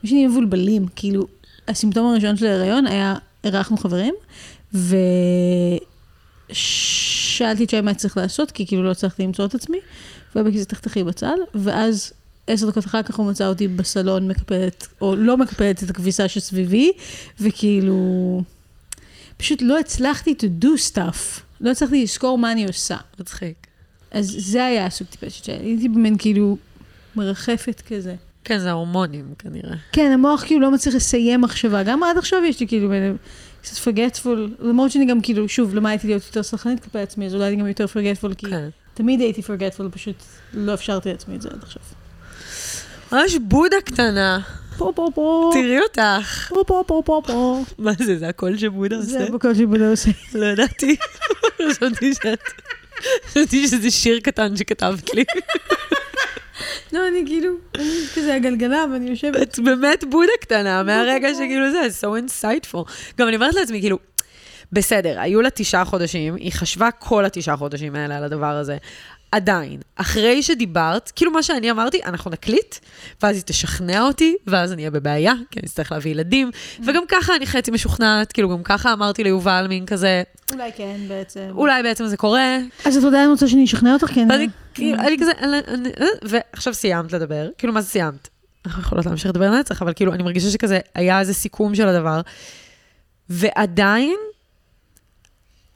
פשוט 0.01 0.13
נהיים 0.13 0.29
מבולבלים. 0.29 0.85
כאילו, 0.95 1.27
הסימפטום 1.67 2.07
הראשון 2.07 2.37
של 2.37 2.45
ההיריון 2.45 2.87
היה, 2.87 3.15
אירחנו 3.43 3.77
חברים, 3.77 4.13
ושאלתי 6.51 7.63
את 7.63 7.69
שי 7.69 7.81
מה 7.81 7.93
צריך 7.93 8.17
לעשות, 8.17 8.51
כי 8.51 8.67
כאילו 8.67 8.83
לא 8.83 8.91
הצלחתי 8.91 9.23
למצוא 9.23 9.45
את 9.45 9.55
עצמי, 9.55 9.79
בכזה 10.41 10.65
תחתכי 10.65 11.03
בצל, 11.03 11.35
ואז 11.55 12.13
עשר 12.47 12.69
דקות 12.69 12.85
אחר 12.85 13.03
כך 13.03 13.15
הוא 13.15 13.25
מצא 13.25 13.47
אותי 13.47 13.67
בסלון 13.67 14.27
מקפלת, 14.27 14.87
או 15.01 15.15
לא 15.15 15.37
מקפלת 15.37 15.83
את 15.83 15.89
הכביסה 15.89 16.27
שסביבי, 16.27 16.91
וכאילו, 17.39 18.41
פשוט 19.37 19.61
לא 19.61 19.79
הצלחתי 19.79 20.35
to 20.39 20.63
do 20.63 20.67
stuff. 20.93 21.41
לא 21.61 21.71
הצלחתי 21.71 22.03
לזכור 22.03 22.37
מה 22.37 22.51
אני 22.51 22.65
עושה. 22.65 22.97
מצחיק. 23.19 23.67
אז 24.11 24.35
זה 24.39 24.65
היה 24.65 24.85
הסוג 24.85 25.07
טיפשת 25.07 25.43
שלי. 25.43 25.55
הייתי 25.55 25.89
במין 25.89 26.17
כאילו 26.17 26.57
מרחפת 27.15 27.81
כזה. 27.87 28.15
כן, 28.43 28.59
זה 28.59 28.69
ההורמונים 28.69 29.33
כנראה. 29.39 29.75
כן, 29.91 30.11
המוח 30.11 30.43
כאילו 30.43 30.61
לא 30.61 30.71
מצליח 30.71 30.95
לסיים 30.95 31.41
מחשבה. 31.41 31.83
גם 31.83 32.03
עד 32.03 32.17
עכשיו 32.17 32.39
יש 32.45 32.59
לי 32.59 32.67
כאילו 32.67 32.91
קצת 33.61 33.77
forgetful, 33.77 34.55
למרות 34.59 34.91
שאני 34.91 35.05
גם 35.05 35.21
כאילו, 35.21 35.49
שוב, 35.49 35.75
למדתי 35.75 36.07
להיות 36.07 36.23
יותר 36.25 36.43
סלחנית 36.43 36.83
כלפי 36.83 36.99
עצמי, 36.99 37.25
אז 37.25 37.35
אולי 37.35 37.47
אני 37.47 37.55
גם 37.55 37.67
יותר 37.67 37.87
forgetful, 37.87 38.33
כי 38.33 38.45
כן. 38.45 38.69
תמיד 38.93 39.19
הייתי 39.19 39.41
forgetful, 39.41 39.89
פשוט 39.91 40.15
לא 40.53 40.73
אפשרתי 40.73 41.09
לעצמי 41.09 41.35
את 41.35 41.41
זה 41.41 41.49
עד 41.49 41.63
עכשיו. 41.63 41.81
ממש 43.11 43.35
בודהה 43.41 43.77
קטנה. 43.85 44.39
פה 44.77 44.91
פה 44.95 45.09
פה, 45.15 45.51
תראי 45.53 45.79
אותך. 45.79 46.49
פה 46.49 46.63
פה 46.67 46.83
פה 46.87 47.01
פה 47.05 47.21
פה. 47.27 47.61
מה 47.77 47.91
זה, 47.99 48.17
זה 48.17 48.27
הקול 48.27 48.57
שבודהה 48.57 48.95
עושה? 48.95 49.25
זה 49.25 49.31
הקול 49.31 49.55
שבודהה 49.55 49.89
עושה. 49.89 50.09
לא 50.33 50.45
ידעתי. 50.45 50.95
חשבתי 51.69 52.13
שאת... 52.13 52.39
חשבתי 53.27 53.67
שזה 53.67 53.91
שיר 53.91 54.19
קטן 54.19 54.57
שכתבת 54.57 55.13
לי. 55.13 55.23
לא, 56.93 57.07
אני 57.07 57.23
כאילו, 57.25 57.53
אני 57.75 57.99
כזה 58.15 58.35
הגלגלה, 58.35 58.85
ואני 58.93 59.09
יושבת. 59.09 59.41
את 59.41 59.59
באמת 59.59 60.03
בודהה 60.09 60.31
קטנה, 60.41 60.83
מהרגע 60.83 61.33
שכאילו 61.33 61.71
זה, 61.71 61.87
so 62.01 62.05
insightful. 62.05 62.91
גם 63.17 63.27
אני 63.27 63.35
אומרת 63.35 63.55
לעצמי, 63.55 63.81
כאילו, 63.81 63.97
בסדר, 64.73 65.19
היו 65.19 65.41
לה 65.41 65.49
תשעה 65.49 65.85
חודשים, 65.85 66.35
היא 66.35 66.51
חשבה 66.51 66.91
כל 66.91 67.25
התשעה 67.25 67.57
חודשים 67.57 67.95
האלה 67.95 68.17
על 68.17 68.23
הדבר 68.23 68.45
הזה. 68.55 68.77
עדיין, 69.31 69.79
אחרי 69.95 70.43
שדיברת, 70.43 71.11
כאילו 71.15 71.31
מה 71.31 71.43
שאני 71.43 71.71
אמרתי, 71.71 72.01
אנחנו 72.05 72.31
נקליט, 72.31 72.75
ואז 73.23 73.35
היא 73.35 73.43
תשכנע 73.45 74.01
אותי, 74.01 74.35
ואז 74.47 74.71
אני 74.71 74.81
אהיה 74.81 74.91
בבעיה, 74.91 75.33
כי 75.51 75.59
אני 75.59 75.67
אצטרך 75.67 75.91
להביא 75.91 76.11
ילדים, 76.11 76.51
וגם 76.85 77.03
ככה 77.07 77.35
אני 77.35 77.45
חצי 77.45 77.71
משוכנעת, 77.71 78.31
כאילו 78.31 78.49
גם 78.49 78.63
ככה 78.63 78.93
אמרתי 78.93 79.23
ליובל 79.23 79.65
מין 79.69 79.85
כזה, 79.85 80.23
אולי 80.53 80.71
כן, 80.75 80.95
בעצם. 81.07 81.47
אולי 81.51 81.83
בעצם 81.83 82.05
זה 82.07 82.17
קורה, 82.17 82.57
אז 82.85 82.97
את 82.97 83.03
עדיין 83.03 83.29
רוצה 83.29 83.47
שאני 83.47 83.65
אשכנע 83.65 83.93
אותך? 83.93 84.07
כן. 84.13 84.27
ואני 84.29 84.47
כאילו, 84.73 84.99
אני 84.99 85.17
כזה, 85.19 85.31
אני- 85.41 85.57
אני- 85.67 85.89
ועכשיו 86.23 86.73
סיימת 86.73 87.13
לדבר, 87.13 87.49
כאילו 87.57 87.73
מה 87.73 87.81
זה 87.81 87.87
סיימת? 87.87 88.27
אנחנו 88.65 88.81
יכולות 88.81 89.05
להמשיך 89.05 89.29
לדבר 89.29 89.51
לנצח, 89.51 89.81
אבל 89.81 89.93
כאילו 89.93 90.13
אני 90.13 90.23
מרגישה 90.23 90.49
שכזה, 90.49 90.79
היה 90.95 91.19
איזה 91.19 91.33
סיכום 91.33 91.75
של 91.75 91.87
הדבר, 91.87 92.21
ועדיין, 93.29 94.15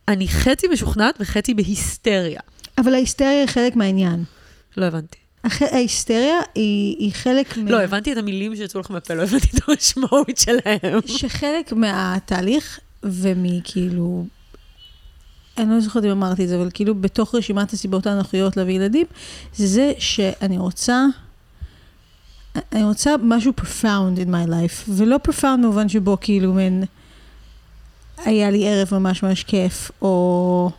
אני 0.07 0.27
חצי 0.27 0.67
משוכנעת 0.67 1.15
וחצי 1.19 1.53
בהיסטריה. 1.53 2.39
אבל 2.77 2.93
ההיסטריה 2.93 3.39
היא 3.39 3.47
חלק 3.47 3.75
מהעניין. 3.75 4.23
לא 4.77 4.85
הבנתי. 4.85 5.17
הח- 5.43 5.61
ההיסטריה 5.61 6.39
היא, 6.55 6.95
היא 6.99 7.11
חלק 7.13 7.57
מה... 7.57 7.71
לא, 7.71 7.81
הבנתי 7.81 8.13
את 8.13 8.17
המילים 8.17 8.55
שיצאו 8.55 8.79
לך 8.79 8.91
מהפה, 8.91 9.13
לא 9.13 9.23
הבנתי 9.23 9.47
את 9.57 9.61
המשמעות 9.69 10.37
שלהם. 10.37 10.99
שחלק 11.05 11.73
מהתהליך, 11.73 12.79
ומכאילו, 13.03 14.25
אני 15.57 15.69
לא 15.69 15.79
זוכרת 15.79 16.03
אם 16.03 16.09
אמרתי 16.09 16.43
את 16.43 16.49
זה, 16.49 16.55
אבל 16.55 16.69
כאילו 16.73 16.95
בתוך 16.95 17.35
רשימת 17.35 17.73
הסיבות 17.73 18.07
האנוכיות 18.07 18.57
להביא 18.57 18.73
ילדים, 18.75 19.05
זה 19.55 19.67
זה 19.67 19.91
שאני 19.99 20.57
רוצה, 20.57 21.05
אני 22.71 22.83
רוצה 22.83 23.15
משהו 23.23 23.53
profound 23.61 24.19
in 24.19 24.29
my 24.29 24.49
life, 24.49 24.89
ולא 24.89 25.19
profound 25.27 25.57
במובן 25.63 25.89
שבו 25.89 26.17
כאילו 26.21 26.53
מן, 26.53 26.81
היה 28.27 28.49
לי 28.49 28.67
ערב 28.69 28.87
ממש 28.91 29.23
ממש 29.23 29.43
כיף, 29.43 29.91
או 30.01 30.71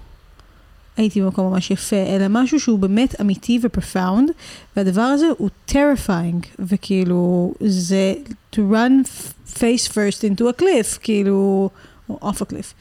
הייתי 0.97 1.23
במקום 1.23 1.53
ממש 1.53 1.71
יפה, 1.71 1.97
אלא 1.97 2.27
משהו 2.29 2.61
שהוא 2.61 2.79
באמת 2.79 3.21
אמיתי 3.21 3.59
ופרפאונד, 3.63 4.31
והדבר 4.77 5.03
הזה 5.03 5.27
הוא 5.39 5.51
terrifying, 5.71 6.47
וכאילו, 6.59 7.53
זה 7.61 8.15
to 8.55 8.59
run 8.59 9.09
face 9.55 9.89
first 9.89 10.23
into 10.23 10.43
a 10.43 10.63
cliff, 10.63 10.99
כאילו, 11.03 11.71
או 12.09 12.19
off 12.23 12.37
a 12.37 12.53
cliff, 12.53 12.75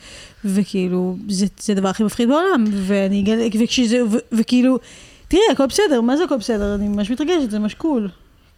וכאילו, 0.45 1.18
זה, 1.30 1.45
זה 1.59 1.74
הדבר 1.74 1.89
הכי 1.89 2.03
מפחיד 2.03 2.30
בעולם, 2.30 2.63
ואני 2.72 3.24
וכשזה, 3.63 4.01
וכאילו, 4.32 4.80
תראי, 5.28 5.43
הכל 5.51 5.65
בסדר, 5.65 6.01
מה 6.01 6.18
זה 6.18 6.24
הכל 6.24 6.38
בסדר? 6.38 6.76
אני 6.76 6.88
ממש 6.88 7.11
מתרגשת, 7.11 7.51
זה 7.51 7.59
ממש 7.59 7.74
cool. 7.73 8.09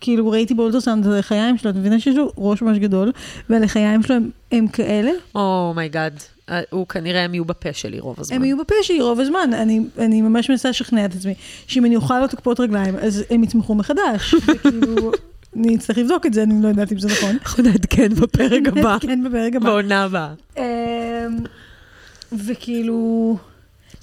כאילו, 0.02 0.30
ראיתי 0.30 0.54
באולטרסאונד 0.54 1.08
את 1.08 1.14
הלחיים 1.14 1.58
שלו, 1.58 1.72
את 1.72 1.76
מבינה 1.76 2.00
שיש 2.00 2.16
לו 2.16 2.32
ראש 2.38 2.62
ממש 2.62 2.78
גדול, 2.78 3.12
והלחיים 3.50 4.04
שלו 4.04 4.16
הם, 4.16 4.30
הם 4.52 4.68
כאלה, 4.68 5.12
oh 5.36 5.55
my 5.55 5.74
god, 5.74 6.13
הוא 6.70 6.88
כנראה 6.88 7.24
הם 7.24 7.34
יהיו 7.34 7.45
בפה 7.45 7.74
שלי 7.74 8.00
רוב 8.00 8.20
הזמן. 8.20 8.36
הם 8.36 8.43
יהיו 8.43 8.58
בפה 8.58 8.76
שלי 8.82 9.02
רוב 9.02 9.20
הזמן. 9.20 9.50
אני, 9.54 9.80
אני 9.97 10.22
ממש 10.22 10.50
מנסה 10.50 10.70
לשכנע 10.70 11.06
את 11.06 11.14
עצמי, 11.16 11.34
שאם 11.68 11.86
אני 11.86 11.95
אוכל 11.95 12.20
לו 12.20 12.28
את 12.28 12.37
כפות 12.37 12.59
הרגליים, 12.59 12.95
אז 12.95 13.24
הם 13.30 13.43
יצמחו 13.43 13.76
מחדש. 13.76 14.34
וכאילו, 14.47 15.12
אני 15.56 15.76
אצטרך 15.76 15.97
לבדוק 15.97 16.26
את 16.26 16.34
זה, 16.34 16.43
אני 16.43 16.64
לא 16.64 16.68
יודעת 16.68 16.91
אם 16.91 17.00
זה 17.00 17.08
נכון. 17.08 17.38
אנחנו 17.41 17.64
נעדכן 17.64 18.10
בפרק 18.14 18.62
הבא, 18.68 18.97
כן, 19.02 19.24
בפרק 19.24 19.56
הבא. 19.56 19.70
בעונה 19.70 20.04
הבאה. 20.04 20.34
אמ, 20.58 20.64
וכאילו, 22.32 23.38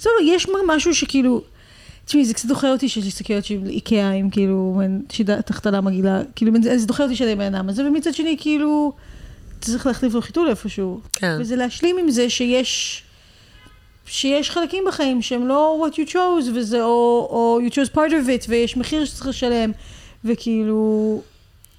טוב, 0.03 0.13
יש 0.25 0.47
משהו 0.67 0.95
שכאילו, 0.95 1.43
תשמעי, 2.07 2.25
זה 2.25 2.35
קצת 2.35 2.49
דוחה 2.49 2.73
אותי 2.73 2.89
שיש 2.89 3.05
לי 3.05 3.11
שקיות 3.11 3.45
של 3.45 3.67
איקאה 3.67 4.11
עם 4.11 4.31
כאילו, 4.31 4.81
תחתלה 5.47 5.81
מגעילה, 5.81 6.21
כאילו, 6.37 6.53
זה 6.63 6.79
זה 6.79 6.87
דוחה 6.87 7.03
אותי 7.03 7.17
שאני 7.17 7.35
בן 7.35 7.55
אדם 7.55 7.69
הזה, 7.69 7.89
ומצד 7.89 8.15
שני, 8.15 8.37
כאילו, 8.41 8.93
צריך 9.61 9.87
להחליף 9.87 10.15
לו 10.15 10.23
חיתול 10.23 10.49
איפשהו. 10.49 11.01
כן. 11.13 11.37
וזה 11.41 11.57
להשלים 11.57 11.99
עם 11.99 12.11
זה 12.11 12.31
שיש, 12.31 13.03
שיש 14.07 14.51
חלקים 14.51 14.85
בחיים 14.89 15.23
שהם 15.23 15.47
לא 15.47 15.87
what 15.87 15.95
you 15.95 16.13
chose, 16.13 16.51
וזה, 16.55 16.83
או, 16.83 17.29
או 17.31 17.61
you 17.67 17.71
chose 17.71 17.95
part 17.95 18.11
of 18.11 18.45
it, 18.45 18.47
ויש 18.49 18.77
מחיר 18.77 19.05
שצריך 19.05 19.27
לשלם, 19.27 19.73
וכאילו, 20.25 21.23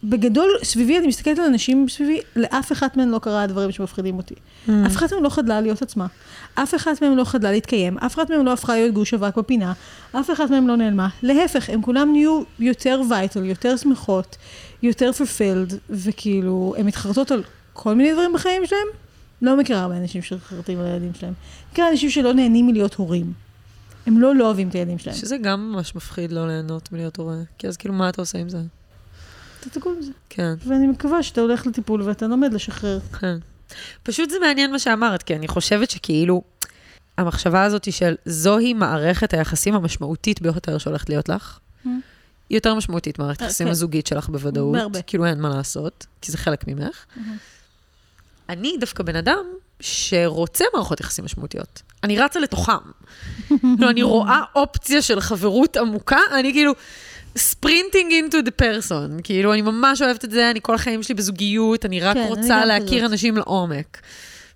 בגדול, 0.10 0.50
סביבי, 0.64 0.98
אני 0.98 1.08
מסתכלת 1.08 1.40
על 1.40 1.46
אנשים 1.46 1.90
סביבי, 1.90 2.20
לאף 2.36 2.72
אחת 2.72 2.98
מהן 2.98 3.10
לא 3.10 3.20
קרה 3.20 3.44
הדברים 3.44 3.72
שמפחידים 3.72 4.18
אותי. 4.18 4.36
Mm. 4.36 4.72
אף 4.88 4.96
אחת 4.96 5.14
מהן 5.14 5.24
לא 5.24 5.30
חדלה 5.30 5.62
להיות 5.62 5.82
עצמה. 5.82 6.08
אף 6.56 6.76
אחת 6.76 7.02
מהן 7.02 7.14
לא 7.14 7.24
חדלה 7.24 7.52
להתקיים. 7.52 7.98
אף 7.98 8.16
אחת 8.16 8.30
מהן 8.30 8.46
לא 8.46 8.54
הפכה 8.54 8.74
להיות 8.74 8.94
גוש 8.94 9.14
אבק 9.14 9.38
בפינה. 9.38 9.74
אף 10.12 10.32
אחת 10.32 10.50
מהן 10.50 10.68
לא 10.68 10.76
נעלמה. 10.76 11.08
להפך, 11.24 11.70
הן 11.70 11.82
כולן 11.82 12.12
נהיו 12.12 12.42
יותר 12.60 13.02
וייטל, 13.10 13.46
יותר 13.46 13.78
שמחות, 13.78 14.38
יותר 14.84 15.12
fulfilled, 15.18 15.74
וכאילו, 15.90 16.74
הן 16.78 16.86
מתחרטות 16.86 17.32
על 17.32 17.44
כל 17.74 17.96
מיני 17.96 18.14
דברים 18.14 18.34
בחיים 18.34 18.66
שלהם. 18.66 18.88
לא 19.42 19.58
מכירה 19.58 19.82
הרבה 19.82 19.98
אנשים 19.98 20.22
שמתחרטים 20.22 20.80
על 20.80 20.86
הילדים 20.86 21.14
שלהם. 21.14 21.34
מכירה 21.72 21.90
אנשים 21.90 22.10
שלא 22.10 22.34
נהנים 22.34 22.68
מלהיות 22.68 22.94
הורים. 22.94 23.34
הם 24.08 24.22
לא 24.22 24.36
לא 24.36 24.46
אוהבים 24.46 24.70
את 24.70 24.74
הילדים 24.74 25.00
שלהם. 25.00 25.16
שזה 25.16 25.38
גם 25.38 25.72
ממש 25.72 25.96
מפחיד 25.96 26.32
לא 26.32 26.48
ליהנות 26.48 26.92
מלהיות 26.92 27.18
הורה. 27.18 27.36
כי 27.58 27.68
אז 27.68 27.78
כאילו, 27.78 27.94
מה 27.94 28.10
אתה 28.10 28.22
עושה 28.22 28.38
עם 28.38 28.50
זה? 28.50 28.60
תתקעו 29.70 29.92
עם 29.92 30.02
זה. 30.02 30.12
כן, 30.30 30.54
ואני 30.68 30.88
מקווה 30.88 31.24
שאתה 31.24 31.42
הולך 31.42 31.68
לטיפול 31.68 32.02
ואתה 32.02 32.28
לומד 32.28 32.54
לשחרר. 32.54 33.00
כן. 33.20 33.38
פשוט 34.04 34.30
זה 34.30 34.40
מעניין 34.40 34.72
מה 34.72 34.80
שאמרת, 34.80 35.24
כי 35.24 35.36
אני 35.36 35.48
חושבת 35.48 35.90
שכאילו, 35.90 36.42
המחשבה 37.18 37.64
הזאת 37.64 37.94
של 37.94 38.16
זוהי 38.26 38.74
מערכת 38.74 39.34
היחסים 39.34 39.76
המשמעותית 39.76 40.42
ביותר 40.42 40.78
שהולכת 40.78 41.10
להיות 41.10 41.30
לך, 41.30 41.60
Mm. 41.86 41.90
היא 42.50 42.58
יותר 42.58 42.76
משמעותית 42.76 43.20
מערכת 43.20 43.42
אה, 43.42 43.48
היחסים 43.48 43.68
כן. 43.68 43.72
הזוגית 43.72 44.08
שלך 44.08 44.30
בוודאות. 44.30 44.74
בהרבה. 44.74 45.02
כאילו 45.02 45.26
אין 45.26 45.42
מה 45.42 45.50
לעשות, 45.50 46.06
כי 46.22 46.32
זה 46.32 46.38
חלק 46.38 46.68
ממך. 46.68 47.06
אני 48.50 48.76
דווקא 48.80 49.04
בן 49.04 49.16
אדם 49.16 49.46
שרוצה 49.80 50.66
מערכות 50.74 51.00
יחסים 51.00 51.26
משמעותיות. 51.26 51.82
אני 52.04 52.20
רצה 52.20 52.40
לתוכם. 52.40 52.72
כאילו, 53.48 53.90
אני 53.94 54.04
רואה 54.04 54.42
אופציה 54.56 55.02
של 55.02 55.20
חברות 55.22 55.78
עמוקה, 55.78 56.20
אני 56.40 56.54
כאילו... 56.54 56.74
ספרינטינג 57.38 58.12
into 58.12 58.48
the 58.48 58.52
person, 58.62 59.22
כאילו, 59.24 59.54
אני 59.54 59.62
ממש 59.62 60.02
אוהבת 60.02 60.26
את 60.26 60.32
זה, 60.32 60.52
אני 60.52 60.60
כל 60.62 60.76
החיים 60.76 61.04
שלי 61.04 61.16
בזוגיות, 61.16 61.86
אני 61.86 62.00
רק 62.00 62.14
כן, 62.14 62.22
אני 62.22 62.30
רוצה 62.30 62.60
גם 62.62 62.68
להכיר 62.68 63.00
כזאת. 63.00 63.12
אנשים 63.12 63.38
לעומק. 63.38 64.02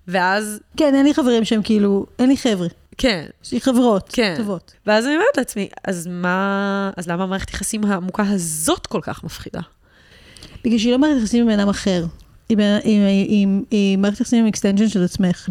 ואז, 0.07 0.59
כן, 0.77 0.95
אין 0.95 1.05
לי 1.05 1.13
חברים 1.13 1.45
שהם 1.45 1.61
כאילו, 1.61 2.05
אין 2.19 2.29
לי 2.29 2.37
חבר'ה. 2.37 2.67
כן, 2.97 3.25
יש 3.43 3.51
לי 3.51 3.61
חברות 3.61 4.09
כן. 4.13 4.33
טובות. 4.37 4.73
ואז 4.87 5.05
אני 5.05 5.13
אומרת 5.13 5.37
לעצמי, 5.37 5.69
אז 5.87 6.07
מה, 6.11 6.91
אז 6.97 7.07
למה 7.07 7.23
המערכת 7.23 7.53
יחסים 7.53 7.85
העמוקה 7.85 8.23
הזאת 8.27 8.87
כל 8.87 8.99
כך 9.03 9.23
מפחידה? 9.23 9.59
בגלל 10.63 10.77
שהיא 10.77 10.91
לא 10.91 10.99
מערכת 10.99 11.21
יחסים 11.21 11.41
עם 11.41 11.47
בן 11.47 11.59
אדם 11.59 11.69
אחר. 11.69 12.05
היא 12.49 13.97
מערכת 13.97 14.21
יחסים 14.21 14.39
עם 14.39 14.47
extension 14.47 14.89
של 14.89 15.03
עצמך. 15.03 15.49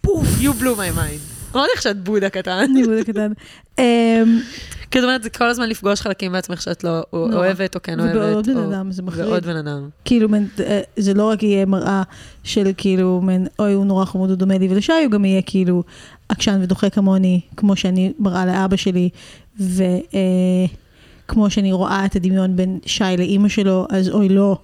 פוף. 0.00 0.26
You 0.40 0.62
blew 0.62 0.76
my 0.76 0.98
mind. 0.98 1.33
אמרתי 1.56 1.70
לך 1.76 1.82
שאת 1.82 2.04
בודהה 2.04 2.28
קטן. 2.30 2.50
אני 2.70 2.82
בודהה 2.82 3.06
קטן. 3.06 3.32
אמ, 3.78 3.84
כי 4.90 5.00
זאת 5.00 5.04
אומרת, 5.08 5.22
זה 5.22 5.30
כל 5.30 5.44
הזמן 5.44 5.68
לפגוש 5.68 6.00
חלקים 6.00 6.32
בעצמך 6.32 6.62
שאת 6.62 6.84
לא. 6.84 7.02
אוהבת 7.12 7.74
או 7.74 7.82
כן 7.82 8.00
אוהבת. 8.00 8.14
ובעוד 8.16 8.46
בן 8.46 8.56
או- 8.56 8.70
אדם, 8.70 8.92
זה 8.92 9.02
מחריד. 9.02 9.26
ועוד 9.28 9.46
בן 9.46 9.56
אדם. 9.56 9.88
כאילו, 10.04 10.28
אה, 10.66 10.80
זה 10.96 11.14
לא 11.14 11.30
רק 11.30 11.42
יהיה 11.42 11.66
מראה 11.66 12.02
של 12.44 12.70
כאילו, 12.76 13.22
אוי, 13.58 13.72
הוא 13.72 13.84
נורא 13.86 14.04
חמוד, 14.04 14.30
הוא 14.30 14.38
דומה 14.38 14.58
לי 14.58 14.68
ולשי, 14.70 14.92
הוא 14.92 15.10
גם 15.10 15.24
יהיה 15.24 15.42
כאילו 15.42 15.82
עקשן 16.28 16.58
ודוחה 16.62 16.90
כמוני, 16.90 17.40
כמו 17.56 17.76
שאני 17.76 18.12
מראה 18.18 18.46
לאבא 18.46 18.76
שלי, 18.76 19.08
וכמו 19.60 19.78
כמו 21.28 21.50
שאני 21.50 21.72
רואה 21.72 22.04
את 22.06 22.16
הדמיון 22.16 22.56
בין 22.56 22.78
שי 22.86 23.04
לאימא 23.18 23.48
שלו, 23.48 23.86
אז 23.90 24.08
אוי 24.08 24.28
לא, 24.28 24.58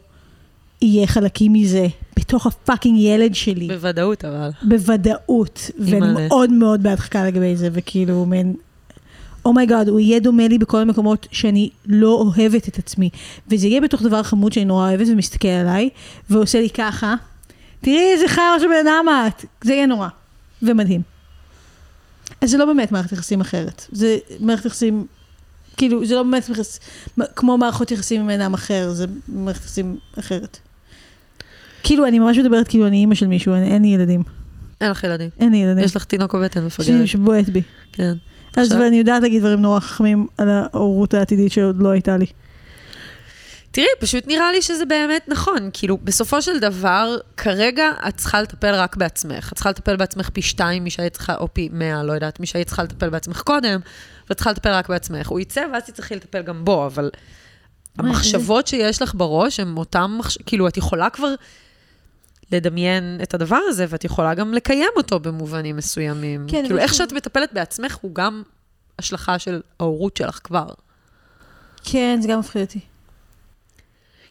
יהיה 0.82 1.06
חלקים 1.06 1.52
מזה 1.52 1.86
בתוך 2.18 2.46
ה 2.46 2.53
fucking 2.53 2.98
ילד 2.98 3.34
שלי. 3.34 3.68
בוודאות, 3.68 4.24
אבל. 4.24 4.50
בוודאות. 4.62 5.70
ואני 5.78 5.94
אימא'לה. 5.94 6.28
מאוד 6.28 6.52
מאוד 6.52 6.82
בהדחקה 6.82 7.26
לגבי 7.26 7.56
זה, 7.56 7.68
וכאילו, 7.72 8.26
מן... 8.26 8.52
oh 9.44 9.55
my 9.55 9.66
God, 9.66 9.88
הוא 9.88 10.00
יהיה 10.00 10.20
דומה 10.20 10.48
לי 10.48 10.58
בכל 10.58 10.78
המקומות 10.80 11.26
שאני 11.32 11.70
לא 11.86 12.08
אוהבת 12.08 12.68
את 12.68 12.78
עצמי. 12.78 13.10
וזה 13.48 13.66
יהיה 13.66 13.80
בתוך 13.80 14.02
דבר 14.02 14.22
חמוד 14.22 14.52
שאני 14.52 14.64
נורא 14.64 14.88
אוהבת 14.88 15.06
ומסתכל 15.08 15.48
עליי, 15.48 15.88
ועושה 16.30 16.60
לי 16.60 16.70
ככה, 16.70 17.14
תראי 17.80 18.12
איזה 18.12 18.28
חרא 18.28 18.58
של 18.60 18.66
בן 18.66 18.86
אדם 18.86 19.06
את. 19.28 19.44
זה 19.64 19.72
יהיה 19.72 19.86
נורא. 19.86 20.08
ומדהים. 20.62 21.02
אז 22.40 22.50
זה 22.50 22.58
לא 22.58 22.64
באמת 22.64 22.92
מערכת 22.92 23.12
יחסים 23.12 23.40
אחרת. 23.40 23.86
זה 23.92 24.18
מערכת 24.40 24.64
יחסים, 24.64 25.06
כאילו, 25.76 26.06
זה 26.06 26.14
לא 26.14 26.22
באמת 26.22 26.48
יחס, 26.48 26.80
כמו 27.36 27.58
מערכות 27.58 27.90
יחסים 27.90 28.20
עם 28.20 28.26
בן 28.26 28.40
אדם 28.40 28.54
אחר, 28.54 28.92
זה 28.92 29.06
מערכת 29.28 29.60
יחסים 29.60 29.96
אחרת. 30.18 30.58
כאילו, 31.82 32.06
אני 32.06 32.18
ממש 32.18 32.38
מדברת 32.38 32.68
כאילו 32.68 32.86
אני 32.86 32.96
אימא 32.96 33.14
של 33.14 33.26
מישהו, 33.26 33.54
אין, 33.54 33.62
אין 33.64 33.82
לי 33.82 33.88
ילדים. 33.88 34.22
אין 34.80 34.90
לך 34.90 35.04
ילדים. 35.04 35.30
אין 35.40 35.52
לי 35.52 35.56
ילדים. 35.56 35.84
יש 35.84 35.96
לך 35.96 36.04
תינוק 36.04 36.34
בבטן 36.34 36.64
מפגרת. 36.64 37.08
שבועט 37.08 37.48
בי. 37.48 37.62
כן. 37.92 38.12
אז 38.56 38.66
עכשיו- 38.66 38.80
ואני 38.80 38.96
יודעת 38.96 39.22
להגיד 39.22 39.40
דברים 39.40 39.62
נורא 39.62 39.80
חכמים 39.80 40.26
על 40.38 40.48
ההורות 40.48 41.14
העתידית 41.14 41.52
שעוד 41.52 41.82
לא 41.82 41.88
הייתה 41.88 42.16
לי. 42.16 42.26
תראי, 43.72 43.86
פשוט 44.00 44.26
נראה 44.26 44.52
לי 44.52 44.62
שזה 44.62 44.84
באמת 44.84 45.24
נכון. 45.28 45.70
כאילו, 45.72 45.98
בסופו 46.04 46.42
של 46.42 46.58
דבר, 46.58 47.16
כרגע 47.36 47.90
את 48.08 48.16
צריכה 48.16 48.42
לטפל 48.42 48.74
רק 48.74 48.96
בעצמך. 48.96 49.48
את 49.48 49.54
צריכה 49.54 49.70
לטפל 49.70 49.96
בעצמך 49.96 50.30
פי 50.30 50.42
שתיים 50.42 50.84
משהיית 50.84 51.12
צריכה, 51.12 51.34
או 51.34 51.54
פי 51.54 51.68
מאה, 51.72 52.02
לא 52.02 52.12
יודעת, 52.12 52.40
משהיית 52.40 52.66
צריכה 52.66 52.82
לטפל 52.82 53.10
בעצמך 53.10 53.42
קודם, 53.42 53.80
ואת 54.28 54.36
צריכה 54.36 54.50
לטפל 54.50 54.70
רק 54.70 54.88
בעצמך. 54.88 55.28
הוא 55.28 55.40
יצא 55.40 55.62
ואז 55.72 55.82
תצטרכי 55.84 56.16
לטפל 56.16 56.42
גם 56.42 56.64
בו, 56.64 56.86
אבל 56.86 57.10
המחשבות 57.98 58.66
שיש 58.66 59.02
לך 59.02 59.14
בראש 59.14 59.60
הן 59.60 59.76
אותן 59.76 60.06
מחש... 60.18 60.38
כאילו, 60.46 60.68
את 60.68 60.76
יכולה 60.76 61.10
כבר 61.10 61.34
לדמיין 62.52 63.18
את 63.22 63.34
הדבר 63.34 63.58
הזה, 63.68 63.86
ואת 63.88 64.04
יכולה 64.04 64.34
גם 64.34 64.54
לקיים 64.54 64.90
אותו 64.96 65.20
במובנים 65.20 65.76
מסוימים. 65.76 66.46
כן, 66.48 66.62
כאילו, 66.62 66.78
איך 66.78 66.94
שוב- 66.94 66.98
שאת 66.98 67.12
מטפלת 67.12 67.52
בעצמך 67.52 67.96
הוא 68.00 68.14
גם 68.14 68.42
השלכה 68.98 69.38
של 69.38 69.60
ההורות 69.80 70.16
שלך 70.16 70.40
כבר. 70.44 70.66
כן, 71.84 72.18
זה 72.22 72.28
גם 72.28 72.38
מפחיד 72.38 72.62
אותי. 72.62 72.80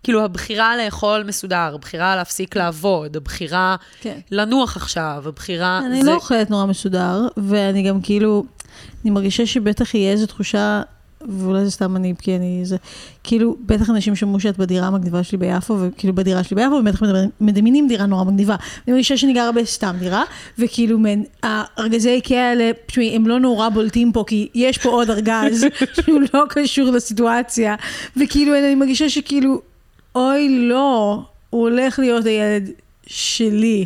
כאילו, 0.04 0.24
הבחירה 0.26 0.78
לאכול 0.78 1.24
מסודר, 1.24 1.72
הבחירה 1.76 2.16
להפסיק 2.16 2.56
לעבוד, 2.56 3.16
הבחירה 3.18 3.76
כן. 4.02 4.20
לנוח 4.32 4.78
עכשיו, 4.78 5.24
הבחירה... 5.26 5.82
אני 5.86 6.04
לא 6.04 6.16
אוכלת 6.16 6.50
נורא 6.50 6.66
מסודר, 6.66 7.28
ואני 7.38 7.84
גם 7.84 8.02
כאילו, 8.02 8.46
אני 9.04 9.12
מרגישה 9.12 9.46
שבטח 9.46 9.94
יהיה 9.96 10.12
איזו 10.12 10.26
תחושה, 10.26 10.82
ואולי 11.28 11.66
זה 11.66 11.72
סתם 11.72 11.96
אני, 11.96 12.14
כי 12.22 12.36
אני 12.36 12.62
זה, 12.64 12.78
כאילו, 13.24 13.56
בטח 13.66 13.90
אנשים 13.90 14.16
שמעו 14.16 14.40
שאת 14.40 14.58
בדירה 14.58 14.88
המגניבה 14.88 15.24
שלי 15.24 15.38
ביפו, 15.38 15.78
וכאילו 15.82 16.16
בדירה 16.16 16.44
שלי 16.44 16.56
ביפו, 16.56 16.74
ובטח 16.74 17.02
מדמיינים 17.42 17.88
דירה 17.88 18.06
נורא 18.06 18.24
מגניבה. 18.24 18.56
אני 18.88 18.94
מרגישה 18.94 19.18
שאני 19.18 19.34
גרה 19.34 19.52
בסתם 19.52 19.96
דירה, 20.00 20.24
וכאילו, 20.60 21.00
מן, 21.00 21.22
הארגזי 21.44 22.10
איקאה 22.10 22.50
האלה, 22.50 22.72
תשמעי, 22.86 23.16
הם 23.16 23.28
לא 23.28 23.40
נורא 23.40 23.70
בולטים 23.70 24.12
פה, 24.12 24.24
כי 24.28 24.48
יש 24.56 24.78
פה 24.78 24.90
עוד 24.90 25.10
ארגז 25.10 25.66
שהוא 25.96 26.22
לא 26.34 26.44
קשור 26.50 26.90
לסיטואציה, 26.90 27.76
וכאילו, 28.18 28.56
אני 28.60 28.76
מרגישה 28.76 29.10
שכאילו, 29.10 29.62
אוי, 30.16 30.50
לא, 30.50 31.22
הוא 31.50 31.62
הולך 31.62 32.00
להיות 32.00 32.26
הילד 32.26 32.70
שלי. 33.08 33.86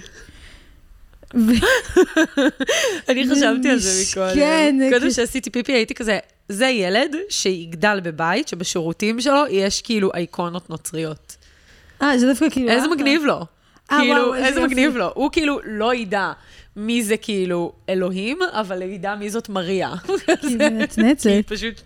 אני 3.10 3.30
חשבתי 3.32 3.70
על 3.70 3.80
זה 3.80 4.04
מקודם. 4.12 4.36
קודם 4.90 5.00
כאילו- 5.00 5.12
שעשיתי 5.12 5.50
פיפי 5.50 5.72
הייתי 5.72 5.94
כזה, 5.94 6.20
זה 6.50 6.68
ילד 6.68 7.16
שיגדל 7.30 8.00
בבית, 8.04 8.48
שבשירותים 8.48 9.22
שלו 9.22 9.44
יש 9.50 9.82
כאילו 9.82 10.12
אייקונות 10.14 10.70
נוצריות. 10.70 11.38
אה, 12.02 12.18
זה 12.18 12.28
דווקא 12.28 12.50
כאילו... 12.50 12.70
איזה 12.70 12.88
מגניב 12.88 13.24
לו. 13.26 13.40
אה, 13.92 13.98
כאילו, 14.00 14.22
וואו, 14.22 14.36
איזה. 14.36 14.64
מגניב 14.64 14.98
לו. 14.98 15.12
הוא 15.16 15.32
כאילו 15.32 15.60
לא 15.66 15.94
ידע 15.94 16.32
מי 16.76 17.04
זה 17.04 17.18
כאילו 17.18 17.74
אלוהים, 17.90 18.40
אבל 18.52 18.82
ידע 18.82 19.16
מי 19.16 19.30
זאת 19.30 19.50
מריה. 19.50 19.94
כאילו, 20.42 20.70
נצנצת. 20.70 21.30
כי 21.30 21.44
פשוט... 21.44 21.82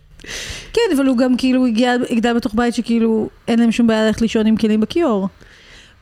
כן, 0.74 0.82
אבל 0.95 1.05
הוא 1.05 1.18
גם 1.18 1.38
כאילו 1.38 1.66
הגיע, 1.66 1.97
גדל 2.16 2.34
בתוך 2.34 2.53
בית 2.55 2.74
שכאילו 2.74 3.30
אין 3.47 3.60
להם 3.60 3.72
שום 3.72 3.88
בעיה 3.88 4.05
ללכת 4.05 4.22
לישון 4.22 4.47
עם 4.47 4.58
כלים 4.58 4.82
בכיור. 4.82 5.28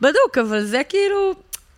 בדוק, 0.01 0.38
אבל 0.41 0.64
זה 0.64 0.82
כאילו, 0.89 1.34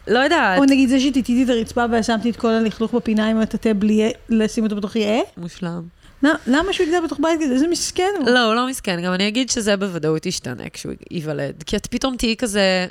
לא 0.07 0.19
יודעת. 0.19 0.59
או 0.59 0.65
נגיד 0.65 0.89
זה 0.89 0.99
שטיטיתי 0.99 1.43
את 1.43 1.49
הרצפה 1.49 1.85
ושמתי 1.91 2.29
את 2.29 2.35
כל 2.35 2.47
הלכלוך 2.47 2.93
בפינה 2.93 3.29
עם 3.29 3.37
הטאטא 3.37 3.73
בלי 3.73 4.11
לשים 4.29 4.63
אותו 4.63 4.75
בתוך 4.75 4.95
יאה? 4.95 5.19
מושלם. 5.37 5.81
למה- 6.23 6.73
שהוא 6.73 6.85
יגדל 6.87 6.99
בתוך 7.05 7.19
בית 7.23 7.39
כזה? 7.43 7.53
איזה 7.53 7.67
מסכן 7.67 8.09
הוא. 8.19 8.29
לא, 8.29 8.45
הוא 8.45 8.53
לא 8.55 8.67
מסכן, 8.67 9.01
גם 9.03 9.13
אני 9.13 9.27
אגיד 9.27 9.49
שזה 9.49 9.77
בוודאות 9.77 10.25
ישתנה 10.25 10.69
כשהוא 10.69 10.93
ייוולד. 11.11 11.63
כי 11.65 11.75
את 11.77 11.87
פתאום 11.87 12.17
תהיי 12.17 12.35
כזה, 12.37 12.87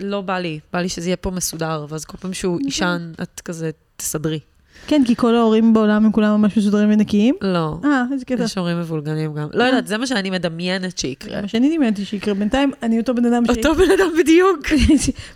לא 0.00 0.20
בא 0.20 0.38
לי, 0.38 0.60
בא 0.72 0.80
לי 0.80 0.88
שזה 0.88 1.08
יהיה 1.08 1.16
פה 1.16 1.30
מסודר, 1.30 1.86
ואז 1.88 2.04
כל 2.04 2.16
פעם 2.16 2.34
שהוא 2.34 2.60
יישן, 2.64 3.12
את 3.22 3.40
כזה 3.40 3.70
תסדרי. 3.96 4.40
כן, 4.86 5.02
כי 5.06 5.16
כל 5.16 5.34
ההורים 5.34 5.72
בעולם 5.72 6.04
הם 6.04 6.12
כולם 6.12 6.40
ממש 6.40 6.56
מסודרים 6.56 6.90
ונקיים. 6.92 7.34
לא. 7.40 7.78
אה, 7.84 8.04
איזה 8.12 8.24
קטע. 8.24 8.42
יש 8.42 8.58
הורים 8.58 8.80
מבולגנים 8.80 9.34
גם. 9.34 9.48
לא 9.52 9.64
יודעת, 9.64 9.86
זה 9.86 9.98
מה 9.98 10.06
שאני 10.06 10.30
מדמיינת 10.30 10.98
שיקרה. 10.98 11.40
מה 11.42 11.48
שאני 11.48 11.76
דמיינתי 11.76 12.04
שיקרה. 12.04 12.34
בינתיים 12.34 12.72
אני 12.82 12.98
אותו 12.98 13.14
בן 13.14 13.24
אדם 13.24 13.44
ש... 13.46 13.48
אותו 13.48 13.74
בן 13.74 13.90
אדם 13.90 14.08
בדיוק. 14.18 14.58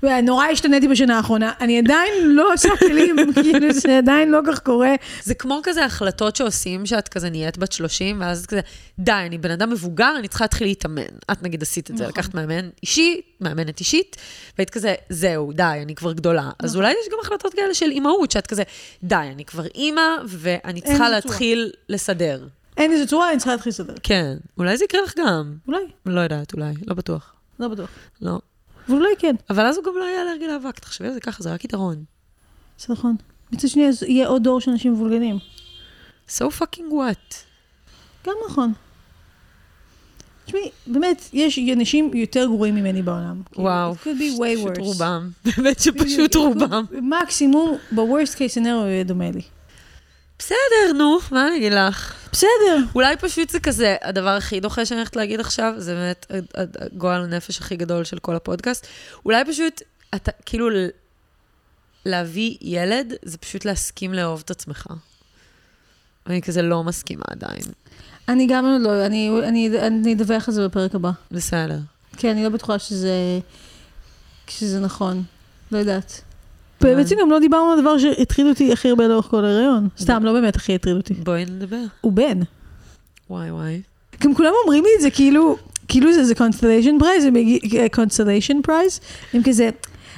נורא 0.22 0.46
השתניתי 0.46 0.88
בשנה 0.88 1.16
האחרונה. 1.16 1.52
אני 1.60 1.78
עדיין 1.78 2.12
לא 2.24 2.52
עושה 2.52 2.68
כלים, 2.78 3.16
כאילו 3.42 3.72
זה 3.72 3.98
עדיין 3.98 4.30
לא 4.30 4.40
כך 4.46 4.58
קורה. 4.58 4.94
זה 5.22 5.34
כמו 5.34 5.60
כזה 5.62 5.84
החלטות 5.84 6.36
שעושים, 6.36 6.86
שאת 6.86 7.08
כזה 7.08 7.30
נהיית 7.30 7.58
בת 7.58 7.72
30, 7.72 8.20
ואז 8.20 8.46
כזה, 8.46 8.60
די, 8.98 9.12
אני 9.12 9.38
בן 9.38 9.50
אדם 9.50 9.70
מבוגר, 9.70 10.14
אני 10.18 10.28
צריכה 10.28 10.44
להתחיל 10.44 10.66
להתאמן. 10.66 11.02
את 11.32 11.42
נגיד 11.42 11.62
עשית 11.62 11.90
את 11.90 11.96
זה, 11.96 12.06
לקחת 12.06 12.34
מאמן 12.34 12.68
אישי, 12.82 13.20
מאמנת 13.40 13.80
אישית, 13.80 14.16
והיית 14.58 14.70
כזה, 14.70 14.94
זהו, 15.08 15.52
די, 15.52 15.78
אני 15.82 15.94
כבר 15.94 16.12
גדולה. 16.12 16.50
אז 16.58 16.76
אולי 16.76 16.90
יש 16.90 17.08
גם 17.12 17.18
החלטות 17.22 17.54
כאלה 17.54 17.74
של 17.74 17.90
אימהות, 17.90 18.30
שאת 18.30 18.46
כזה, 18.46 18.62
די, 19.02 19.29
אני 19.32 19.44
כבר 19.44 19.66
אימא, 19.66 20.02
ואני 20.26 20.80
צריכה 20.80 21.08
להתחיל 21.08 21.72
לסדר. 21.88 22.48
אין 22.76 22.92
איזה 22.92 23.06
צורה, 23.06 23.30
אני 23.30 23.38
צריכה 23.38 23.52
להתחיל 23.52 23.70
לסדר. 23.70 23.94
כן, 24.02 24.36
אולי 24.58 24.76
זה 24.76 24.84
יקרה 24.84 25.00
לך 25.02 25.14
גם. 25.18 25.54
אולי, 25.66 25.78
לא 26.06 26.20
יודעת, 26.20 26.52
אולי, 26.52 26.74
לא 26.86 26.94
בטוח. 26.94 27.34
לא 27.60 27.68
בטוח. 27.68 27.90
לא. 28.22 28.38
אבל 28.88 28.96
אולי 28.96 29.16
כן, 29.18 29.34
אבל 29.50 29.66
אז 29.66 29.76
הוא 29.76 29.84
גם 29.84 29.92
לא 29.98 30.04
יהיה 30.04 30.22
אלרגי 30.22 30.46
לאבק, 30.46 30.78
תחשבי 30.78 31.08
על 31.08 31.14
זה 31.14 31.20
ככה, 31.20 31.42
זה 31.42 31.52
רק 31.52 31.64
יתרון. 31.64 32.04
זה 32.78 32.92
נכון. 32.92 33.16
מצד 33.52 33.68
שני, 33.68 33.90
יהיה 34.06 34.28
עוד 34.28 34.42
דור 34.42 34.60
של 34.60 34.70
אנשים 34.70 34.92
מבולגנים. 34.92 35.38
So 36.28 36.42
fucking 36.60 36.92
what? 36.92 37.34
גם 38.26 38.34
נכון. 38.50 38.72
תשמעי, 40.50 40.70
באמת, 40.86 41.28
יש 41.32 41.58
אנשים 41.72 42.10
יותר 42.14 42.46
גרועים 42.46 42.74
ממני 42.74 43.02
בעולם. 43.02 43.42
כאילו, 43.52 43.64
וואו. 43.64 43.94
It 43.94 43.96
could 43.96 44.20
be 44.20 44.40
way 44.40 44.56
פשוט. 44.56 44.78
רובם. 44.78 45.30
באמת 45.56 45.80
שפשוט. 45.80 46.34
רובם. 46.34 46.84
מקסימום, 47.02 47.78
ב-worst 47.92 48.34
case 48.34 48.58
scenario 48.58 48.86
יהיה 48.86 49.04
דומה 49.04 49.30
לי. 49.30 49.42
בסדר, 50.38 50.92
נו, 50.98 51.18
מה 51.30 51.48
אני 51.48 51.56
אגיד 51.56 51.72
לך? 51.72 52.14
בסדר. 52.32 52.76
אולי 52.94 53.16
פשוט 53.16 53.50
זה 53.50 53.60
כזה, 53.60 53.96
הדבר 54.02 54.30
הכי 54.30 54.60
דוחה 54.60 54.86
שאני 54.86 55.00
הולכת 55.00 55.16
להגיד 55.16 55.40
עכשיו, 55.40 55.72
זה 55.76 55.94
באמת 55.94 56.26
הגועל 56.54 57.22
הנפש 57.22 57.58
הכי 57.58 57.76
גדול 57.76 58.04
של 58.04 58.18
כל 58.18 58.36
הפודקאסט. 58.36 58.86
אולי 59.24 59.44
פשוט, 59.44 59.82
אתה, 60.14 60.32
כאילו, 60.46 60.68
להביא 62.06 62.56
ילד, 62.60 63.14
זה 63.22 63.38
פשוט 63.38 63.64
להסכים 63.64 64.14
לאהוב 64.14 64.42
את 64.44 64.50
עצמך. 64.50 64.86
אני 66.26 66.42
כזה 66.42 66.62
לא 66.62 66.84
מסכימה 66.84 67.24
עדיין. 67.30 67.62
אני 68.32 68.46
גם 68.46 68.66
לא, 68.80 69.06
אני, 69.06 69.30
אני, 69.44 69.78
אני 69.78 70.12
אדווח 70.12 70.48
על 70.48 70.54
זה 70.54 70.64
בפרק 70.64 70.94
הבא. 70.94 71.10
בסדר. 71.30 71.78
כן, 72.16 72.28
אני 72.28 72.44
לא 72.44 72.48
בטוחה 72.48 72.78
שזה, 72.78 73.40
שזה 74.48 74.80
נכון. 74.80 75.22
לא 75.72 75.78
יודעת. 75.78 76.20
בעצם 76.80 77.16
גם 77.20 77.30
לא 77.30 77.38
דיברנו 77.38 77.72
על 77.72 77.78
הדבר 77.78 77.98
שהטריד 77.98 78.46
אותי 78.46 78.72
הכי 78.72 78.88
הרבה 78.88 79.08
לאורך 79.08 79.26
כל 79.26 79.44
ההיריון. 79.44 79.88
סתם, 79.98 80.24
לא 80.24 80.32
באמת 80.32 80.56
הכי 80.56 80.74
הטריד 80.74 80.96
אותי. 80.96 81.14
בואי 81.14 81.44
נדבר. 81.44 81.82
הוא 82.00 82.12
בן. 82.12 82.40
וואי 83.30 83.50
וואי. 83.50 83.82
גם 84.20 84.34
כולם 84.34 84.52
אומרים 84.64 84.84
לי 84.84 84.90
את 84.96 85.02
זה 85.02 85.10
כאילו, 85.10 85.56
כאילו 85.88 86.24
זה 86.24 86.34
consolation 86.34 86.98
prize, 86.98 87.24
הם 87.24 87.36
יגיעו, 87.36 87.84
consolation 87.92 88.62
prize, 88.62 89.00
הם 89.34 89.42
כזה, 89.42 89.70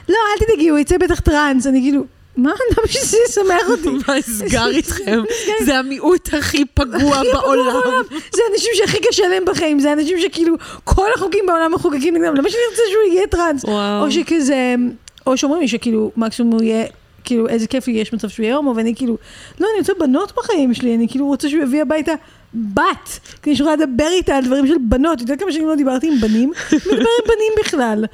לא, 0.09 0.14
אל 0.14 0.47
תדאגי, 0.47 0.68
הוא 0.68 0.78
יצא 0.78 0.98
בטח 0.98 1.20
טראנס, 1.20 1.66
אני 1.66 1.80
כאילו, 1.80 2.05
מה, 2.36 2.50
למה 2.50 2.88
שזה 2.88 3.16
ישמח 3.28 3.68
אותי? 3.68 3.88
מה 4.09 4.14
נסגר 4.18 4.68
איתכם? 4.68 5.20
זה 5.64 5.78
המיעוט 5.78 6.34
הכי 6.34 6.64
פגוע 6.64 7.22
בעולם. 7.32 8.02
זה 8.32 8.42
אנשים 8.52 8.70
שהכי 8.74 8.98
קשה 9.09 9.28
להם 9.28 9.44
בחיים, 9.46 9.80
זה 9.80 9.92
אנשים 9.92 10.18
שכאילו, 10.20 10.56
כל 10.84 11.09
החוקים 11.16 11.44
בעולם 11.46 11.74
מחוקקים 11.74 12.16
נגדם, 12.16 12.34
למה 12.34 12.50
שאני 12.50 12.62
רוצה 12.70 12.82
שהוא 12.90 13.12
יהיה 13.12 13.26
טראנס? 13.26 13.64
או 14.02 14.10
שכזה, 14.10 14.74
או 15.26 15.36
שאומרים 15.36 15.62
לי 15.62 15.68
שכאילו, 15.68 16.10
מקסימום 16.16 16.52
הוא 16.52 16.62
יהיה, 16.62 16.84
כאילו, 17.24 17.48
איזה 17.48 17.66
כיף 17.66 17.86
לי, 17.86 17.92
יש 17.92 18.12
מצב 18.12 18.28
שהוא 18.28 18.44
יהיה 18.44 18.56
הומו, 18.56 18.76
ואני 18.76 18.94
כאילו, 18.94 19.16
לא, 19.60 19.66
אני 19.72 19.78
רוצה 19.80 19.92
בנות 19.98 20.32
בחיים 20.36 20.74
שלי, 20.74 20.94
אני 20.94 21.09
כאילו 21.09 21.26
רוצה 21.26 21.48
שהוא 21.48 21.62
יביא 21.62 21.82
הביתה 21.82 22.12
בת, 22.54 23.20
כדי 23.42 23.56
שאוכל 23.56 23.74
לדבר 23.74 24.09
איתה 24.09 24.36
על 24.36 24.44
דברים 24.44 24.66
של 24.66 24.74
בנות, 24.80 25.14
אתה 25.14 25.22
יודע 25.22 25.36
כמה 25.36 25.52
שנים 25.52 25.68
לא 25.68 25.74
דיברתי 25.74 26.09
עם 26.09 26.20
בנים? 26.20 26.52
מדבר 26.86 26.94
עם 26.94 27.26
בנים 27.26 27.52
בכלל? 27.60 28.04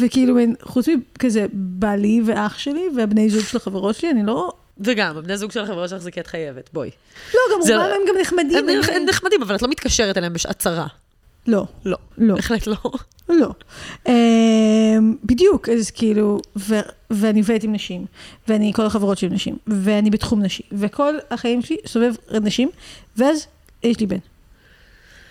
וכאילו, 0.00 0.36
חוץ 0.62 0.86
מכזה, 0.88 1.46
בעלי 1.52 2.20
ואח 2.24 2.58
שלי, 2.58 2.82
והבני 2.96 3.30
זוג 3.30 3.42
של 3.44 3.56
החברות 3.56 3.96
שלי, 3.96 4.10
אני 4.10 4.26
לא 4.26 4.52
וגם, 4.80 5.16
הבני 5.16 5.36
זוג 5.36 5.50
של 5.52 5.60
החברות 5.60 5.88
שלך 5.88 5.98
זה 6.02 6.10
כי 6.10 6.20
את 6.20 6.26
חייבת, 6.26 6.70
בואי. 6.72 6.90
לא, 7.34 7.40
גם 7.54 7.62
זה- 7.62 7.76
רובם 7.76 7.90
הם 7.90 8.00
גם 8.08 8.14
נחמדים. 8.20 8.58
הם 8.58 8.68
אני- 8.68 8.96
הם 8.96 9.04
נחמדים, 9.08 9.42
אבל 9.42 9.54
את 9.56 9.62
לא 9.62 9.68
מתקשרת 9.68 10.18
אליהם 10.18 10.32
בשעת 10.32 10.58
צרה. 10.58 10.86
לא, 11.46 11.64
לא. 11.84 11.96
לא. 12.18 12.34
בהחלט 12.34 12.66
לא. 12.66 12.76
לא. 13.28 13.48
אמ, 14.08 14.12
בדיוק, 15.24 15.68
אז 15.68 15.90
כאילו, 15.90 16.40
ו- 16.58 16.80
ואני 17.10 17.40
עובדת 17.40 17.64
עם 17.64 17.72
נשים, 17.72 18.06
ואני, 18.48 18.72
כל 18.74 18.86
החברות 18.86 19.18
שלי 19.18 19.28
נשים, 19.28 19.56
ואני 19.66 20.10
בתחום 20.10 20.42
נשי, 20.42 20.62
וכל 20.72 21.14
החיים 21.30 21.62
שלי 21.62 21.76
סובב 21.86 22.14
נשים, 22.42 22.68
ואז 23.16 23.46
יש 23.82 24.00
לי 24.00 24.06
בן. 24.06 24.16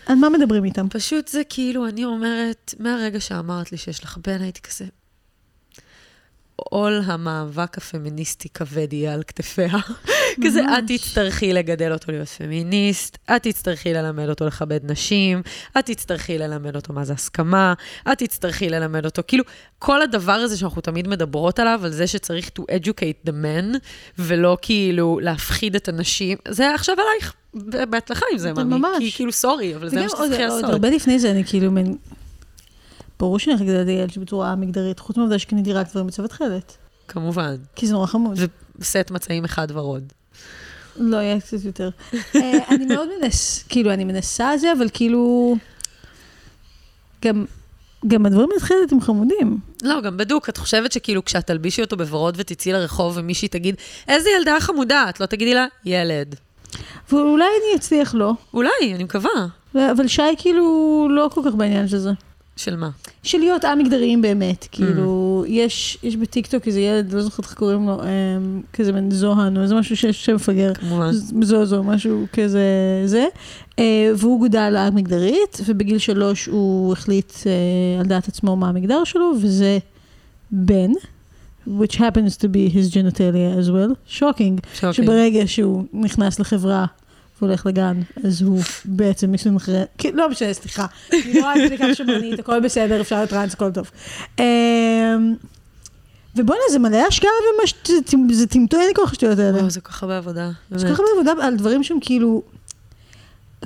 על 0.08 0.16
מה 0.16 0.30
מדברים 0.30 0.64
איתם? 0.64 0.90
פשוט 0.90 1.28
זה 1.28 1.42
כאילו, 1.50 1.88
אני 1.88 2.06
אומרת, 2.06 2.74
מהרגע 2.80 3.20
שאמרת 3.20 3.72
לי 3.72 3.78
שיש 3.78 4.04
לך 4.04 4.18
בן, 4.28 4.42
הייתי 4.42 4.62
כזה... 4.62 4.86
עול 6.58 7.02
המאבק 7.06 7.78
הפמיניסטי 7.78 8.50
כבד 8.50 8.94
יהיה 8.94 9.14
על 9.14 9.24
כתפיה. 9.24 9.78
כזה, 10.44 10.62
את 10.62 10.84
תצטרכי 10.88 11.54
לגדל 11.54 11.94
אותו 11.94 12.12
להיות 12.12 12.28
פמיניסט, 12.28 13.18
את 13.36 13.44
תצטרכי 13.44 13.94
ללמד 13.94 14.30
אותו 14.30 14.46
לכבד 14.46 14.92
נשים, 14.92 15.42
את 15.80 15.86
תצטרכי 15.86 16.38
ללמד 16.38 16.76
אותו 16.76 16.94
מה 16.94 17.06
זה 17.06 17.14
הסכמה, 17.14 17.74
את 18.12 18.18
תצטרכי 18.18 18.70
ללמד 18.70 19.06
אותו, 19.06 19.22
כאילו, 19.28 19.44
כל 19.80 20.02
הדבר 20.02 20.32
הזה 20.32 20.58
שאנחנו 20.58 20.82
תמיד 20.82 21.08
מדברות 21.08 21.60
עליו, 21.60 21.82
על 21.84 21.92
זה 21.92 22.08
שצריך 22.08 22.50
to 22.60 22.62
educate 22.62 23.30
the 23.30 23.32
men, 23.32 23.78
ולא 24.20 24.58
כאילו 24.62 25.20
להפחיד 25.22 25.76
את 25.76 25.88
הנשים, 25.88 26.38
זה 26.48 26.74
עכשיו 26.74 26.96
עלייך, 27.00 27.34
בהצלחה 27.90 28.26
עם 28.32 28.38
זה, 28.38 28.54
ממי. 28.54 28.64
ממש. 28.64 28.98
כי 29.00 29.12
כאילו, 29.12 29.32
סורי, 29.32 29.76
אבל 29.76 29.90
זה 29.90 29.96
מה 29.96 30.02
עוד, 30.02 30.10
שצריכי 30.10 30.44
עוד 30.44 30.54
לעשות. 30.54 30.70
הרבה 30.70 30.90
לפני 30.90 31.20
זה, 31.20 31.32
אני 31.32 31.44
כאילו. 31.44 31.72
ברור 33.20 33.40
שאני 33.40 33.54
הולכת 33.54 33.70
לגדל 33.70 33.90
ילד 33.90 34.18
בצורה 34.18 34.56
מגדרית, 34.56 35.00
חוץ 35.00 35.18
מהעובדה 35.18 35.40
שקניתי 35.40 35.74
רק 35.74 35.90
דברים 35.90 36.08
בצוות 36.08 36.30
תכלת, 36.30 36.78
כמובן. 37.08 37.56
כי 37.76 37.88
זה 37.88 37.94
נורא 37.94 38.08
חמוד. 38.08 38.40
וסט 38.80 39.12
מצעים 39.12 39.46
אחד 39.46 39.68
ורוד. 39.74 40.14
לא, 40.96 41.18
יהיה 41.18 41.40
קצת 41.40 41.66
יותר. 41.66 41.90
אה, 42.36 42.60
אני 42.70 42.86
מאוד 42.86 43.10
מנס, 43.22 43.64
כאילו, 43.70 43.94
אני 43.94 44.04
מנסה 44.04 44.58
זה, 44.58 44.74
אבל 44.78 44.88
כאילו... 44.94 45.56
גם, 47.26 47.46
גם 48.08 48.26
הדברים 48.26 48.50
בתכלת 48.56 48.92
הם 48.92 49.02
חמודים. 49.02 49.60
לא, 49.84 50.02
גם 50.02 50.18
בדוק, 50.18 50.50
את 50.50 50.58
חושבת 50.58 50.92
שכאילו 50.92 51.26
כשאת 51.26 51.48
תלבישי 51.48 51.82
אותו 51.82 51.98
בוורוד 51.98 52.36
ותצאי 52.38 52.74
לרחוב 52.74 53.14
ומישהי 53.18 53.48
תגיד, 53.48 53.76
איזה 54.08 54.30
ילדה 54.38 54.58
חמודה, 54.60 55.06
את 55.10 55.20
לא 55.20 55.26
תגידי 55.26 55.54
לה, 55.54 55.66
ילד. 55.86 56.36
ואולי 57.12 57.46
אני 57.46 57.80
אצליח 57.80 58.14
לו, 58.14 58.34
אולי, 58.54 58.94
אני 58.96 59.04
מקווה. 59.04 59.48
אבל 59.76 60.08
שי 60.08 60.22
כאילו 60.38 61.08
לא 61.12 61.30
כל 61.34 61.42
כך 61.46 61.56
בעניין 61.56 61.88
של 61.88 61.98
זה. 61.98 62.12
של 62.58 62.76
מה? 62.76 62.90
של 63.24 63.38
להיות 63.38 63.66
א-מגדריים 63.66 64.22
באמת. 64.22 64.68
כאילו, 64.72 65.44
יש, 65.48 65.98
יש 66.04 66.16
בטיקטוק 66.16 66.68
איזה 66.68 66.80
ילד, 66.82 67.14
לא 67.14 67.22
זוכרת 67.22 67.46
איך 67.46 67.54
קוראים 67.54 67.88
לו, 67.88 68.02
אמ, 68.04 68.62
כזה 68.74 68.92
מן 68.92 69.12
זוהן, 69.12 69.58
או 69.58 69.62
איזה 69.62 69.76
משהו 69.76 69.98
שיש 69.98 70.26
שם 70.26 70.36
מפגר. 70.36 70.74
כמובן. 70.74 71.12
זוזו, 71.42 71.84
משהו 71.84 72.26
כזה 72.34 72.62
זה. 73.06 73.26
אה, 73.80 74.12
והוא 74.18 74.40
גודל 74.40 74.76
א-מגדרית, 74.78 75.62
ובגיל 75.66 75.98
שלוש 75.98 76.46
הוא 76.46 76.94
החליט 76.94 77.34
אה, 77.46 78.00
על 78.00 78.06
דעת 78.06 78.28
עצמו 78.28 78.56
מה 78.56 78.70
המגדר 78.70 79.04
שלו, 79.04 79.34
וזה 79.42 79.78
בן, 80.52 80.92
which 81.68 81.96
happens 81.96 82.38
to 82.38 82.48
be 82.48 82.74
his 82.74 82.94
genitalia 82.94 83.60
as 83.60 83.70
well. 83.70 83.94
Shocking. 84.06 84.60
Shocking. 84.74 84.94
שברגע 84.94 85.48
שהוא 85.48 85.84
נכנס 85.94 86.40
לחברה 86.40 86.86
והולך 87.42 87.66
לגן, 87.66 88.02
אז 88.24 88.42
הוא 88.42 88.62
בעצם 88.86 89.32
מישהו 89.32 89.58
אחר, 89.58 89.84
כאילו, 89.98 90.18
לא 90.18 90.30
משנה, 90.30 90.54
סליחה, 90.54 90.86
אני 91.14 91.34
לא 91.34 91.52
עד 91.52 91.58
כדי 91.66 91.78
כך 91.78 91.86
שמרנית, 91.94 92.40
הכל 92.40 92.60
בסדר, 92.60 93.02
אפשר 93.02 93.16
להיות 93.16 93.30
טראנס, 93.30 93.54
הכל 93.54 93.72
טוב. 93.72 93.92
אמ, 94.40 94.44
ובואנה, 96.36 96.62
זה 96.72 96.80
מלא 96.80 96.98
השקעה 97.08 97.32
ומש... 97.62 97.74
זה 97.88 97.98
טמ- 98.10 98.34
זה 98.34 98.48
טמטום, 98.48 98.80
אין 98.80 98.88
לי 98.88 98.96
כוח 98.96 99.12
לשטויות 99.12 99.40
האלה. 99.40 99.58
וואו, 99.58 99.70
זה 99.70 99.82
כל 99.82 99.92
כך 99.92 100.04
הרבה 100.04 100.18
עבודה. 100.18 100.50
יש 100.76 100.84
כל. 100.84 100.94
כך 100.94 101.00
הרבה 101.00 101.12
עבודה 101.16 101.46
על 101.48 101.56
דברים 101.56 101.84
שהם 101.84 101.98
כאילו... 102.02 102.42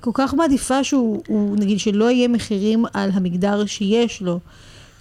כל 0.02 0.11
כך 0.14 0.34
מעדיפה 0.34 0.84
שהוא, 0.84 1.23
הוא, 1.27 1.57
נגיד, 1.57 1.80
שלא 1.80 2.11
יהיה 2.11 2.27
מחירים 2.27 2.85
על 2.93 3.10
המגדר 3.14 3.65
שיש 3.65 4.22
לו. 4.22 4.39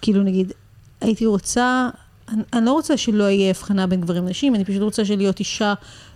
כאילו, 0.02 0.22
נגיד, 0.22 0.52
הייתי 1.00 1.26
רוצה, 1.26 1.88
אני, 2.28 2.42
אני 2.52 2.64
לא 2.64 2.72
רוצה 2.72 2.96
שלא 2.96 3.24
יהיה 3.24 3.50
הבחנה 3.50 3.86
בין 3.86 4.00
גברים 4.00 4.26
לנשים, 4.26 4.54
אני 4.54 4.64
פשוט 4.64 4.82
רוצה 4.82 5.04
שלהיות 5.04 5.38
אישה 5.38 5.74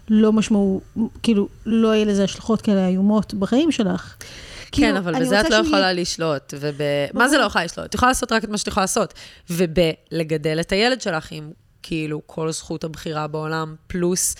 לא 0.08 0.32
משמעו, 0.32 0.80
כאילו, 1.22 1.48
לא 1.66 1.94
יהיה 1.94 2.04
לזה 2.04 2.24
השלכות 2.24 2.62
כאלה 2.62 2.86
איומות 2.88 3.34
בחיים 3.34 3.72
שלך. 3.72 4.14
כן, 4.72 4.82
כאילו, 4.82 4.98
אבל 4.98 5.20
בזה 5.20 5.40
את 5.40 5.50
לא 5.50 5.56
יכולה 5.56 5.78
יהיה- 5.78 5.92
לשלוט. 5.92 6.54
וב... 6.60 6.80
מה 7.14 7.28
זה 7.28 7.38
לא 7.38 7.42
יכולה 7.44 7.64
לשלוט? 7.64 7.86
את 7.86 7.94
יכולה 7.94 8.10
לעשות 8.10 8.32
רק 8.32 8.44
את 8.44 8.48
מה 8.48 8.58
שאת 8.58 8.66
יכולה 8.66 8.84
לעשות. 8.84 9.14
ובלגדל 9.50 10.60
את 10.60 10.72
הילד 10.72 11.00
שלך 11.00 11.28
עם 11.30 11.50
כאילו 11.82 12.20
כל 12.26 12.52
זכות 12.52 12.84
הבחירה 12.84 13.26
בעולם, 13.26 13.74
פלוס 13.86 14.34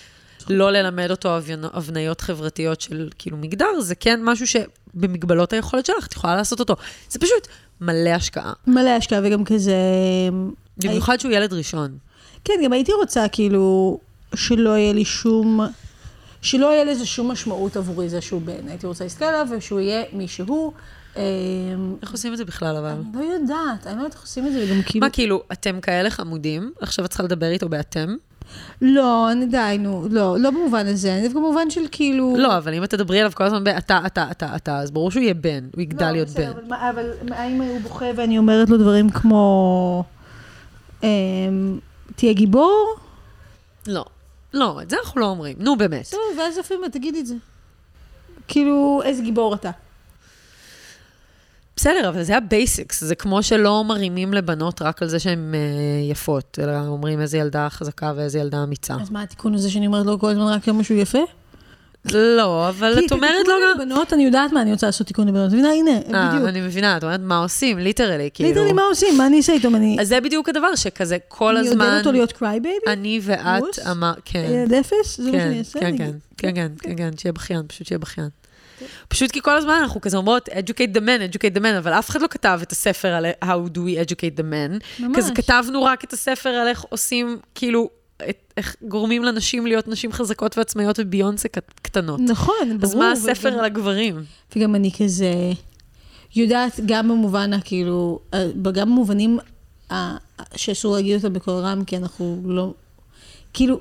לא 0.51 0.71
ללמד 0.73 1.11
אותו 1.11 1.39
הבניות 1.73 2.21
חברתיות 2.21 2.81
של 2.81 3.09
כאילו 3.19 3.37
מגדר, 3.37 3.81
זה 3.81 3.95
כן 3.95 4.21
משהו 4.23 4.47
שבמגבלות 4.47 5.53
היכולת 5.53 5.87
שלך, 5.87 6.07
את 6.07 6.13
יכולה 6.13 6.37
לעשות 6.37 6.61
אותו. 6.61 6.75
זה 7.11 7.19
פשוט 7.19 7.49
מלא 7.81 8.11
השקעה. 8.11 8.53
מלא 8.67 8.91
השקעה 8.91 9.21
וגם 9.25 9.45
כזה... 9.45 9.75
במיוחד 10.77 11.21
שהוא 11.21 11.33
ילד 11.33 11.53
ראשון. 11.53 11.99
כן, 12.45 12.55
גם 12.65 12.73
הייתי 12.73 12.93
רוצה 12.93 13.29
כאילו 13.29 13.99
שלא 14.37 14.71
יהיה 14.71 14.93
לי 14.93 15.05
שום, 15.05 15.61
שלא 16.43 16.67
יהיה 16.67 16.85
לזה 16.85 17.07
שום 17.07 17.31
משמעות 17.31 17.77
עבורי 17.77 18.09
זה 18.09 18.21
שהוא 18.21 18.43
בן. 18.43 18.69
הייתי 18.69 18.87
רוצה 18.87 19.05
להסתכל 19.05 19.25
עליו 19.25 19.47
ושהוא 19.51 19.81
יהיה 19.81 20.05
מי 20.13 20.29
שהוא. 20.29 20.73
אמ, 21.17 21.23
איך 22.03 22.13
עושים 22.13 22.33
את 22.33 22.39
זה 22.39 22.45
בכלל, 22.45 22.77
אבל? 22.77 22.91
אני 22.91 23.03
לא 23.15 23.33
יודעת, 23.33 23.87
אני 23.87 23.97
לא 23.97 24.01
יודעת 24.01 24.15
איך 24.15 24.23
עושים 24.23 24.47
את 24.47 24.53
זה, 24.53 24.65
וגם 24.65 24.83
כאילו... 24.83 25.07
מה, 25.07 25.11
כאילו, 25.11 25.43
אתם 25.53 25.81
כאלה 25.81 26.11
חמודים, 26.11 26.73
עכשיו 26.81 27.05
את 27.05 27.11
צריכה 27.11 27.23
לדבר 27.23 27.51
איתו 27.51 27.69
באתם? 27.69 28.17
לא, 28.83 29.33
אני 29.33 29.47
די, 29.47 29.77
נו, 29.79 30.07
לא, 30.11 30.39
לא 30.39 30.51
במובן 30.51 30.87
הזה, 30.87 31.15
אני 31.15 31.23
דווקא 31.23 31.39
במובן 31.39 31.71
של 31.71 31.81
כאילו... 31.93 32.35
לא, 32.39 32.59
אבל 32.59 32.75
אם 32.75 32.85
את 32.85 32.91
תדברי 32.91 33.19
עליו 33.19 33.33
כל 33.35 33.45
הזמן 33.45 33.65
באתה, 33.65 34.01
אתה, 34.07 34.27
אתה, 34.31 34.57
אתה, 34.57 34.79
אז 34.79 34.91
ברור 34.91 35.11
שהוא 35.11 35.23
יהיה 35.23 35.35
בן, 35.35 35.69
הוא 35.75 35.83
יגדל 35.83 36.11
להיות 36.11 36.29
בסדר, 36.29 36.53
בן. 36.69 36.73
אבל 36.73 37.11
האם 37.31 37.63
הוא 37.63 37.81
בוכה 37.81 38.07
ואני 38.17 38.39
אומרת 38.39 38.71
לו 38.71 38.79
דברים 38.79 39.11
כמו... 39.11 40.05
אמ, 41.03 41.79
תהיה 42.17 42.33
גיבור? 42.33 42.97
לא. 43.87 44.05
לא, 44.55 44.83
את 44.83 44.91
זה 44.91 44.97
אנחנו 45.05 45.21
לא 45.21 45.27
אומרים. 45.27 45.57
נו, 45.59 45.77
באמת. 45.77 46.01
בסדר, 46.01 46.21
ואז 46.39 46.59
לפעמים 46.59 46.91
תגידי 46.91 47.21
את 47.21 47.27
זה. 47.27 47.35
כאילו, 48.49 49.01
איזה 49.05 49.23
גיבור 49.23 49.55
אתה. 49.55 49.71
בסדר, 51.77 52.09
אבל 52.09 52.23
זה 52.23 52.37
ה 52.37 52.45
basics. 52.45 53.05
זה 53.05 53.15
כמו 53.15 53.43
שלא 53.43 53.85
מרימים 53.85 54.35
לבנות 54.35 54.83
רק 54.83 55.03
על 55.03 55.09
זה 55.09 55.19
שהן 55.19 55.55
אה, 55.55 55.61
יפות, 56.11 56.59
אלא 56.63 56.87
אומרים 56.87 57.21
איזה 57.21 57.39
ילדה 57.39 57.69
חזקה 57.71 58.13
ואיזה 58.17 58.39
ילדה 58.39 58.63
אמיצה. 58.63 58.95
אז 59.01 59.11
מה 59.11 59.23
התיקון 59.23 59.55
הזה 59.55 59.71
שאני 59.71 59.87
אומרת 59.87 60.07
לו 60.07 60.19
כל 60.19 60.31
הזמן 60.31 60.47
רק 60.47 60.65
כמה 60.65 60.85
שהוא 60.85 60.99
יפה? 60.99 61.19
לא, 62.13 62.69
אבל 62.69 62.97
כי 63.01 63.07
את 63.07 63.13
אומרת 63.13 63.31
תיקון 63.39 63.55
לו 63.61 63.75
גם... 63.75 63.81
לבנות, 63.81 64.13
אני 64.13 64.25
יודעת 64.25 64.53
מה 64.53 64.63
אני 64.63 64.73
רוצה 64.73 64.87
לעשות 64.87 65.07
תיקון 65.07 65.29
לבנות. 65.29 65.53
מבינה, 65.53 65.69
הנה, 65.71 65.91
אה, 65.91 66.29
בדיוק. 66.29 66.49
אני 66.49 66.61
מבינה, 66.61 66.97
את 66.97 67.05
אומרת 67.05 67.21
מה 67.23 67.39
עושים, 67.39 67.79
literally, 67.79 68.31
כאילו. 68.35 68.49
Literally, 68.49 68.73
מה 68.73 68.83
עושים? 68.83 69.19
מה 69.19 69.27
אני 69.27 69.37
אעשה 69.37 69.53
איתו? 69.53 69.69
אני 69.69 69.97
אז 70.01 70.09
זה 70.09 70.21
בדיוק 70.21 70.49
הדבר, 70.49 70.75
שכזה 70.75 71.17
כל 71.29 71.57
אני 71.57 71.69
הזמן... 71.69 71.85
עודד 71.85 71.99
אותו 71.99 72.13
להיות 72.13 72.33
cry 72.33 72.61
baby? 72.61 72.87
אני 72.87 73.21
ואת? 73.23 73.63
אמר... 73.91 74.13
כן. 74.25 74.45
ילד 74.51 74.73
אפס? 74.75 75.21
זה 75.21 75.31
מה 75.31 75.33
כן, 75.33 75.39
שאני 75.45 75.59
אעשה? 75.59 75.81
כן, 75.81 75.87
אני- 75.87 75.99
כן, 75.99 76.11
כן, 76.37 76.53
כן, 76.55 76.69
כן, 76.81 76.97
כן, 76.97 77.11
שיהיה 77.17 77.33
בכיין, 77.33 77.63
פשוט 77.67 77.87
שיהיה 77.87 77.99
בכיין. 77.99 78.29
פשוט 79.09 79.31
כי 79.31 79.41
כל 79.43 79.57
הזמן 79.57 79.79
אנחנו 79.83 80.01
כזה 80.01 80.17
אומרות, 80.17 80.49
educate 80.49 80.97
the 80.97 81.01
man, 81.01 81.33
educate 81.35 81.59
the 81.59 81.63
man, 81.63 81.79
אבל 81.79 81.93
אף 81.93 82.11
אחד 82.11 82.23
לא 82.23 82.27
כתב 82.31 82.59
את 82.63 82.73
הספר 82.73 83.09
על 83.09 83.27
how 83.45 83.69
do 83.75 83.79
we 83.79 84.11
educate 84.11 84.39
the 84.41 84.43
man. 84.43 85.03
ממש. 85.03 85.17
כזה 85.17 85.33
כתבנו 85.35 85.83
רק 85.85 86.05
את 86.05 86.13
הספר 86.13 86.49
על 86.49 86.69
איך 86.69 86.85
עושים, 86.89 87.39
כאילו, 87.55 87.89
את- 88.31 88.53
איך 88.57 88.77
גורמים 88.89 89.25
לנשים 89.25 89.67
להיות 89.67 89.89
נשים 89.89 90.13
חזקות 90.13 90.59
ועצמאיות 90.59 90.99
וביונסה 90.99 91.49
קט- 91.49 91.81
קטנות. 91.83 92.21
נכון, 92.21 92.55
ברור. 92.69 92.83
אז 92.83 92.95
מה 92.95 93.13
הספר 93.13 93.49
וגם- 93.49 93.59
על 93.59 93.65
הגברים? 93.65 94.25
וגם 94.57 94.75
אני 94.75 94.91
כזה 94.99 95.33
יודעת 96.37 96.81
גם 96.87 97.09
במובן 97.09 97.53
הכאילו, 97.53 98.19
גם 98.73 98.91
במובנים 98.91 99.39
שאסור 100.57 100.95
להגיד 100.97 101.15
אותם 101.17 101.33
בקול 101.33 101.55
רם, 101.55 101.85
כי 101.85 101.97
אנחנו 101.97 102.43
לא, 102.45 102.75
כאילו, 103.53 103.81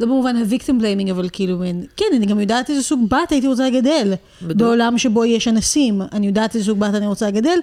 לא 0.00 0.06
במובן 0.06 0.36
בליימינג, 0.78 1.10
אבל 1.10 1.28
כאילו, 1.32 1.58
מין, 1.58 1.84
כן, 1.96 2.04
אני 2.16 2.26
גם 2.26 2.40
יודעת 2.40 2.70
איזה 2.70 2.82
סוג 2.82 3.08
בת 3.10 3.30
הייתי 3.32 3.46
רוצה 3.46 3.70
לגדל. 3.70 4.14
בדיוק. 4.42 4.58
בעולם 4.58 4.98
שבו 4.98 5.24
יש 5.24 5.48
אנסים, 5.48 6.02
אני 6.12 6.26
יודעת 6.26 6.54
איזה 6.54 6.66
סוג 6.66 6.78
בת 6.78 6.94
אני 6.94 7.06
רוצה 7.06 7.28
לגדל. 7.28 7.58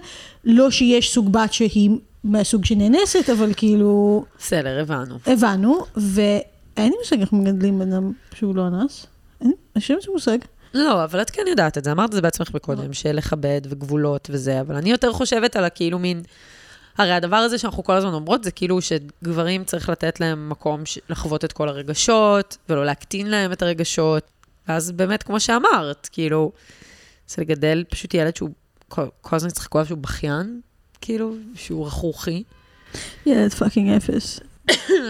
לא 0.46 0.72
שיש 0.72 1.14
סוג 1.14 1.32
בת 1.32 1.54
שהיא 1.54 1.90
מהסוג 2.28 2.66
שנאנסת, 2.66 3.30
אבל 3.30 3.54
כאילו, 3.58 4.26
בסדר, 4.40 4.80
הבנו. 4.82 5.18
הבנו, 5.26 5.86
ואין 5.96 6.92
לי 6.92 6.98
מושג 7.00 7.20
איך 7.20 7.34
מגדלים 7.34 7.80
בן 7.80 7.94
אדם 7.94 8.12
שהוא 8.34 8.56
לא 8.56 8.68
אנס. 8.68 9.06
אין 9.42 9.52
לי 9.76 9.82
זה 10.02 10.12
מושג. 10.12 10.38
לא, 10.74 11.04
אבל 11.04 11.22
את 11.22 11.30
כן 11.30 11.42
יודעת 11.48 11.78
את 11.78 11.84
זה, 11.84 11.92
אמרת 11.92 12.10
את 12.10 12.14
זה 12.14 12.22
בעצמך 12.22 12.54
מקודם, 12.54 12.94
של 12.94 13.12
לכבד 13.12 13.62
וגבולות 13.70 14.28
וזה, 14.32 14.62
אבל 14.62 14.76
אני 14.76 14.92
יותר 14.92 15.14
חושבת 15.14 15.56
על 15.56 15.66
הכאילו 15.66 16.00
מין... 16.00 16.22
הרי 16.98 17.12
הדבר 17.12 17.36
הזה 17.36 17.58
שאנחנו 17.58 17.84
כל 17.84 17.94
הזמן 17.94 18.14
אומרות, 18.14 18.44
זה 18.44 18.52
כאילו 18.52 18.82
שגברים 18.82 19.64
צריך 19.64 19.90
לתת 19.90 20.20
להם 20.20 20.50
מקום 20.50 20.86
ש- 20.86 21.00
לחוות 21.10 21.46
את 21.46 21.54
כל 21.54 21.70
הרגשות, 21.70 22.58
ולא 22.70 22.86
להקטין 22.86 23.28
להם 23.28 23.52
את 23.52 23.62
הרגשות. 23.62 24.24
ואז 24.68 24.92
באמת, 24.92 25.24
כמו 25.24 25.40
שאמרת, 25.40 26.10
כאילו, 26.12 26.52
זה 27.28 27.42
לגדל 27.42 27.84
פשוט 27.90 28.14
ילד 28.14 28.36
שהוא, 28.36 28.50
כל, 28.88 29.06
כל 29.22 29.36
הזמן 29.36 29.50
יצחקו 29.50 29.78
עליו 29.78 29.88
שהוא 29.88 29.98
בכיין, 29.98 30.62
כאילו, 31.08 31.34
שהוא 31.56 31.86
רכרוכי. 31.88 32.44
ילד 33.26 33.54
fucking 33.54 33.90
אפס. 33.90 34.40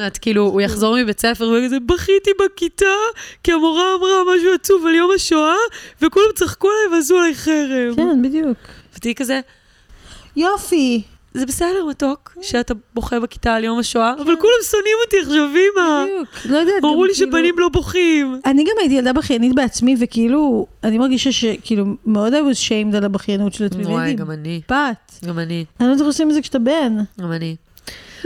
את 0.07 0.18
כאילו, 0.18 0.44
הוא 0.44 0.61
יחזור 0.61 0.95
מבית 1.02 1.19
ספר 1.19 1.49
וכזה, 1.49 1.78
בכיתי 1.80 2.32
בכיתה, 2.45 2.86
כי 3.44 3.52
המורה 3.52 3.95
אמרה 3.95 4.36
משהו 4.36 4.53
עצוב 4.53 4.86
על 4.86 4.95
יום 4.95 5.11
השואה, 5.15 5.56
וכולם 6.02 6.26
צחקו 6.36 6.68
עליי 6.68 6.98
ועשו 6.98 7.18
עליי 7.18 7.36
חרם. 7.36 7.95
כן, 7.95 8.22
בדיוק. 8.22 8.57
ותהיי 8.95 9.15
כזה, 9.15 9.40
יופי. 10.36 11.03
זה 11.39 11.45
בסדר, 11.45 11.85
מתוק, 11.89 12.38
שאתה 12.41 12.73
בוכה 12.93 13.19
בכיתה 13.19 13.53
על 13.55 13.64
יום 13.64 13.80
השואה, 13.80 14.14
אבל 14.14 14.35
כולם 14.39 14.53
שונאים 14.72 14.95
אותי 15.05 15.18
עכשיו, 15.22 15.49
אמא. 15.49 16.05
בדיוק. 16.05 16.27
לא 16.45 16.57
יודעת, 16.57 16.76
אמרו 16.84 17.05
לי 17.05 17.14
כאילו- 17.14 17.31
שבנים 17.31 17.55
לא 17.59 17.69
בוכים. 17.69 18.39
אני 18.45 18.64
גם 18.64 18.72
הייתי 18.80 18.95
ילדה 18.95 19.14
בכיינית 19.14 19.55
בעצמי, 19.55 19.95
וכאילו, 19.99 20.65
אני 20.84 20.97
מרגישה 20.97 21.31
שכאילו, 21.31 21.85
מאוד 22.05 22.34
I 22.34 22.38
was 22.38 22.68
shamed 22.69 22.97
על 22.97 23.03
הבכיינות 23.05 23.53
של 23.53 23.65
עצמי. 23.65 23.85
וואי, 23.85 24.14
גם 24.14 24.31
אני. 24.31 24.61
בת. 24.69 25.19
גם 25.26 25.39
אני, 25.39 25.65
אני 25.80 25.88
לא 25.88 25.93
יודעת 25.93 25.99
איך 25.99 26.07
עושים 26.07 26.30
את 26.30 26.34
זה 26.34 26.41
כשאתה 26.41 26.59
בן. 26.59 26.97
גם 27.22 27.31
אני, 27.31 27.55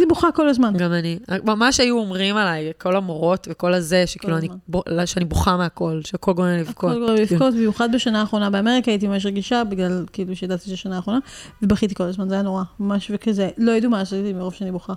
הייתי 0.02 0.10
בוכה 0.10 0.32
כל 0.32 0.50
הזמן. 0.50 0.74
גם 0.78 0.94
אני. 0.94 1.20
ממש 1.44 1.80
היו 1.80 1.98
אומרים 1.98 2.38
עליי, 2.38 2.72
כל 2.78 2.96
המורות 2.96 3.48
וכל 3.52 3.74
הזה, 3.74 4.08
שכאילו 4.08 4.38
אני, 4.38 4.46
הזמן. 4.46 4.58
בו- 4.68 4.84
שאני 5.06 5.26
בוכה 5.26 5.58
מהכל, 5.58 6.02
שהכל 6.04 6.34
גורם 6.34 6.48
לי 6.48 6.60
לבכות. 6.60 6.92
הכל 6.92 7.00
גורם 7.00 7.16
לבכות, 7.16 7.54
במיוחד 7.54 7.90
בשנה 7.92 8.22
האחרונה 8.22 8.50
באמריקה 8.50 8.92
הייתי 8.92 9.08
ממש 9.08 9.26
רגישה, 9.26 9.64
בגלל 9.64 10.06
כאילו 10.14 10.36
שידעתי 10.36 10.66
שזה 10.66 10.78
שנה 10.78 10.96
האחרונה, 10.96 11.20
ובכיתי 11.62 11.96
כל 11.96 12.04
הזמן, 12.04 12.30
זה 12.30 12.36
היה 12.36 12.44
נורא, 12.44 12.64
ממש 12.80 13.12
וכזה, 13.14 13.50
לא 13.58 13.72
ידעו 13.72 13.92
מה 13.92 14.02
עשיתי 14.02 14.34
מרוב 14.34 14.54
שאני 14.54 14.72
בוכה. 14.72 14.94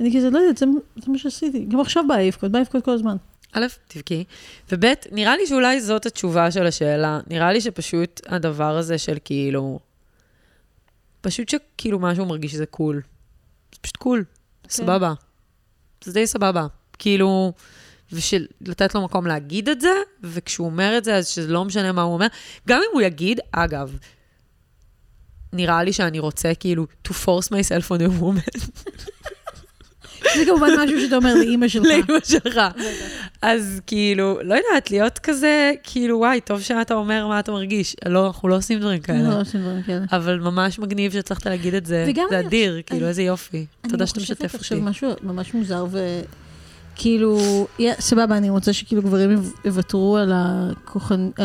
אני 0.00 0.16
כזה, 0.16 0.30
לא 0.30 0.38
יודעת, 0.38 0.56
זה 0.56 0.66
זה 0.96 1.12
מה 1.12 1.18
שעשיתי. 1.18 1.64
גם 1.64 1.80
עכשיו 1.80 2.04
בא 2.08 2.14
לי 2.14 2.26
לבכות, 2.26 2.50
בא 2.50 2.58
לבכות 2.58 2.84
כל 2.84 2.90
הזמן. 2.90 3.16
א', 3.52 3.66
תבכי, 3.88 4.24
וב', 4.72 4.84
נראה 5.12 5.36
לי 5.36 5.46
שאולי 5.46 5.80
זאת 5.80 6.06
התשובה 6.06 6.50
של 6.50 6.66
השאלה. 6.66 7.20
נראה 7.30 7.52
לי 7.52 7.60
שפשוט 7.60 8.20
הדבר 8.28 8.76
הזה 8.76 8.98
של 8.98 9.16
כאילו... 9.24 9.78
פשוט 11.20 11.48
שכאילו 11.48 11.98
משהו 11.98 12.26
מרגיש 12.26 12.52
שזה 12.52 12.66
קול. 12.66 12.94
זה 12.94 13.00
פשוט 13.80 13.96
קול, 13.96 14.24
סבבה. 14.68 15.14
זה 16.04 16.12
די 16.12 16.26
סבבה. 16.26 16.66
כאילו, 16.98 17.52
ושלתת 18.12 18.94
לו 18.94 19.04
מקום 19.04 19.26
להגיד 19.26 19.68
את 19.68 19.80
זה, 19.80 19.92
וכשהוא 20.22 20.66
אומר 20.66 20.94
את 20.98 21.04
זה, 21.04 21.14
אז 21.14 21.28
שזה 21.28 21.52
לא 21.52 21.64
משנה 21.64 21.92
מה 21.92 22.02
הוא 22.02 22.14
אומר. 22.14 22.26
גם 22.68 22.78
אם 22.78 22.90
הוא 22.92 23.02
יגיד, 23.02 23.40
אגב, 23.52 23.96
נראה 25.52 25.82
לי 25.82 25.92
שאני 25.92 26.18
רוצה 26.18 26.54
כאילו 26.54 26.86
to 27.08 27.10
force 27.10 27.48
myself 27.48 27.88
on 27.88 28.00
a 28.00 28.22
woman. 28.22 28.60
זה 30.36 30.44
כמובן 30.46 30.68
משהו 30.84 31.00
שאתה 31.00 31.16
אומר 31.16 31.34
לאימא 31.34 31.68
שלך. 31.68 31.84
לאמא 31.86 32.18
שלך. 32.24 32.60
אז 33.42 33.80
כאילו, 33.86 34.38
לא 34.42 34.54
יודעת, 34.54 34.90
להיות 34.90 35.18
כזה, 35.18 35.72
כאילו, 35.82 36.18
וואי, 36.18 36.40
טוב 36.40 36.60
שאתה 36.60 36.94
אומר 36.94 37.26
מה 37.28 37.38
אתה 37.40 37.52
מרגיש. 37.52 37.96
לא, 38.08 38.26
אנחנו 38.26 38.48
לא 38.48 38.56
עושים 38.56 38.78
דברים 38.80 38.98
לא 39.00 39.04
כאלה. 39.06 39.38
עושים 39.38 39.60
דברים 39.60 39.82
כאלה. 39.82 40.04
אבל 40.12 40.38
ממש 40.40 40.78
מגניב 40.78 41.12
שהצלחת 41.12 41.46
להגיד 41.46 41.74
את 41.74 41.86
זה. 41.86 42.06
זה 42.14 42.22
אני 42.36 42.46
אדיר, 42.46 42.80
כאילו, 42.86 43.00
אני- 43.00 43.08
איזה 43.08 43.22
יופי. 43.22 43.66
תודה 43.88 44.06
שאתה 44.06 44.18
אני 44.18 44.22
משתף 44.22 44.44
חושבת 44.46 44.54
עכשיו 44.60 44.78
אותי. 44.78 44.90
משהו 44.90 45.10
ממש 45.22 45.54
מוזר, 45.54 45.86
וכאילו, 46.94 47.38
סבבה, 47.98 48.36
אני 48.36 48.50
רוצה 48.50 48.72
שכאילו 48.72 49.02
גברים 49.02 49.30
יו- 49.30 49.40
יוותרו 49.64 50.16
על 50.16 50.32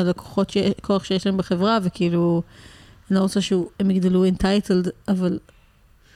הכוחות, 0.10 0.52
כוח 0.82 1.04
שיש 1.04 1.26
להם 1.26 1.38
בחברה, 1.38 1.78
וכאילו, 1.84 2.42
אני 3.12 3.18
לא 3.18 3.22
רוצה 3.22 3.42
שהם 3.42 3.92
יגדלו 3.92 4.26
entitled, 4.26 4.90
אבל 5.08 5.40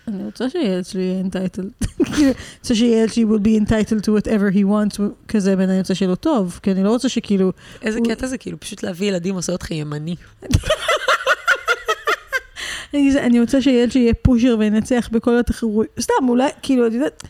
אני 0.07 0.23
רוצה 0.25 0.49
שהילד 0.49 0.85
שלי 0.85 1.01
יהיה 1.01 1.23
entitled. 1.23 1.87
כאילו, 2.15 2.31
אני 2.31 2.33
רוצה 2.59 2.75
שהילד 2.75 3.13
שלי 3.13 3.23
will 3.23 3.45
be 3.45 3.69
entitled 3.69 4.01
to 4.01 4.07
whatever 4.07 4.55
he 4.55 4.63
wants, 4.63 5.01
כזה, 5.27 5.55
ואני 5.57 5.79
רוצה 5.79 5.95
שיהיה 5.95 6.09
לו 6.09 6.15
טוב, 6.15 6.59
כי 6.63 6.71
אני 6.71 6.83
לא 6.83 6.89
רוצה 6.89 7.09
שכאילו, 7.09 7.51
איזה 7.81 7.99
קטע 8.09 8.27
זה, 8.27 8.37
כאילו, 8.37 8.59
פשוט 8.59 8.83
להביא 8.83 9.07
ילדים 9.07 9.35
עושה 9.35 9.51
אותך 9.51 9.71
ימני. 9.71 10.15
אני, 12.93 13.19
אני 13.19 13.39
רוצה 13.39 13.61
שהילד 13.61 13.91
שלי 13.91 14.01
יהיה 14.01 14.13
פושר 14.13 14.55
וינצח 14.59 15.09
בכל 15.11 15.39
התחרויות. 15.39 15.89
סתם, 15.99 16.29
אולי, 16.29 16.49
כאילו, 16.61 16.87
את 16.87 16.93
יודעת, 16.93 17.23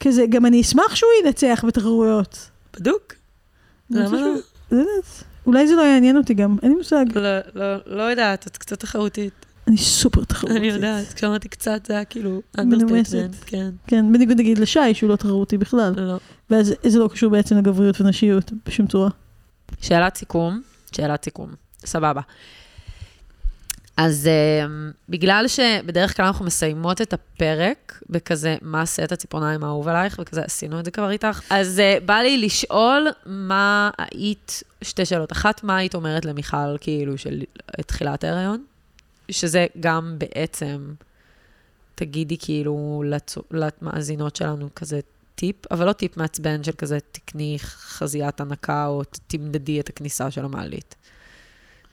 כזה, 0.00 0.24
גם 0.28 0.46
אני 0.46 0.60
אשמח 0.60 0.94
שהוא 0.94 1.10
ינצח 1.24 1.64
בתחרויות. 1.68 2.50
בדוק. 2.76 3.14
אני 3.92 4.00
למה 4.00 4.20
לא? 4.20 4.34
אולי 5.46 5.68
זה 5.68 5.74
לא 5.74 5.82
יעניין 5.82 6.16
אותי 6.16 6.34
גם, 6.34 6.56
אין 6.62 6.70
לי 6.70 6.76
מושג. 6.76 7.04
לא, 7.14 7.38
לא, 7.54 7.76
לא 7.86 8.02
יודעת, 8.02 8.46
את 8.46 8.56
קצת 8.56 8.80
תחרותית. 8.80 9.46
אני 9.72 9.80
סופר 9.80 10.24
תחרותית. 10.24 10.56
אני 10.56 10.66
יודעת, 10.66 11.12
כשאמרתי 11.12 11.48
קצת, 11.48 11.86
זה 11.86 11.94
היה 11.94 12.04
כאילו, 12.04 12.42
מנומסת. 12.58 13.28
כן. 13.46 13.70
כן, 13.86 14.12
בניגוד 14.12 14.38
נגיד 14.38 14.58
לשי, 14.58 14.94
שהוא 14.94 15.10
לא 15.10 15.16
תחרותי 15.16 15.58
בכלל. 15.58 15.92
לא. 15.96 16.18
ואז 16.50 16.74
זה 16.86 16.98
לא 16.98 17.08
קשור 17.08 17.30
בעצם 17.30 17.58
לגבריות 17.58 18.00
ונשיות 18.00 18.52
בשום 18.66 18.86
צורה. 18.86 19.08
שאלת 19.80 20.16
סיכום, 20.16 20.62
שאלת 20.96 21.24
סיכום, 21.24 21.50
סבבה. 21.84 22.20
אז 23.96 24.28
uh, 24.28 24.70
בגלל 25.08 25.48
שבדרך 25.48 26.16
כלל 26.16 26.26
אנחנו 26.26 26.44
מסיימות 26.44 27.00
את 27.00 27.12
הפרק 27.12 28.02
בכזה, 28.10 28.56
מה 28.62 28.86
סט 28.86 29.12
הציפורניים 29.12 29.64
האהוב 29.64 29.88
עלייך, 29.88 30.16
וכזה 30.22 30.42
עשינו 30.42 30.80
את 30.80 30.84
זה 30.84 30.90
כבר 30.90 31.10
איתך, 31.10 31.40
אז 31.50 31.80
uh, 31.80 32.04
בא 32.04 32.14
לי 32.14 32.38
לשאול 32.38 33.08
מה 33.26 33.90
היית, 33.98 34.62
שתי 34.82 35.04
שאלות. 35.04 35.32
אחת, 35.32 35.64
מה 35.64 35.76
היית 35.76 35.94
אומרת 35.94 36.24
למיכל, 36.24 36.78
כאילו, 36.80 37.18
של 37.18 37.42
תחילת 37.86 38.24
ההיריון? 38.24 38.64
שזה 39.30 39.66
גם 39.80 40.16
בעצם, 40.18 40.94
תגידי 41.94 42.36
כאילו 42.38 43.02
לצ... 43.06 43.34
למאזינות 43.50 44.36
שלנו 44.36 44.68
כזה 44.74 45.00
טיפ, 45.34 45.56
אבל 45.70 45.86
לא 45.86 45.92
טיפ 45.92 46.16
מעצבן 46.16 46.64
של 46.64 46.72
כזה 46.72 46.98
תקני 47.12 47.56
חזיית 47.60 48.40
הנקה 48.40 48.86
או 48.86 49.02
תמדדי 49.26 49.80
את 49.80 49.88
הכניסה 49.88 50.30
של 50.30 50.44
המעלית. 50.44 50.94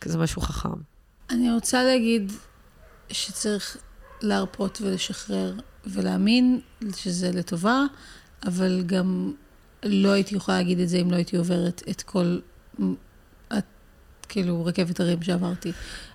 כזה 0.01 0.17
משהו 0.17 0.41
חכם. 0.41 0.79
אני 1.29 1.51
רוצה 1.51 1.83
להגיד 1.83 2.31
שצריך 3.09 3.77
להרפות 4.21 4.81
ולשחרר 4.81 5.53
ולהאמין 5.85 6.59
שזה 6.95 7.31
לטובה, 7.31 7.83
אבל 8.47 8.83
גם 8.85 9.33
לא 9.83 10.11
הייתי 10.11 10.35
יכולה 10.35 10.57
להגיד 10.57 10.79
את 10.79 10.89
זה 10.89 10.97
אם 10.97 11.11
לא 11.11 11.15
הייתי 11.15 11.37
עוברת 11.37 11.81
את 11.89 12.01
כל, 12.01 12.39
את, 13.57 13.65
כאילו, 14.29 14.65
רכבת 14.65 14.99
הרים 14.99 15.21
שעברתי. 15.21 15.71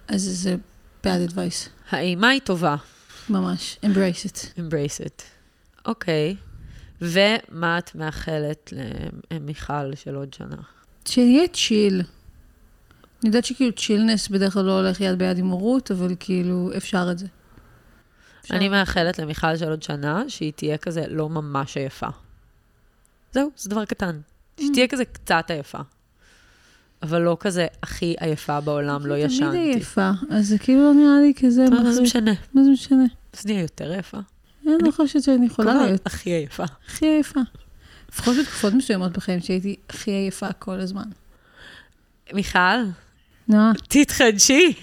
אז 0.09 0.23
זה 0.23 0.57
bad 1.05 1.33
advice, 1.33 1.69
האימה 1.91 2.29
היא 2.29 2.41
טובה, 2.41 2.77
ממש. 3.29 3.79
embrace 3.83 4.27
it. 4.27 4.59
embrace 4.59 5.07
it. 5.07 5.23
אוקיי. 5.87 6.37
ומה 7.01 7.79
את 7.79 7.95
מאחלת 7.95 8.73
למיכל 9.31 9.95
של 9.95 10.15
עוד 10.15 10.35
שנה? 10.35 10.57
שיהיה 11.05 11.49
צ'יל. 11.49 11.95
אני 11.95 13.29
יודעת 13.29 13.45
שכאילו 13.45 13.73
צ'ילנס 13.73 14.29
בדרך 14.29 14.53
כלל 14.53 14.63
לא 14.63 14.81
הולך 14.81 15.01
יד 15.01 15.19
ביד 15.19 15.39
עם 15.39 15.47
הורות, 15.47 15.91
אבל 15.91 16.15
כאילו 16.21 16.71
אפשר 16.77 17.09
את 17.13 17.19
זה. 17.19 17.27
אפשר. 18.41 18.55
אני 18.55 18.69
מאחלת 18.69 19.19
למיכל 19.19 19.57
של 19.57 19.71
עוד 19.71 19.83
שנה 19.83 20.25
שהיא 20.29 20.53
תהיה 20.53 20.79
כזה 20.79 21.05
לא 21.09 21.29
ממש 21.29 21.77
עייפה. 21.77 22.07
זהו, 23.33 23.51
זה 23.57 23.71
דבר 23.71 23.85
קטן. 23.85 24.21
שהיא 24.57 24.71
תהיה 24.73 24.89
כזה 24.89 25.05
קצת 25.05 25.51
עייפה. 25.51 25.79
אבל 27.05 27.23
לא 27.23 27.37
כזה 27.41 27.67
הכי 27.83 28.15
עייפה 28.21 28.61
בעולם, 28.61 29.07
לא 29.07 29.15
תמיד 29.15 29.27
ישנתי. 29.27 29.57
עייפה, 29.57 30.11
אז 30.31 30.49
זה 30.49 30.59
כאילו 30.59 30.83
לא 30.83 30.95
נראה 30.95 31.21
לי 31.21 31.33
כזה 31.41 31.65
מה 31.71 31.93
זה. 31.93 32.03
משנה? 32.03 32.33
מה 32.55 32.65
זה 32.65 32.71
משנה? 32.71 33.05
אז 33.33 33.47
נהיה 33.47 33.61
יותר 33.61 33.93
עייפה. 33.93 34.19
אני 34.67 34.75
לא 34.83 34.91
חושבת 34.91 35.23
שאני 35.23 35.47
יכולה 35.47 35.75
להיות 35.75 36.07
הכי 36.07 36.31
עייפה. 36.31 36.65
הכי 36.89 37.07
עייפה. 37.07 37.41
לפחות 38.13 38.37
בתקופות 38.37 38.75
מסוימות 38.75 39.13
בחיים 39.13 39.41
שהייתי 39.41 39.77
הכי 39.91 40.11
עייפה 40.11 40.53
כל 40.53 40.81
הזמן. 40.81 41.05
מיכל, 42.33 42.59
נועה, 43.49 43.73
תתחדשי. 43.89 44.73